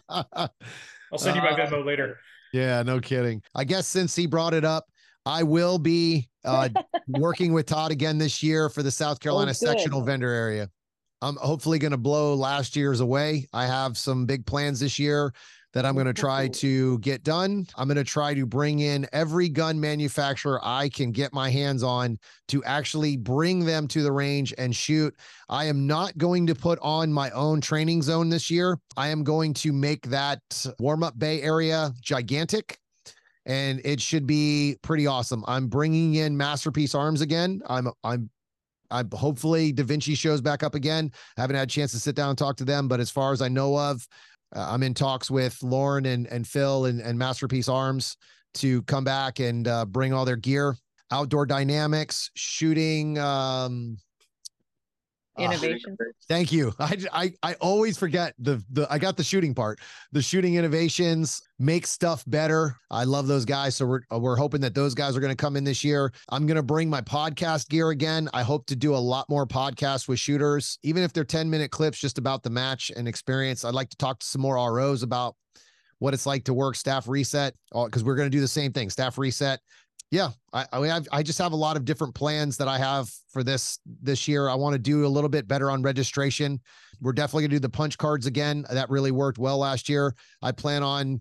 I'll 0.10 0.50
send 1.18 1.36
you 1.36 1.42
my 1.42 1.52
Venmo 1.52 1.82
uh, 1.82 1.86
later. 1.86 2.18
Yeah, 2.54 2.82
no 2.84 3.00
kidding. 3.00 3.42
I 3.54 3.64
guess 3.66 3.88
since 3.88 4.16
he 4.16 4.28
brought 4.28 4.54
it 4.54 4.64
up, 4.64 4.86
I 5.26 5.44
will 5.44 5.78
be 5.78 6.30
uh, 6.46 6.70
working 7.08 7.54
with 7.54 7.66
Todd 7.66 7.92
again 7.92 8.18
this 8.18 8.42
year 8.42 8.70
for 8.70 8.82
the 8.82 8.92
South 8.92 9.20
Carolina 9.20 9.52
oh, 9.52 9.54
sectional 9.54 10.02
vendor 10.02 10.30
area. 10.30 10.70
I'm 11.24 11.38
hopefully 11.38 11.80
going 11.80 11.92
to 11.92 11.98
blow 11.98 12.36
last 12.36 12.76
year's 12.76 13.00
away. 13.00 13.48
I 13.54 13.66
have 13.66 13.98
some 13.98 14.26
big 14.26 14.46
plans 14.46 14.82
this 14.82 15.00
year 15.00 15.34
that 15.72 15.86
I'm 15.86 15.94
going 15.94 16.06
to 16.06 16.14
try 16.14 16.50
to 16.50 17.00
get 17.00 17.24
done. 17.24 17.66
I'm 17.78 17.88
going 17.88 17.96
to 17.96 18.04
try 18.04 18.34
to 18.34 18.46
bring 18.46 18.80
in 18.80 19.08
every 19.14 19.48
gun 19.48 19.80
manufacturer 19.80 20.60
I 20.62 20.90
can 20.90 21.14
get 21.14 21.34
my 21.34 21.50
hands 21.50 21.82
on 21.82 22.20
to 22.50 22.62
actually 22.66 23.16
bring 23.16 23.64
them 23.64 23.88
to 23.88 24.04
the 24.04 24.12
range 24.12 24.54
and 24.58 24.76
shoot. 24.76 25.16
I 25.48 25.64
am 25.66 25.88
not 25.88 26.18
going 26.18 26.46
to 26.48 26.56
put 26.56 26.78
on 26.82 27.12
my 27.12 27.32
own 27.32 27.62
training 27.62 28.02
zone 28.02 28.28
this 28.28 28.52
year. 28.52 28.78
I 28.98 29.08
am 29.08 29.24
going 29.24 29.54
to 29.56 29.72
make 29.72 30.06
that 30.08 30.42
warm 30.78 31.04
up 31.04 31.18
bay 31.18 31.42
area 31.42 31.94
gigantic 32.02 32.78
and 33.46 33.82
it 33.84 34.00
should 34.00 34.26
be 34.28 34.78
pretty 34.82 35.08
awesome. 35.08 35.44
I'm 35.48 35.68
bringing 35.68 36.16
in 36.16 36.36
Masterpiece 36.38 36.96
Arms 36.96 37.22
again. 37.22 37.62
I'm 37.68 37.90
I'm 38.04 38.30
I 38.94 39.04
hopefully 39.14 39.72
Da 39.72 39.84
Vinci 39.84 40.16
shows 40.16 40.40
back 40.40 40.64
up 40.64 40.76
again. 40.76 41.12
I 41.38 41.42
haven't 41.42 41.56
had 41.56 41.68
a 41.68 41.72
chance 41.72 41.92
to 41.92 42.00
sit 42.00 42.16
down 42.16 42.30
and 42.30 42.38
talk 42.38 42.56
to 42.58 42.66
them, 42.66 42.88
but 42.88 43.00
as 43.00 43.10
far 43.10 43.34
as 43.34 43.42
I 43.42 43.48
know 43.48 43.78
of, 43.78 44.08
uh, 44.56 44.68
I'm 44.70 44.84
in 44.84 44.94
talks 44.94 45.32
with 45.32 45.62
Lauren 45.64 46.06
and, 46.06 46.28
and 46.28 46.48
Phil 46.48 46.86
and, 46.86 47.02
and 47.02 47.18
Masterpiece 47.18 47.68
Arms 47.68 48.18
to 48.56 48.84
come 48.84 49.04
back 49.04 49.40
and 49.40 49.68
uh, 49.68 49.86
bring 49.86 50.14
all 50.14 50.26
their 50.26 50.36
gear, 50.36 50.76
outdoor 51.12 51.46
dynamics, 51.46 52.30
shooting, 52.36 53.18
um, 53.18 53.98
innovation. 55.38 55.98
Uh, 56.00 56.06
thank 56.28 56.52
you. 56.52 56.74
I, 56.80 56.98
I 57.12 57.34
I 57.44 57.54
always 57.56 57.98
forget 57.98 58.34
the 58.40 58.64
the 58.72 58.88
I 58.90 58.98
got 59.00 59.18
the 59.18 59.24
shooting 59.24 59.54
part. 59.54 59.80
The 60.12 60.22
shooting 60.22 60.56
innovations 60.56 61.42
make 61.60 61.88
stuff 61.88 62.24
better. 62.28 62.78
I 62.92 63.04
love 63.04 63.28
those 63.28 63.46
guys. 63.46 63.76
So 63.76 63.86
we're 63.86 64.02
we're 64.12 64.36
hoping 64.36 64.62
that 64.62 64.76
those 64.76 64.94
guys 64.94 65.16
are 65.16 65.20
going 65.20 65.36
to 65.36 65.42
come 65.42 65.56
in 65.56 65.64
this 65.64 65.84
year. 65.84 66.12
I'm 66.30 66.46
going 66.46 66.58
to 66.58 66.64
bring 66.64 66.90
my 66.90 67.02
podcast 67.02 67.70
gear 67.70 67.90
again. 67.90 68.30
I 68.34 68.44
hope 68.44 68.66
to 68.68 68.76
do 68.76 68.96
a 68.96 68.98
lot 68.98 69.30
more 69.30 69.46
podcasts 69.46 70.08
with 70.08 70.20
shooters, 70.20 70.78
even 70.84 71.04
if 71.04 71.14
they're 71.14 71.24
10 71.24 71.50
minute 71.50 71.72
clips 71.72 72.00
just 72.00 72.18
about 72.18 72.44
the 72.44 72.50
match 72.50 72.92
and 72.96 73.08
experience. 73.08 73.66
I'd 73.66 73.74
like 73.74 73.90
to 73.90 73.98
talk 73.98 74.20
to 74.20 74.26
some 74.26 74.42
more 74.42 74.56
ROs 74.56 75.04
about 75.04 75.36
what 76.00 76.14
it's 76.14 76.26
like 76.26 76.44
to 76.44 76.54
work 76.54 76.76
staff 76.76 77.08
reset 77.08 77.56
because 77.72 78.04
we're 78.04 78.16
going 78.16 78.30
to 78.30 78.36
do 78.36 78.42
the 78.42 78.48
same 78.48 78.74
thing 78.74 78.90
staff 78.90 79.18
reset 79.18 79.62
yeah, 80.14 80.30
I 80.54 80.68
I, 80.72 80.80
mean, 80.80 80.92
I 81.12 81.24
just 81.24 81.40
have 81.40 81.54
a 81.54 81.56
lot 81.56 81.76
of 81.76 81.86
different 81.86 82.14
plans 82.14 82.56
that 82.58 82.68
I 82.68 82.78
have 82.78 83.10
for 83.32 83.44
this 83.44 83.80
this 84.04 84.28
year. 84.28 84.48
I 84.48 84.54
want 84.54 84.74
to 84.74 84.80
do 84.80 85.08
a 85.08 85.10
little 85.10 85.30
bit 85.30 85.48
better 85.48 85.72
on 85.72 85.82
registration. 85.82 86.62
We're 87.02 87.14
definitely 87.14 87.46
gonna 87.46 87.56
do 87.56 87.60
the 87.60 87.70
punch 87.70 87.98
cards 87.98 88.28
again. 88.28 88.64
That 88.70 88.92
really 88.92 89.10
worked 89.10 89.40
well 89.40 89.58
last 89.58 89.90
year. 89.90 90.14
I 90.44 90.52
plan 90.52 90.84
on 90.84 91.20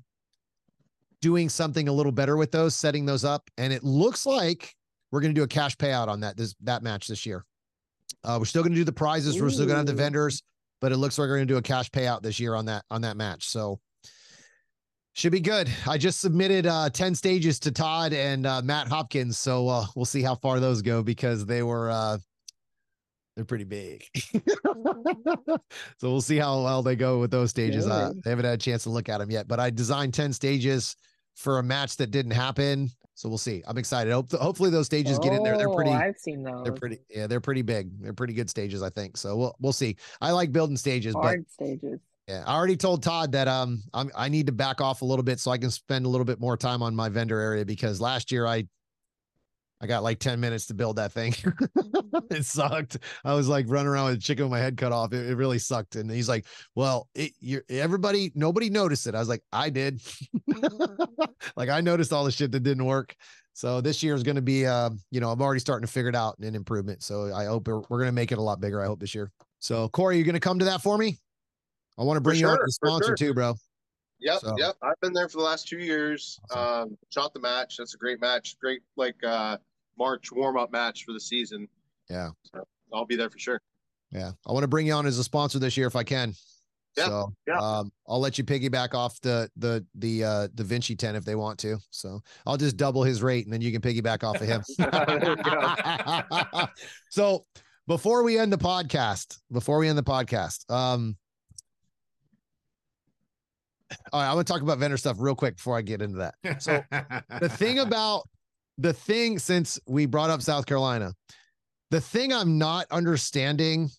doing 1.22 1.48
something 1.48 1.88
a 1.88 1.92
little 1.92 2.12
better 2.12 2.37
with 2.37 2.50
those, 2.50 2.76
setting 2.76 3.07
those 3.07 3.24
up, 3.24 3.48
and 3.57 3.72
it 3.72 3.83
looks 3.83 4.26
like 4.26 4.76
we're 5.11 5.22
gonna 5.22 5.33
do 5.33 5.44
a 5.44 5.48
cash 5.48 5.74
payout 5.74 6.09
on 6.09 6.20
that 6.20 6.37
this 6.37 6.55
that 6.61 6.83
match 6.83 7.09
this 7.09 7.24
year. 7.24 7.46
Uh, 8.22 8.37
we're 8.38 8.44
still 8.44 8.62
gonna 8.62 8.74
do 8.74 8.85
the 8.85 8.92
prizes. 8.92 9.38
Ooh. 9.38 9.44
We're 9.44 9.50
still 9.50 9.64
gonna 9.64 9.78
have 9.78 9.87
the 9.87 9.94
vendors, 9.94 10.42
but 10.83 10.92
it 10.92 10.98
looks 10.98 11.18
like 11.18 11.28
we're 11.28 11.37
gonna 11.37 11.46
do 11.46 11.57
a 11.57 11.62
cash 11.62 11.90
payout 11.90 12.20
this 12.20 12.38
year 12.38 12.55
on 12.55 12.66
that 12.66 12.85
on 12.90 13.00
that 13.00 13.16
match. 13.16 13.48
So 13.48 13.81
should 15.14 15.33
be 15.33 15.40
good. 15.40 15.70
I 15.87 15.98
just 15.98 16.20
submitted 16.20 16.66
uh, 16.66 16.88
10 16.90 17.14
stages 17.14 17.59
to 17.61 17.70
Todd 17.70 18.12
and 18.12 18.46
uh, 18.46 18.62
Matt 18.62 18.88
Hopkins. 18.88 19.38
So 19.38 19.68
uh, 19.68 19.87
we'll 19.94 20.05
see 20.05 20.22
how 20.22 20.35
far 20.35 20.59
those 20.59 20.83
go 20.83 21.03
because 21.03 21.44
they 21.44 21.62
were, 21.62 21.90
uh, 21.90 22.18
they're 23.37 23.44
pretty 23.44 23.64
big. 23.64 24.05
so 24.64 25.59
we'll 26.03 26.20
see 26.20 26.38
how 26.38 26.62
well 26.62 26.83
they 26.83 26.96
go 26.96 27.18
with 27.18 27.31
those 27.31 27.51
stages. 27.51 27.87
Uh, 27.87 28.12
they 28.25 28.31
haven't 28.31 28.44
had 28.44 28.55
a 28.55 28.59
chance 28.59 28.85
to 28.85 28.90
look 28.90 29.09
at 29.09 29.18
them 29.18 29.31
yet, 29.31 29.48
but 29.48 29.61
I 29.61 29.70
designed 29.70 30.14
10 30.14 30.33
stages 30.33 30.96
for 31.35 31.59
a 31.59 31.62
match 31.62 31.96
that 31.96 32.11
didn't 32.11 32.33
happen. 32.33 32.90
So 33.14 33.29
we'll 33.29 33.38
see. 33.38 33.62
I'm 33.66 33.79
excited. 33.79 34.12
Hope, 34.12 34.33
hopefully 34.33 34.70
those 34.70 34.87
stages 34.87 35.18
oh, 35.18 35.22
get 35.22 35.33
in 35.35 35.42
there. 35.42 35.59
They're 35.59 35.68
pretty. 35.68 35.90
Oh, 35.90 35.94
I've 35.94 36.18
seen 36.18 36.42
those. 36.42 36.64
They're 36.64 36.72
pretty. 36.72 36.98
Yeah, 37.11 37.27
they're 37.27 37.40
pretty 37.40 37.62
big. 37.62 37.90
They're 38.03 38.14
pretty 38.14 38.33
good 38.33 38.48
stages, 38.48 38.83
I 38.83 38.88
think. 38.88 39.16
So 39.18 39.37
we'll 39.37 39.57
we'll 39.61 39.72
see. 39.72 39.96
I 40.20 40.33
like 40.33 40.51
building 40.51 40.77
stages, 40.77 41.14
Hard 41.14 41.44
but 41.44 41.53
stages. 41.53 42.01
Yeah, 42.32 42.44
I 42.46 42.54
already 42.54 42.78
told 42.78 43.02
Todd 43.02 43.32
that 43.32 43.46
um 43.46 43.82
I'm, 43.92 44.10
I 44.16 44.30
need 44.30 44.46
to 44.46 44.52
back 44.52 44.80
off 44.80 45.02
a 45.02 45.04
little 45.04 45.22
bit 45.22 45.38
so 45.38 45.50
I 45.50 45.58
can 45.58 45.70
spend 45.70 46.06
a 46.06 46.08
little 46.08 46.24
bit 46.24 46.40
more 46.40 46.56
time 46.56 46.82
on 46.82 46.96
my 46.96 47.10
vendor 47.10 47.38
area 47.38 47.66
because 47.66 48.00
last 48.00 48.32
year 48.32 48.46
I 48.46 48.66
I 49.82 49.86
got 49.86 50.02
like 50.02 50.18
10 50.18 50.40
minutes 50.40 50.66
to 50.66 50.74
build 50.74 50.96
that 50.96 51.12
thing. 51.12 51.34
it 52.30 52.46
sucked. 52.46 52.98
I 53.24 53.34
was 53.34 53.48
like 53.48 53.66
running 53.68 53.88
around 53.88 54.06
with 54.06 54.14
a 54.14 54.20
chicken 54.20 54.44
with 54.44 54.52
my 54.52 54.60
head 54.60 54.78
cut 54.78 54.92
off. 54.92 55.12
It, 55.12 55.28
it 55.28 55.34
really 55.34 55.58
sucked. 55.58 55.96
And 55.96 56.08
he's 56.08 56.28
like, 56.28 56.46
well, 56.76 57.08
it, 57.16 57.32
you're, 57.40 57.64
everybody, 57.68 58.30
nobody 58.36 58.70
noticed 58.70 59.08
it. 59.08 59.16
I 59.16 59.18
was 59.18 59.28
like, 59.28 59.42
I 59.52 59.70
did. 59.70 60.00
like 61.56 61.68
I 61.68 61.80
noticed 61.80 62.12
all 62.12 62.24
the 62.24 62.30
shit 62.30 62.52
that 62.52 62.62
didn't 62.62 62.84
work. 62.84 63.16
So 63.54 63.80
this 63.80 64.04
year 64.04 64.14
is 64.14 64.22
going 64.22 64.36
to 64.36 64.40
be, 64.42 64.64
uh, 64.66 64.90
you 65.10 65.18
know, 65.18 65.32
I'm 65.32 65.42
already 65.42 65.58
starting 65.58 65.84
to 65.84 65.92
figure 65.92 66.10
it 66.10 66.16
out 66.16 66.36
and 66.38 66.46
an 66.46 66.54
improvement. 66.54 67.02
So 67.02 67.34
I 67.34 67.46
hope 67.46 67.66
we're, 67.66 67.80
we're 67.88 67.98
going 67.98 68.06
to 68.06 68.12
make 68.12 68.30
it 68.30 68.38
a 68.38 68.42
lot 68.42 68.60
bigger. 68.60 68.80
I 68.80 68.86
hope 68.86 69.00
this 69.00 69.16
year. 69.16 69.32
So 69.58 69.88
Corey, 69.88 70.16
you're 70.16 70.24
going 70.24 70.34
to 70.34 70.40
come 70.40 70.60
to 70.60 70.64
that 70.66 70.80
for 70.80 70.96
me? 70.96 71.18
I 71.98 72.05
want 72.05 72.16
to 72.16 72.20
bring 72.20 72.38
you 72.38 72.46
on 72.46 72.55
as 72.55 72.68
a 72.68 72.72
sponsor 72.72 73.09
sure. 73.09 73.16
too, 73.16 73.35
bro. 73.35 73.55
Yep, 74.22 74.38
so. 74.40 74.55
yep. 74.57 74.77
I've 74.83 75.00
been 75.00 75.12
there 75.12 75.29
for 75.29 75.38
the 75.38 75.44
last 75.44 75.66
two 75.66 75.79
years. 75.79 76.38
Awesome. 76.50 76.90
Um, 76.90 76.98
shot 77.10 77.35
the 77.35 77.40
match. 77.40 77.77
That's 77.77 77.94
a 77.94 77.98
great 77.98 78.21
match. 78.21 78.56
Great 78.60 78.83
like 78.96 79.16
uh 79.25 79.58
March 79.98 80.33
warm 80.33 80.56
up 80.56 80.73
match 80.73 81.04
for 81.04 81.12
the 81.12 81.21
season. 81.21 81.69
Yeah. 82.08 82.31
So 82.54 82.64
I'll 82.92 83.04
be 83.04 83.16
there 83.16 83.31
for 83.31 83.38
sure. 83.38 83.60
Yeah. 84.10 84.33
I 84.46 84.52
want 84.52 84.62
to 84.62 84.69
bring 84.69 84.87
you 84.87 84.92
on 84.92 85.06
as 85.06 85.19
a 85.19 85.25
sponsor 85.25 85.58
this 85.58 85.77
year 85.77 85.87
if 85.87 85.96
I 85.96 86.04
can. 86.04 86.35
Yeah. 86.96 87.06
So 87.06 87.35
yeah. 87.46 87.58
Um, 87.58 87.90
I'll 88.06 88.21
let 88.21 88.38
you 88.38 88.44
piggyback 88.44 88.94
off 88.94 89.21
the 89.23 89.50
the 89.56 89.85
the 89.96 90.25
uh 90.25 90.48
Da 90.54 90.64
Vinci 90.64 90.94
10 90.94 91.16
if 91.16 91.25
they 91.25 91.35
want 91.35 91.58
to. 91.60 91.79
So 91.90 92.23
I'll 92.46 92.56
just 92.56 92.77
double 92.77 93.02
his 93.02 93.23
rate 93.23 93.44
and 93.44 93.52
then 93.52 93.60
you 93.60 93.73
can 93.73 93.81
piggyback 93.81 94.23
off 94.23 94.40
of 94.40 94.46
him. 94.46 94.62
so 97.10 97.44
before 97.88 98.23
we 98.23 98.38
end 98.38 98.52
the 98.52 98.58
podcast, 98.58 99.40
before 99.50 99.79
we 99.79 99.88
end 99.88 99.98
the 99.98 100.02
podcast, 100.02 100.71
um, 100.71 101.16
all 104.12 104.20
right, 104.20 104.28
I'm 104.28 104.34
gonna 104.34 104.44
talk 104.44 104.62
about 104.62 104.78
vendor 104.78 104.96
stuff 104.96 105.16
real 105.18 105.34
quick 105.34 105.56
before 105.56 105.76
I 105.76 105.82
get 105.82 106.02
into 106.02 106.18
that. 106.18 106.62
So 106.62 106.82
the 107.40 107.48
thing 107.48 107.78
about 107.78 108.28
the 108.78 108.92
thing 108.92 109.38
since 109.38 109.78
we 109.86 110.06
brought 110.06 110.30
up 110.30 110.42
South 110.42 110.66
Carolina, 110.66 111.12
the 111.90 112.00
thing 112.00 112.32
I'm 112.32 112.58
not 112.58 112.86
understanding, 112.90 113.90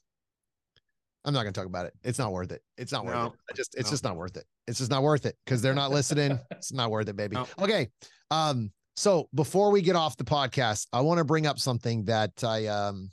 I'm 1.26 1.34
not 1.34 1.42
gonna 1.42 1.52
talk 1.54 1.66
about 1.66 1.86
it. 1.86 1.94
It's 2.04 2.20
not 2.20 2.32
worth 2.32 2.52
it. 2.52 2.62
It's 2.78 2.92
not 2.92 3.06
worth 3.06 3.16
no. 3.16 3.26
it. 3.28 3.34
I 3.52 3.56
just 3.56 3.76
it's 3.76 3.90
no. 3.90 3.92
just 3.92 4.04
not 4.04 4.16
worth 4.16 4.38
it. 4.38 4.46
It's 4.68 4.80
just 4.80 4.92
not 4.92 5.04
worth 5.04 5.26
it 5.26 5.36
because 5.46 5.62
they're 5.62 5.76
not 5.76 5.92
listening. 5.92 6.40
it's 6.52 6.74
not 6.74 6.92
worth 6.92 7.08
it, 7.10 7.16
baby. 7.16 7.36
No. 7.36 7.48
Okay. 7.60 7.90
Um, 8.32 8.72
so 8.96 9.28
before 9.34 9.72
we 9.72 9.82
get 9.82 9.96
off 9.96 10.18
the 10.18 10.24
podcast, 10.24 10.88
I 10.94 11.02
want 11.02 11.18
to 11.18 11.24
bring 11.24 11.48
up 11.48 11.60
something 11.60 12.06
that 12.06 12.44
I 12.44 12.68
um 12.68 13.10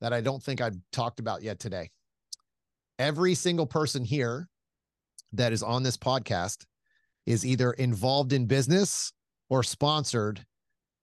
that 0.00 0.12
I 0.12 0.20
don't 0.20 0.42
think 0.42 0.60
I've 0.60 0.76
talked 0.92 1.20
about 1.20 1.42
yet 1.42 1.58
today. 1.58 1.90
Every 2.98 3.34
single 3.34 3.66
person 3.66 4.04
here 4.04 4.48
that 5.36 5.52
is 5.52 5.62
on 5.62 5.82
this 5.82 5.96
podcast 5.96 6.64
is 7.26 7.44
either 7.44 7.72
involved 7.72 8.32
in 8.32 8.46
business 8.46 9.12
or 9.48 9.62
sponsored 9.62 10.44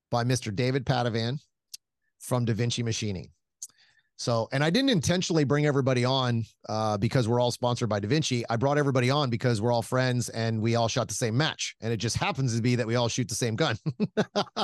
by 0.09 0.23
Mr. 0.23 0.55
David 0.55 0.85
Padavan 0.85 1.39
from 2.19 2.45
Da 2.45 2.53
Vinci 2.53 2.83
Machining. 2.83 3.29
So, 4.15 4.47
and 4.51 4.63
I 4.63 4.69
didn't 4.69 4.91
intentionally 4.91 5.43
bring 5.43 5.65
everybody 5.65 6.05
on 6.05 6.45
uh, 6.69 6.97
because 6.97 7.27
we're 7.27 7.39
all 7.39 7.51
sponsored 7.51 7.89
by 7.89 7.99
Da 7.99 8.07
Vinci. 8.07 8.45
I 8.49 8.55
brought 8.55 8.77
everybody 8.77 9.09
on 9.09 9.29
because 9.29 9.59
we're 9.59 9.71
all 9.71 9.81
friends 9.81 10.29
and 10.29 10.61
we 10.61 10.75
all 10.75 10.87
shot 10.87 11.07
the 11.07 11.13
same 11.13 11.35
match. 11.35 11.75
And 11.81 11.91
it 11.91 11.97
just 11.97 12.15
happens 12.15 12.55
to 12.55 12.61
be 12.61 12.75
that 12.75 12.87
we 12.87 12.95
all 12.95 13.09
shoot 13.09 13.27
the 13.27 13.35
same 13.35 13.55
gun. 13.55 13.75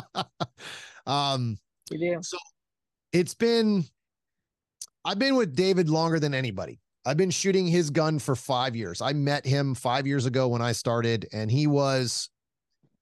um, 1.07 1.57
we 1.91 1.97
do. 1.97 2.19
So 2.21 2.37
it's 3.11 3.33
been, 3.33 3.83
I've 5.03 5.19
been 5.19 5.35
with 5.35 5.55
David 5.55 5.89
longer 5.89 6.19
than 6.19 6.33
anybody. 6.33 6.79
I've 7.05 7.17
been 7.17 7.31
shooting 7.31 7.67
his 7.67 7.89
gun 7.89 8.19
for 8.19 8.35
five 8.35 8.75
years. 8.75 9.01
I 9.01 9.13
met 9.13 9.45
him 9.45 9.73
five 9.73 10.05
years 10.05 10.25
ago 10.25 10.47
when 10.47 10.61
I 10.61 10.73
started, 10.73 11.27
and 11.31 11.49
he 11.49 11.65
was 11.65 12.29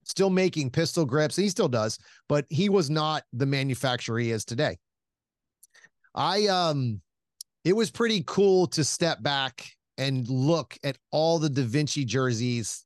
still 0.04 0.30
making 0.30 0.70
pistol 0.70 1.06
grips. 1.06 1.36
He 1.36 1.50
still 1.50 1.68
does, 1.68 1.98
but 2.30 2.46
he 2.50 2.70
was 2.70 2.90
not 2.90 3.24
the 3.34 3.46
manufacturer 3.46 4.20
he 4.20 4.32
is 4.32 4.46
today. 4.46 4.78
I 6.16 6.48
um 6.48 7.02
it 7.64 7.76
was 7.76 7.92
pretty 7.92 8.24
cool 8.26 8.68
to 8.68 8.84
step 8.84 9.22
back 9.22 9.70
and 9.98 10.28
look 10.30 10.78
at 10.84 10.98
all 11.12 11.40
the 11.40 11.50
Da 11.50 11.64
Vinci 11.64 12.06
jerseys 12.06 12.86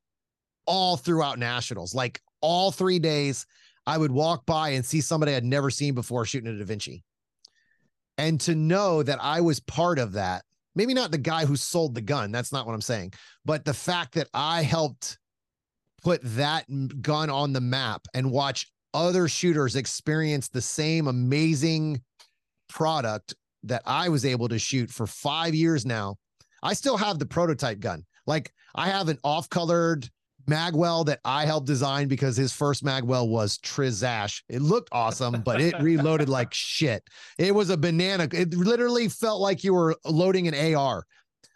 all 0.66 0.98
throughout 0.98 1.38
nationals. 1.38 1.94
Like 1.94 2.22
all 2.42 2.72
three 2.72 3.00
days, 3.00 3.46
I 3.86 3.98
would 3.98 4.12
walk 4.12 4.46
by 4.46 4.70
and 4.70 4.86
see 4.86 5.02
somebody 5.02 5.36
I'd 5.36 5.44
never 5.44 5.70
seen 5.70 5.94
before 5.94 6.26
shooting 6.26 6.54
a 6.54 6.58
Da 6.58 6.66
Vinci. 6.66 7.04
And 8.18 8.40
to 8.42 8.56
know 8.56 9.04
that 9.04 9.20
I 9.22 9.42
was 9.42 9.60
part 9.60 10.00
of 10.00 10.14
that, 10.14 10.44
maybe 10.76 10.94
not 10.94 11.12
the 11.12 11.18
guy 11.18 11.46
who 11.46 11.56
sold 11.56 11.96
the 11.96 12.02
gun, 12.02 12.32
that's 12.32 12.52
not 12.52 12.66
what 12.66 12.74
I'm 12.74 12.82
saying, 12.82 13.14
but 13.46 13.66
the 13.66 13.74
fact 13.74 14.14
that 14.16 14.28
I 14.34 14.64
helped 14.64 15.18
put 16.04 16.22
that 16.24 16.66
gun 17.02 17.30
on 17.30 17.54
the 17.54 17.62
map 17.62 18.08
and 18.14 18.32
watch 18.32 18.72
other 18.94 19.28
shooters 19.28 19.76
experience 19.76 20.48
the 20.48 20.62
same 20.62 21.08
amazing 21.08 22.02
product 22.70 23.36
that 23.64 23.84
I 23.86 24.10
was 24.10 24.26
able 24.26 24.50
to 24.50 24.60
shoot 24.60 24.90
for 24.90 25.06
five 25.06 25.54
years 25.54 25.86
now. 25.86 26.16
I 26.64 26.74
still 26.74 26.98
have 26.98 27.20
the 27.20 27.26
prototype 27.26 27.80
gun. 27.80 28.06
Like 28.26 28.52
I 28.76 28.88
have 28.88 29.10
an 29.10 29.20
off 29.24 29.50
colored 29.50 30.10
magwell 30.48 31.06
that 31.06 31.20
I 31.26 31.46
helped 31.46 31.68
design 31.68 32.08
because 32.08 32.38
his 32.38 32.54
first 32.54 32.84
magwell 32.84 33.28
was 33.28 33.58
Trizash. 33.60 34.42
It 34.50 34.62
looked 34.62 34.90
awesome, 34.92 35.42
but 35.42 35.62
it 35.62 35.76
reloaded 35.82 36.30
like 36.30 36.54
shit. 36.54 37.04
It 37.38 37.54
was 37.54 37.70
a 37.70 37.78
banana. 37.78 38.28
It 38.32 38.54
literally 38.54 39.08
felt 39.08 39.42
like 39.42 39.64
you 39.64 39.74
were 39.74 39.96
loading 40.06 40.48
an 40.48 40.76
AR 40.76 41.06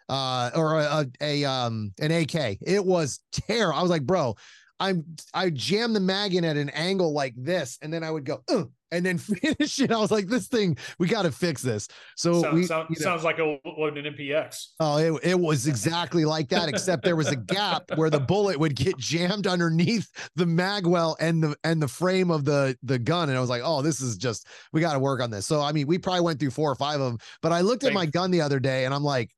uh 0.08 0.50
or 0.54 0.78
a, 0.78 1.06
a, 1.20 1.44
um 1.44 1.92
an 2.00 2.12
AK. 2.12 2.58
It 2.62 2.84
was 2.84 3.20
terrible. 3.32 3.78
I 3.78 3.82
was 3.82 3.90
like, 3.90 4.04
bro, 4.04 4.36
I'm 4.78 5.04
I 5.32 5.50
jammed 5.50 5.96
the 5.96 6.00
mag 6.00 6.34
in 6.34 6.44
at 6.44 6.56
an 6.56 6.70
angle 6.70 7.12
like 7.12 7.34
this, 7.36 7.78
and 7.82 7.92
then 7.92 8.04
I 8.04 8.10
would 8.10 8.24
go, 8.24 8.42
uh, 8.48 8.64
and 8.90 9.04
then 9.04 9.18
finish 9.18 9.78
it. 9.78 9.90
I 9.90 9.98
was 9.98 10.10
like, 10.10 10.26
this 10.26 10.48
thing, 10.48 10.76
we 10.98 11.08
got 11.08 11.22
to 11.22 11.32
fix 11.32 11.62
this. 11.62 11.88
So 12.16 12.42
sounds, 12.42 12.54
we, 12.54 12.66
sound, 12.66 12.88
you 12.90 12.96
know, 12.98 13.04
sounds 13.04 13.24
like 13.24 13.38
a 13.38 13.58
loading 13.64 14.06
an 14.06 14.14
MPX. 14.14 14.66
Oh, 14.80 14.98
it, 14.98 15.30
it 15.30 15.40
was 15.40 15.66
exactly 15.66 16.24
like 16.24 16.48
that, 16.50 16.68
except 16.68 17.04
there 17.04 17.16
was 17.16 17.28
a 17.28 17.36
gap 17.36 17.84
where 17.96 18.10
the 18.10 18.20
bullet 18.20 18.58
would 18.58 18.76
get 18.76 18.96
jammed 18.98 19.46
underneath 19.46 20.08
the 20.36 20.44
magwell 20.44 21.16
and 21.20 21.42
the 21.42 21.56
and 21.64 21.80
the 21.80 21.88
frame 21.88 22.30
of 22.30 22.44
the 22.44 22.76
the 22.82 22.98
gun. 22.98 23.28
And 23.28 23.38
I 23.38 23.40
was 23.40 23.50
like, 23.50 23.62
oh, 23.64 23.82
this 23.82 24.00
is 24.00 24.16
just 24.16 24.46
we 24.72 24.80
got 24.80 24.92
to 24.92 24.98
work 24.98 25.20
on 25.20 25.30
this. 25.30 25.46
So 25.46 25.62
I 25.62 25.72
mean, 25.72 25.86
we 25.86 25.98
probably 25.98 26.22
went 26.22 26.40
through 26.40 26.50
four 26.50 26.70
or 26.70 26.76
five 26.76 27.00
of 27.00 27.12
them, 27.12 27.18
but 27.42 27.52
I 27.52 27.60
looked 27.60 27.84
at 27.84 27.92
my 27.92 28.06
gun 28.06 28.30
the 28.30 28.40
other 28.40 28.60
day 28.60 28.84
and 28.84 28.94
I'm 28.94 29.04
like, 29.04 29.30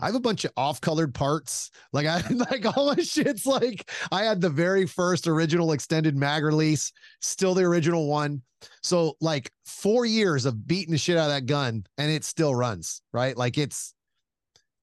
I 0.00 0.06
have 0.06 0.14
a 0.14 0.20
bunch 0.20 0.44
of 0.44 0.52
off-colored 0.56 1.14
parts. 1.14 1.70
Like 1.92 2.06
I 2.06 2.22
like 2.50 2.76
all 2.76 2.94
my 2.94 3.02
shit's 3.02 3.46
like 3.46 3.90
I 4.10 4.24
had 4.24 4.40
the 4.40 4.50
very 4.50 4.86
first 4.86 5.28
original 5.28 5.72
extended 5.72 6.16
mag 6.16 6.44
release, 6.44 6.92
still 7.20 7.54
the 7.54 7.62
original 7.62 8.08
one. 8.08 8.42
So 8.82 9.16
like 9.20 9.50
four 9.64 10.06
years 10.06 10.44
of 10.44 10.66
beating 10.66 10.92
the 10.92 10.98
shit 10.98 11.16
out 11.16 11.30
of 11.30 11.32
that 11.32 11.46
gun 11.46 11.84
and 11.98 12.10
it 12.10 12.24
still 12.24 12.54
runs, 12.54 13.02
right? 13.12 13.36
Like 13.36 13.58
it's 13.58 13.94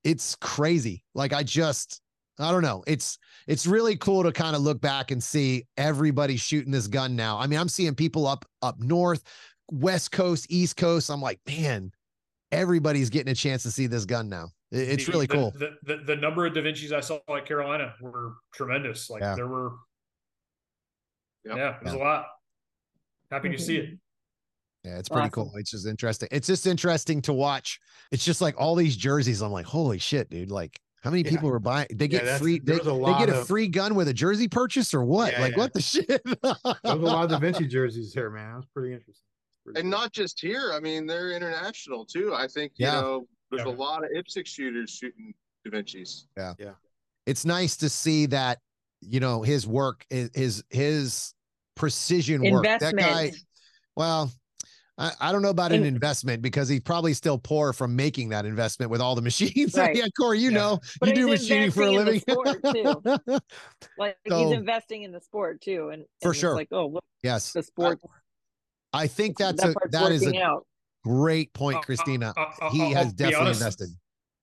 it's 0.04 0.36
crazy. 0.36 1.04
Like 1.14 1.34
I 1.34 1.44
just 1.44 2.02
I 2.40 2.52
don't 2.52 2.62
know. 2.62 2.84
It's 2.88 3.20
it's 3.48 3.68
really 3.68 3.98
cool 3.98 4.24
to 4.24 4.32
kind 4.32 4.56
of 4.56 4.62
look 4.62 4.80
back 4.80 5.12
and 5.12 5.22
see 5.22 5.68
everybody 5.78 6.38
shooting 6.38 6.72
this 6.72 6.88
gun 6.88 7.16
now. 7.16 7.38
I 7.38 7.48
mean, 7.48 7.60
I'm 7.60 7.70
seeing 7.70 7.96
people 7.96 8.26
up 8.26 8.46
up 8.62 8.80
north, 8.80 9.24
west 9.72 10.12
coast, 10.12 10.48
east 10.50 10.78
coast. 10.78 11.10
I'm 11.10 11.22
like, 11.22 11.40
man, 11.46 11.92
everybody's 12.52 13.10
getting 13.10 13.32
a 13.32 13.36
chance 13.36 13.64
to 13.64 13.72
see 13.72 13.88
this 13.88 14.06
gun 14.06 14.30
now. 14.30 14.50
It's 14.72 15.06
the, 15.06 15.12
really 15.12 15.28
cool. 15.28 15.52
The, 15.58 15.78
the, 15.84 15.98
the 15.98 16.16
number 16.16 16.46
of 16.46 16.54
Da 16.54 16.62
Vinci's 16.62 16.92
I 16.92 17.00
saw 17.00 17.20
at 17.36 17.46
Carolina 17.46 17.94
were 18.00 18.34
tremendous. 18.54 19.10
Like 19.10 19.22
yeah. 19.22 19.36
there 19.36 19.48
were, 19.48 19.72
yep. 21.44 21.58
yeah, 21.58 21.76
it 21.78 21.84
was 21.84 21.94
yeah. 21.94 22.00
a 22.00 22.04
lot. 22.04 22.28
Happy 23.32 23.50
to 23.50 23.58
see 23.58 23.78
it. 23.78 23.86
Mm-hmm. 23.86 23.96
Yeah, 24.90 24.98
it's 24.98 25.10
pretty 25.10 25.28
awesome. 25.28 25.32
cool. 25.32 25.52
It's 25.56 25.72
just 25.72 25.86
interesting. 25.86 26.30
It's 26.32 26.48
just 26.48 26.66
interesting 26.66 27.22
to 27.24 27.34
watch. 27.34 27.80
It's 28.12 28.24
just 28.24 28.42
like 28.42 28.56
all 28.58 28.76
these 28.76 28.96
jerseys. 28.96 29.42
I'm 29.42 29.52
like, 29.52 29.66
holy 29.66 29.98
shit, 29.98 30.30
dude! 30.30 30.52
Like, 30.52 30.80
how 31.02 31.10
many 31.10 31.24
yeah. 31.24 31.32
people 31.32 31.50
are 31.50 31.60
buying? 31.60 31.88
They 31.94 32.08
get 32.08 32.24
yeah, 32.24 32.38
free. 32.38 32.60
They, 32.60 32.78
they, 32.78 33.14
get 33.20 33.30
a 33.30 33.44
free 33.44 33.68
gun 33.68 33.96
with 33.96 34.08
a 34.08 34.14
jersey 34.14 34.48
purchase 34.48 34.94
or 34.94 35.04
what? 35.04 35.34
Yeah, 35.34 35.42
like, 35.42 35.58
what 35.58 35.74
the 35.74 35.82
shit? 35.82 36.08
there's 36.24 36.56
a 36.86 36.96
lot 36.96 37.26
of 37.26 37.32
Da 37.32 37.40
Vinci 37.40 37.68
jerseys 37.68 38.14
here, 38.14 38.30
man. 38.30 38.54
That's 38.56 38.68
pretty 38.68 38.94
interesting. 38.94 39.26
Pretty 39.66 39.82
and 39.82 39.92
cool. 39.92 40.00
not 40.00 40.14
just 40.14 40.40
here. 40.40 40.72
I 40.74 40.80
mean, 40.80 41.06
they're 41.06 41.32
international 41.32 42.06
too. 42.06 42.34
I 42.34 42.48
think 42.48 42.74
you 42.78 42.86
know 42.86 43.28
there's 43.52 43.66
yeah. 43.66 43.72
a 43.72 43.76
lot 43.76 44.04
of 44.04 44.12
IPSC 44.12 44.46
shooters 44.46 44.90
shooting 44.90 45.34
Da 45.66 45.72
Vinci's. 45.72 46.28
Yeah. 46.38 46.54
Yeah. 46.60 46.72
It's 47.26 47.46
nice 47.46 47.78
to 47.78 47.90
see 47.90 48.26
that, 48.28 48.60
you 49.02 49.20
know, 49.20 49.42
his 49.42 49.68
work, 49.68 50.06
his, 50.10 50.64
his 50.70 51.34
precision 51.76 52.50
work. 52.52 52.64
That 52.64 52.96
guy, 52.96 53.32
well, 53.96 54.32
I, 55.00 55.12
I 55.22 55.32
don't 55.32 55.42
know 55.42 55.50
about 55.50 55.72
an 55.72 55.86
investment 55.86 56.42
because 56.42 56.68
he's 56.68 56.82
probably 56.82 57.14
still 57.14 57.38
poor 57.38 57.72
from 57.72 57.96
making 57.96 58.30
that 58.30 58.46
investment 58.46 58.92
with 58.92 59.00
all 59.00 59.16
the 59.16 59.22
machines. 59.22 59.74
Right. 59.80 59.96
yeah, 59.96 60.08
Corey, 60.18 60.40
you 60.40 60.50
yeah. 60.52 60.58
know, 60.58 60.80
but 61.00 61.10
you 61.10 61.16
do 61.16 61.28
machining 61.28 61.72
for 61.72 61.84
a 61.84 61.92
living. 61.92 62.22
like 63.98 64.18
so, 64.28 64.44
he's 64.44 64.52
investing 64.52 65.04
in 65.04 65.12
the 65.14 65.22
sport 65.22 65.62
too. 65.62 65.90
And, 65.90 66.02
and 66.02 66.06
for 66.22 66.34
sure. 66.34 66.54
Like, 66.54 66.68
oh, 66.72 66.88
look, 66.88 67.04
yes, 67.24 67.54
the 67.54 67.64
sport. 67.64 68.00
I, 68.92 69.04
I 69.04 69.08
think 69.08 69.38
that's 69.38 69.64
that 69.64 69.70
a, 69.70 69.90
that 69.92 70.12
is 70.12 70.28
a, 70.28 70.42
out. 70.42 70.66
Great 71.04 71.54
point, 71.54 71.78
uh, 71.78 71.80
uh, 71.80 71.84
Christina. 71.84 72.34
Uh, 72.36 72.46
uh, 72.62 72.70
he 72.72 72.92
has 72.92 73.14
definitely 73.14 73.46
honest, 73.48 73.62
invested. 73.62 73.90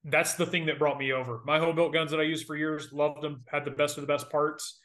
That's 0.04 0.34
the 0.34 0.46
thing 0.46 0.66
that 0.66 0.78
brought 0.78 0.98
me 0.98 1.12
over. 1.12 1.40
My 1.44 1.58
home 1.58 1.76
built 1.76 1.92
guns 1.92 2.10
that 2.12 2.20
I 2.20 2.24
used 2.24 2.46
for 2.46 2.56
years, 2.56 2.92
loved 2.92 3.22
them, 3.22 3.42
had 3.48 3.64
the 3.64 3.70
best 3.70 3.98
of 3.98 4.02
the 4.02 4.06
best 4.06 4.30
parts. 4.30 4.80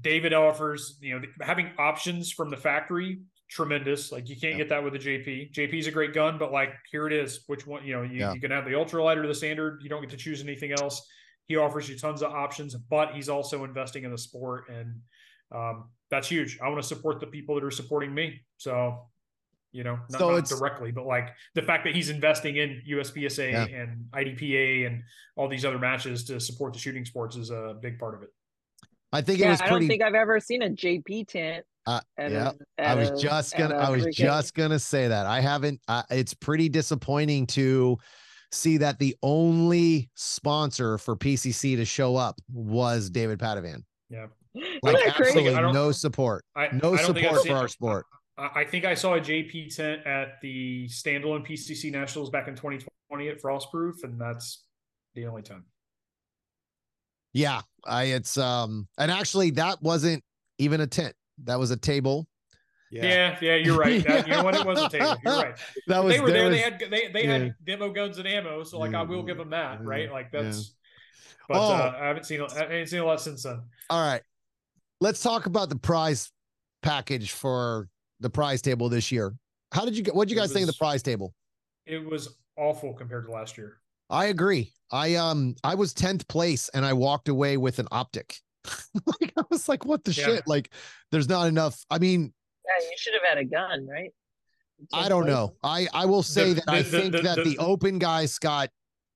David 0.00 0.32
offers, 0.32 0.98
you 1.00 1.18
know, 1.18 1.26
having 1.40 1.70
options 1.78 2.32
from 2.32 2.50
the 2.50 2.56
factory, 2.56 3.20
tremendous. 3.48 4.10
Like 4.12 4.28
you 4.28 4.36
can't 4.36 4.52
yeah. 4.52 4.58
get 4.58 4.68
that 4.70 4.84
with 4.84 4.94
a 4.94 4.98
JP. 4.98 5.52
JP 5.52 5.74
is 5.74 5.86
a 5.86 5.90
great 5.90 6.12
gun, 6.12 6.38
but 6.38 6.52
like 6.52 6.70
here 6.90 7.06
it 7.06 7.12
is. 7.12 7.44
Which 7.46 7.66
one, 7.66 7.84
you 7.84 7.94
know, 7.94 8.02
you, 8.02 8.18
yeah. 8.18 8.32
you 8.32 8.40
can 8.40 8.50
have 8.50 8.64
the 8.64 8.72
ultralight 8.72 9.16
or 9.16 9.26
the 9.26 9.34
standard. 9.34 9.80
You 9.82 9.88
don't 9.88 10.00
get 10.00 10.10
to 10.10 10.16
choose 10.16 10.42
anything 10.42 10.72
else. 10.72 11.06
He 11.46 11.56
offers 11.56 11.88
you 11.88 11.96
tons 11.96 12.22
of 12.22 12.32
options, 12.32 12.74
but 12.74 13.12
he's 13.12 13.28
also 13.28 13.64
investing 13.64 14.04
in 14.04 14.10
the 14.10 14.18
sport. 14.18 14.64
And 14.68 15.00
um, 15.54 15.90
that's 16.10 16.28
huge. 16.28 16.58
I 16.60 16.68
want 16.68 16.82
to 16.82 16.88
support 16.88 17.20
the 17.20 17.26
people 17.26 17.54
that 17.54 17.64
are 17.64 17.70
supporting 17.70 18.12
me. 18.12 18.40
So 18.56 19.06
you 19.76 19.84
know, 19.84 19.98
not, 20.08 20.18
so 20.18 20.30
not 20.30 20.38
it's, 20.38 20.58
directly, 20.58 20.90
but 20.90 21.04
like 21.04 21.28
the 21.54 21.60
fact 21.60 21.84
that 21.84 21.94
he's 21.94 22.08
investing 22.08 22.56
in 22.56 22.80
USPSA 22.88 23.52
yeah. 23.52 23.64
and 23.66 24.06
IDPA 24.12 24.86
and 24.86 25.02
all 25.36 25.48
these 25.48 25.66
other 25.66 25.78
matches 25.78 26.24
to 26.24 26.40
support 26.40 26.72
the 26.72 26.78
shooting 26.78 27.04
sports 27.04 27.36
is 27.36 27.50
a 27.50 27.76
big 27.82 27.98
part 27.98 28.14
of 28.14 28.22
it. 28.22 28.30
I 29.12 29.20
think 29.20 29.38
yeah, 29.38 29.48
it 29.48 29.50
was. 29.50 29.60
Pretty, 29.60 29.74
I 29.74 29.78
don't 29.78 29.88
think 29.88 30.02
I've 30.02 30.14
ever 30.14 30.40
seen 30.40 30.62
a 30.62 30.70
JP 30.70 31.28
tent. 31.28 31.66
Uh, 31.86 32.00
yeah, 32.18 32.52
a, 32.78 32.88
I 32.88 32.94
was 32.94 33.10
a, 33.10 33.16
just 33.18 33.54
gonna. 33.56 33.76
I 33.76 33.90
was 33.90 34.06
just 34.06 34.54
gonna 34.54 34.78
say 34.78 35.08
that 35.08 35.26
I 35.26 35.40
haven't. 35.40 35.78
Uh, 35.88 36.02
it's 36.10 36.32
pretty 36.32 36.70
disappointing 36.70 37.46
to 37.48 37.98
see 38.52 38.78
that 38.78 38.98
the 38.98 39.14
only 39.22 40.08
sponsor 40.14 40.96
for 40.96 41.16
PCC 41.16 41.76
to 41.76 41.84
show 41.84 42.16
up 42.16 42.40
was 42.50 43.10
David 43.10 43.38
Padavan. 43.38 43.84
Yeah, 44.08 44.26
like 44.82 44.96
absolutely 45.06 45.52
no 45.52 45.92
support. 45.92 46.44
I, 46.56 46.70
no 46.72 46.94
I 46.94 47.02
support 47.02 47.46
for 47.46 47.52
our 47.52 47.68
sport. 47.68 48.06
I 48.38 48.64
think 48.64 48.84
I 48.84 48.94
saw 48.94 49.14
a 49.14 49.20
JP 49.20 49.74
tent 49.74 50.06
at 50.06 50.40
the 50.42 50.86
standalone 50.88 51.46
PCC 51.46 51.90
Nationals 51.90 52.28
back 52.28 52.48
in 52.48 52.54
2020 52.54 53.28
at 53.28 53.40
Frostproof, 53.40 54.04
and 54.04 54.20
that's 54.20 54.64
the 55.14 55.26
only 55.26 55.42
time. 55.42 55.64
Yeah, 57.32 57.62
I 57.84 58.04
it's 58.04 58.36
um 58.36 58.88
and 58.98 59.10
actually 59.10 59.50
that 59.52 59.82
wasn't 59.82 60.22
even 60.58 60.80
a 60.80 60.86
tent. 60.86 61.14
That 61.44 61.58
was 61.58 61.70
a 61.70 61.76
table. 61.76 62.26
Yeah, 62.90 63.04
yeah, 63.04 63.38
yeah 63.40 63.54
you're 63.56 63.76
right. 63.76 64.06
That, 64.06 64.26
you 64.26 64.34
know 64.34 64.44
what? 64.44 64.54
It 64.54 64.66
was 64.66 64.82
a 64.82 64.88
table. 64.88 65.16
You're 65.24 65.34
right. 65.42 65.58
That 65.86 66.04
was, 66.04 66.14
they 66.14 66.20
were 66.20 66.30
there. 66.30 66.48
Was, 66.48 66.56
they 66.56 66.62
had 66.62 66.78
they, 66.78 67.08
they 67.08 67.24
yeah. 67.24 67.32
had 67.32 67.54
demo 67.64 67.90
guns 67.90 68.18
and 68.18 68.28
ammo. 68.28 68.64
So 68.64 68.78
like, 68.78 68.94
I 68.94 69.02
will 69.02 69.22
give 69.22 69.38
them 69.38 69.50
that. 69.50 69.84
Right? 69.84 70.10
Like 70.10 70.30
that's. 70.30 70.74
But 71.48 71.58
oh. 71.58 71.74
uh, 71.74 71.94
I 72.00 72.06
haven't 72.06 72.24
seen 72.24 72.40
I 72.42 72.58
haven't 72.58 72.88
seen 72.88 73.00
a 73.00 73.04
lot 73.04 73.20
since 73.20 73.44
then. 73.44 73.62
All 73.88 74.00
right, 74.00 74.22
let's 75.00 75.22
talk 75.22 75.46
about 75.46 75.68
the 75.68 75.76
prize 75.76 76.30
package 76.82 77.32
for 77.32 77.88
the 78.20 78.30
prize 78.30 78.62
table 78.62 78.88
this 78.88 79.12
year. 79.12 79.34
How 79.72 79.84
did 79.84 79.96
you 79.96 80.02
get? 80.02 80.14
What 80.14 80.28
did 80.28 80.34
you 80.34 80.40
guys 80.40 80.48
was, 80.48 80.52
think 80.52 80.68
of 80.68 80.74
the 80.74 80.78
prize 80.78 81.02
table? 81.02 81.34
It 81.86 82.04
was 82.04 82.36
awful 82.56 82.92
compared 82.92 83.26
to 83.26 83.32
last 83.32 83.58
year. 83.58 83.78
I 84.10 84.26
agree. 84.26 84.72
I 84.92 85.16
um 85.16 85.56
I 85.64 85.74
was 85.74 85.92
10th 85.94 86.28
place 86.28 86.68
and 86.70 86.84
I 86.84 86.92
walked 86.92 87.28
away 87.28 87.56
with 87.56 87.78
an 87.78 87.88
optic. 87.90 88.36
like 89.20 89.32
I 89.36 89.42
was 89.50 89.68
like, 89.68 89.84
what 89.84 90.04
the 90.04 90.12
yeah. 90.12 90.24
shit? 90.24 90.46
Like 90.46 90.70
there's 91.10 91.28
not 91.28 91.48
enough. 91.48 91.84
I 91.90 91.98
mean 91.98 92.32
Yeah, 92.64 92.84
you 92.84 92.96
should 92.96 93.14
have 93.14 93.22
had 93.22 93.38
a 93.38 93.44
gun, 93.44 93.86
right? 93.86 94.12
I 94.92 95.08
don't 95.08 95.22
place. 95.22 95.34
know. 95.34 95.56
I 95.62 95.88
I 95.92 96.06
will 96.06 96.22
say 96.22 96.52
the, 96.52 96.54
that 96.54 96.66
the, 96.66 96.72
I 96.72 96.82
think 96.82 97.12
the, 97.12 97.22
that 97.22 97.44
the, 97.44 97.58
open 97.58 97.98
guys 97.98 98.38
got 98.38 98.68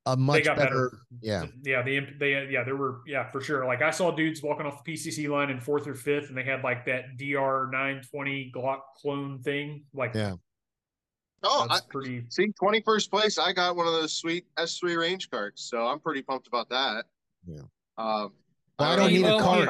a 0.06 0.16
much 0.16 0.44
better, 0.44 0.56
better, 0.56 0.92
Yeah. 1.20 1.46
Yeah. 1.62 1.82
The 1.82 2.06
they 2.18 2.48
yeah, 2.50 2.64
there 2.64 2.76
were 2.76 3.00
yeah, 3.06 3.30
for 3.30 3.40
sure. 3.40 3.66
Like 3.66 3.82
I 3.82 3.90
saw 3.90 4.10
dudes 4.10 4.42
walking 4.42 4.66
off 4.66 4.82
the 4.82 4.92
PCC 4.92 5.28
line 5.28 5.50
in 5.50 5.60
fourth 5.60 5.86
or 5.86 5.94
fifth 5.94 6.28
and 6.28 6.36
they 6.36 6.44
had 6.44 6.62
like 6.62 6.86
that 6.86 7.16
DR 7.18 7.68
920 7.70 8.52
Glock 8.54 8.80
clone 9.00 9.40
thing. 9.42 9.84
Like 9.92 10.14
yeah. 10.14 10.34
Oh, 11.42 11.66
I, 11.70 11.80
pretty. 11.88 12.24
See, 12.28 12.48
twenty 12.58 12.82
first 12.82 13.10
place. 13.10 13.38
I 13.38 13.52
got 13.52 13.74
one 13.74 13.86
of 13.86 13.94
those 13.94 14.12
sweet 14.12 14.44
S 14.58 14.78
three 14.78 14.96
range 14.96 15.30
cards, 15.30 15.62
so 15.62 15.86
I'm 15.86 15.98
pretty 15.98 16.20
pumped 16.22 16.46
about 16.46 16.68
that. 16.68 17.06
Yeah. 17.46 17.62
Um, 17.96 18.32
well, 18.78 18.92
I 18.92 18.96
don't 18.96 19.10
need 19.10 19.24
a 19.24 19.38
card. 19.38 19.68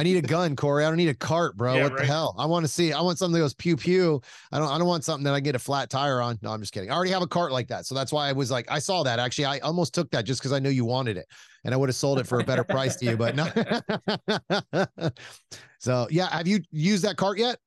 I 0.00 0.02
need 0.02 0.16
a 0.16 0.26
gun, 0.26 0.56
Corey. 0.56 0.86
I 0.86 0.88
don't 0.88 0.96
need 0.96 1.10
a 1.10 1.14
cart, 1.14 1.58
bro. 1.58 1.74
Yeah, 1.74 1.82
what 1.82 1.92
right. 1.92 2.00
the 2.00 2.06
hell? 2.06 2.34
I 2.38 2.46
want 2.46 2.64
to 2.64 2.72
see. 2.72 2.90
I 2.90 3.02
want 3.02 3.18
something 3.18 3.34
that 3.34 3.40
goes 3.40 3.52
pew 3.52 3.76
pew. 3.76 4.22
I 4.50 4.58
don't. 4.58 4.70
I 4.70 4.78
don't 4.78 4.86
want 4.86 5.04
something 5.04 5.24
that 5.24 5.34
I 5.34 5.40
get 5.40 5.54
a 5.54 5.58
flat 5.58 5.90
tire 5.90 6.22
on. 6.22 6.38
No, 6.40 6.52
I'm 6.52 6.60
just 6.60 6.72
kidding. 6.72 6.90
I 6.90 6.94
already 6.94 7.10
have 7.10 7.20
a 7.20 7.26
cart 7.26 7.52
like 7.52 7.68
that, 7.68 7.84
so 7.84 7.94
that's 7.94 8.10
why 8.10 8.26
I 8.26 8.32
was 8.32 8.50
like, 8.50 8.64
I 8.70 8.78
saw 8.78 9.02
that. 9.02 9.18
Actually, 9.18 9.44
I 9.44 9.58
almost 9.58 9.92
took 9.92 10.10
that 10.12 10.24
just 10.24 10.40
because 10.40 10.54
I 10.54 10.58
knew 10.58 10.70
you 10.70 10.86
wanted 10.86 11.18
it, 11.18 11.26
and 11.64 11.74
I 11.74 11.76
would 11.76 11.90
have 11.90 11.96
sold 11.96 12.18
it 12.18 12.26
for 12.26 12.40
a 12.40 12.44
better 12.44 12.64
price 12.64 12.96
to 12.96 13.04
you. 13.04 13.18
But 13.18 13.36
no. 13.36 15.10
so 15.78 16.08
yeah, 16.10 16.30
have 16.30 16.48
you 16.48 16.60
used 16.70 17.04
that 17.04 17.18
cart 17.18 17.36
yet? 17.36 17.58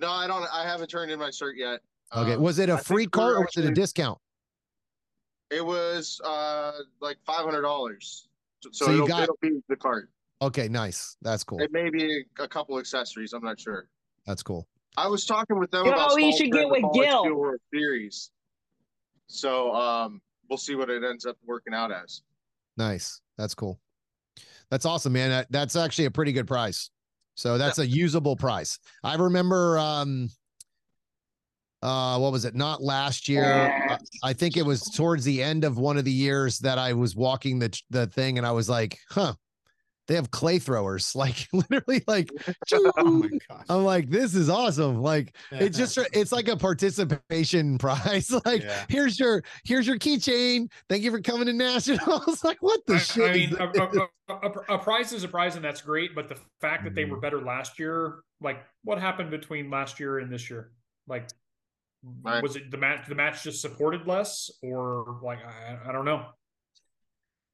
No, 0.00 0.10
I 0.10 0.26
don't. 0.26 0.44
I 0.52 0.64
haven't 0.64 0.88
turned 0.90 1.12
in 1.12 1.20
my 1.20 1.28
cert 1.28 1.52
yet. 1.54 1.78
Okay. 2.12 2.34
Um, 2.34 2.42
was 2.42 2.58
it 2.58 2.70
a 2.70 2.76
free 2.76 3.06
cart 3.06 3.36
or 3.36 3.42
was 3.42 3.56
it 3.56 3.66
a 3.66 3.72
discount? 3.72 4.18
It 5.52 5.64
was 5.64 6.20
uh 6.24 6.72
like 7.00 7.18
five 7.24 7.44
hundred 7.44 7.62
dollars. 7.62 8.26
So, 8.62 8.70
so 8.72 8.90
it'll, 8.90 9.06
got... 9.06 9.22
it'll 9.22 9.38
be 9.40 9.62
the 9.68 9.76
cart. 9.76 10.08
Okay, 10.42 10.68
nice. 10.68 11.16
That's 11.22 11.44
cool. 11.44 11.60
It 11.60 11.72
may 11.72 11.90
be 11.90 12.24
a 12.38 12.48
couple 12.48 12.78
accessories. 12.78 13.32
I'm 13.32 13.42
not 13.42 13.60
sure. 13.60 13.88
That's 14.26 14.42
cool. 14.42 14.66
I 14.96 15.06
was 15.06 15.26
talking 15.26 15.58
with 15.58 15.70
them 15.70 15.86
about. 15.86 16.12
Oh, 16.12 16.16
you 16.16 16.36
should 16.36 16.52
get 16.52 16.68
with 16.68 16.84
Gil. 16.94 17.54
Series. 17.72 18.30
So 19.26 19.74
um, 19.74 20.20
we'll 20.48 20.58
see 20.58 20.74
what 20.74 20.90
it 20.90 21.04
ends 21.04 21.26
up 21.26 21.36
working 21.46 21.74
out 21.74 21.92
as. 21.92 22.22
Nice. 22.76 23.20
That's 23.38 23.54
cool. 23.54 23.78
That's 24.70 24.86
awesome, 24.86 25.12
man. 25.12 25.30
That, 25.30 25.46
that's 25.50 25.76
actually 25.76 26.06
a 26.06 26.10
pretty 26.10 26.32
good 26.32 26.46
price. 26.46 26.90
So 27.34 27.58
that's 27.58 27.78
yeah. 27.78 27.84
a 27.84 27.86
usable 27.86 28.36
price. 28.36 28.78
I 29.04 29.14
remember 29.14 29.78
um 29.78 30.28
uh 31.82 32.18
what 32.18 32.32
was 32.32 32.44
it 32.44 32.54
not 32.54 32.82
last 32.82 33.26
year 33.26 33.98
i 34.22 34.34
think 34.34 34.58
it 34.58 34.66
was 34.66 34.82
towards 34.82 35.24
the 35.24 35.42
end 35.42 35.64
of 35.64 35.78
one 35.78 35.96
of 35.96 36.04
the 36.04 36.12
years 36.12 36.58
that 36.58 36.76
i 36.76 36.92
was 36.92 37.16
walking 37.16 37.58
the 37.58 37.74
the 37.88 38.06
thing 38.08 38.36
and 38.36 38.46
i 38.46 38.50
was 38.50 38.68
like 38.68 38.98
huh 39.08 39.32
they 40.10 40.16
have 40.16 40.32
clay 40.32 40.58
throwers 40.58 41.14
like 41.14 41.48
literally 41.52 42.02
like 42.08 42.30
oh 42.74 43.28
i'm 43.68 43.84
like 43.84 44.10
this 44.10 44.34
is 44.34 44.50
awesome 44.50 45.00
like 45.00 45.36
it's 45.52 45.78
just 45.78 45.98
it's 46.12 46.32
like 46.32 46.48
a 46.48 46.56
participation 46.56 47.78
prize 47.78 48.32
like 48.44 48.62
yeah. 48.64 48.84
here's 48.88 49.20
your 49.20 49.44
here's 49.62 49.86
your 49.86 49.98
keychain 49.98 50.68
thank 50.88 51.04
you 51.04 51.12
for 51.12 51.20
coming 51.20 51.46
to 51.46 51.52
nationals 51.52 52.42
like 52.42 52.58
what 52.60 52.84
the 52.86 52.94
I, 52.94 52.98
shit 52.98 53.30
I 53.30 53.34
mean 53.34 53.54
a, 53.54 54.08
a, 54.32 54.34
a, 54.34 54.74
a, 54.74 54.78
prize 54.78 55.12
is 55.12 55.22
a 55.22 55.28
prize 55.28 55.54
and 55.54 55.64
that's 55.64 55.80
great 55.80 56.12
but 56.12 56.28
the 56.28 56.36
fact 56.60 56.82
that 56.82 56.96
they 56.96 57.04
were 57.04 57.12
mm-hmm. 57.12 57.20
better 57.20 57.40
last 57.40 57.78
year 57.78 58.16
like 58.40 58.64
what 58.82 58.98
happened 58.98 59.30
between 59.30 59.70
last 59.70 60.00
year 60.00 60.18
and 60.18 60.32
this 60.32 60.50
year 60.50 60.72
like 61.06 61.28
Right. 62.22 62.42
Was 62.42 62.56
it 62.56 62.70
the 62.70 62.78
match? 62.78 63.06
The 63.06 63.14
match 63.14 63.42
just 63.42 63.60
supported 63.60 64.06
less, 64.06 64.50
or 64.62 65.18
like 65.22 65.38
I, 65.44 65.90
I 65.90 65.92
don't 65.92 66.06
know. 66.06 66.24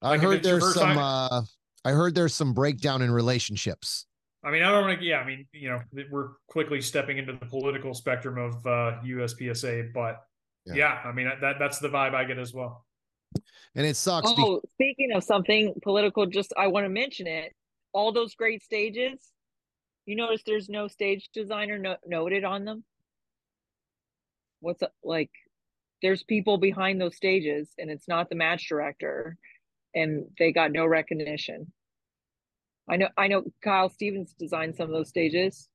I 0.01 0.11
like 0.11 0.21
heard 0.21 0.43
there's 0.45 0.73
some. 0.73 0.95
Time, 0.95 0.99
uh, 0.99 1.43
I 1.87 1.93
heard 1.93 2.17
there's 2.17 2.35
some 2.35 2.53
breakdown 2.53 3.01
in 3.01 3.13
relationships. 3.13 4.07
I 4.45 4.51
mean, 4.51 4.65
I 4.65 4.73
don't 4.73 4.87
want 4.87 4.99
to. 4.99 5.07
Yeah, 5.07 5.19
I 5.19 5.25
mean, 5.25 5.47
you 5.53 5.71
know, 5.71 5.81
we're 6.11 6.31
quickly 6.49 6.81
stepping 6.81 7.19
into 7.19 7.33
the 7.33 7.47
political 7.47 7.95
spectrum 7.95 8.39
of 8.39 8.55
uh, 8.67 8.99
USPSA, 9.05 9.93
but 9.93 10.21
yeah. 10.67 10.75
yeah, 10.75 11.01
I 11.05 11.13
mean 11.13 11.31
that 11.41 11.61
that's 11.61 11.79
the 11.79 11.89
vibe 11.89 12.13
I 12.13 12.25
get 12.25 12.39
as 12.39 12.53
well. 12.53 12.85
And 13.77 13.87
it 13.87 13.97
sucks. 13.97 14.29
Oh, 14.29 14.35
because- 14.35 14.71
speaking 14.75 15.13
of 15.13 15.23
something 15.23 15.75
political, 15.81 16.27
just 16.27 16.53
I 16.57 16.67
want 16.67 16.87
to 16.87 16.91
mention 16.91 17.29
it. 17.29 17.55
All 17.93 18.13
those 18.13 18.35
great 18.35 18.65
stages. 18.65 19.21
You 20.07 20.17
notice 20.17 20.43
there's 20.45 20.69
no 20.69 20.89
stage 20.89 21.31
designer 21.33 21.79
no- 21.79 21.97
noted 22.05 22.43
on 22.43 22.65
them 22.65 22.85
what's 24.61 24.83
like 25.05 25.31
there's 26.03 26.25
people 26.25 26.59
behind 26.59 27.01
those 27.01 27.15
stages 27.15 27.69
and 27.79 27.91
it's 27.91 28.09
not 28.09 28.29
the 28.29 28.35
match 28.35 28.69
director 28.69 29.37
and 29.95 30.27
they 30.39 30.53
got 30.53 30.73
no 30.73 30.87
recognition 30.87 31.73
i 32.89 32.97
know 32.97 33.09
i 33.17 33.27
know 33.29 33.43
kyle 33.63 33.89
stevens 33.89 34.35
designed 34.39 34.75
some 34.75 34.87
of 34.87 34.93
those 34.93 35.09
stages 35.09 35.69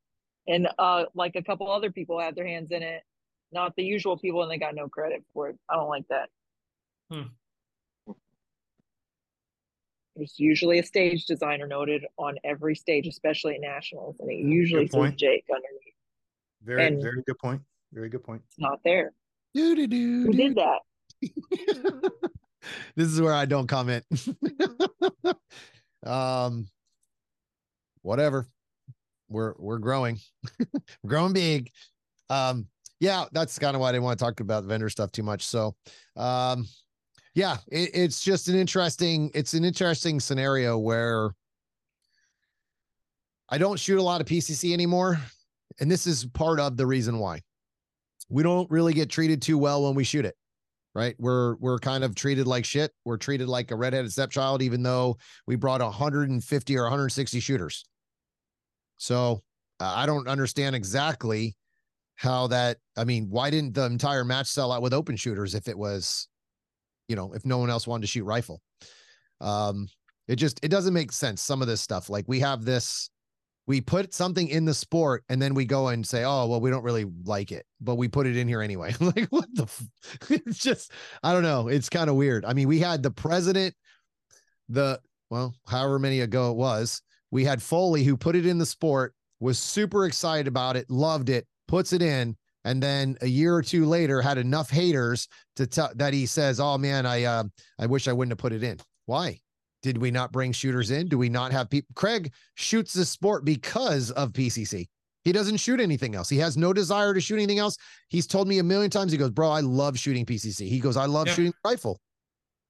and 0.48 0.68
uh 0.80 1.04
like 1.14 1.36
a 1.36 1.44
couple 1.44 1.70
other 1.70 1.92
people 1.92 2.20
had 2.20 2.36
their 2.36 2.48
hands 2.48 2.72
in 2.72 2.82
it 2.82 3.04
not 3.52 3.76
the 3.76 3.84
usual 3.84 4.18
people 4.18 4.42
and 4.42 4.52
they 4.52 4.58
got 4.58 4.76
no 4.76 4.88
credit 4.88 5.24
for 5.34 5.50
it 5.50 5.58
i 5.70 5.76
don't 5.76 5.90
like 5.90 6.08
that 6.10 6.30
hmm. 7.12 8.14
there's 10.16 10.36
usually 10.38 10.80
a 10.80 10.84
stage 10.84 11.26
designer 11.26 11.68
noted 11.68 12.06
on 12.18 12.36
every 12.44 12.76
stage 12.76 13.08
especially 13.08 13.56
at 13.56 13.62
nationals 13.62 14.16
and 14.20 14.32
it 14.32 14.40
usually 14.40 14.88
says 14.88 15.14
jake 15.16 15.46
underneath 15.50 15.94
very 16.64 16.88
and 16.88 17.02
very 17.02 17.22
good 17.26 17.38
point 17.40 17.62
very 17.94 18.10
good 18.10 18.24
point. 18.24 18.42
It's 18.48 18.60
not 18.60 18.80
there. 18.84 19.14
Doo, 19.54 19.76
doo, 19.76 19.88
doo, 19.88 20.24
Who 20.26 20.34
did 20.34 20.56
that? 20.56 20.80
this 22.96 23.08
is 23.08 23.20
where 23.20 23.34
I 23.34 23.46
don't 23.46 23.68
comment. 23.68 24.06
um, 26.06 26.68
whatever. 28.02 28.48
We're 29.30 29.54
we're 29.58 29.78
growing, 29.80 30.20
we're 30.60 30.82
growing 31.08 31.34
big. 31.34 31.72
Um, 32.30 32.68
yeah, 33.00 33.26
that's 33.32 33.58
kind 33.58 33.76
of 33.76 33.82
why 33.82 33.90
I 33.90 33.92
didn't 33.94 34.04
want 34.04 34.20
to 34.20 34.26
talk 34.26 34.40
about 34.40 34.66
vendor 34.66 34.90
stuff 34.90 35.12
too 35.12 35.24
much. 35.24 35.44
So, 35.44 35.76
um, 36.16 36.68
yeah, 37.34 37.58
it, 37.72 37.92
it's 37.94 38.22
just 38.22 38.48
an 38.48 38.56
interesting. 38.56 39.32
It's 39.34 39.54
an 39.54 39.64
interesting 39.64 40.20
scenario 40.20 40.78
where 40.78 41.32
I 43.50 43.58
don't 43.58 43.80
shoot 43.80 44.00
a 44.00 44.04
lot 44.04 44.22
of 44.22 44.28
PCC 44.28 44.74
anymore, 44.74 45.18
and 45.80 45.90
this 45.90 46.06
is 46.06 46.26
part 46.26 46.60
of 46.60 46.78
the 46.78 46.86
reason 46.86 47.20
why 47.20 47.42
we 48.32 48.44
don't 48.44 48.70
really 48.72 48.94
get 48.94 49.10
treated 49.10 49.42
too 49.42 49.58
well 49.58 49.84
when 49.84 49.94
we 49.94 50.04
shoot 50.04 50.26
it 50.26 50.36
right 50.96 51.16
we're 51.20 51.56
we're 51.56 51.80
kind 51.80 52.04
of 52.04 52.16
treated 52.16 52.48
like 52.48 52.66
shit 52.66 52.92
we're 53.06 53.18
treated 53.18 53.48
like 53.48 53.72
a 53.72 53.76
redheaded 53.76 54.12
stepchild 54.12 54.62
even 54.62 54.82
though 54.82 55.18
we 55.46 55.56
brought 55.56 55.82
150 55.82 56.78
or 56.78 56.84
160 56.84 57.40
shooters 57.40 57.86
so 59.02 59.42
uh, 59.80 59.94
i 59.96 60.06
don't 60.06 60.28
understand 60.28 60.76
exactly 60.76 61.56
how 62.16 62.46
that 62.46 62.78
i 62.98 63.04
mean 63.04 63.28
why 63.30 63.50
didn't 63.50 63.74
the 63.74 63.86
entire 63.86 64.24
match 64.24 64.46
sell 64.46 64.72
out 64.72 64.84
with 64.84 64.94
open 64.94 65.16
shooters 65.16 65.56
if 65.56 65.68
it 65.68 65.78
was 65.78 66.28
you 67.08 67.16
know 67.16 67.34
if 67.34 67.44
no 67.44 67.58
one 67.58 67.70
else 67.70 67.88
wanted 67.88 68.02
to 68.02 68.08
shoot 68.08 68.24
rifle 68.24 68.62
um 69.42 69.88
it 70.28 70.36
just 70.36 70.60
it 70.64 70.70
doesn't 70.70 70.94
make 70.94 71.12
sense 71.12 71.42
some 71.42 71.64
of 71.64 71.68
this 71.68 71.82
stuff 71.82 72.10
like 72.10 72.26
we 72.28 72.40
have 72.40 72.64
this 72.64 73.10
we 73.66 73.82
put 73.82 74.14
something 74.14 74.48
in 74.50 74.66
the 74.66 74.74
sport 74.74 75.24
and 75.30 75.42
then 75.42 75.54
we 75.54 75.66
go 75.66 75.90
and 75.90 76.06
say, 76.06 76.24
oh, 76.24 76.48
well, 76.48 76.60
we 76.60 76.72
don't 76.72 76.84
really 76.84 77.06
like 77.24 77.52
it, 77.52 77.66
but 77.80 77.96
we 77.96 78.08
put 78.08 78.26
it 78.26 78.36
in 78.36 78.48
here 78.48 78.62
anyway. 78.62 78.94
like, 79.00 79.28
what 79.30 79.48
the? 79.54 79.64
F-? 79.64 79.84
It's 80.30 80.58
just, 80.58 80.92
I 81.22 81.32
don't 81.32 81.44
know. 81.44 81.68
It's 81.68 81.88
kind 81.88 82.10
of 82.10 82.16
weird. 82.16 82.44
I 82.44 82.54
mean, 82.54 82.68
we 82.68 82.80
had 82.80 83.04
the 83.04 83.12
president, 83.12 83.76
the, 84.68 85.00
well, 85.30 85.54
however 85.68 86.00
many 86.00 86.22
ago 86.22 86.52
it 86.52 86.58
was, 86.58 87.02
we 87.32 87.46
had 87.46 87.62
Foley 87.62 88.04
who 88.04 88.16
put 88.18 88.36
it 88.36 88.46
in 88.46 88.58
the 88.58 88.66
sport, 88.66 89.14
was 89.40 89.58
super 89.58 90.06
excited 90.06 90.48
about 90.48 90.76
it, 90.76 90.90
loved 90.90 91.30
it, 91.30 91.48
puts 91.68 91.94
it 91.94 92.02
in. 92.02 92.36
And 92.64 92.82
then 92.82 93.18
a 93.22 93.28
year 93.28 93.56
or 93.56 93.64
two 93.64 93.86
later, 93.86 94.22
had 94.22 94.38
enough 94.38 94.70
haters 94.70 95.28
to 95.56 95.66
tell 95.66 95.90
that 95.96 96.14
he 96.14 96.28
says, 96.28 96.60
"Oh 96.60 96.78
man, 96.78 97.08
I 97.08 97.24
uh, 97.24 97.44
I 97.80 97.88
wish 97.88 98.08
I 98.08 98.14
wouldn't 98.14 98.34
have 98.34 98.38
put 98.38 98.54
it 98.54 98.64
in." 98.64 98.78
Why? 99.08 99.40
Did 99.82 99.98
we 99.98 100.12
not 100.12 100.32
bring 100.32 100.52
shooters 100.52 100.92
in? 100.92 101.08
Do 101.08 101.18
we 101.18 101.28
not 101.28 101.52
have 101.52 101.72
people? 101.72 101.90
Craig 101.96 102.32
shoots 102.54 102.94
the 102.94 103.04
sport 103.04 103.46
because 103.46 104.12
of 104.12 104.32
PCC. 104.32 104.88
He 105.24 105.32
doesn't 105.32 105.58
shoot 105.58 105.80
anything 105.80 106.14
else. 106.14 106.30
He 106.30 106.38
has 106.38 106.56
no 106.56 106.72
desire 106.72 107.16
to 107.16 107.22
shoot 107.22 107.36
anything 107.36 107.58
else. 107.58 107.78
He's 108.10 108.28
told 108.28 108.48
me 108.48 108.60
a 108.60 108.64
million 108.64 108.92
times. 108.92 109.12
He 109.12 109.18
goes, 109.18 109.32
"Bro, 109.32 109.50
I 109.50 109.62
love 109.62 109.98
shooting 109.98 110.24
PCC." 110.24 110.68
He 110.68 110.80
goes, 110.80 110.98
"I 110.98 111.06
love 111.06 111.28
yeah. 111.28 111.34
shooting 111.34 111.54
rifle." 111.66 112.00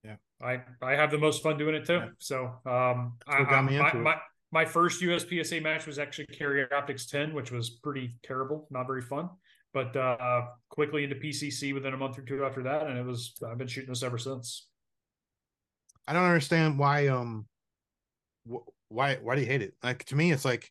Yeah, 0.06 0.16
I 0.42 0.62
I 0.82 0.96
have 0.96 1.12
the 1.12 1.18
most 1.18 1.44
fun 1.44 1.58
doing 1.58 1.76
it 1.76 1.86
too. 1.86 1.96
Yeah. 1.96 2.10
So 2.20 2.46
um, 2.66 3.18
I, 3.28 3.44
got 3.44 3.66
me 3.66 3.78
my, 3.78 3.94
my, 3.94 4.16
my 4.52 4.66
first 4.66 5.02
USPSA 5.02 5.62
match 5.62 5.88
was 5.88 5.98
actually 5.98 6.26
Carry 6.28 6.66
Optics 6.72 7.06
10, 7.06 7.34
which 7.34 7.52
was 7.52 7.70
pretty 7.70 8.16
terrible, 8.24 8.68
not 8.70 8.86
very 8.86 9.02
fun. 9.02 9.30
But 9.74 9.96
uh, 9.96 10.48
quickly 10.70 11.06
into 11.06 11.16
PCC 11.16 11.74
within 11.74 11.94
a 11.94 11.98
month 11.98 12.20
or 12.20 12.24
two 12.24 12.44
after 12.44 12.62
that, 12.64 12.88
and 12.88 12.98
it 12.98 13.06
was 13.06 13.34
I've 13.50 13.58
been 13.58 13.68
shooting 13.68 13.90
this 13.90 14.04
ever 14.04 14.18
since. 14.18 14.68
I 16.08 16.14
don't 16.14 16.26
understand 16.26 16.78
why 16.78 17.08
um 17.08 17.46
why 18.90 19.16
why 19.22 19.36
do 19.36 19.42
you 19.42 19.48
hate 19.48 19.62
it? 19.62 19.76
Like 19.82 20.04
to 20.06 20.16
me, 20.18 20.34
it's 20.34 20.44
like 20.44 20.70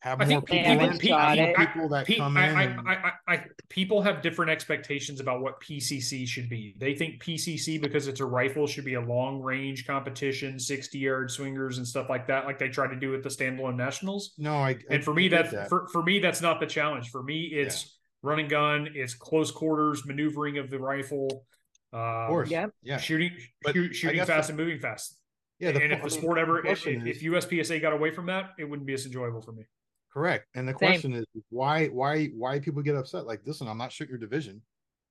have 0.00 0.26
more 0.26 0.40
people, 0.40 0.98
people, 0.98 1.54
people 1.54 1.88
that 1.90 2.06
come 2.16 2.36
in. 2.38 2.56
I, 2.56 3.12
I, 3.28 3.44
people 3.68 4.00
have 4.00 4.22
different 4.22 4.50
expectations 4.50 5.20
about 5.20 5.42
what 5.42 5.60
PCC 5.60 6.26
should 6.26 6.48
be. 6.48 6.74
They 6.78 6.94
think 6.94 7.22
PCC 7.22 7.80
because 7.80 8.08
it's 8.08 8.20
a 8.20 8.24
rifle 8.24 8.66
should 8.66 8.86
be 8.86 8.94
a 8.94 9.00
long 9.00 9.42
range 9.42 9.86
competition, 9.86 10.58
sixty 10.58 11.00
yard 11.00 11.30
swingers 11.30 11.76
and 11.76 11.86
stuff 11.86 12.08
like 12.08 12.26
that, 12.28 12.46
like 12.46 12.58
they 12.58 12.68
try 12.68 12.88
to 12.88 12.96
do 12.96 13.10
with 13.10 13.22
the 13.22 13.28
standalone 13.28 13.76
nationals. 13.76 14.32
No, 14.38 14.54
I. 14.54 14.78
And 14.88 15.04
for 15.04 15.12
me, 15.12 15.28
that's 15.28 15.50
that. 15.50 15.68
for 15.68 15.86
for 15.88 16.02
me 16.02 16.18
that's 16.18 16.40
not 16.40 16.60
the 16.60 16.66
challenge. 16.66 17.10
For 17.10 17.22
me, 17.22 17.42
it's 17.52 17.84
yeah. 17.84 17.90
running 18.30 18.48
gun, 18.48 18.88
it's 18.94 19.12
close 19.12 19.50
quarters 19.50 20.06
maneuvering 20.06 20.56
of 20.56 20.70
the 20.70 20.78
rifle. 20.78 21.44
Um, 21.92 22.00
of 22.00 22.28
course, 22.28 22.50
yeah, 22.50 22.68
yeah, 22.82 22.96
shooting, 22.96 23.32
shoot, 23.70 23.94
shooting 23.94 24.24
fast 24.24 24.48
and 24.48 24.56
moving 24.56 24.78
fast. 24.78 25.18
Yeah, 25.58 25.72
the, 25.72 25.82
and 25.82 25.92
if 25.92 26.02
the 26.02 26.08
sport 26.08 26.38
ever, 26.38 26.66
if, 26.66 26.86
if 26.86 27.20
USPSA 27.20 27.82
got 27.82 27.92
away 27.92 28.12
from 28.12 28.26
that, 28.26 28.52
it 28.58 28.64
wouldn't 28.64 28.86
be 28.86 28.94
as 28.94 29.04
enjoyable 29.04 29.42
for 29.42 29.52
me. 29.52 29.64
Correct. 30.12 30.46
And 30.54 30.66
the 30.66 30.72
Same. 30.72 30.78
question 30.78 31.14
is 31.14 31.24
why 31.50 31.86
why 31.86 32.26
why 32.28 32.58
people 32.58 32.82
get 32.82 32.96
upset? 32.96 33.26
Like, 33.26 33.42
listen, 33.46 33.68
I'm 33.68 33.78
not 33.78 33.92
sure 33.92 34.06
your 34.08 34.18
division. 34.18 34.60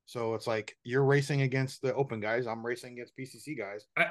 So 0.10 0.34
it's 0.34 0.48
like 0.48 0.76
you're 0.84 1.04
racing 1.04 1.44
against 1.44 1.84
the 1.84 1.94
open 1.94 2.20
guys. 2.20 2.48
I'm 2.48 2.66
racing 2.66 2.94
against 2.94 3.16
PCC 3.16 3.56
guys. 3.56 3.86
I, 3.96 4.08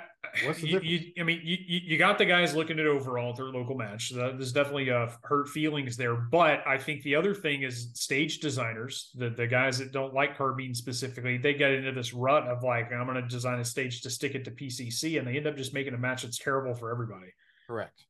What's 0.47 0.61
the 0.61 0.69
you, 0.69 0.73
difference? 0.75 0.91
You, 0.93 1.13
I 1.19 1.23
mean, 1.25 1.41
you, 1.43 1.57
you 1.67 1.99
got 1.99 2.19
the 2.19 2.25
guys 2.25 2.55
looking 2.55 2.79
at 2.79 2.87
overall 2.87 3.33
their 3.33 3.47
local 3.47 3.75
match. 3.75 4.11
So 4.11 4.33
there's 4.33 4.53
definitely 4.53 4.91
a 4.91 4.97
uh, 4.97 5.13
hurt 5.25 5.49
feelings 5.49 5.97
there. 5.97 6.15
But 6.15 6.65
I 6.69 6.79
think 6.79 7.03
the 7.03 7.17
other 7.17 7.35
thing 7.35 7.65
is 7.65 7.91
stage 7.95 8.39
designers, 8.39 9.11
the, 9.17 9.29
the 9.29 9.49
guys 9.49 9.79
that 9.79 9.91
don't 9.91 10.15
like 10.15 10.39
carbine 10.39 10.73
specifically, 10.73 11.37
they 11.37 11.55
get 11.55 11.73
into 11.73 11.91
this 11.91 12.15
rut 12.15 12.47
of 12.47 12.63
like, 12.63 12.93
I'm 12.93 13.07
going 13.07 13.21
to 13.21 13.29
design 13.29 13.59
a 13.59 13.65
stage 13.65 14.01
to 14.03 14.11
stick 14.11 14.37
it 14.37 14.45
to 14.45 14.53
PCC, 14.53 15.19
and 15.19 15.27
they 15.27 15.37
end 15.37 15.49
up 15.49 15.57
just 15.57 15.75
making 15.75 15.95
a 15.95 15.99
match 15.99 16.23
that's 16.23 16.39
terrible 16.39 16.77
for 16.77 16.93
everybody. 16.93 17.33
Correct. 17.67 18.05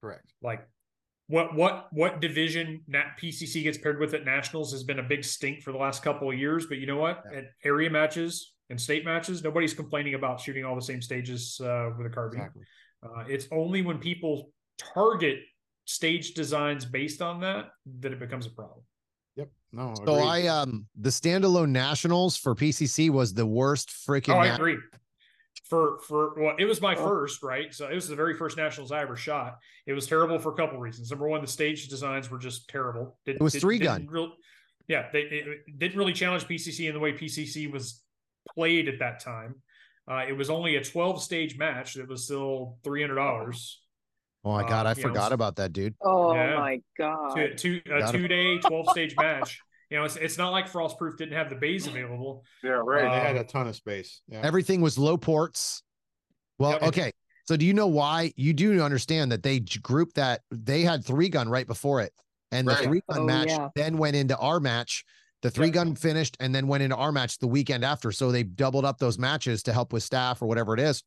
Correct. 0.00 0.32
Like 0.42 0.66
what 1.28 1.54
what 1.54 1.88
what 1.92 2.20
division 2.20 2.80
Nat 2.88 3.16
PCC 3.22 3.62
gets 3.62 3.78
paired 3.78 4.00
with 4.00 4.14
at 4.14 4.24
nationals 4.24 4.72
has 4.72 4.82
been 4.82 4.98
a 4.98 5.02
big 5.02 5.22
stink 5.22 5.62
for 5.62 5.72
the 5.72 5.78
last 5.78 6.02
couple 6.02 6.30
of 6.30 6.38
years. 6.38 6.66
But 6.66 6.78
you 6.78 6.86
know 6.86 6.96
what? 6.96 7.22
Yeah. 7.30 7.38
At 7.38 7.44
area 7.64 7.90
matches 7.90 8.54
and 8.70 8.80
state 8.80 9.04
matches, 9.04 9.44
nobody's 9.44 9.74
complaining 9.74 10.14
about 10.14 10.40
shooting 10.40 10.64
all 10.64 10.74
the 10.74 10.82
same 10.82 11.02
stages 11.02 11.60
uh, 11.62 11.90
with 11.96 12.06
a 12.06 12.10
carbine. 12.10 12.40
Exactly. 12.40 12.62
Uh, 13.02 13.24
it's 13.28 13.46
only 13.52 13.82
when 13.82 13.98
people 13.98 14.50
target 14.78 15.40
stage 15.84 16.32
designs 16.32 16.84
based 16.84 17.22
on 17.22 17.40
that 17.40 17.70
that 18.00 18.12
it 18.12 18.18
becomes 18.18 18.46
a 18.46 18.50
problem. 18.50 18.80
Yep. 19.36 19.50
No. 19.72 19.94
So 20.06 20.14
I 20.14 20.46
um 20.46 20.86
the 20.98 21.10
standalone 21.10 21.70
nationals 21.70 22.38
for 22.38 22.54
PCC 22.54 23.10
was 23.10 23.34
the 23.34 23.46
worst 23.46 23.90
freaking. 23.90 24.34
Oh, 24.34 24.38
I 24.38 24.46
agree 24.46 24.78
for 25.68 25.98
for 26.00 26.34
well, 26.40 26.54
it 26.58 26.64
was 26.64 26.80
my 26.80 26.94
oh. 26.94 27.04
first, 27.04 27.42
right? 27.42 27.72
So 27.74 27.88
it 27.88 27.94
was 27.94 28.08
the 28.08 28.16
very 28.16 28.34
first 28.34 28.56
nationals 28.56 28.90
I 28.90 29.02
ever 29.02 29.16
shot. 29.16 29.58
It 29.86 29.92
was 29.92 30.06
terrible 30.06 30.38
for 30.38 30.52
a 30.52 30.56
couple 30.56 30.78
reasons. 30.78 31.10
Number 31.10 31.28
one, 31.28 31.40
the 31.40 31.46
stage 31.46 31.88
designs 31.88 32.30
were 32.30 32.38
just 32.38 32.68
terrible. 32.68 33.18
Did, 33.26 33.36
it 33.36 33.42
was 33.42 33.52
did, 33.52 33.60
three 33.60 33.78
gun. 33.78 34.06
Real, 34.10 34.32
yeah, 34.86 35.08
they 35.12 35.20
it 35.20 35.78
didn't 35.78 35.98
really 35.98 36.14
challenge 36.14 36.46
PCC 36.46 36.88
in 36.88 36.94
the 36.94 37.00
way 37.00 37.12
PCC 37.12 37.70
was 37.70 38.02
played 38.54 38.88
at 38.88 38.98
that 39.00 39.20
time. 39.20 39.56
Uh, 40.10 40.24
it 40.26 40.32
was 40.32 40.48
only 40.48 40.76
a 40.76 40.82
12 40.82 41.22
stage 41.22 41.58
match 41.58 41.94
that 41.94 42.08
was 42.08 42.24
still 42.24 42.78
$300. 42.82 43.74
Oh 44.44 44.52
my 44.52 44.66
god, 44.66 44.86
uh, 44.86 44.90
I 44.90 44.94
forgot 44.94 45.30
know, 45.30 45.34
about 45.34 45.56
that, 45.56 45.74
dude. 45.74 45.94
Oh 46.00 46.32
yeah. 46.32 46.56
my 46.56 46.80
god, 46.96 47.34
two, 47.34 47.54
two 47.54 47.92
a 47.92 48.10
two 48.10 48.26
day 48.26 48.58
12 48.58 48.88
stage 48.90 49.16
match. 49.16 49.60
You 49.90 49.98
know, 49.98 50.04
it's, 50.04 50.16
it's 50.16 50.36
not 50.36 50.50
like 50.50 50.70
Frostproof 50.70 51.16
didn't 51.16 51.34
have 51.34 51.48
the 51.48 51.56
bays 51.56 51.86
available. 51.86 52.44
Yeah, 52.62 52.82
right. 52.84 53.06
Uh, 53.06 53.14
they 53.14 53.20
had 53.20 53.36
a 53.36 53.44
ton 53.44 53.66
of 53.66 53.76
space. 53.76 54.20
Yeah. 54.28 54.42
Everything 54.42 54.80
was 54.80 54.98
low 54.98 55.16
ports. 55.16 55.82
Well, 56.58 56.78
okay. 56.82 57.12
So 57.46 57.56
do 57.56 57.64
you 57.64 57.72
know 57.72 57.86
why? 57.86 58.32
You 58.36 58.52
do 58.52 58.82
understand 58.82 59.32
that 59.32 59.42
they 59.42 59.60
grouped 59.60 60.16
that 60.16 60.42
they 60.50 60.82
had 60.82 61.04
three 61.04 61.30
gun 61.30 61.48
right 61.48 61.66
before 61.66 62.02
it, 62.02 62.12
and 62.52 62.68
the 62.68 62.74
three 62.76 63.00
gun 63.08 63.20
oh, 63.20 63.24
match 63.24 63.48
yeah. 63.48 63.68
then 63.74 63.96
went 63.96 64.16
into 64.16 64.36
our 64.36 64.60
match. 64.60 65.04
The 65.40 65.50
three 65.50 65.70
gun 65.70 65.94
finished 65.94 66.36
and 66.40 66.54
then 66.54 66.66
went 66.66 66.82
into 66.82 66.96
our 66.96 67.12
match 67.12 67.38
the 67.38 67.46
weekend 67.46 67.84
after. 67.84 68.10
So 68.10 68.32
they 68.32 68.42
doubled 68.42 68.84
up 68.84 68.98
those 68.98 69.18
matches 69.18 69.62
to 69.62 69.72
help 69.72 69.92
with 69.92 70.02
staff 70.02 70.42
or 70.42 70.46
whatever 70.46 70.74
it 70.74 70.80
is. 70.80 71.04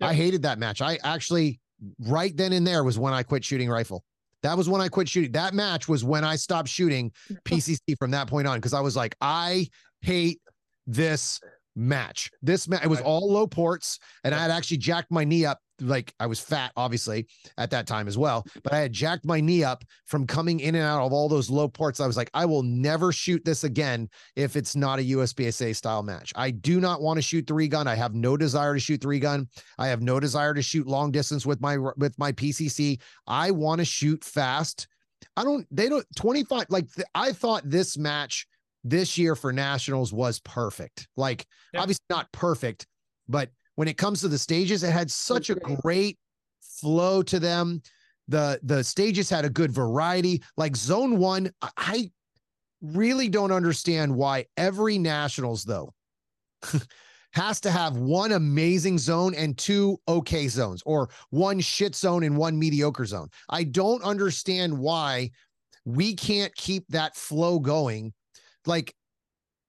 I 0.00 0.14
hated 0.14 0.42
that 0.42 0.58
match. 0.58 0.80
I 0.80 0.98
actually 1.04 1.60
right 2.00 2.34
then 2.36 2.52
and 2.52 2.66
there 2.66 2.82
was 2.82 2.98
when 2.98 3.12
I 3.12 3.22
quit 3.22 3.44
shooting 3.44 3.68
rifle. 3.68 4.02
That 4.46 4.56
was 4.56 4.68
when 4.68 4.80
I 4.80 4.86
quit 4.86 5.08
shooting. 5.08 5.32
That 5.32 5.54
match 5.54 5.88
was 5.88 6.04
when 6.04 6.22
I 6.22 6.36
stopped 6.36 6.68
shooting 6.68 7.10
PCC 7.44 7.98
from 7.98 8.12
that 8.12 8.28
point 8.28 8.46
on 8.46 8.58
because 8.58 8.74
I 8.74 8.80
was 8.80 8.94
like, 8.94 9.16
I 9.20 9.68
hate 10.02 10.40
this 10.86 11.40
match. 11.76 12.30
This 12.42 12.66
match, 12.66 12.84
it 12.84 12.88
was 12.88 13.00
all 13.00 13.32
low 13.32 13.46
ports, 13.46 13.98
and 14.24 14.34
I 14.34 14.38
had 14.38 14.50
actually 14.50 14.78
jacked 14.78 15.12
my 15.12 15.24
knee 15.24 15.44
up 15.44 15.60
like 15.80 16.14
I 16.18 16.26
was 16.26 16.40
fat, 16.40 16.72
obviously, 16.76 17.26
at 17.58 17.70
that 17.70 17.86
time 17.86 18.08
as 18.08 18.16
well. 18.16 18.46
But 18.62 18.72
I 18.72 18.78
had 18.78 18.92
jacked 18.92 19.24
my 19.24 19.40
knee 19.40 19.62
up 19.62 19.84
from 20.06 20.26
coming 20.26 20.60
in 20.60 20.74
and 20.74 20.84
out 20.84 21.04
of 21.04 21.12
all 21.12 21.28
those 21.28 21.50
low 21.50 21.68
ports. 21.68 22.00
I 22.00 22.06
was 22.06 22.16
like, 22.16 22.30
I 22.34 22.46
will 22.46 22.62
never 22.62 23.12
shoot 23.12 23.44
this 23.44 23.64
again 23.64 24.08
if 24.34 24.56
it's 24.56 24.74
not 24.74 24.98
a 24.98 25.02
USPSA 25.02 25.76
style 25.76 26.02
match. 26.02 26.32
I 26.34 26.50
do 26.50 26.80
not 26.80 27.02
want 27.02 27.18
to 27.18 27.22
shoot 27.22 27.46
three 27.46 27.68
gun. 27.68 27.86
I 27.86 27.94
have 27.94 28.14
no 28.14 28.36
desire 28.36 28.74
to 28.74 28.80
shoot 28.80 29.00
three 29.00 29.18
gun. 29.18 29.48
I 29.78 29.88
have 29.88 30.02
no 30.02 30.18
desire 30.20 30.54
to 30.54 30.62
shoot 30.62 30.86
long 30.86 31.10
distance 31.10 31.44
with 31.44 31.60
my 31.60 31.76
with 31.96 32.18
my 32.18 32.32
PCC. 32.32 33.00
I 33.26 33.50
want 33.50 33.80
to 33.80 33.84
shoot 33.84 34.24
fast. 34.24 34.88
I 35.36 35.44
don't. 35.44 35.66
They 35.70 35.88
don't. 35.88 36.06
Twenty 36.16 36.44
five. 36.44 36.66
Like 36.70 36.86
I 37.14 37.32
thought 37.32 37.68
this 37.68 37.98
match 37.98 38.46
this 38.88 39.18
year 39.18 39.34
for 39.34 39.52
nationals 39.52 40.12
was 40.12 40.40
perfect. 40.40 41.08
Like 41.16 41.46
yep. 41.72 41.82
obviously 41.82 42.04
not 42.08 42.30
perfect, 42.32 42.86
but 43.28 43.50
when 43.74 43.88
it 43.88 43.98
comes 43.98 44.20
to 44.20 44.28
the 44.28 44.38
stages, 44.38 44.82
it 44.82 44.92
had 44.92 45.10
such 45.10 45.50
a 45.50 45.54
great 45.54 46.18
flow 46.60 47.22
to 47.22 47.38
them. 47.38 47.82
The 48.28 48.58
the 48.62 48.82
stages 48.82 49.30
had 49.30 49.44
a 49.44 49.50
good 49.50 49.70
variety. 49.70 50.42
Like 50.56 50.76
zone 50.76 51.18
one, 51.18 51.50
I 51.76 52.10
really 52.82 53.28
don't 53.28 53.52
understand 53.52 54.14
why 54.14 54.46
every 54.56 54.98
nationals 54.98 55.64
though 55.64 55.92
has 57.32 57.60
to 57.60 57.70
have 57.70 57.96
one 57.96 58.32
amazing 58.32 58.98
zone 58.98 59.34
and 59.34 59.56
two 59.58 59.98
okay 60.08 60.48
zones 60.48 60.82
or 60.86 61.10
one 61.30 61.60
shit 61.60 61.94
zone 61.94 62.22
and 62.22 62.36
one 62.36 62.58
mediocre 62.58 63.06
zone. 63.06 63.28
I 63.48 63.64
don't 63.64 64.02
understand 64.02 64.76
why 64.76 65.30
we 65.84 66.14
can't 66.14 66.54
keep 66.56 66.86
that 66.88 67.14
flow 67.14 67.58
going. 67.58 68.12
Like 68.66 68.94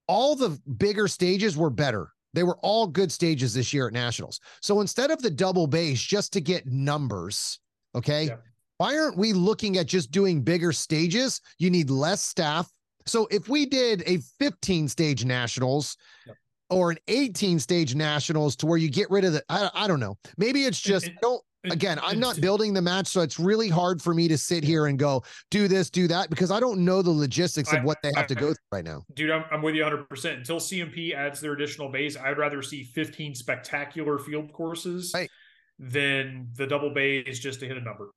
all 0.06 0.34
the 0.34 0.58
bigger 0.76 1.08
stages 1.08 1.56
were 1.56 1.70
better. 1.70 2.12
They 2.34 2.42
were 2.42 2.58
all 2.58 2.86
good 2.86 3.10
stages 3.10 3.54
this 3.54 3.72
year 3.72 3.86
at 3.86 3.92
Nationals. 3.92 4.40
So 4.60 4.80
instead 4.80 5.10
of 5.10 5.22
the 5.22 5.30
double 5.30 5.66
base 5.66 6.00
just 6.00 6.32
to 6.34 6.40
get 6.40 6.66
numbers, 6.66 7.58
okay, 7.94 8.26
yeah. 8.26 8.36
why 8.76 8.98
aren't 8.98 9.16
we 9.16 9.32
looking 9.32 9.78
at 9.78 9.86
just 9.86 10.10
doing 10.10 10.42
bigger 10.42 10.72
stages? 10.72 11.40
You 11.58 11.70
need 11.70 11.90
less 11.90 12.22
staff. 12.22 12.70
So 13.06 13.26
if 13.30 13.48
we 13.48 13.64
did 13.64 14.02
a 14.06 14.18
15 14.38 14.88
stage 14.88 15.24
Nationals, 15.24 15.96
yeah. 16.26 16.34
Or 16.70 16.90
an 16.90 16.98
18 17.08 17.58
stage 17.58 17.94
nationals 17.94 18.54
to 18.56 18.66
where 18.66 18.76
you 18.76 18.90
get 18.90 19.10
rid 19.10 19.24
of 19.24 19.32
the, 19.32 19.42
I, 19.48 19.70
I 19.72 19.88
don't 19.88 20.00
know. 20.00 20.18
Maybe 20.36 20.64
it's 20.64 20.78
just 20.78 21.06
it, 21.06 21.14
don't 21.22 21.42
again, 21.64 21.98
I'm 22.02 22.20
not 22.20 22.40
building 22.40 22.72
the 22.72 22.82
match, 22.82 23.08
so 23.08 23.20
it's 23.20 23.38
really 23.38 23.68
hard 23.68 24.00
for 24.00 24.14
me 24.14 24.28
to 24.28 24.38
sit 24.38 24.64
here 24.64 24.86
and 24.86 24.98
go 24.98 25.22
do 25.50 25.68
this, 25.68 25.90
do 25.90 26.06
that, 26.08 26.30
because 26.30 26.50
I 26.50 26.60
don't 26.60 26.84
know 26.84 27.02
the 27.02 27.10
logistics 27.10 27.72
of 27.72 27.82
what 27.84 27.98
they 28.02 28.12
have 28.14 28.26
to 28.28 28.34
go 28.34 28.48
through 28.48 28.56
right 28.72 28.84
now. 28.84 29.02
Dude, 29.14 29.30
I'm, 29.30 29.44
I'm 29.50 29.62
with 29.62 29.74
you 29.74 29.82
100. 29.82 30.08
percent 30.08 30.38
Until 30.38 30.56
CMP 30.56 31.14
adds 31.14 31.40
their 31.40 31.52
additional 31.52 31.88
base, 31.88 32.16
I'd 32.16 32.38
rather 32.38 32.62
see 32.62 32.84
15 32.84 33.34
spectacular 33.34 34.18
field 34.18 34.52
courses 34.52 35.12
right. 35.14 35.30
than 35.78 36.48
the 36.56 36.66
double 36.66 36.90
base 36.90 37.38
just 37.38 37.60
to 37.60 37.66
hit 37.66 37.76
a 37.76 37.80
number. 37.80 38.10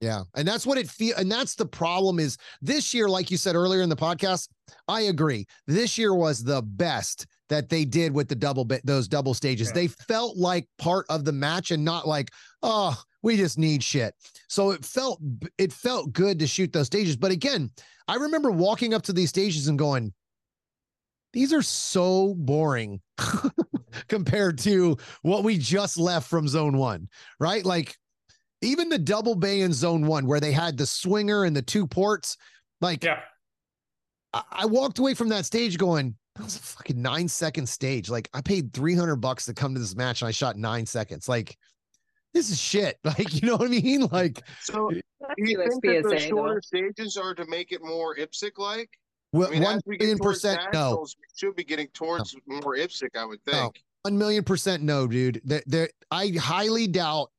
Yeah. 0.00 0.22
And 0.34 0.48
that's 0.48 0.66
what 0.66 0.78
it 0.78 0.88
feel 0.88 1.14
and 1.18 1.30
that's 1.30 1.54
the 1.54 1.66
problem 1.66 2.18
is 2.18 2.38
this 2.62 2.94
year 2.94 3.08
like 3.08 3.30
you 3.30 3.36
said 3.36 3.54
earlier 3.54 3.82
in 3.82 3.90
the 3.90 3.96
podcast, 3.96 4.48
I 4.88 5.02
agree. 5.02 5.46
This 5.66 5.98
year 5.98 6.14
was 6.14 6.42
the 6.42 6.62
best 6.62 7.26
that 7.50 7.68
they 7.68 7.84
did 7.84 8.12
with 8.12 8.28
the 8.28 8.34
double 8.34 8.64
bit 8.64 8.84
those 8.84 9.08
double 9.08 9.34
stages. 9.34 9.68
Yeah. 9.68 9.74
They 9.74 9.86
felt 9.88 10.36
like 10.36 10.66
part 10.78 11.04
of 11.10 11.24
the 11.24 11.32
match 11.32 11.70
and 11.70 11.84
not 11.84 12.08
like, 12.08 12.30
oh, 12.62 13.00
we 13.22 13.36
just 13.36 13.58
need 13.58 13.84
shit. 13.84 14.14
So 14.48 14.70
it 14.70 14.84
felt 14.84 15.20
it 15.58 15.72
felt 15.72 16.12
good 16.12 16.38
to 16.38 16.46
shoot 16.46 16.72
those 16.72 16.86
stages. 16.86 17.16
But 17.16 17.32
again, 17.32 17.70
I 18.08 18.14
remember 18.14 18.50
walking 18.50 18.94
up 18.94 19.02
to 19.02 19.12
these 19.12 19.28
stages 19.28 19.68
and 19.68 19.78
going, 19.78 20.14
these 21.32 21.52
are 21.52 21.62
so 21.62 22.34
boring 22.38 23.00
compared 24.08 24.58
to 24.60 24.96
what 25.22 25.44
we 25.44 25.58
just 25.58 25.98
left 25.98 26.28
from 26.28 26.48
zone 26.48 26.76
one, 26.76 27.08
right? 27.38 27.64
Like 27.64 27.96
even 28.62 28.88
the 28.88 28.98
double 28.98 29.34
bay 29.34 29.60
in 29.60 29.72
zone 29.72 30.06
one, 30.06 30.26
where 30.26 30.40
they 30.40 30.52
had 30.52 30.76
the 30.76 30.86
swinger 30.86 31.44
and 31.44 31.56
the 31.56 31.62
two 31.62 31.86
ports, 31.86 32.36
Like, 32.80 33.04
yeah, 33.04 33.20
I, 34.32 34.42
I 34.50 34.66
walked 34.66 34.98
away 34.98 35.14
from 35.14 35.28
that 35.30 35.44
stage 35.46 35.78
going, 35.78 36.16
that 36.36 36.44
was 36.44 36.56
a 36.56 36.60
fucking 36.60 37.00
nine 37.00 37.28
second 37.28 37.68
stage. 37.68 38.08
Like, 38.08 38.28
I 38.32 38.40
paid 38.40 38.72
300 38.72 39.16
bucks 39.16 39.46
to 39.46 39.54
come 39.54 39.74
to 39.74 39.80
this 39.80 39.96
match 39.96 40.22
and 40.22 40.28
I 40.28 40.32
shot 40.32 40.56
nine 40.56 40.86
seconds. 40.86 41.28
Like, 41.28 41.56
this 42.32 42.50
is 42.50 42.60
shit. 42.60 42.98
Like, 43.04 43.40
you 43.40 43.48
know 43.48 43.56
what 43.56 43.66
I 43.66 43.68
mean? 43.68 44.06
Like, 44.12 44.42
so 44.60 44.90
do 44.90 45.00
you 45.38 45.58
think 45.58 45.82
that 45.82 46.08
the 46.08 46.18
shorter 46.18 46.60
stages 46.62 47.16
are 47.16 47.34
to 47.34 47.44
make 47.46 47.72
it 47.72 47.82
more 47.82 48.16
IPSC 48.16 48.52
like? 48.58 48.90
Well, 49.32 49.48
I 49.48 49.52
mean, 49.52 49.62
one 49.62 49.80
million 49.86 50.18
percent 50.18 50.60
no. 50.72 51.04
should 51.36 51.54
be 51.54 51.64
getting 51.64 51.88
towards 51.88 52.34
no. 52.46 52.60
more 52.60 52.76
IPSC, 52.76 53.08
I 53.16 53.24
would 53.24 53.42
think. 53.44 53.56
No. 53.56 53.70
One 54.02 54.18
million 54.18 54.44
percent 54.44 54.82
no, 54.82 55.06
dude. 55.06 55.40
There, 55.44 55.62
there, 55.66 55.90
I 56.10 56.32
highly 56.40 56.86
doubt 56.86 57.30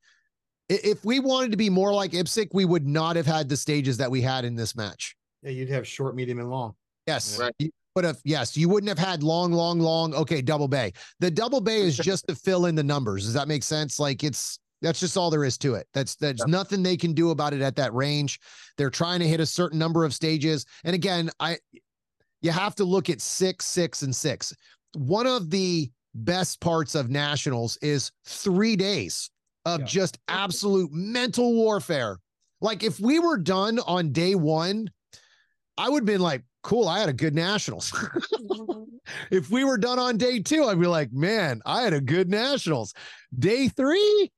if 0.71 1.03
we 1.03 1.19
wanted 1.19 1.51
to 1.51 1.57
be 1.57 1.69
more 1.69 1.93
like 1.93 2.11
IPSC, 2.11 2.49
we 2.53 2.65
would 2.65 2.87
not 2.87 3.15
have 3.15 3.25
had 3.25 3.49
the 3.49 3.57
stages 3.57 3.97
that 3.97 4.09
we 4.09 4.21
had 4.21 4.45
in 4.45 4.55
this 4.55 4.75
match. 4.75 5.15
Yeah, 5.43 5.51
you'd 5.51 5.69
have 5.69 5.87
short, 5.87 6.15
medium, 6.15 6.39
and 6.39 6.49
long. 6.49 6.75
Yes. 7.07 7.37
Right. 7.37 7.53
You 7.59 7.71
would 7.95 8.05
have, 8.05 8.19
yes, 8.23 8.55
you 8.55 8.69
wouldn't 8.69 8.87
have 8.87 8.99
had 8.99 9.23
long, 9.23 9.51
long, 9.51 9.79
long. 9.79 10.13
Okay, 10.13 10.41
double 10.41 10.67
bay. 10.67 10.93
The 11.19 11.31
double 11.31 11.61
bay 11.61 11.81
is 11.81 11.97
just 11.97 12.27
to 12.27 12.35
fill 12.35 12.67
in 12.67 12.75
the 12.75 12.83
numbers. 12.83 13.25
Does 13.25 13.33
that 13.33 13.47
make 13.47 13.63
sense? 13.63 13.99
Like 13.99 14.23
it's 14.23 14.59
that's 14.81 14.99
just 14.99 15.17
all 15.17 15.29
there 15.29 15.43
is 15.43 15.57
to 15.59 15.75
it. 15.75 15.87
That's 15.93 16.15
that's 16.15 16.43
yeah. 16.45 16.51
nothing 16.51 16.83
they 16.83 16.97
can 16.97 17.13
do 17.13 17.31
about 17.31 17.53
it 17.53 17.61
at 17.61 17.75
that 17.75 17.93
range. 17.93 18.39
They're 18.77 18.89
trying 18.89 19.19
to 19.19 19.27
hit 19.27 19.39
a 19.39 19.45
certain 19.45 19.77
number 19.77 20.05
of 20.05 20.13
stages. 20.13 20.65
And 20.83 20.95
again, 20.95 21.29
I 21.39 21.57
you 22.41 22.51
have 22.51 22.75
to 22.75 22.83
look 22.83 23.09
at 23.09 23.21
six, 23.21 23.65
six, 23.65 24.03
and 24.03 24.15
six. 24.15 24.53
One 24.93 25.27
of 25.27 25.49
the 25.49 25.91
best 26.13 26.59
parts 26.59 26.95
of 26.95 27.09
nationals 27.09 27.77
is 27.81 28.11
three 28.25 28.75
days 28.75 29.29
of 29.65 29.81
yeah. 29.81 29.85
just 29.85 30.19
absolute 30.27 30.91
mental 30.91 31.53
warfare. 31.53 32.17
Like 32.61 32.83
if 32.83 32.99
we 32.99 33.19
were 33.19 33.37
done 33.37 33.79
on 33.79 34.11
day 34.11 34.35
one, 34.35 34.89
I 35.77 35.89
would 35.89 36.01
have 36.01 36.05
been 36.05 36.21
like, 36.21 36.43
cool, 36.63 36.87
I 36.87 36.99
had 36.99 37.09
a 37.09 37.13
good 37.13 37.33
nationals. 37.33 37.91
Mm-hmm. 37.91 38.83
if 39.31 39.49
we 39.49 39.63
were 39.63 39.77
done 39.77 39.99
on 39.99 40.17
day 40.17 40.39
two, 40.39 40.65
I'd 40.65 40.79
be 40.79 40.87
like, 40.87 41.11
man, 41.11 41.61
I 41.65 41.81
had 41.81 41.93
a 41.93 42.01
good 42.01 42.29
nationals. 42.29 42.93
Day 43.37 43.67
three, 43.67 44.31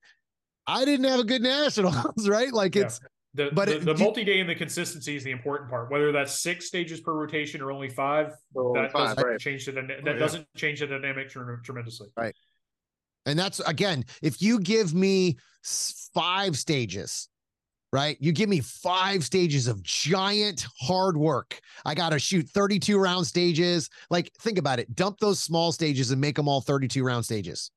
I 0.65 0.85
didn't 0.85 1.05
have 1.05 1.19
a 1.19 1.25
good 1.25 1.41
nationals, 1.41 2.27
right? 2.27 2.51
Like 2.51 2.75
yeah. 2.75 2.83
it's 2.83 3.01
the, 3.35 3.49
but 3.51 3.67
the, 3.67 3.77
it, 3.77 3.85
the 3.85 3.97
multi-day 3.97 4.39
and 4.39 4.49
the 4.49 4.55
consistency 4.55 5.15
is 5.15 5.23
the 5.23 5.31
important 5.31 5.69
part. 5.69 5.91
Whether 5.91 6.11
that's 6.11 6.39
six 6.39 6.67
stages 6.67 7.01
per 7.01 7.13
rotation 7.13 7.61
or 7.61 7.71
only 7.71 7.89
five, 7.89 8.33
oh, 8.55 8.73
that 8.75 8.91
five, 8.91 9.15
doesn't 9.15 9.29
right. 9.29 9.39
change 9.39 9.65
the 9.65 9.71
oh, 9.71 9.87
that 9.87 10.07
oh, 10.07 10.11
yeah. 10.11 10.19
doesn't 10.19 10.47
change 10.55 10.79
the 10.81 10.87
dynamic 10.87 11.29
tremendously. 11.29 12.09
Right. 12.15 12.35
And 13.25 13.37
that's 13.37 13.59
again, 13.61 14.05
if 14.21 14.41
you 14.41 14.59
give 14.59 14.93
me 14.93 15.37
five 15.63 16.57
stages, 16.57 17.29
right? 17.91 18.17
You 18.19 18.31
give 18.31 18.49
me 18.49 18.59
five 18.59 19.23
stages 19.23 19.67
of 19.67 19.81
giant 19.83 20.65
hard 20.79 21.15
work. 21.15 21.59
I 21.85 21.93
got 21.93 22.09
to 22.09 22.19
shoot 22.19 22.49
32 22.49 22.97
round 22.97 23.27
stages. 23.27 23.89
Like, 24.09 24.31
think 24.39 24.57
about 24.57 24.79
it. 24.79 24.93
Dump 24.95 25.19
those 25.19 25.39
small 25.39 25.71
stages 25.71 26.11
and 26.11 26.19
make 26.19 26.35
them 26.35 26.47
all 26.47 26.59
32 26.59 27.03
round 27.03 27.23
stages 27.23 27.71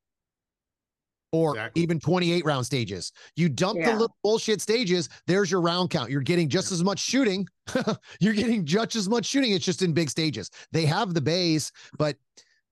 or 1.31 1.51
exactly. 1.51 1.81
even 1.81 1.99
28 1.99 2.45
round 2.45 2.65
stages. 2.65 3.11
You 3.35 3.49
dump 3.49 3.79
yeah. 3.79 3.91
the 3.91 3.93
little 3.93 4.17
bullshit 4.23 4.61
stages, 4.61 5.09
there's 5.27 5.51
your 5.51 5.61
round 5.61 5.89
count. 5.89 6.09
You're 6.09 6.21
getting 6.21 6.49
just 6.49 6.71
as 6.71 6.83
much 6.83 6.99
shooting. 6.99 7.47
You're 8.19 8.33
getting 8.33 8.65
just 8.65 8.95
as 8.95 9.09
much 9.09 9.25
shooting. 9.25 9.51
It's 9.51 9.65
just 9.65 9.81
in 9.81 9.93
big 9.93 10.09
stages. 10.09 10.49
They 10.71 10.85
have 10.85 11.13
the 11.13 11.21
base, 11.21 11.71
but 11.97 12.15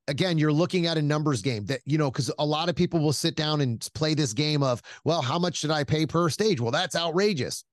again, 0.07 0.37
you're 0.37 0.53
looking 0.53 0.85
at 0.85 0.97
a 0.97 1.01
numbers 1.01 1.41
game 1.41 1.65
that, 1.65 1.81
you 1.85 1.97
know, 1.97 2.11
because 2.11 2.31
a 2.39 2.45
lot 2.45 2.69
of 2.69 2.75
people 2.75 2.99
will 2.99 3.13
sit 3.13 3.35
down 3.35 3.61
and 3.61 3.87
play 3.93 4.13
this 4.13 4.33
game 4.33 4.63
of, 4.63 4.81
well, 5.03 5.21
how 5.21 5.39
much 5.39 5.57
should 5.57 5.71
I 5.71 5.83
pay 5.83 6.05
per 6.05 6.29
stage? 6.29 6.59
Well, 6.61 6.71
that's 6.71 6.95
outrageous. 6.95 7.63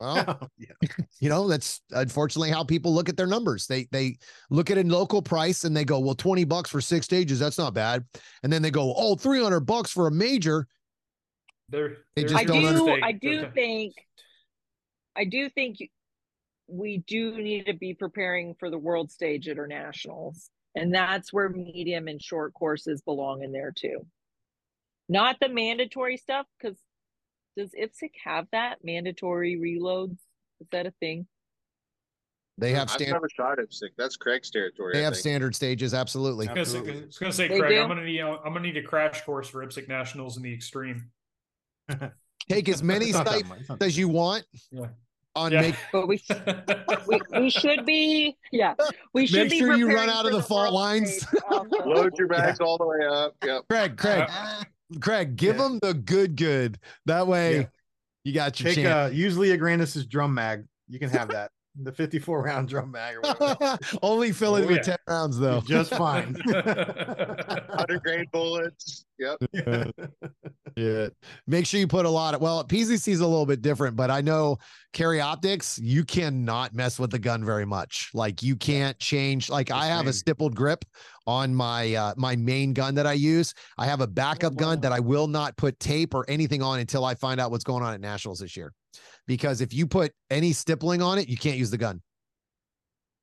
Well, 0.00 0.48
yeah. 0.58 0.88
you 1.20 1.28
know, 1.28 1.48
that's 1.48 1.80
unfortunately 1.90 2.50
how 2.50 2.64
people 2.64 2.94
look 2.94 3.08
at 3.08 3.16
their 3.16 3.26
numbers. 3.26 3.66
They 3.66 3.88
they 3.90 4.18
look 4.50 4.70
at 4.70 4.78
a 4.78 4.82
local 4.82 5.20
price 5.20 5.64
and 5.64 5.76
they 5.76 5.84
go, 5.84 5.98
well, 5.98 6.14
20 6.14 6.44
bucks 6.44 6.70
for 6.70 6.80
six 6.80 7.06
stages, 7.06 7.38
that's 7.38 7.58
not 7.58 7.74
bad. 7.74 8.04
And 8.42 8.52
then 8.52 8.62
they 8.62 8.70
go, 8.70 8.94
oh, 8.96 9.16
300 9.16 9.60
bucks 9.60 9.90
for 9.90 10.06
a 10.06 10.10
major. 10.10 10.66
They're, 11.68 11.98
they 12.16 12.22
just 12.22 12.34
I 12.34 12.44
don't 12.44 12.62
do, 12.62 12.68
understand. 12.68 13.04
I 13.04 13.12
do 13.12 13.50
think, 13.52 13.94
I 15.16 15.24
do 15.24 15.50
think 15.50 15.78
we 16.66 16.98
do 17.06 17.36
need 17.36 17.66
to 17.66 17.74
be 17.74 17.92
preparing 17.92 18.54
for 18.58 18.70
the 18.70 18.78
world 18.78 19.10
stage 19.10 19.48
at 19.48 19.58
our 19.58 19.66
nationals. 19.66 20.50
And 20.74 20.94
that's 20.94 21.32
where 21.32 21.48
medium 21.48 22.08
and 22.08 22.22
short 22.22 22.54
courses 22.54 23.02
belong 23.02 23.42
in 23.42 23.52
there 23.52 23.72
too. 23.74 24.06
Not 25.08 25.36
the 25.40 25.48
mandatory 25.48 26.16
stuff, 26.16 26.46
because 26.58 26.78
does 27.56 27.70
IPSC 27.70 28.10
have 28.24 28.46
that 28.52 28.78
mandatory 28.84 29.56
reloads? 29.56 30.18
Is 30.60 30.68
that 30.70 30.86
a 30.86 30.92
thing? 31.00 31.26
They 32.58 32.72
have 32.72 32.90
standard. 32.90 33.14
I've 33.14 33.22
never 33.22 33.28
shot 33.28 33.58
IPSC. 33.58 33.90
That's 33.96 34.16
Craig's 34.16 34.50
territory. 34.50 34.92
They 34.94 35.00
I 35.00 35.04
have 35.04 35.14
think. 35.14 35.20
standard 35.20 35.54
stages. 35.54 35.94
Absolutely. 35.94 36.48
I 36.48 36.52
was 36.54 36.74
going 36.74 37.08
to 37.08 37.32
say, 37.32 37.48
Craig, 37.48 37.78
I'm 37.78 37.88
going 37.88 37.98
to 37.98 38.04
need 38.04 38.20
I'm 38.20 38.38
going 38.42 38.54
to 38.54 38.60
need 38.60 38.76
a 38.76 38.82
crash 38.82 39.22
course 39.24 39.48
for 39.48 39.64
IPSC 39.64 39.88
nationals 39.88 40.36
in 40.36 40.42
the 40.42 40.52
extreme. 40.52 41.10
Take 42.48 42.68
as 42.68 42.82
many 42.82 43.12
sites 43.12 43.48
as 43.80 43.96
you 43.96 44.08
want. 44.08 44.44
Yeah 44.70 44.88
on 45.34 45.52
yeah. 45.52 45.60
make 45.60 45.74
but 45.92 46.08
we, 46.08 46.22
we, 47.06 47.20
we 47.38 47.50
should 47.50 47.84
be 47.84 48.36
yeah 48.52 48.74
we 49.12 49.26
should 49.26 49.48
make 49.48 49.58
sure 49.58 49.76
you 49.76 49.94
run 49.94 50.08
out 50.08 50.26
of 50.26 50.32
the, 50.32 50.38
the 50.38 50.42
fault 50.42 50.72
lines 50.72 51.26
load 51.84 52.16
your 52.18 52.28
bags 52.28 52.60
all 52.60 52.78
the 52.78 52.86
way 52.86 53.06
up 53.06 53.34
yep 53.44 53.62
craig 53.68 53.96
craig 53.96 54.28
uh, 54.30 54.62
craig 55.00 55.36
give 55.36 55.56
yeah. 55.56 55.62
them 55.62 55.78
the 55.82 55.94
good 55.94 56.36
good 56.36 56.78
that 57.06 57.26
way 57.26 57.58
yeah. 57.58 57.66
you 58.24 58.32
got 58.32 58.58
your 58.58 58.68
Take, 58.68 58.84
chance. 58.84 59.12
Uh, 59.12 59.14
use 59.14 59.36
Leah 59.36 59.56
Grandis's 59.56 60.06
drum 60.06 60.34
mag 60.34 60.66
you 60.88 60.98
can 60.98 61.10
have 61.10 61.28
that 61.28 61.50
the 61.80 61.92
54 61.92 62.42
round 62.42 62.68
drum 62.68 62.90
mag 62.90 63.16
only 64.02 64.32
fill 64.32 64.56
it 64.56 64.64
oh, 64.64 64.66
with 64.66 64.76
yeah. 64.78 64.96
10 64.96 64.96
rounds 65.08 65.38
though. 65.38 65.62
You're 65.66 65.84
just 65.84 65.94
fine. 65.94 66.34
100 66.44 68.02
grain 68.02 68.26
bullets. 68.32 69.04
Yep. 69.18 69.38
Yeah. 69.52 69.84
yeah. 70.76 71.08
Make 71.46 71.66
sure 71.66 71.80
you 71.80 71.88
put 71.88 72.06
a 72.06 72.10
lot 72.10 72.34
of 72.34 72.40
well 72.40 72.64
PCC 72.64 73.08
is 73.08 73.20
a 73.20 73.26
little 73.26 73.46
bit 73.46 73.62
different 73.62 73.96
but 73.96 74.10
i 74.10 74.20
know 74.20 74.58
carry 74.92 75.20
optics 75.20 75.78
you 75.78 76.04
cannot 76.04 76.74
mess 76.74 76.98
with 76.98 77.10
the 77.10 77.18
gun 77.18 77.44
very 77.44 77.64
much. 77.64 78.10
Like 78.14 78.42
you 78.42 78.56
can't 78.56 78.98
change 78.98 79.50
like 79.50 79.70
i 79.70 79.86
have 79.86 80.06
a 80.06 80.12
stippled 80.12 80.54
grip 80.54 80.84
on 81.28 81.54
my 81.54 81.94
uh, 81.94 82.14
my 82.16 82.34
main 82.34 82.72
gun 82.72 82.94
that 82.94 83.06
i 83.06 83.12
use 83.12 83.54
i 83.76 83.84
have 83.84 84.00
a 84.00 84.06
backup 84.06 84.54
oh, 84.54 84.56
gun 84.56 84.80
that 84.80 84.92
i 84.92 84.98
will 84.98 85.28
not 85.28 85.56
put 85.56 85.78
tape 85.78 86.14
or 86.14 86.24
anything 86.28 86.62
on 86.62 86.80
until 86.80 87.04
i 87.04 87.14
find 87.14 87.38
out 87.38 87.50
what's 87.50 87.64
going 87.64 87.84
on 87.84 87.94
at 87.94 88.00
nationals 88.00 88.40
this 88.40 88.56
year 88.56 88.72
because 89.28 89.60
if 89.60 89.72
you 89.72 89.86
put 89.86 90.12
any 90.30 90.52
stippling 90.52 91.02
on 91.02 91.18
it, 91.18 91.28
you 91.28 91.36
can't 91.36 91.58
use 91.58 91.70
the 91.70 91.78
gun. 91.78 92.02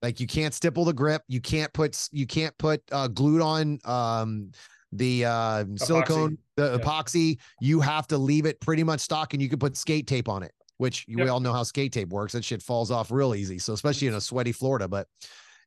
Like 0.01 0.20
you 0.20 0.28
can't 0.28 0.53
stipple 0.53 0.86
the 0.86 0.93
grip. 0.93 1.24
You 1.28 1.41
can't 1.41 1.74
put 1.74 2.08
you 2.12 2.28
can't 2.28 2.56
put 2.58 2.82
uh, 2.91 3.08
glued 3.08 3.41
on 3.41 3.80
um, 3.86 4.51
the 4.91 5.26
uh, 5.26 5.66
silicone, 5.76 6.38
the 6.56 6.72
yeah. 6.72 6.78
epoxy. 6.78 7.39
You 7.60 7.82
have 7.82 8.08
to 8.08 8.18
leave 8.18 8.45
it 8.45 8.62
pretty 8.62 8.84
much 8.84 8.99
stock, 8.99 9.34
and 9.34 9.41
you 9.41 9.49
can 9.49 9.58
put 9.58 9.76
skate 9.76 10.06
tape 10.06 10.30
on 10.30 10.43
it, 10.43 10.51
which 10.78 11.06
yep. 11.08 11.26
we 11.26 11.30
all 11.30 11.39
know 11.39 11.53
how 11.53 11.64
skate 11.64 11.91
tape 11.91 12.10
works. 12.10 12.34
That 12.34 12.45
shit 12.45 12.62
falls 12.62 12.91
off 12.91 13.10
real 13.10 13.34
easy. 13.34 13.58
So 13.58 13.74
especially 13.74 14.08
in 14.08 14.14
a 14.14 14.22
sweaty 14.22 14.51
Florida, 14.51 14.88
but 14.88 15.08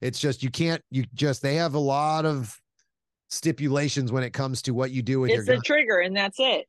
it's 0.01 0.18
just 0.18 0.42
you 0.42 0.51
can't. 0.51 0.82
You 0.90 1.05
just 1.14 1.42
they 1.42 1.57
have 1.57 1.74
a 1.74 1.78
lot 1.78 2.24
of 2.24 2.61
stipulations 3.28 4.12
when 4.12 4.22
it 4.22 4.32
comes 4.32 4.62
to 4.62 4.72
what 4.72 4.90
you 4.90 5.03
do 5.03 5.20
with 5.20 5.30
it's 5.30 5.46
your. 5.46 5.57
It's 5.57 5.62
a 5.62 5.64
trigger, 5.64 5.99
and 6.01 6.16
that's 6.16 6.38
it. 6.38 6.66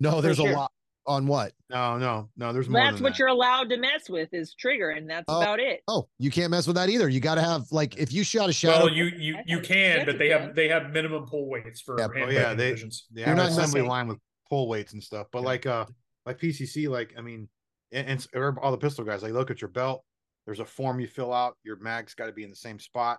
No, 0.00 0.20
there's 0.20 0.36
sure. 0.36 0.50
a 0.50 0.52
lot 0.52 0.72
on 1.06 1.26
what? 1.26 1.52
No, 1.70 1.96
no, 1.98 2.28
no. 2.36 2.52
There's 2.52 2.68
more. 2.68 2.80
That's 2.80 3.00
what 3.00 3.12
that. 3.12 3.18
you're 3.18 3.28
allowed 3.28 3.70
to 3.70 3.76
mess 3.76 4.08
with 4.08 4.32
is 4.32 4.54
trigger, 4.54 4.90
and 4.90 5.08
that's 5.08 5.24
oh, 5.28 5.40
about 5.40 5.58
it. 5.60 5.80
Oh, 5.88 6.08
you 6.18 6.30
can't 6.30 6.50
mess 6.50 6.66
with 6.66 6.76
that 6.76 6.88
either. 6.88 7.08
You 7.08 7.20
got 7.20 7.36
to 7.36 7.42
have 7.42 7.70
like 7.72 7.96
if 7.96 8.12
you 8.12 8.24
shot 8.24 8.50
a 8.50 8.52
shadow. 8.52 8.84
Well, 8.84 8.94
you 8.94 9.06
you 9.16 9.38
you 9.46 9.60
can, 9.60 10.04
but 10.04 10.18
they 10.18 10.28
have 10.28 10.54
they 10.54 10.68
have 10.68 10.90
minimum 10.90 11.26
pull 11.26 11.48
weights 11.48 11.80
for. 11.80 11.98
Yeah, 11.98 12.08
oh, 12.14 12.30
yeah, 12.30 12.54
they 12.54 12.74
they 13.12 13.22
have 13.22 13.38
an 13.38 13.46
assembly 13.46 13.82
line 13.82 14.08
with 14.08 14.18
pull 14.48 14.68
weights 14.68 14.92
and 14.92 15.02
stuff. 15.02 15.28
But 15.32 15.40
yeah. 15.40 15.46
like 15.46 15.66
uh 15.66 15.86
like 16.26 16.38
PCC, 16.38 16.88
like 16.88 17.14
I 17.16 17.22
mean, 17.22 17.48
and, 17.92 18.08
and 18.34 18.58
all 18.58 18.70
the 18.70 18.78
pistol 18.78 19.04
guys, 19.04 19.22
like 19.22 19.32
look 19.32 19.50
at 19.50 19.60
your 19.60 19.70
belt. 19.70 20.04
There's 20.46 20.60
a 20.60 20.64
form 20.64 21.00
you 21.00 21.08
fill 21.08 21.32
out. 21.32 21.56
Your 21.64 21.76
mag's 21.76 22.14
got 22.14 22.26
to 22.26 22.32
be 22.32 22.44
in 22.44 22.50
the 22.50 22.56
same 22.56 22.78
spot, 22.78 23.18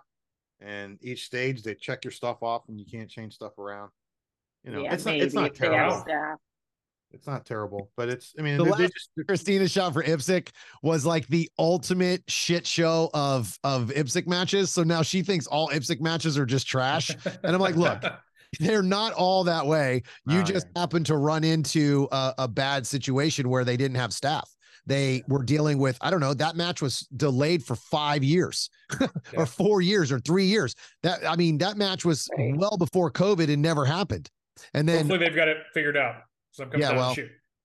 and 0.60 0.98
each 1.02 1.26
stage 1.26 1.62
they 1.62 1.74
check 1.74 2.04
your 2.04 2.10
stuff 2.10 2.42
off, 2.42 2.62
and 2.68 2.80
you 2.80 2.86
can't 2.86 3.08
change 3.08 3.34
stuff 3.34 3.58
around. 3.58 3.90
You 4.64 4.72
know, 4.72 4.82
yeah, 4.82 4.94
it's 4.94 5.04
not 5.04 5.16
it's 5.16 5.34
not 5.34 5.54
terrible. 5.54 6.04
It's 7.10 7.26
not 7.26 7.46
terrible, 7.46 7.90
but 7.96 8.08
it's. 8.08 8.34
I 8.38 8.42
mean, 8.42 8.58
the 8.58 8.64
they, 8.64 8.70
last 8.70 8.78
they 8.80 8.86
just, 8.86 9.10
Christina 9.26 9.68
shot 9.68 9.94
for 9.94 10.02
IPSC 10.02 10.48
was 10.82 11.06
like 11.06 11.26
the 11.28 11.50
ultimate 11.58 12.22
shit 12.28 12.66
show 12.66 13.10
of 13.14 13.58
of 13.62 13.88
IPSC 13.88 14.26
matches. 14.26 14.70
So 14.70 14.82
now 14.82 15.02
she 15.02 15.22
thinks 15.22 15.46
all 15.46 15.68
IPSC 15.68 16.00
matches 16.00 16.36
are 16.36 16.46
just 16.46 16.66
trash, 16.66 17.10
and 17.10 17.54
I'm 17.54 17.60
like, 17.60 17.76
look. 17.76 18.02
They're 18.60 18.82
not 18.82 19.12
all 19.12 19.44
that 19.44 19.66
way. 19.66 20.04
You 20.26 20.38
oh, 20.40 20.42
just 20.42 20.68
yeah. 20.74 20.80
happen 20.80 21.04
to 21.04 21.18
run 21.18 21.44
into 21.44 22.08
a, 22.10 22.32
a 22.38 22.48
bad 22.48 22.86
situation 22.86 23.50
where 23.50 23.62
they 23.62 23.76
didn't 23.76 23.98
have 23.98 24.10
staff 24.10 24.48
they 24.88 25.22
were 25.28 25.42
dealing 25.42 25.78
with 25.78 25.96
i 26.00 26.10
don't 26.10 26.20
know 26.20 26.34
that 26.34 26.56
match 26.56 26.82
was 26.82 27.00
delayed 27.16 27.62
for 27.62 27.76
five 27.76 28.24
years 28.24 28.70
or 29.36 29.46
four 29.46 29.80
years 29.80 30.10
or 30.10 30.18
three 30.20 30.46
years 30.46 30.74
that 31.02 31.20
i 31.28 31.36
mean 31.36 31.58
that 31.58 31.76
match 31.76 32.04
was 32.04 32.28
right. 32.36 32.56
well 32.56 32.76
before 32.76 33.10
covid 33.10 33.52
and 33.52 33.62
never 33.62 33.84
happened 33.84 34.28
and 34.74 34.88
then 34.88 34.98
hopefully 34.98 35.18
they've 35.18 35.36
got 35.36 35.48
it 35.48 35.58
figured 35.72 35.96
out 35.96 36.16
So 36.52 36.68
yeah, 36.76 36.92
well, 36.92 37.14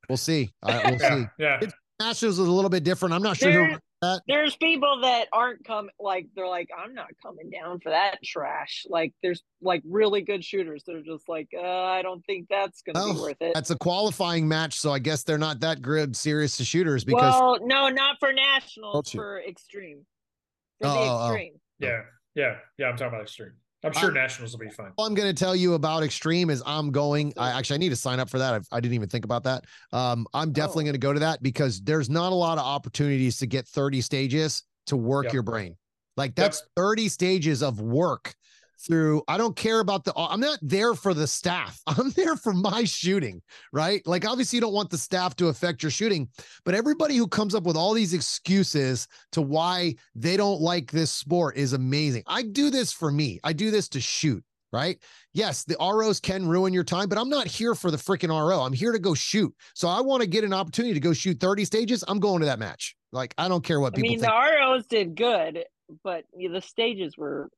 we'll 0.07 0.17
see. 0.17 0.53
Uh, 0.61 0.79
we'll 0.85 0.97
yeah, 1.01 1.15
see. 1.15 1.25
Yeah. 1.39 1.59
Masters 1.99 2.33
is 2.33 2.39
a 2.39 2.51
little 2.51 2.69
bit 2.69 2.83
different. 2.83 3.13
I'm 3.13 3.23
not 3.23 3.37
sure. 3.37 3.51
Who, 3.51 3.77
that. 4.03 4.21
There's 4.27 4.55
people 4.55 5.01
that 5.01 5.27
aren't 5.33 5.65
coming. 5.65 5.91
Like 5.99 6.27
they're 6.35 6.47
like, 6.47 6.69
I'm 6.77 6.93
not 6.93 7.07
coming 7.21 7.49
down 7.49 7.79
for 7.79 7.89
that 7.89 8.19
trash. 8.23 8.85
Like 8.89 9.13
there's 9.21 9.41
like 9.61 9.81
really 9.85 10.21
good 10.21 10.43
shooters. 10.43 10.83
They're 10.85 11.01
just 11.01 11.27
like, 11.27 11.49
uh, 11.57 11.61
I 11.61 12.01
don't 12.01 12.23
think 12.25 12.47
that's 12.49 12.81
gonna 12.81 12.99
oh, 13.03 13.13
be 13.13 13.19
worth 13.19 13.41
it. 13.41 13.53
That's 13.53 13.71
a 13.71 13.77
qualifying 13.77 14.47
match, 14.47 14.79
so 14.79 14.91
I 14.91 14.99
guess 14.99 15.23
they're 15.23 15.37
not 15.37 15.59
that 15.61 15.81
good 15.81 16.15
serious 16.15 16.57
to 16.57 16.65
shooters 16.65 17.03
because. 17.03 17.33
Well, 17.33 17.57
no, 17.61 17.89
not 17.89 18.17
for 18.19 18.31
nationals. 18.33 19.09
For 19.09 19.41
extreme. 19.41 20.05
For 20.79 20.87
oh, 20.87 20.93
the 20.93 20.99
oh, 20.99 21.03
oh. 21.03 21.25
extreme. 21.27 21.53
Yeah, 21.79 22.01
yeah, 22.35 22.55
yeah. 22.77 22.87
I'm 22.87 22.97
talking 22.97 23.13
about 23.13 23.21
extreme. 23.21 23.53
I'm 23.83 23.93
sure 23.93 24.11
I, 24.11 24.13
nationals 24.13 24.53
will 24.53 24.59
be 24.59 24.69
fun. 24.69 24.91
All 24.97 25.05
I'm 25.05 25.13
going 25.13 25.33
to 25.33 25.37
tell 25.37 25.55
you 25.55 25.73
about 25.73 26.03
extreme 26.03 26.49
is 26.49 26.63
I'm 26.65 26.91
going. 26.91 27.33
I 27.37 27.51
actually 27.51 27.75
I 27.75 27.79
need 27.79 27.89
to 27.89 27.95
sign 27.95 28.19
up 28.19 28.29
for 28.29 28.39
that. 28.39 28.53
I've, 28.53 28.67
I 28.71 28.79
did 28.79 28.89
not 28.89 28.95
even 28.95 29.09
think 29.09 29.25
about 29.25 29.43
that. 29.43 29.65
Um, 29.91 30.25
I'm 30.33 30.51
definitely 30.51 30.83
oh. 30.83 30.85
going 30.85 30.93
to 30.93 30.99
go 30.99 31.13
to 31.13 31.19
that 31.19 31.43
because 31.43 31.81
there's 31.81 32.09
not 32.09 32.31
a 32.31 32.35
lot 32.35 32.57
of 32.57 32.65
opportunities 32.65 33.37
to 33.37 33.47
get 33.47 33.67
30 33.67 34.01
stages 34.01 34.63
to 34.87 34.97
work 34.97 35.25
yep. 35.25 35.33
your 35.33 35.43
brain. 35.43 35.75
Like 36.15 36.35
that's 36.35 36.59
yep. 36.59 36.69
30 36.77 37.09
stages 37.09 37.63
of 37.63 37.81
work 37.81 38.33
through 38.85 39.23
I 39.27 39.37
don't 39.37 39.55
care 39.55 39.79
about 39.79 40.03
the 40.03 40.13
I'm 40.15 40.39
not 40.39 40.59
there 40.61 40.93
for 40.93 41.13
the 41.13 41.27
staff. 41.27 41.81
I'm 41.87 42.11
there 42.11 42.35
for 42.35 42.53
my 42.53 42.83
shooting, 42.83 43.41
right? 43.71 44.05
Like 44.05 44.27
obviously 44.27 44.57
you 44.57 44.61
don't 44.61 44.73
want 44.73 44.89
the 44.89 44.97
staff 44.97 45.35
to 45.37 45.47
affect 45.47 45.83
your 45.83 45.91
shooting, 45.91 46.29
but 46.65 46.75
everybody 46.75 47.15
who 47.15 47.27
comes 47.27 47.55
up 47.55 47.63
with 47.63 47.75
all 47.75 47.93
these 47.93 48.13
excuses 48.13 49.07
to 49.31 49.41
why 49.41 49.95
they 50.15 50.37
don't 50.37 50.61
like 50.61 50.91
this 50.91 51.11
sport 51.11 51.57
is 51.57 51.73
amazing. 51.73 52.23
I 52.27 52.43
do 52.43 52.69
this 52.69 52.91
for 52.91 53.11
me. 53.11 53.39
I 53.43 53.53
do 53.53 53.71
this 53.71 53.87
to 53.89 54.01
shoot, 54.01 54.43
right? 54.71 54.97
Yes, 55.33 55.63
the 55.63 55.77
ROs 55.79 56.19
can 56.19 56.47
ruin 56.47 56.73
your 56.73 56.83
time, 56.83 57.09
but 57.09 57.17
I'm 57.17 57.29
not 57.29 57.47
here 57.47 57.75
for 57.75 57.91
the 57.91 57.97
freaking 57.97 58.29
RO. 58.29 58.61
I'm 58.61 58.73
here 58.73 58.91
to 58.91 58.99
go 58.99 59.13
shoot. 59.13 59.53
So 59.73 59.87
I 59.87 60.01
want 60.01 60.21
to 60.21 60.27
get 60.27 60.43
an 60.43 60.53
opportunity 60.53 60.93
to 60.93 60.99
go 60.99 61.13
shoot 61.13 61.39
30 61.39 61.65
stages. 61.65 62.03
I'm 62.07 62.19
going 62.19 62.41
to 62.41 62.45
that 62.45 62.59
match. 62.59 62.95
Like 63.11 63.33
I 63.37 63.47
don't 63.47 63.63
care 63.63 63.79
what 63.79 63.93
people 63.93 64.09
I 64.09 64.11
mean, 64.11 64.19
think. 64.19 64.31
the 64.31 64.37
ROs 64.37 64.85
did 64.87 65.15
good, 65.15 65.65
but 66.03 66.25
the 66.33 66.61
stages 66.61 67.17
were 67.17 67.49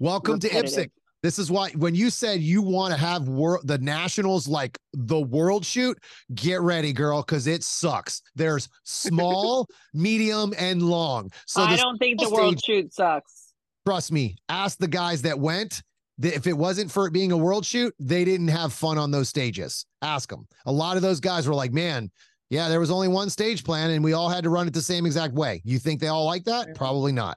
Welcome 0.00 0.38
to 0.40 0.48
IPSC. 0.48 0.90
This 1.24 1.40
is 1.40 1.50
why 1.50 1.70
when 1.70 1.96
you 1.96 2.10
said 2.10 2.40
you 2.40 2.62
want 2.62 2.94
to 2.94 3.00
have 3.00 3.28
world 3.28 3.66
the 3.66 3.78
nationals 3.78 4.46
like 4.46 4.78
the 4.92 5.20
world 5.20 5.66
shoot, 5.66 5.98
get 6.36 6.60
ready, 6.60 6.92
girl, 6.92 7.22
because 7.22 7.48
it 7.48 7.64
sucks. 7.64 8.22
There's 8.36 8.68
small, 8.84 9.66
medium, 9.94 10.54
and 10.56 10.82
long. 10.82 11.32
So 11.46 11.62
I 11.62 11.74
don't 11.74 11.98
think 11.98 12.20
the 12.20 12.30
world 12.30 12.64
shoot 12.64 12.94
sucks. 12.94 13.54
Trust 13.84 14.12
me. 14.12 14.36
Ask 14.48 14.78
the 14.78 14.86
guys 14.86 15.22
that 15.22 15.36
went. 15.36 15.82
If 16.22 16.46
it 16.46 16.52
wasn't 16.52 16.92
for 16.92 17.08
it 17.08 17.12
being 17.12 17.32
a 17.32 17.36
world 17.36 17.66
shoot, 17.66 17.92
they 17.98 18.24
didn't 18.24 18.48
have 18.48 18.72
fun 18.72 18.98
on 18.98 19.10
those 19.10 19.28
stages. 19.28 19.84
Ask 20.02 20.30
them. 20.30 20.46
A 20.66 20.72
lot 20.72 20.96
of 20.96 21.02
those 21.02 21.18
guys 21.18 21.48
were 21.48 21.54
like, 21.54 21.72
man, 21.72 22.10
yeah, 22.50 22.68
there 22.68 22.80
was 22.80 22.90
only 22.90 23.08
one 23.08 23.30
stage 23.30 23.64
plan 23.64 23.90
and 23.90 24.04
we 24.04 24.12
all 24.12 24.28
had 24.28 24.44
to 24.44 24.50
run 24.50 24.68
it 24.68 24.74
the 24.74 24.82
same 24.82 25.06
exact 25.06 25.34
way. 25.34 25.60
You 25.64 25.78
think 25.80 26.00
they 26.00 26.08
all 26.08 26.24
like 26.24 26.44
that? 26.44 26.74
Probably 26.76 27.12
not 27.12 27.36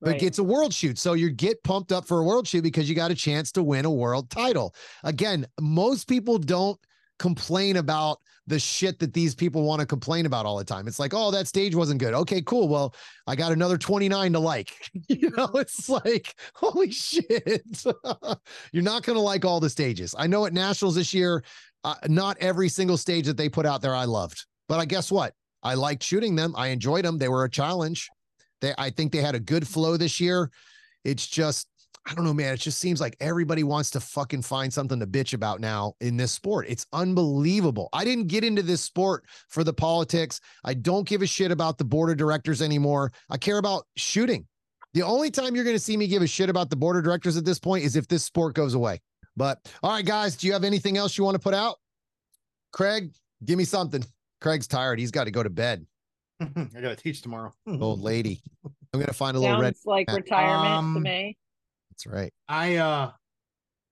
but 0.00 0.10
right. 0.10 0.22
it's 0.22 0.38
a 0.38 0.44
world 0.44 0.72
shoot. 0.72 0.98
So 0.98 1.14
you 1.14 1.30
get 1.30 1.62
pumped 1.64 1.92
up 1.92 2.06
for 2.06 2.20
a 2.20 2.22
world 2.22 2.46
shoot 2.46 2.62
because 2.62 2.88
you 2.88 2.94
got 2.94 3.10
a 3.10 3.14
chance 3.14 3.50
to 3.52 3.62
win 3.62 3.84
a 3.84 3.90
world 3.90 4.30
title. 4.30 4.74
Again, 5.04 5.46
most 5.60 6.08
people 6.08 6.38
don't 6.38 6.78
complain 7.18 7.76
about 7.76 8.18
the 8.46 8.58
shit 8.58 8.98
that 8.98 9.12
these 9.12 9.34
people 9.34 9.62
want 9.62 9.80
to 9.80 9.86
complain 9.86 10.24
about 10.24 10.46
all 10.46 10.56
the 10.56 10.64
time. 10.64 10.88
It's 10.88 10.98
like, 10.98 11.12
oh, 11.14 11.30
that 11.32 11.46
stage 11.46 11.74
wasn't 11.74 12.00
good. 12.00 12.14
Okay, 12.14 12.40
cool. 12.42 12.68
Well, 12.68 12.94
I 13.26 13.36
got 13.36 13.52
another 13.52 13.76
29 13.76 14.32
to 14.32 14.38
like. 14.38 14.72
you 15.08 15.30
know, 15.36 15.50
it's 15.54 15.88
like, 15.88 16.34
holy 16.54 16.90
shit. 16.90 17.84
You're 18.72 18.82
not 18.82 19.02
going 19.02 19.16
to 19.16 19.22
like 19.22 19.44
all 19.44 19.60
the 19.60 19.68
stages. 19.68 20.14
I 20.16 20.26
know 20.26 20.46
at 20.46 20.54
Nationals 20.54 20.94
this 20.94 21.12
year, 21.12 21.44
uh, 21.84 21.94
not 22.08 22.38
every 22.40 22.68
single 22.68 22.96
stage 22.96 23.26
that 23.26 23.36
they 23.36 23.48
put 23.48 23.66
out 23.66 23.82
there 23.82 23.94
I 23.94 24.04
loved. 24.04 24.46
But 24.68 24.80
I 24.80 24.86
guess 24.86 25.12
what? 25.12 25.34
I 25.62 25.74
liked 25.74 26.02
shooting 26.02 26.34
them. 26.34 26.54
I 26.56 26.68
enjoyed 26.68 27.04
them. 27.04 27.18
They 27.18 27.28
were 27.28 27.44
a 27.44 27.50
challenge. 27.50 28.08
They, 28.60 28.74
I 28.78 28.90
think 28.90 29.12
they 29.12 29.18
had 29.18 29.34
a 29.34 29.40
good 29.40 29.66
flow 29.66 29.96
this 29.96 30.20
year. 30.20 30.50
It's 31.04 31.26
just, 31.26 31.68
I 32.06 32.14
don't 32.14 32.24
know, 32.24 32.34
man. 32.34 32.54
It 32.54 32.60
just 32.60 32.78
seems 32.78 33.00
like 33.00 33.16
everybody 33.20 33.62
wants 33.62 33.90
to 33.90 34.00
fucking 34.00 34.42
find 34.42 34.72
something 34.72 34.98
to 34.98 35.06
bitch 35.06 35.34
about 35.34 35.60
now 35.60 35.94
in 36.00 36.16
this 36.16 36.32
sport. 36.32 36.66
It's 36.68 36.86
unbelievable. 36.92 37.88
I 37.92 38.04
didn't 38.04 38.28
get 38.28 38.44
into 38.44 38.62
this 38.62 38.80
sport 38.80 39.24
for 39.48 39.62
the 39.62 39.72
politics. 39.72 40.40
I 40.64 40.74
don't 40.74 41.06
give 41.06 41.22
a 41.22 41.26
shit 41.26 41.50
about 41.50 41.76
the 41.78 41.84
board 41.84 42.10
of 42.10 42.16
directors 42.16 42.62
anymore. 42.62 43.12
I 43.30 43.36
care 43.36 43.58
about 43.58 43.84
shooting. 43.96 44.46
The 44.94 45.02
only 45.02 45.30
time 45.30 45.54
you're 45.54 45.64
going 45.64 45.76
to 45.76 45.82
see 45.82 45.96
me 45.96 46.06
give 46.06 46.22
a 46.22 46.26
shit 46.26 46.48
about 46.48 46.70
the 46.70 46.76
board 46.76 46.96
of 46.96 47.04
directors 47.04 47.36
at 47.36 47.44
this 47.44 47.58
point 47.58 47.84
is 47.84 47.94
if 47.94 48.08
this 48.08 48.24
sport 48.24 48.54
goes 48.54 48.74
away. 48.74 49.00
But 49.36 49.58
all 49.82 49.92
right, 49.92 50.04
guys, 50.04 50.34
do 50.34 50.46
you 50.46 50.52
have 50.54 50.64
anything 50.64 50.96
else 50.96 51.18
you 51.18 51.24
want 51.24 51.34
to 51.34 51.38
put 51.38 51.54
out? 51.54 51.76
Craig, 52.72 53.12
give 53.44 53.58
me 53.58 53.64
something. 53.64 54.02
Craig's 54.40 54.66
tired. 54.66 54.98
He's 54.98 55.10
got 55.10 55.24
to 55.24 55.30
go 55.30 55.42
to 55.42 55.50
bed. 55.50 55.86
I 56.40 56.80
gotta 56.80 56.96
teach 56.96 57.22
tomorrow. 57.22 57.52
Old 57.66 58.00
lady. 58.00 58.42
I'm 58.92 59.00
gonna 59.00 59.12
find 59.12 59.36
a 59.36 59.40
little 59.40 59.60
red. 59.60 59.74
like 59.84 60.10
retirement 60.10 60.72
um, 60.72 60.94
to 60.94 61.00
me. 61.00 61.36
That's 61.90 62.06
right. 62.06 62.32
I 62.48 62.76
uh 62.76 63.10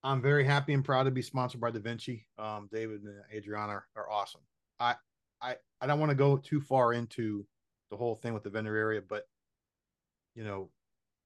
I'm 0.03 0.21
very 0.21 0.45
happy 0.45 0.73
and 0.73 0.85
proud 0.85 1.03
to 1.03 1.11
be 1.11 1.21
sponsored 1.21 1.59
by 1.59 1.71
Da 1.71 1.79
Vinci. 1.79 2.25
Um, 2.37 2.69
David 2.71 3.01
and 3.03 3.15
Adriana 3.33 3.73
are, 3.73 3.85
are 3.95 4.09
awesome. 4.09 4.41
I 4.79 4.95
I 5.41 5.55
I 5.81 5.87
don't 5.87 5.99
want 5.99 6.11
to 6.11 6.15
go 6.15 6.37
too 6.37 6.61
far 6.61 6.93
into 6.93 7.45
the 7.91 7.97
whole 7.97 8.15
thing 8.15 8.33
with 8.33 8.43
the 8.43 8.49
vendor 8.49 8.75
area, 8.75 9.01
but 9.01 9.27
you 10.35 10.43
know, 10.43 10.69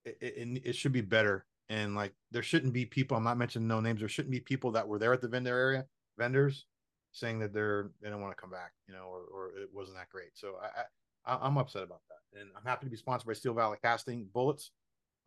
it, 0.06 0.18
it, 0.22 0.62
it 0.66 0.76
should 0.76 0.94
be 0.94 1.02
better. 1.02 1.46
And 1.70 1.96
like, 1.96 2.14
there 2.32 2.44
shouldn't 2.44 2.74
be 2.74 2.86
people. 2.86 3.16
I'm 3.16 3.24
not 3.24 3.38
mentioning 3.38 3.68
no 3.68 3.80
names. 3.80 4.00
There 4.00 4.10
shouldn't 4.10 4.32
be 4.32 4.40
people 4.40 4.72
that 4.72 4.88
were 4.88 5.00
there 5.00 5.14
at 5.14 5.22
the 5.22 5.28
vendor 5.28 5.58
area, 5.58 5.86
vendors, 6.18 6.66
saying 7.12 7.40
that 7.40 7.54
they're 7.54 7.92
they 8.02 8.10
don't 8.10 8.22
want 8.22 8.36
to 8.36 8.42
come 8.42 8.50
back, 8.50 8.72
you 8.88 8.94
know, 8.94 9.04
or 9.04 9.22
or 9.32 9.48
it 9.58 9.70
wasn't 9.74 9.98
that 9.98 10.10
great. 10.10 10.32
So 10.34 10.56
I 10.62 10.82
I, 11.26 11.48
am 11.48 11.58
upset 11.58 11.84
about 11.84 12.02
that. 12.10 12.40
And 12.40 12.50
I'm 12.56 12.66
happy 12.66 12.86
to 12.86 12.92
be 12.92 12.98
sponsored 12.98 13.28
by 13.28 13.34
Steel 13.34 13.54
Valley 13.54 13.78
Casting 13.82 14.28
Bullets. 14.34 14.72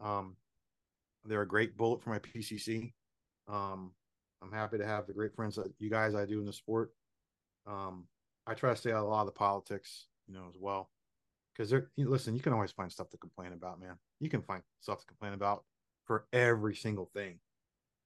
Um, 0.00 0.36
they're 1.24 1.42
a 1.42 1.48
great 1.48 1.76
bullet 1.76 2.02
for 2.02 2.10
my 2.10 2.18
PCC. 2.18 2.92
Um, 3.48 3.92
I'm 4.42 4.52
happy 4.52 4.78
to 4.78 4.86
have 4.86 5.06
the 5.06 5.12
great 5.12 5.34
friends 5.34 5.56
that 5.56 5.72
you 5.78 5.90
guys 5.90 6.14
I 6.14 6.26
do 6.26 6.40
in 6.40 6.46
the 6.46 6.52
sport. 6.52 6.90
Um, 7.66 8.06
I 8.46 8.54
try 8.54 8.70
to 8.70 8.76
stay 8.76 8.92
out 8.92 8.98
of 8.98 9.04
a 9.04 9.08
lot 9.08 9.20
of 9.20 9.26
the 9.26 9.32
politics, 9.32 10.06
you 10.26 10.34
know, 10.34 10.44
as 10.48 10.56
well. 10.58 10.90
Because 11.52 11.70
they're 11.70 11.90
listen, 11.96 12.34
you 12.34 12.42
can 12.42 12.52
always 12.52 12.72
find 12.72 12.90
stuff 12.90 13.10
to 13.10 13.16
complain 13.16 13.52
about, 13.52 13.80
man. 13.80 13.96
You 14.20 14.28
can 14.28 14.42
find 14.42 14.62
stuff 14.80 15.00
to 15.00 15.06
complain 15.06 15.34
about 15.34 15.64
for 16.04 16.26
every 16.32 16.74
single 16.74 17.10
thing, 17.14 17.38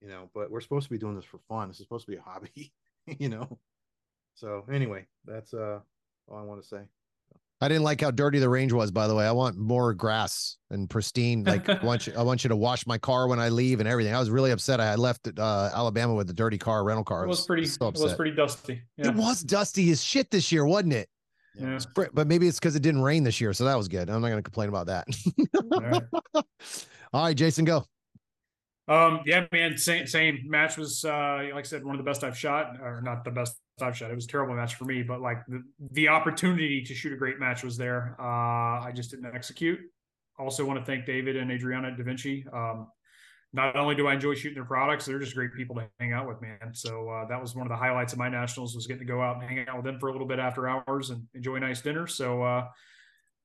you 0.03 0.09
know. 0.09 0.29
But 0.35 0.51
we're 0.51 0.61
supposed 0.61 0.85
to 0.85 0.93
be 0.93 0.99
doing 0.99 1.17
this 1.17 1.25
for 1.25 1.41
fun. 1.49 1.69
This 1.69 1.79
is 1.79 1.85
supposed 1.85 2.05
to 2.07 2.13
be 2.13 2.19
a 2.19 2.23
hobby, 2.23 2.73
you 3.19 3.31
know. 3.31 3.59
So 4.35 4.65
anyway, 4.71 5.07
that's 5.25 5.55
uh 5.55 5.81
all 6.29 6.39
I 6.39 6.43
want 6.43 6.61
to 6.61 6.69
say. 6.69 6.83
I 7.61 7.67
didn't 7.67 7.83
like 7.83 8.01
how 8.01 8.13
dirty 8.13 8.39
the 8.39 8.49
range 8.49 8.73
was, 8.73 8.93
by 8.93 9.09
the 9.09 9.15
way. 9.15 9.27
I 9.27 9.33
want 9.33 9.57
more 9.57 9.93
grass 9.93 10.57
and 10.71 10.89
pristine. 10.89 11.43
Like 11.43 11.69
I 11.69 11.85
want 11.85 12.07
you, 12.07 12.13
I 12.17 12.23
want 12.23 12.45
you 12.45 12.49
to 12.49 12.57
wash 12.57 12.87
my 12.87 12.99
car 12.99 13.27
when 13.27 13.41
I 13.41 13.49
leave 13.49 13.81
and 13.81 13.89
everything. 13.89 14.15
I 14.15 14.21
was 14.21 14.31
really 14.31 14.53
upset. 14.53 14.81
I 14.81 14.95
left 14.95 15.29
uh, 15.37 15.71
Alabama 15.75 16.15
with 16.15 16.31
a 16.31 16.33
dirty 16.33 16.59
car, 16.59 16.85
rental 16.85 17.05
car. 17.05 17.25
It 17.25 17.29
was, 17.29 17.47
pretty. 17.47 17.67
So 17.67 17.89
it 17.89 17.99
was 17.99 18.15
pretty 18.15 18.37
dusty. 18.37 18.83
Yeah. 18.97 19.09
It 19.09 19.15
was 19.17 19.43
dusty 19.43 19.91
as 19.91 20.03
shit 20.03 20.31
this 20.31 20.53
year, 20.53 20.67
wasn't 20.67 20.93
it? 20.93 21.09
Yeah. 21.59 21.79
But 21.95 22.29
maybe 22.29 22.47
it's 22.47 22.61
because 22.61 22.77
it 22.77 22.83
didn't 22.83 23.03
rain 23.03 23.25
this 23.25 23.41
year, 23.41 23.53
so 23.53 23.65
that 23.65 23.77
was 23.77 23.89
good. 23.89 24.09
I'm 24.09 24.21
not 24.21 24.29
going 24.29 24.39
to 24.39 24.49
complain 24.49 24.69
about 24.69 24.87
that. 24.87 25.09
All 25.73 25.81
right. 25.81 26.03
All 27.13 27.25
right, 27.25 27.37
Jason, 27.37 27.65
go. 27.65 27.85
Um, 28.87 29.21
yeah, 29.27 29.47
man, 29.51 29.77
same, 29.77 30.07
same 30.07 30.45
match 30.47 30.77
was, 30.77 31.05
uh, 31.05 31.49
like 31.53 31.55
I 31.55 31.63
said, 31.63 31.85
one 31.85 31.95
of 31.95 32.05
the 32.05 32.09
best 32.09 32.23
I've 32.23 32.39
shot, 32.39 32.77
or 32.81 33.03
not 33.03 33.25
the 33.25 33.31
best 33.31 33.57
I've 33.83 33.97
shot. 33.97 34.11
It 34.11 34.15
was 34.15 34.25
a 34.25 34.29
terrible 34.29 34.55
match 34.55 34.75
for 34.75 34.85
me, 34.85 35.03
but 35.03 35.21
like 35.21 35.45
the, 35.47 35.63
the 35.93 36.09
opportunity 36.09 36.83
to 36.83 36.95
shoot 36.95 37.13
a 37.13 37.17
great 37.17 37.39
match 37.39 37.63
was 37.63 37.77
there. 37.77 38.17
Uh, 38.19 38.83
I 38.83 38.93
just 38.95 39.11
didn't 39.11 39.35
execute. 39.35 39.81
Also, 40.39 40.65
want 40.65 40.79
to 40.79 40.85
thank 40.85 41.05
David 41.07 41.37
and 41.37 41.51
Adriana 41.51 41.97
Da 41.97 42.05
Vinci. 42.05 42.45
Um, 42.53 42.89
not 43.53 43.77
only 43.77 43.95
do 43.95 44.07
I 44.07 44.15
enjoy 44.15 44.35
shooting 44.35 44.57
their 44.57 44.65
products, 44.65 45.07
they're 45.07 45.19
just 45.19 45.35
great 45.35 45.55
people 45.55 45.75
to 45.77 45.89
hang 45.99 46.13
out 46.13 46.29
with, 46.29 46.41
man. 46.43 46.75
So 46.75 47.09
uh, 47.09 47.27
that 47.29 47.41
was 47.41 47.55
one 47.57 47.67
of 47.67 47.71
the 47.71 47.77
highlights 47.77 48.13
of 48.13 48.19
my 48.19 48.29
nationals 48.29 48.75
was 48.75 48.87
getting 48.87 49.07
to 49.07 49.13
go 49.13 49.23
out 49.23 49.37
and 49.37 49.49
hang 49.49 49.67
out 49.69 49.77
with 49.77 49.87
them 49.87 49.99
for 49.99 50.11
a 50.11 50.13
little 50.13 50.27
bit 50.27 50.39
after 50.39 50.69
hours 50.69 51.11
and 51.11 51.27
enjoy 51.35 51.57
a 51.57 51.61
nice 51.61 51.81
dinner. 51.81 52.07
So 52.07 52.43
uh, 52.43 52.67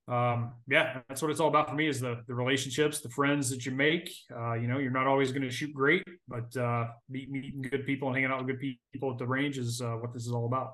um, 0.08 0.52
yeah, 0.68 1.00
that's 1.08 1.22
what 1.22 1.32
it's 1.32 1.40
all 1.40 1.48
about 1.48 1.70
for 1.70 1.76
me 1.76 1.88
is 1.88 2.02
the 2.02 2.22
the 2.28 2.36
relationships, 2.36 3.00
the 3.00 3.10
friends 3.10 3.50
that 3.50 3.66
you 3.66 3.72
make. 3.72 4.14
Uh, 4.36 4.54
you 4.54 4.68
know, 4.68 4.78
you're 4.78 4.92
not 4.92 5.08
always 5.08 5.32
going 5.32 5.44
to 5.44 5.52
shoot 5.52 5.74
great, 5.74 6.04
but 6.28 6.56
uh, 6.58 6.88
meet, 7.10 7.32
meeting 7.32 7.62
good 7.62 7.86
people 7.86 8.10
and 8.10 8.18
hanging 8.18 8.30
out 8.30 8.46
with 8.46 8.60
good 8.60 8.76
people 8.92 9.12
at 9.12 9.18
the 9.18 9.26
range 9.26 9.58
is 9.58 9.82
uh, 9.82 9.94
what 9.94 10.14
this 10.14 10.26
is 10.26 10.32
all 10.32 10.46
about. 10.46 10.74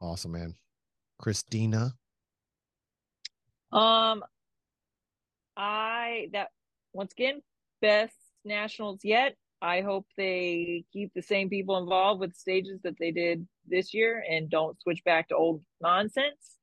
Awesome, 0.00 0.32
man. 0.32 0.54
Christina. 1.18 1.94
Um, 3.72 4.22
I 5.56 6.28
that 6.32 6.50
once 6.92 7.12
again 7.12 7.42
best 7.82 8.14
nationals 8.44 9.00
yet. 9.02 9.34
I 9.60 9.80
hope 9.80 10.06
they 10.16 10.84
keep 10.92 11.12
the 11.14 11.22
same 11.22 11.48
people 11.48 11.78
involved 11.78 12.20
with 12.20 12.36
stages 12.36 12.80
that 12.84 12.98
they 13.00 13.10
did 13.10 13.48
this 13.66 13.94
year 13.94 14.22
and 14.30 14.50
don't 14.50 14.80
switch 14.80 15.02
back 15.02 15.28
to 15.28 15.36
old 15.36 15.62
nonsense. 15.80 16.55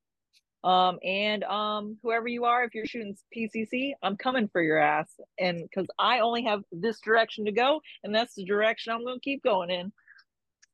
Um, 0.63 0.97
and 1.03 1.43
um, 1.43 1.97
whoever 2.03 2.27
you 2.27 2.45
are, 2.45 2.63
if 2.63 2.73
you're 2.73 2.85
shooting 2.85 3.15
PCC, 3.35 3.93
I'm 4.01 4.15
coming 4.15 4.47
for 4.47 4.61
your 4.61 4.77
ass. 4.77 5.09
And 5.37 5.63
because 5.63 5.87
I 5.99 6.19
only 6.19 6.43
have 6.43 6.63
this 6.71 6.99
direction 7.01 7.45
to 7.45 7.51
go, 7.51 7.81
and 8.03 8.15
that's 8.15 8.35
the 8.35 8.45
direction 8.45 8.93
I'm 8.93 9.03
going 9.03 9.17
to 9.17 9.23
keep 9.23 9.43
going 9.43 9.69
in. 9.69 9.91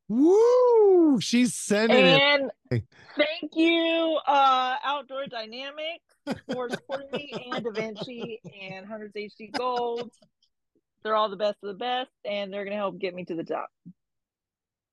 Woo! 0.09 1.19
She's 1.21 1.53
sending 1.53 2.03
and 2.03 2.51
it. 2.71 2.83
thank 3.15 3.51
you, 3.53 4.19
uh, 4.27 4.75
Outdoor 4.83 5.27
Dynamics, 5.27 6.03
for 6.51 6.67
supporting 6.69 7.09
me, 7.13 7.31
and 7.51 7.63
Da 7.63 7.71
Vinci 7.71 8.41
and 8.59 8.87
Hunters 8.87 9.11
HD 9.15 9.51
Gold. 9.51 10.09
They're 11.03 11.15
all 11.15 11.29
the 11.29 11.35
best 11.35 11.57
of 11.63 11.67
the 11.67 11.75
best, 11.75 12.09
and 12.25 12.51
they're 12.51 12.63
gonna 12.63 12.75
help 12.75 12.97
get 12.97 13.13
me 13.13 13.23
to 13.25 13.35
the 13.35 13.43
top. 13.43 13.69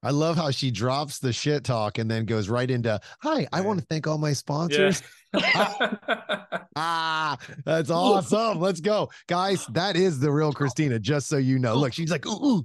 I 0.02 0.10
love 0.10 0.36
how 0.36 0.50
she 0.50 0.70
drops 0.70 1.18
the 1.18 1.32
shit 1.32 1.64
talk 1.64 1.98
and 1.98 2.10
then 2.10 2.24
goes 2.26 2.48
right 2.48 2.70
into, 2.70 3.00
"Hi, 3.22 3.46
I 3.52 3.60
want 3.60 3.80
to 3.80 3.86
thank 3.86 4.06
all 4.06 4.18
my 4.18 4.32
sponsors." 4.32 5.02
Yeah. 5.34 5.94
ah, 6.76 7.36
that's 7.64 7.90
awesome. 7.90 8.60
Let's 8.60 8.80
go, 8.80 9.10
guys. 9.26 9.66
That 9.66 9.96
is 9.96 10.20
the 10.20 10.30
real 10.30 10.52
Christina. 10.52 10.98
Just 10.98 11.28
so 11.28 11.38
you 11.38 11.58
know. 11.58 11.74
Look, 11.74 11.92
she's 11.92 12.10
like, 12.10 12.26
"Ooh, 12.26 12.64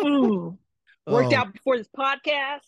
ooh." 0.00 0.04
ooh. 0.04 0.58
Worked 1.06 1.32
oh. 1.32 1.36
out 1.36 1.52
before 1.52 1.78
this 1.78 1.88
podcast. 1.96 2.60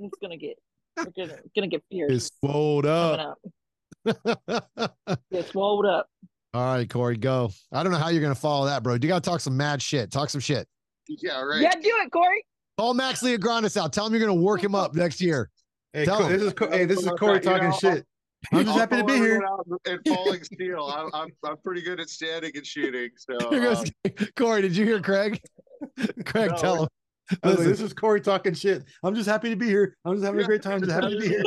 It's 0.00 0.18
gonna 0.20 0.36
get, 0.36 0.58
we're 0.96 1.04
gonna, 1.16 1.38
gonna 1.54 1.68
get 1.68 1.84
fierce. 1.88 2.12
It's 2.12 2.30
swelled 2.40 2.86
up. 2.86 3.38
up. 4.06 4.96
it's 5.30 5.50
swelled 5.50 5.86
up. 5.86 6.08
All 6.52 6.62
right, 6.62 6.88
Corey, 6.88 7.16
go. 7.16 7.50
I 7.72 7.82
don't 7.82 7.92
know 7.92 7.98
how 7.98 8.08
you're 8.08 8.22
gonna 8.22 8.34
follow 8.34 8.66
that, 8.66 8.82
bro. 8.82 8.94
You 8.94 9.00
gotta 9.00 9.20
talk 9.20 9.40
some 9.40 9.56
mad 9.56 9.82
shit. 9.82 10.10
Talk 10.10 10.30
some 10.30 10.40
shit. 10.40 10.66
Yeah, 11.08 11.40
right. 11.42 11.60
Yeah, 11.60 11.72
do 11.74 11.92
it, 12.02 12.10
Corey. 12.10 12.44
Call 12.78 12.94
Max 12.94 13.22
Leograndis 13.22 13.76
out. 13.76 13.92
Tell 13.92 14.06
him 14.06 14.12
you're 14.12 14.24
going 14.24 14.36
to 14.36 14.42
work 14.42 14.62
him 14.62 14.74
up 14.74 14.94
next 14.94 15.20
year. 15.20 15.50
Hey, 15.92 16.04
Tell 16.04 16.26
this 16.28 16.42
him. 16.42 16.48
is 16.48 16.54
hey, 16.70 16.84
this 16.86 16.98
is 17.00 17.10
Corey 17.18 17.40
talking 17.40 17.70
know, 17.70 17.76
shit. 17.76 18.04
I'm 18.52 18.64
just 18.64 18.76
happy 18.76 18.96
to 18.96 19.04
be 19.04 19.14
here. 19.14 19.42
And 19.86 20.00
falling 20.06 20.42
steel. 20.42 20.84
I'm, 20.84 21.08
I'm, 21.14 21.28
I'm 21.44 21.56
pretty 21.58 21.82
good 21.82 22.00
at 22.00 22.10
standing 22.10 22.50
and 22.54 22.66
shooting. 22.66 23.10
So, 23.16 23.36
um, 23.74 23.84
Corey, 24.36 24.62
did 24.62 24.76
you 24.76 24.84
hear 24.84 25.00
Craig? 25.00 25.40
Craig, 26.24 26.50
no, 26.50 26.56
tell 26.56 26.82
him. 26.82 26.88
Like, 27.42 27.58
this 27.58 27.80
is 27.80 27.92
Corey 27.92 28.20
talking 28.20 28.54
shit. 28.54 28.84
I'm 29.02 29.14
just 29.14 29.28
happy 29.28 29.48
to 29.50 29.56
be 29.56 29.66
here. 29.66 29.96
I'm 30.04 30.14
just 30.14 30.24
having 30.24 30.40
a 30.40 30.44
great 30.44 30.62
time. 30.62 30.80
Just 30.80 30.92
happy 30.92 31.14
to 31.14 31.20
be 31.20 31.28
here. 31.28 31.42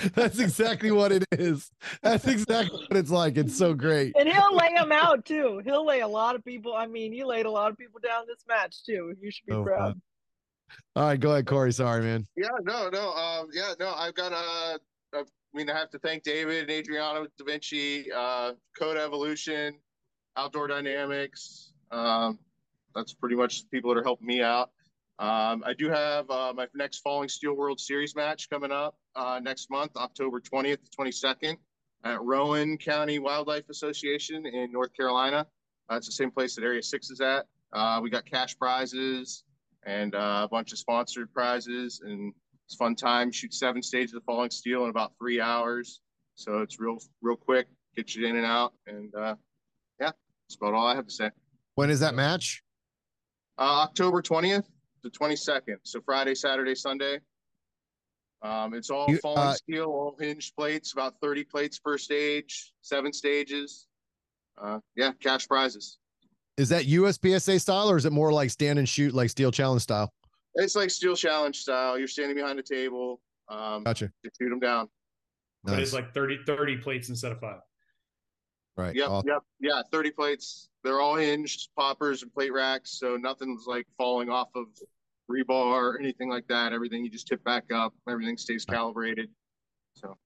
That's 0.14 0.40
exactly 0.40 0.90
what 0.90 1.12
it 1.12 1.24
is. 1.30 1.70
That's 2.02 2.26
exactly 2.26 2.80
what 2.88 2.96
it's 2.96 3.10
like. 3.10 3.36
It's 3.36 3.56
so 3.56 3.74
great. 3.74 4.14
And 4.18 4.28
he'll 4.28 4.56
lay 4.56 4.72
them 4.74 4.90
out 4.90 5.24
too. 5.24 5.62
He'll 5.64 5.86
lay 5.86 6.00
a 6.00 6.08
lot 6.08 6.34
of 6.34 6.44
people. 6.44 6.74
I 6.74 6.86
mean, 6.86 7.12
he 7.12 7.22
laid 7.22 7.46
a 7.46 7.50
lot 7.50 7.70
of 7.70 7.78
people 7.78 8.00
down 8.02 8.24
this 8.26 8.44
match 8.48 8.84
too. 8.84 9.14
You 9.20 9.30
should 9.30 9.46
be 9.46 9.52
oh, 9.52 9.64
proud. 9.64 9.94
Man. 9.94 10.02
All 10.96 11.04
right, 11.04 11.20
go 11.20 11.32
ahead, 11.32 11.46
Corey. 11.46 11.72
Sorry, 11.72 12.02
man. 12.02 12.26
Yeah, 12.36 12.48
no, 12.62 12.88
no. 12.88 13.12
Um, 13.12 13.48
yeah, 13.52 13.74
no. 13.78 13.92
I've 13.94 14.14
got 14.14 14.32
a. 14.32 14.78
I 15.12 15.22
mean, 15.54 15.68
I 15.68 15.76
have 15.76 15.90
to 15.90 15.98
thank 15.98 16.22
David 16.22 16.62
and 16.62 16.70
Adriano 16.70 17.26
Da 17.36 17.44
Vinci, 17.44 18.10
uh, 18.12 18.52
Code 18.78 18.96
Evolution, 18.96 19.74
Outdoor 20.36 20.68
Dynamics. 20.68 21.72
Um, 21.90 22.38
that's 22.94 23.14
pretty 23.14 23.36
much 23.36 23.62
the 23.62 23.68
people 23.68 23.92
that 23.92 24.00
are 24.00 24.04
helping 24.04 24.26
me 24.26 24.42
out. 24.42 24.70
Um, 25.18 25.62
I 25.66 25.74
do 25.76 25.90
have 25.90 26.30
uh, 26.30 26.52
my 26.56 26.66
next 26.74 27.00
Falling 27.00 27.28
Steel 27.28 27.54
World 27.54 27.78
Series 27.78 28.16
match 28.16 28.48
coming 28.48 28.72
up 28.72 28.96
uh, 29.14 29.38
next 29.42 29.70
month, 29.70 29.92
October 29.96 30.40
20th 30.40 30.78
to 30.82 30.90
22nd 30.98 31.56
at 32.04 32.22
Rowan 32.22 32.78
County 32.78 33.18
Wildlife 33.18 33.68
Association 33.68 34.46
in 34.46 34.72
North 34.72 34.94
Carolina. 34.96 35.46
Uh, 35.90 35.96
it's 35.96 36.06
the 36.06 36.12
same 36.12 36.30
place 36.30 36.54
that 36.54 36.64
Area 36.64 36.82
6 36.82 37.10
is 37.10 37.20
at. 37.20 37.46
Uh, 37.72 38.00
we 38.02 38.08
got 38.08 38.24
cash 38.24 38.56
prizes 38.58 39.44
and 39.84 40.14
uh, 40.14 40.42
a 40.44 40.48
bunch 40.48 40.72
of 40.72 40.78
sponsored 40.78 41.32
prizes, 41.32 42.00
and 42.04 42.32
it's 42.66 42.76
fun 42.76 42.94
time. 42.94 43.30
Shoot 43.30 43.52
seven 43.52 43.82
stages 43.82 44.14
of 44.14 44.24
Falling 44.24 44.50
Steel 44.50 44.84
in 44.84 44.90
about 44.90 45.12
three 45.18 45.40
hours. 45.40 46.00
So 46.34 46.60
it's 46.60 46.80
real, 46.80 46.98
real 47.20 47.36
quick, 47.36 47.66
get 47.96 48.14
you 48.14 48.26
in 48.26 48.36
and 48.36 48.46
out. 48.46 48.72
And 48.86 49.14
uh, 49.14 49.34
yeah, 50.00 50.12
that's 50.48 50.56
about 50.60 50.74
all 50.74 50.86
I 50.86 50.94
have 50.94 51.06
to 51.06 51.12
say. 51.12 51.30
When 51.74 51.90
is 51.90 52.00
that 52.00 52.14
match? 52.14 52.62
Uh, 53.60 53.82
October 53.82 54.22
20th 54.22 54.64
to 55.02 55.10
22nd. 55.10 55.76
So 55.82 56.00
Friday, 56.00 56.34
Saturday, 56.34 56.74
Sunday. 56.74 57.20
Um, 58.40 58.72
it's 58.72 58.88
all 58.88 59.04
you, 59.06 59.18
falling 59.18 59.48
uh, 59.48 59.52
steel, 59.52 59.84
all 59.84 60.16
hinged 60.18 60.56
plates, 60.56 60.94
about 60.94 61.14
30 61.22 61.44
plates 61.44 61.78
per 61.78 61.98
stage, 61.98 62.72
seven 62.80 63.12
stages. 63.12 63.86
Uh, 64.60 64.78
yeah, 64.96 65.12
cash 65.20 65.46
prizes. 65.46 65.98
Is 66.56 66.70
that 66.70 66.86
USPSA 66.86 67.60
style 67.60 67.90
or 67.90 67.98
is 67.98 68.06
it 68.06 68.12
more 68.12 68.32
like 68.32 68.48
stand 68.48 68.78
and 68.78 68.88
shoot, 68.88 69.12
like 69.12 69.28
steel 69.28 69.52
challenge 69.52 69.82
style? 69.82 70.10
It's 70.54 70.74
like 70.74 70.88
steel 70.88 71.14
challenge 71.14 71.58
style. 71.58 71.98
You're 71.98 72.08
standing 72.08 72.36
behind 72.36 72.58
a 72.58 72.62
table. 72.62 73.20
Um, 73.50 73.84
gotcha. 73.84 74.10
To 74.24 74.30
shoot 74.40 74.48
them 74.48 74.60
down. 74.60 74.88
Nice. 75.64 75.74
But 75.74 75.82
it's 75.82 75.92
like 75.92 76.14
30, 76.14 76.40
30 76.46 76.78
plates 76.78 77.10
instead 77.10 77.32
of 77.32 77.40
five. 77.40 77.60
Right. 78.80 78.94
Yep. 78.94 79.08
Awesome. 79.08 79.28
Yep. 79.28 79.42
Yeah. 79.60 79.82
30 79.92 80.10
plates. 80.12 80.68
They're 80.82 81.00
all 81.00 81.16
hinged 81.16 81.68
poppers 81.76 82.22
and 82.22 82.32
plate 82.32 82.52
racks. 82.52 82.98
So 82.98 83.16
nothing's 83.16 83.66
like 83.66 83.86
falling 83.98 84.30
off 84.30 84.48
of 84.54 84.66
rebar 85.30 85.94
or 85.94 85.98
anything 86.00 86.30
like 86.30 86.46
that. 86.48 86.72
Everything 86.72 87.04
you 87.04 87.10
just 87.10 87.26
tip 87.26 87.42
back 87.44 87.64
up. 87.72 87.94
Everything 88.08 88.36
stays 88.36 88.64
calibrated. 88.64 89.28
So 89.94 90.16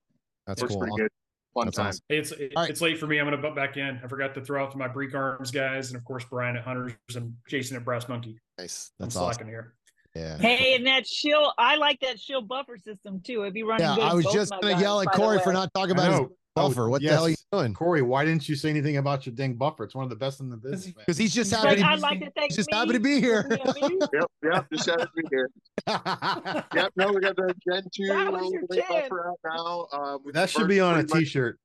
that's 0.46 0.62
cool. 0.62 0.78
pretty 0.78 0.96
good. 0.96 1.10
Fun 1.54 1.66
that's 1.66 1.76
time. 1.76 1.86
Awesome. 1.88 2.02
It's 2.08 2.32
it's 2.32 2.56
right. 2.56 2.80
late 2.80 2.98
for 2.98 3.06
me. 3.06 3.18
I'm 3.18 3.26
going 3.26 3.36
to 3.36 3.42
butt 3.42 3.54
back 3.54 3.76
in. 3.76 4.00
I 4.02 4.08
forgot 4.08 4.34
to 4.34 4.40
throw 4.40 4.62
out 4.62 4.72
to 4.72 4.78
my 4.78 4.88
Breek 4.88 5.14
Arms 5.14 5.50
guys, 5.50 5.88
and 5.88 5.96
of 5.96 6.04
course 6.04 6.24
Brian 6.28 6.56
at 6.56 6.64
Hunters 6.64 6.94
and 7.14 7.34
Jason 7.48 7.76
at 7.76 7.84
Brass 7.84 8.08
Monkey. 8.08 8.38
Nice. 8.58 8.92
That's 8.98 9.16
I'm 9.16 9.22
awesome. 9.22 9.46
here. 9.46 9.74
Yeah. 10.14 10.38
Hey, 10.38 10.76
and 10.76 10.86
that 10.86 11.06
shield, 11.06 11.52
I 11.58 11.76
like 11.76 12.00
that 12.00 12.20
shield 12.20 12.46
buffer 12.46 12.78
system 12.78 13.20
too. 13.20 13.42
It'd 13.42 13.54
be 13.54 13.64
running. 13.64 13.86
Yeah, 13.86 14.04
I 14.04 14.14
was 14.14 14.24
just 14.26 14.52
gonna 14.60 14.80
yell 14.80 15.00
at 15.00 15.08
Corey 15.12 15.40
for 15.40 15.52
not 15.52 15.74
talking 15.74 15.92
about 15.92 16.12
his 16.12 16.30
buffer. 16.54 16.88
What 16.88 17.02
yes. 17.02 17.10
the 17.10 17.16
hell 17.16 17.26
are 17.26 17.30
you 17.30 17.36
doing, 17.52 17.74
Corey? 17.74 18.02
Why 18.02 18.24
didn't 18.24 18.48
you 18.48 18.56
say 18.56 18.70
anything 18.70 18.96
about 18.96 19.26
your 19.26 19.34
ding 19.34 19.54
buffer? 19.54 19.84
It's 19.84 19.94
one 19.94 20.04
of 20.04 20.10
the 20.10 20.16
best 20.16 20.40
in 20.40 20.48
the 20.48 20.56
business. 20.56 20.94
Because 20.94 21.16
he's 21.16 21.34
just 21.34 21.52
happy. 21.52 21.82
I'd 21.82 22.00
like 22.00 22.20
to 22.20 22.30
thank 22.32 22.50
he's 22.52 22.56
just 22.56 22.72
happy 22.72 22.92
to 22.92 23.00
be 23.00 23.20
here. 23.20 23.46
yep, 23.76 24.30
yep, 24.42 24.66
just 24.72 24.88
happy 24.88 25.02
to 25.02 25.10
be 25.16 25.22
here. 25.30 25.50
yep, 26.74 26.92
no, 26.96 27.12
we 27.12 27.20
got 27.20 27.36
the 27.36 27.54
Gen 27.68 27.82
two 27.94 28.86
buffer 28.88 29.28
out 29.28 29.38
now. 29.44 29.86
Um, 29.92 30.20
that 30.32 30.50
should 30.50 30.68
be 30.68 30.80
on 30.80 30.98
a 30.98 31.04
T-shirt. 31.04 31.58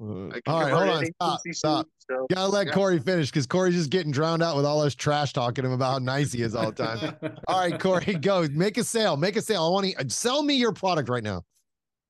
Uh, 0.00 0.04
all 0.46 0.60
right, 0.60 0.72
hold 0.72 0.88
on. 0.88 1.04
Stop. 1.06 1.40
stop. 1.50 1.86
So, 2.08 2.26
Gotta 2.32 2.48
let 2.48 2.68
yeah. 2.68 2.72
Corey 2.72 2.98
finish 3.00 3.30
because 3.30 3.46
Corey's 3.46 3.74
just 3.74 3.90
getting 3.90 4.12
drowned 4.12 4.42
out 4.42 4.56
with 4.56 4.64
all 4.64 4.80
us 4.80 4.94
trash 4.94 5.32
talking 5.32 5.64
him 5.64 5.72
about 5.72 5.92
how 5.92 5.98
nice 5.98 6.32
he 6.32 6.42
is 6.42 6.54
all 6.54 6.70
the 6.70 6.84
time. 6.84 7.16
all 7.48 7.60
right, 7.60 7.78
Corey, 7.78 8.14
go 8.14 8.46
make 8.52 8.78
a 8.78 8.84
sale. 8.84 9.16
Make 9.16 9.36
a 9.36 9.42
sale. 9.42 9.64
I 9.64 9.68
want 9.68 9.86
to 9.98 10.10
sell 10.10 10.42
me 10.42 10.54
your 10.54 10.72
product 10.72 11.08
right 11.08 11.22
now. 11.22 11.42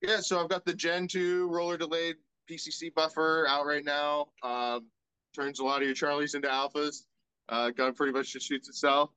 Yeah, 0.01 0.19
so 0.19 0.41
I've 0.41 0.49
got 0.49 0.65
the 0.65 0.73
Gen 0.73 1.07
2 1.07 1.47
roller 1.49 1.77
delayed 1.77 2.15
PCC 2.49 2.93
buffer 2.93 3.45
out 3.47 3.65
right 3.65 3.83
now. 3.83 4.27
Um, 4.43 4.87
turns 5.35 5.59
a 5.59 5.63
lot 5.63 5.81
of 5.81 5.87
your 5.87 5.95
Charlies 5.95 6.35
into 6.35 6.47
alphas. 6.47 7.03
Uh, 7.49 7.71
gun 7.71 7.93
pretty 7.93 8.13
much 8.13 8.31
just 8.31 8.47
shoots 8.47 8.69
itself. 8.69 9.11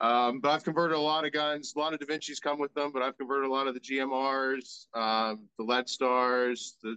Um, 0.00 0.40
but 0.40 0.50
I've 0.50 0.64
converted 0.64 0.96
a 0.96 1.00
lot 1.00 1.24
of 1.24 1.32
guns. 1.32 1.72
A 1.74 1.78
lot 1.78 1.94
of 1.94 2.00
Da 2.00 2.06
Vinci's 2.06 2.38
come 2.38 2.58
with 2.58 2.74
them, 2.74 2.90
but 2.92 3.02
I've 3.02 3.16
converted 3.16 3.48
a 3.48 3.52
lot 3.52 3.66
of 3.66 3.74
the 3.74 3.80
GMRs, 3.80 4.86
um, 4.94 5.48
the 5.56 5.64
Lead 5.64 5.88
Stars, 5.88 6.76
the 6.82 6.96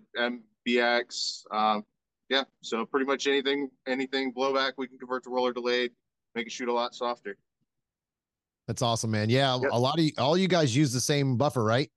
MBX. 0.68 1.44
Um, 1.52 1.86
yeah, 2.28 2.44
so 2.62 2.86
pretty 2.86 3.06
much 3.06 3.26
anything, 3.26 3.70
anything 3.88 4.34
blowback 4.34 4.74
we 4.78 4.88
can 4.88 4.98
convert 4.98 5.24
to 5.24 5.30
roller 5.30 5.54
delayed, 5.54 5.92
make 6.36 6.48
it 6.48 6.52
shoot 6.52 6.68
a 6.68 6.74
lot 6.74 6.94
softer. 6.94 7.38
That's 8.68 8.82
awesome, 8.82 9.12
man. 9.12 9.30
Yeah, 9.30 9.58
yep. 9.60 9.72
a 9.72 9.80
lot 9.80 9.98
of 9.98 10.06
all 10.18 10.38
you 10.38 10.48
guys 10.48 10.76
use 10.76 10.92
the 10.92 11.00
same 11.00 11.38
buffer, 11.38 11.64
right? 11.64 11.90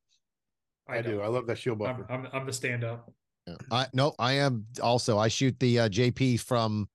I, 0.93 0.99
I 0.99 1.03
do. 1.03 1.21
I 1.21 1.27
love 1.27 1.47
that 1.47 1.59
shield 1.59 1.79
buffer. 1.79 2.07
I'm, 2.09 2.27
I'm, 2.27 2.31
I'm 2.33 2.47
the 2.47 2.53
stand 2.53 2.85
up. 2.85 3.13
Yeah. 3.47 3.55
I 3.71 3.87
no, 3.93 4.15
I 4.19 4.35
am 4.35 4.67
also. 4.83 5.19
I 5.19 5.29
shoot 5.29 5.59
the 5.59 5.81
uh, 5.81 5.89
JP 5.89 6.41
from 6.41 6.89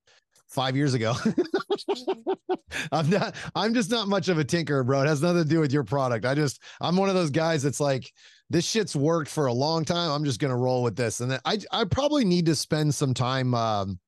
five 0.47 0.75
years 0.75 0.93
ago. 0.93 1.13
I'm 2.91 3.09
not. 3.09 3.35
I'm 3.55 3.73
just 3.73 3.91
not 3.91 4.07
much 4.07 4.29
of 4.29 4.37
a 4.37 4.43
tinker, 4.43 4.83
bro. 4.83 5.01
It 5.01 5.07
has 5.07 5.21
nothing 5.21 5.43
to 5.43 5.49
do 5.49 5.59
with 5.59 5.73
your 5.73 5.83
product. 5.83 6.25
I 6.25 6.35
just. 6.35 6.61
I'm 6.79 6.95
one 6.95 7.09
of 7.09 7.15
those 7.15 7.31
guys 7.31 7.63
that's 7.63 7.79
like, 7.79 8.11
this 8.49 8.65
shit's 8.65 8.95
worked 8.95 9.29
for 9.29 9.47
a 9.47 9.53
long 9.53 9.83
time. 9.83 10.09
I'm 10.11 10.23
just 10.23 10.39
gonna 10.39 10.57
roll 10.57 10.83
with 10.83 10.95
this, 10.95 11.19
and 11.19 11.29
then 11.29 11.39
I. 11.43 11.59
I 11.71 11.83
probably 11.85 12.23
need 12.23 12.45
to 12.45 12.55
spend 12.55 12.95
some 12.95 13.13
time 13.13 13.53
um, 13.53 13.99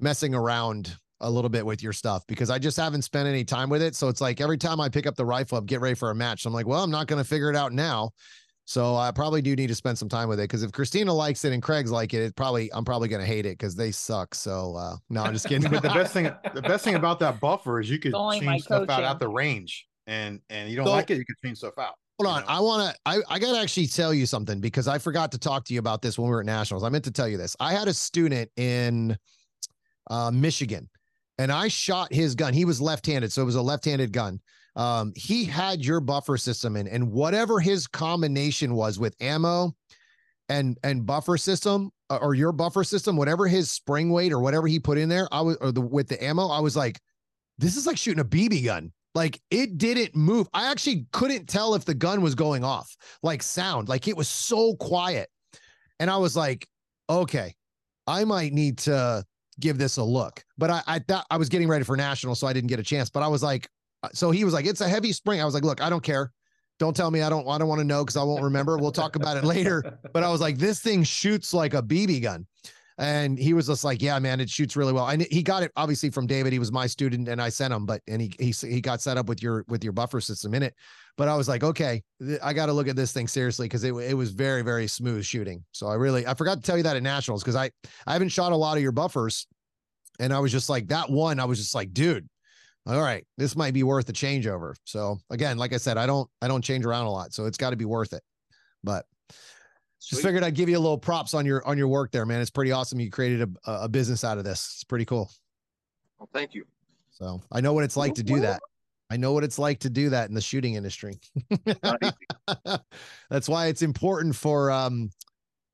messing 0.00 0.34
around 0.34 0.96
a 1.20 1.30
little 1.30 1.48
bit 1.48 1.64
with 1.64 1.82
your 1.82 1.92
stuff 1.92 2.26
because 2.26 2.50
I 2.50 2.58
just 2.58 2.76
haven't 2.76 3.02
spent 3.02 3.28
any 3.28 3.44
time 3.44 3.70
with 3.70 3.82
it. 3.82 3.94
So 3.94 4.08
it's 4.08 4.20
like 4.20 4.40
every 4.40 4.58
time 4.58 4.80
I 4.80 4.88
pick 4.88 5.06
up 5.06 5.16
the 5.16 5.24
rifle 5.24 5.58
up, 5.58 5.66
get 5.66 5.80
ready 5.80 5.94
for 5.94 6.10
a 6.10 6.14
match. 6.14 6.44
I'm 6.44 6.52
like, 6.52 6.66
well, 6.66 6.82
I'm 6.82 6.90
not 6.90 7.06
going 7.06 7.22
to 7.22 7.28
figure 7.28 7.48
it 7.50 7.56
out 7.56 7.72
now. 7.72 8.10
So 8.68 8.96
I 8.96 9.12
probably 9.12 9.40
do 9.42 9.54
need 9.54 9.68
to 9.68 9.76
spend 9.76 9.96
some 9.96 10.08
time 10.08 10.28
with 10.28 10.40
it 10.40 10.42
because 10.42 10.64
if 10.64 10.72
Christina 10.72 11.12
likes 11.12 11.44
it 11.44 11.52
and 11.52 11.62
Craig's 11.62 11.92
like 11.92 12.12
it, 12.14 12.22
it 12.22 12.34
probably 12.34 12.68
I'm 12.74 12.84
probably 12.84 13.06
gonna 13.06 13.24
hate 13.24 13.46
it 13.46 13.56
because 13.56 13.76
they 13.76 13.92
suck. 13.92 14.34
So 14.34 14.74
uh, 14.74 14.96
no, 15.08 15.22
I'm 15.22 15.32
just 15.32 15.46
kidding. 15.48 15.70
but 15.70 15.82
the 15.82 15.88
best 15.88 16.12
thing 16.12 16.32
the 16.52 16.62
best 16.62 16.84
thing 16.84 16.96
about 16.96 17.20
that 17.20 17.38
buffer 17.38 17.78
is 17.78 17.88
you 17.88 18.00
could 18.00 18.12
change 18.40 18.64
stuff 18.64 18.90
out 18.90 19.04
at 19.04 19.20
the 19.20 19.28
range, 19.28 19.86
and 20.08 20.40
and 20.50 20.68
you 20.68 20.74
don't 20.74 20.86
so, 20.86 20.90
like 20.90 21.10
it, 21.10 21.18
you 21.18 21.24
can 21.24 21.36
change 21.44 21.58
stuff 21.58 21.78
out. 21.78 21.94
Hold 22.18 22.34
on, 22.34 22.40
know? 22.40 22.48
I 22.48 22.58
want 22.58 22.92
to. 22.92 23.00
I 23.06 23.20
I 23.28 23.38
gotta 23.38 23.60
actually 23.60 23.86
tell 23.86 24.12
you 24.12 24.26
something 24.26 24.60
because 24.60 24.88
I 24.88 24.98
forgot 24.98 25.30
to 25.32 25.38
talk 25.38 25.64
to 25.66 25.74
you 25.74 25.78
about 25.78 26.02
this 26.02 26.18
when 26.18 26.26
we 26.26 26.32
were 26.32 26.40
at 26.40 26.46
nationals. 26.46 26.82
I 26.82 26.88
meant 26.88 27.04
to 27.04 27.12
tell 27.12 27.28
you 27.28 27.36
this. 27.36 27.54
I 27.60 27.72
had 27.72 27.86
a 27.86 27.94
student 27.94 28.50
in 28.56 29.16
uh, 30.10 30.32
Michigan, 30.32 30.88
and 31.38 31.52
I 31.52 31.68
shot 31.68 32.12
his 32.12 32.34
gun. 32.34 32.52
He 32.52 32.64
was 32.64 32.80
left-handed, 32.80 33.30
so 33.30 33.42
it 33.42 33.44
was 33.44 33.54
a 33.54 33.62
left-handed 33.62 34.12
gun 34.12 34.40
um, 34.76 35.12
he 35.16 35.44
had 35.44 35.84
your 35.84 36.00
buffer 36.00 36.36
system 36.36 36.76
in, 36.76 36.86
and 36.86 37.10
whatever 37.10 37.58
his 37.58 37.86
combination 37.86 38.74
was 38.74 38.98
with 38.98 39.16
ammo 39.20 39.74
and 40.48 40.78
and 40.84 41.06
buffer 41.06 41.36
system 41.36 41.90
uh, 42.10 42.18
or 42.20 42.34
your 42.34 42.52
buffer 42.52 42.84
system, 42.84 43.16
whatever 43.16 43.48
his 43.48 43.70
spring 43.70 44.10
weight 44.10 44.32
or 44.32 44.38
whatever 44.38 44.66
he 44.66 44.78
put 44.78 44.98
in 44.98 45.08
there, 45.08 45.28
I 45.32 45.40
was 45.40 45.56
or 45.56 45.72
the 45.72 45.80
with 45.80 46.08
the 46.08 46.22
ammo, 46.22 46.48
I 46.48 46.60
was 46.60 46.76
like, 46.76 47.00
this 47.58 47.76
is 47.76 47.86
like 47.86 47.96
shooting 47.96 48.20
a 48.20 48.24
BB 48.24 48.64
gun. 48.64 48.92
Like 49.14 49.40
it 49.50 49.78
didn't 49.78 50.14
move. 50.14 50.46
I 50.52 50.70
actually 50.70 51.06
couldn't 51.10 51.48
tell 51.48 51.74
if 51.74 51.86
the 51.86 51.94
gun 51.94 52.20
was 52.20 52.34
going 52.34 52.62
off, 52.62 52.94
like 53.22 53.42
sound, 53.42 53.88
like 53.88 54.08
it 54.08 54.16
was 54.16 54.28
so 54.28 54.74
quiet. 54.74 55.30
And 55.98 56.10
I 56.10 56.18
was 56.18 56.36
like, 56.36 56.68
okay, 57.08 57.54
I 58.06 58.24
might 58.24 58.52
need 58.52 58.76
to 58.78 59.24
give 59.58 59.78
this 59.78 59.96
a 59.96 60.04
look. 60.04 60.44
But 60.58 60.68
I, 60.70 60.82
I 60.86 60.98
thought 60.98 61.24
I 61.30 61.38
was 61.38 61.48
getting 61.48 61.66
ready 61.66 61.82
for 61.82 61.96
national, 61.96 62.34
so 62.34 62.46
I 62.46 62.52
didn't 62.52 62.68
get 62.68 62.78
a 62.78 62.82
chance. 62.82 63.08
But 63.08 63.22
I 63.22 63.28
was 63.28 63.42
like, 63.42 63.70
Uh, 64.02 64.08
so 64.12 64.30
he 64.30 64.44
was 64.44 64.54
like, 64.54 64.66
it's 64.66 64.80
a 64.80 64.88
heavy 64.88 65.12
spring. 65.12 65.40
I 65.40 65.44
was 65.44 65.54
like, 65.54 65.64
look, 65.64 65.80
I 65.80 65.90
don't 65.90 66.02
care. 66.02 66.32
Don't 66.78 66.94
tell 66.94 67.10
me 67.10 67.22
I 67.22 67.30
don't 67.30 67.48
I 67.48 67.56
don't 67.58 67.68
want 67.68 67.78
to 67.80 67.86
know 67.86 68.04
because 68.04 68.16
I 68.16 68.22
won't 68.22 68.42
remember. 68.42 68.76
We'll 68.76 68.92
talk 68.92 69.16
about 69.16 69.36
it 69.36 69.44
later. 69.44 69.98
But 70.12 70.22
I 70.24 70.30
was 70.30 70.40
like, 70.40 70.58
this 70.58 70.80
thing 70.80 71.02
shoots 71.04 71.52
like 71.52 71.74
a 71.74 71.82
BB 71.82 72.22
gun. 72.22 72.46
And 72.98 73.38
he 73.38 73.52
was 73.52 73.66
just 73.66 73.84
like, 73.84 74.00
"Yeah, 74.00 74.18
man, 74.18 74.40
it 74.40 74.48
shoots 74.48 74.74
really 74.74 74.94
well." 74.94 75.08
And 75.08 75.20
he 75.30 75.42
got 75.42 75.62
it 75.62 75.70
obviously 75.76 76.08
from 76.08 76.26
David. 76.26 76.54
He 76.54 76.58
was 76.58 76.72
my 76.72 76.86
student, 76.86 77.28
and 77.28 77.42
I 77.42 77.50
sent 77.50 77.74
him. 77.74 77.84
But 77.84 78.00
and 78.08 78.22
he 78.22 78.32
he 78.38 78.52
he 78.52 78.80
got 78.80 79.02
set 79.02 79.18
up 79.18 79.28
with 79.28 79.42
your 79.42 79.66
with 79.68 79.84
your 79.84 79.92
buffer 79.92 80.18
system 80.18 80.54
in 80.54 80.62
it. 80.62 80.74
But 81.18 81.28
I 81.28 81.36
was 81.36 81.46
like, 81.46 81.62
okay, 81.62 82.02
I 82.42 82.54
got 82.54 82.66
to 82.66 82.72
look 82.72 82.88
at 82.88 82.96
this 82.96 83.12
thing 83.12 83.28
seriously 83.28 83.66
because 83.66 83.84
it 83.84 83.92
it 83.92 84.14
was 84.14 84.30
very 84.30 84.62
very 84.62 84.86
smooth 84.86 85.26
shooting. 85.26 85.62
So 85.72 85.88
I 85.88 85.94
really 85.96 86.26
I 86.26 86.32
forgot 86.32 86.54
to 86.56 86.62
tell 86.62 86.78
you 86.78 86.84
that 86.84 86.96
at 86.96 87.02
nationals 87.02 87.42
because 87.42 87.54
I 87.56 87.70
I 88.06 88.14
haven't 88.14 88.30
shot 88.30 88.52
a 88.52 88.56
lot 88.56 88.78
of 88.78 88.82
your 88.82 88.92
buffers, 88.92 89.46
and 90.18 90.32
I 90.32 90.38
was 90.38 90.50
just 90.50 90.70
like 90.70 90.88
that 90.88 91.10
one. 91.10 91.38
I 91.38 91.44
was 91.44 91.58
just 91.58 91.74
like, 91.74 91.92
dude, 91.92 92.26
all 92.86 93.00
right, 93.00 93.24
this 93.36 93.56
might 93.56 93.74
be 93.74 93.82
worth 93.82 94.08
a 94.08 94.12
changeover. 94.12 94.74
So 94.84 95.18
again, 95.30 95.58
like 95.58 95.72
I 95.72 95.76
said, 95.76 95.96
I 95.98 96.06
don't 96.06 96.28
I 96.40 96.48
don't 96.48 96.62
change 96.62 96.84
around 96.84 97.06
a 97.06 97.10
lot, 97.10 97.32
so 97.32 97.46
it's 97.46 97.58
got 97.58 97.70
to 97.70 97.76
be 97.76 97.84
worth 97.84 98.12
it. 98.12 98.22
But 98.84 99.06
Sweet. 99.98 100.16
Just 100.16 100.22
figured 100.26 100.44
I'd 100.44 100.54
give 100.54 100.68
you 100.68 100.76
a 100.76 100.78
little 100.78 100.98
props 100.98 101.34
on 101.34 101.46
your 101.46 101.66
on 101.66 101.76
your 101.76 101.88
work 101.88 102.12
there, 102.12 102.26
man. 102.26 102.40
It's 102.40 102.50
pretty 102.50 102.70
awesome. 102.70 103.00
You 103.00 103.10
created 103.10 103.56
a, 103.66 103.72
a 103.84 103.88
business 103.88 104.24
out 104.24 104.38
of 104.38 104.44
this. 104.44 104.74
It's 104.74 104.84
pretty 104.84 105.04
cool. 105.04 105.30
Well, 106.18 106.28
thank 106.32 106.54
you. 106.54 106.64
So 107.10 107.42
I 107.50 107.60
know 107.60 107.72
what 107.72 107.82
it's 107.82 107.96
like 107.96 108.14
to 108.14 108.22
do 108.22 108.40
that. 108.40 108.60
I 109.10 109.16
know 109.16 109.32
what 109.32 109.42
it's 109.42 109.58
like 109.58 109.80
to 109.80 109.90
do 109.90 110.10
that 110.10 110.28
in 110.28 110.34
the 110.34 110.40
shooting 110.40 110.74
industry. 110.74 111.18
That's 113.30 113.48
why 113.48 113.66
it's 113.66 113.82
important 113.82 114.36
for 114.36 114.70
um, 114.70 115.10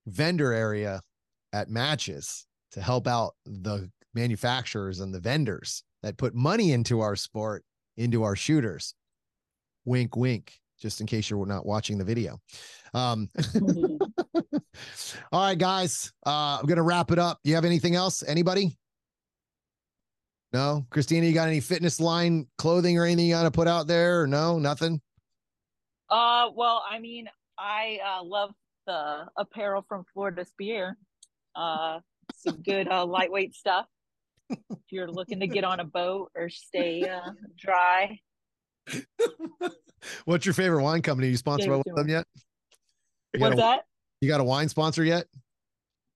vendor 0.06 0.52
area 0.52 1.00
at 1.52 1.68
matches 1.68 2.46
to 2.72 2.80
help 2.80 3.06
out 3.06 3.34
the 3.44 3.90
manufacturers 4.14 5.00
and 5.00 5.12
the 5.12 5.20
vendors 5.20 5.82
that 6.02 6.16
put 6.16 6.34
money 6.34 6.72
into 6.72 7.00
our 7.00 7.16
sport, 7.16 7.64
into 7.96 8.22
our 8.22 8.36
shooters. 8.36 8.94
Wink, 9.84 10.16
wink, 10.16 10.52
just 10.80 11.00
in 11.00 11.06
case 11.06 11.28
you're 11.28 11.46
not 11.46 11.66
watching 11.66 11.98
the 11.98 12.04
video. 12.04 12.40
Um, 12.94 13.28
all 15.32 15.46
right, 15.46 15.58
guys. 15.58 16.12
Uh, 16.24 16.58
I'm 16.60 16.66
gonna 16.66 16.82
wrap 16.82 17.10
it 17.10 17.18
up. 17.18 17.38
You 17.44 17.54
have 17.54 17.64
anything 17.64 17.94
else? 17.94 18.22
Anybody? 18.22 18.76
No, 20.52 20.86
Christina, 20.90 21.26
you 21.26 21.32
got 21.32 21.48
any 21.48 21.60
fitness 21.60 21.98
line 21.98 22.46
clothing 22.58 22.98
or 22.98 23.04
anything 23.04 23.26
you 23.26 23.34
got 23.34 23.44
to 23.44 23.50
put 23.50 23.66
out 23.66 23.86
there? 23.86 24.26
No, 24.26 24.58
nothing. 24.58 25.00
Uh, 26.10 26.50
well, 26.54 26.84
I 26.88 26.98
mean, 26.98 27.26
I 27.58 27.98
uh, 28.06 28.22
love 28.22 28.50
the 28.86 29.28
apparel 29.38 29.82
from 29.88 30.04
Florida 30.12 30.44
Spear. 30.44 30.98
Uh, 31.56 32.00
some 32.34 32.60
good 32.60 32.86
uh, 32.88 33.06
lightweight 33.06 33.54
stuff. 33.54 33.86
If 34.70 34.78
you're 34.90 35.10
looking 35.10 35.40
to 35.40 35.46
get 35.46 35.64
on 35.64 35.80
a 35.80 35.84
boat 35.84 36.30
or 36.34 36.48
stay 36.48 37.08
uh, 37.08 37.30
dry. 37.58 38.18
What's 40.24 40.44
your 40.44 40.54
favorite 40.54 40.82
wine 40.82 41.02
company? 41.02 41.28
You 41.28 41.36
sponsor 41.36 41.70
one 41.70 41.82
of 41.86 41.96
them 41.96 42.08
yet? 42.08 42.26
You 43.34 43.40
What's 43.40 43.54
a, 43.54 43.56
that? 43.56 43.84
You 44.20 44.28
got 44.28 44.40
a 44.40 44.44
wine 44.44 44.68
sponsor 44.68 45.04
yet? 45.04 45.26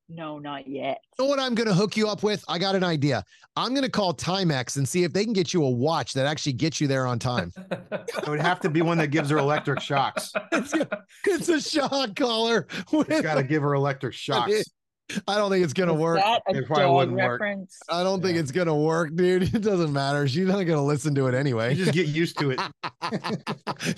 No, 0.09 0.39
not 0.39 0.69
yet. 0.69 1.01
You 1.19 1.25
know 1.25 1.29
what 1.29 1.41
I'm 1.41 1.55
going 1.55 1.67
to 1.67 1.75
hook 1.75 1.97
you 1.97 2.09
up 2.09 2.23
with? 2.23 2.45
I 2.49 2.59
got 2.59 2.77
an 2.77 2.85
idea. 2.85 3.25
I'm 3.57 3.71
going 3.71 3.83
to 3.83 3.91
call 3.91 4.15
Timex 4.15 4.77
and 4.77 4.89
see 4.89 5.03
if 5.03 5.13
they 5.13 5.25
can 5.25 5.33
get 5.33 5.53
you 5.53 5.65
a 5.65 5.71
watch 5.71 6.13
that 6.13 6.27
actually 6.27 6.53
gets 6.53 6.81
you 6.81 6.87
there 6.87 7.07
on 7.07 7.19
time. 7.19 7.53
it 7.57 8.29
would 8.29 8.41
have 8.41 8.61
to 8.61 8.71
be 8.71 8.83
one 8.83 8.99
that 8.99 9.09
gives 9.09 9.31
her 9.31 9.39
electric 9.39 9.81
shocks. 9.81 10.33
It's 10.53 10.75
a, 10.75 10.89
it's 11.27 11.49
a 11.49 11.61
shock 11.61 12.15
collar. 12.15 12.69
It's 12.93 13.21
got 13.21 13.35
to 13.35 13.43
give 13.43 13.63
her 13.63 13.75
electric 13.75 14.15
shocks. 14.15 14.65
I 15.29 15.37
don't 15.37 15.51
think 15.51 15.63
it's 15.65 15.73
gonna 15.73 15.95
work. 15.95 16.21
it 16.49 16.67
probably 16.67 16.95
wouldn't 16.95 17.17
reference? 17.17 17.79
work. 17.89 17.97
I 17.99 18.03
don't 18.03 18.21
think 18.23 18.39
it's 18.39 18.51
gonna 18.51 18.77
work, 18.77 19.15
dude. 19.15 19.43
It 19.57 19.63
doesn't 19.63 19.93
matter. 19.93 20.27
She's 20.29 20.47
not 20.47 20.63
gonna 20.65 20.85
listen 20.85 21.15
to 21.15 21.27
it 21.29 21.35
anyway. 21.35 21.75
You 21.75 21.85
just 21.85 21.95
get 21.95 22.09
used 22.09 22.39
to 22.39 22.51
it. 22.51 22.61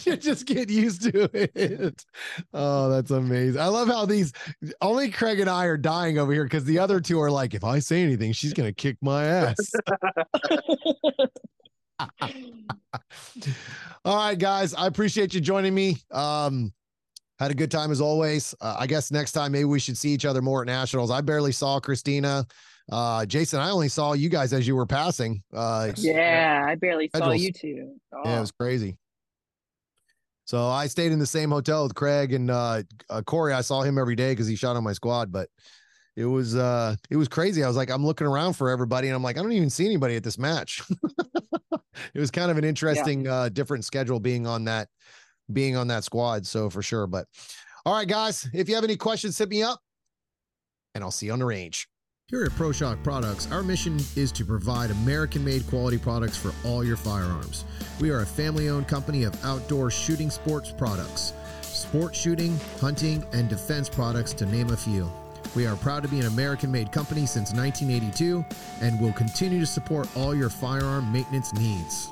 you 0.07 0.17
just 0.17 0.47
get 0.47 0.71
used 0.71 1.03
to 1.03 1.29
it. 1.35 2.05
Oh, 2.53 2.91
that's 2.91 3.11
amazing. 3.11 3.61
I 3.61 3.67
love 3.67 3.89
how 3.89 4.05
these 4.07 4.33
only 4.81 5.11
Craig 5.11 5.41
and 5.41 5.51
I 5.51 5.65
are 5.65 5.77
dying 5.77 6.19
over 6.19 6.33
here 6.33 6.45
because 6.45 6.65
the 6.65 6.79
other 6.79 7.01
two 7.01 7.21
are 7.21 7.31
like, 7.31 7.55
if 7.55 7.65
I 7.65 7.79
say 7.79 8.03
anything, 8.03 8.33
she's 8.33 8.53
gonna 8.53 8.73
kick 8.73 8.97
my 9.01 9.25
ass. 9.25 9.57
All 14.05 14.17
right, 14.17 14.39
guys. 14.39 14.75
I 14.75 14.87
appreciate 14.87 15.35
you 15.35 15.41
joining 15.41 15.75
me. 15.75 15.97
Um, 16.11 16.73
had 17.39 17.51
a 17.51 17.55
good 17.55 17.70
time 17.70 17.91
as 17.91 18.01
always. 18.01 18.55
Uh, 18.61 18.76
I 18.78 18.86
guess 18.86 19.11
next 19.11 19.32
time 19.32 19.53
maybe 19.53 19.64
we 19.64 19.78
should 19.78 19.97
see 19.97 20.11
each 20.11 20.24
other 20.24 20.43
more 20.43 20.62
at 20.62 20.66
nationals. 20.66 21.11
I 21.11 21.20
barely 21.20 21.53
saw 21.53 21.78
Christina. 21.80 22.47
Uh, 22.91 23.26
Jason, 23.26 23.61
I 23.61 23.70
only 23.70 23.89
saw 23.89 24.14
you 24.14 24.28
guys 24.28 24.53
as 24.53 24.66
you 24.66 24.74
were 24.74 24.86
passing. 24.86 25.43
Uh, 25.53 25.93
yeah, 25.97 26.64
I 26.66 26.74
barely 26.74 27.11
saw 27.14 27.32
you 27.32 27.53
two. 27.53 27.95
Oh. 28.12 28.22
Yeah, 28.24 28.39
it 28.39 28.41
was 28.41 28.51
crazy. 28.53 28.97
So 30.47 30.66
I 30.66 30.86
stayed 30.86 31.12
in 31.12 31.18
the 31.18 31.26
same 31.26 31.51
hotel 31.51 31.82
with 31.82 31.95
Craig 31.95 32.32
and 32.32 32.51
uh, 32.51 32.82
uh, 33.11 33.20
Corey. 33.22 33.53
I 33.53 33.61
saw 33.61 33.82
him 33.82 33.99
every 33.99 34.16
day 34.16 34.32
because 34.32 34.47
he 34.47 34.57
shot 34.57 34.76
on 34.76 34.82
my 34.82 34.95
squad, 34.95 35.30
but 35.30 35.51
it 36.16 36.24
was 36.24 36.57
uh 36.57 36.97
it 37.11 37.16
was 37.16 37.28
crazy. 37.28 37.62
I 37.62 37.68
was 37.68 37.76
like, 37.76 37.91
I'm 37.91 38.05
looking 38.05 38.26
around 38.26 38.55
for 38.55 38.70
everybody, 38.70 39.09
and 39.09 39.14
I'm 39.14 39.22
like, 39.22 39.39
I 39.39 39.43
don't 39.43 39.53
even 39.53 39.70
see 39.70 39.84
anybody 39.84 40.16
at 40.16 40.24
this 40.24 40.39
match. 40.39 40.82
it 42.14 42.18
was 42.18 42.30
kind 42.30 42.51
of 42.51 42.57
an 42.57 42.64
interesting 42.64 43.26
yeah. 43.26 43.34
uh 43.34 43.49
different 43.51 43.84
schedule 43.84 44.18
being 44.18 44.47
on 44.47 44.64
that 44.64 44.89
being 45.53 45.76
on 45.76 45.88
that 45.88 46.05
squad. 46.05 46.46
So 46.46 46.70
for 46.70 46.82
sure. 46.82 47.07
But 47.07 47.26
all 47.84 47.94
right, 47.94 48.09
guys, 48.09 48.49
if 48.53 48.68
you 48.68 48.74
have 48.74 48.84
any 48.84 48.96
questions, 48.96 49.38
hit 49.38 49.49
me 49.49 49.62
up 49.62 49.80
and 50.94 51.05
I'll 51.05 51.11
see 51.11 51.26
you 51.26 51.32
on 51.32 51.38
the 51.38 51.44
range. 51.44 51.88
Here 52.28 52.44
at 52.44 52.51
ProShot 52.51 53.03
Products, 53.03 53.51
our 53.51 53.62
mission 53.62 53.96
is 54.14 54.30
to 54.32 54.44
provide 54.44 54.90
American 54.90 55.42
made 55.42 55.66
quality 55.66 55.96
products 55.96 56.36
for 56.36 56.53
all 56.62 56.84
your 56.84 56.99
firearms. 56.99 57.64
We 58.01 58.11
are 58.11 58.20
a 58.20 58.26
family 58.26 58.68
owned 58.68 58.86
company 58.86 59.22
of 59.24 59.42
outdoor 59.46 59.90
shooting 59.90 60.28
sports 60.28 60.70
products, 60.70 61.32
sport 61.62 62.14
shooting, 62.14 62.61
hunting, 62.80 63.24
and 63.32 63.49
defense 63.49 63.88
products, 63.88 64.34
to 64.34 64.44
name 64.44 64.68
a 64.68 64.76
few. 64.76 65.11
We 65.57 65.66
are 65.66 65.76
proud 65.76 66.03
to 66.03 66.09
be 66.11 66.20
an 66.20 66.26
American 66.26 66.70
made 66.70 66.92
company 66.92 67.24
since 67.24 67.55
1982 67.55 68.44
and 68.82 69.01
will 69.01 69.14
continue 69.14 69.61
to 69.61 69.66
support 69.66 70.07
all 70.14 70.34
your 70.34 70.51
firearm 70.51 71.11
maintenance 71.11 71.55
needs. 71.55 72.11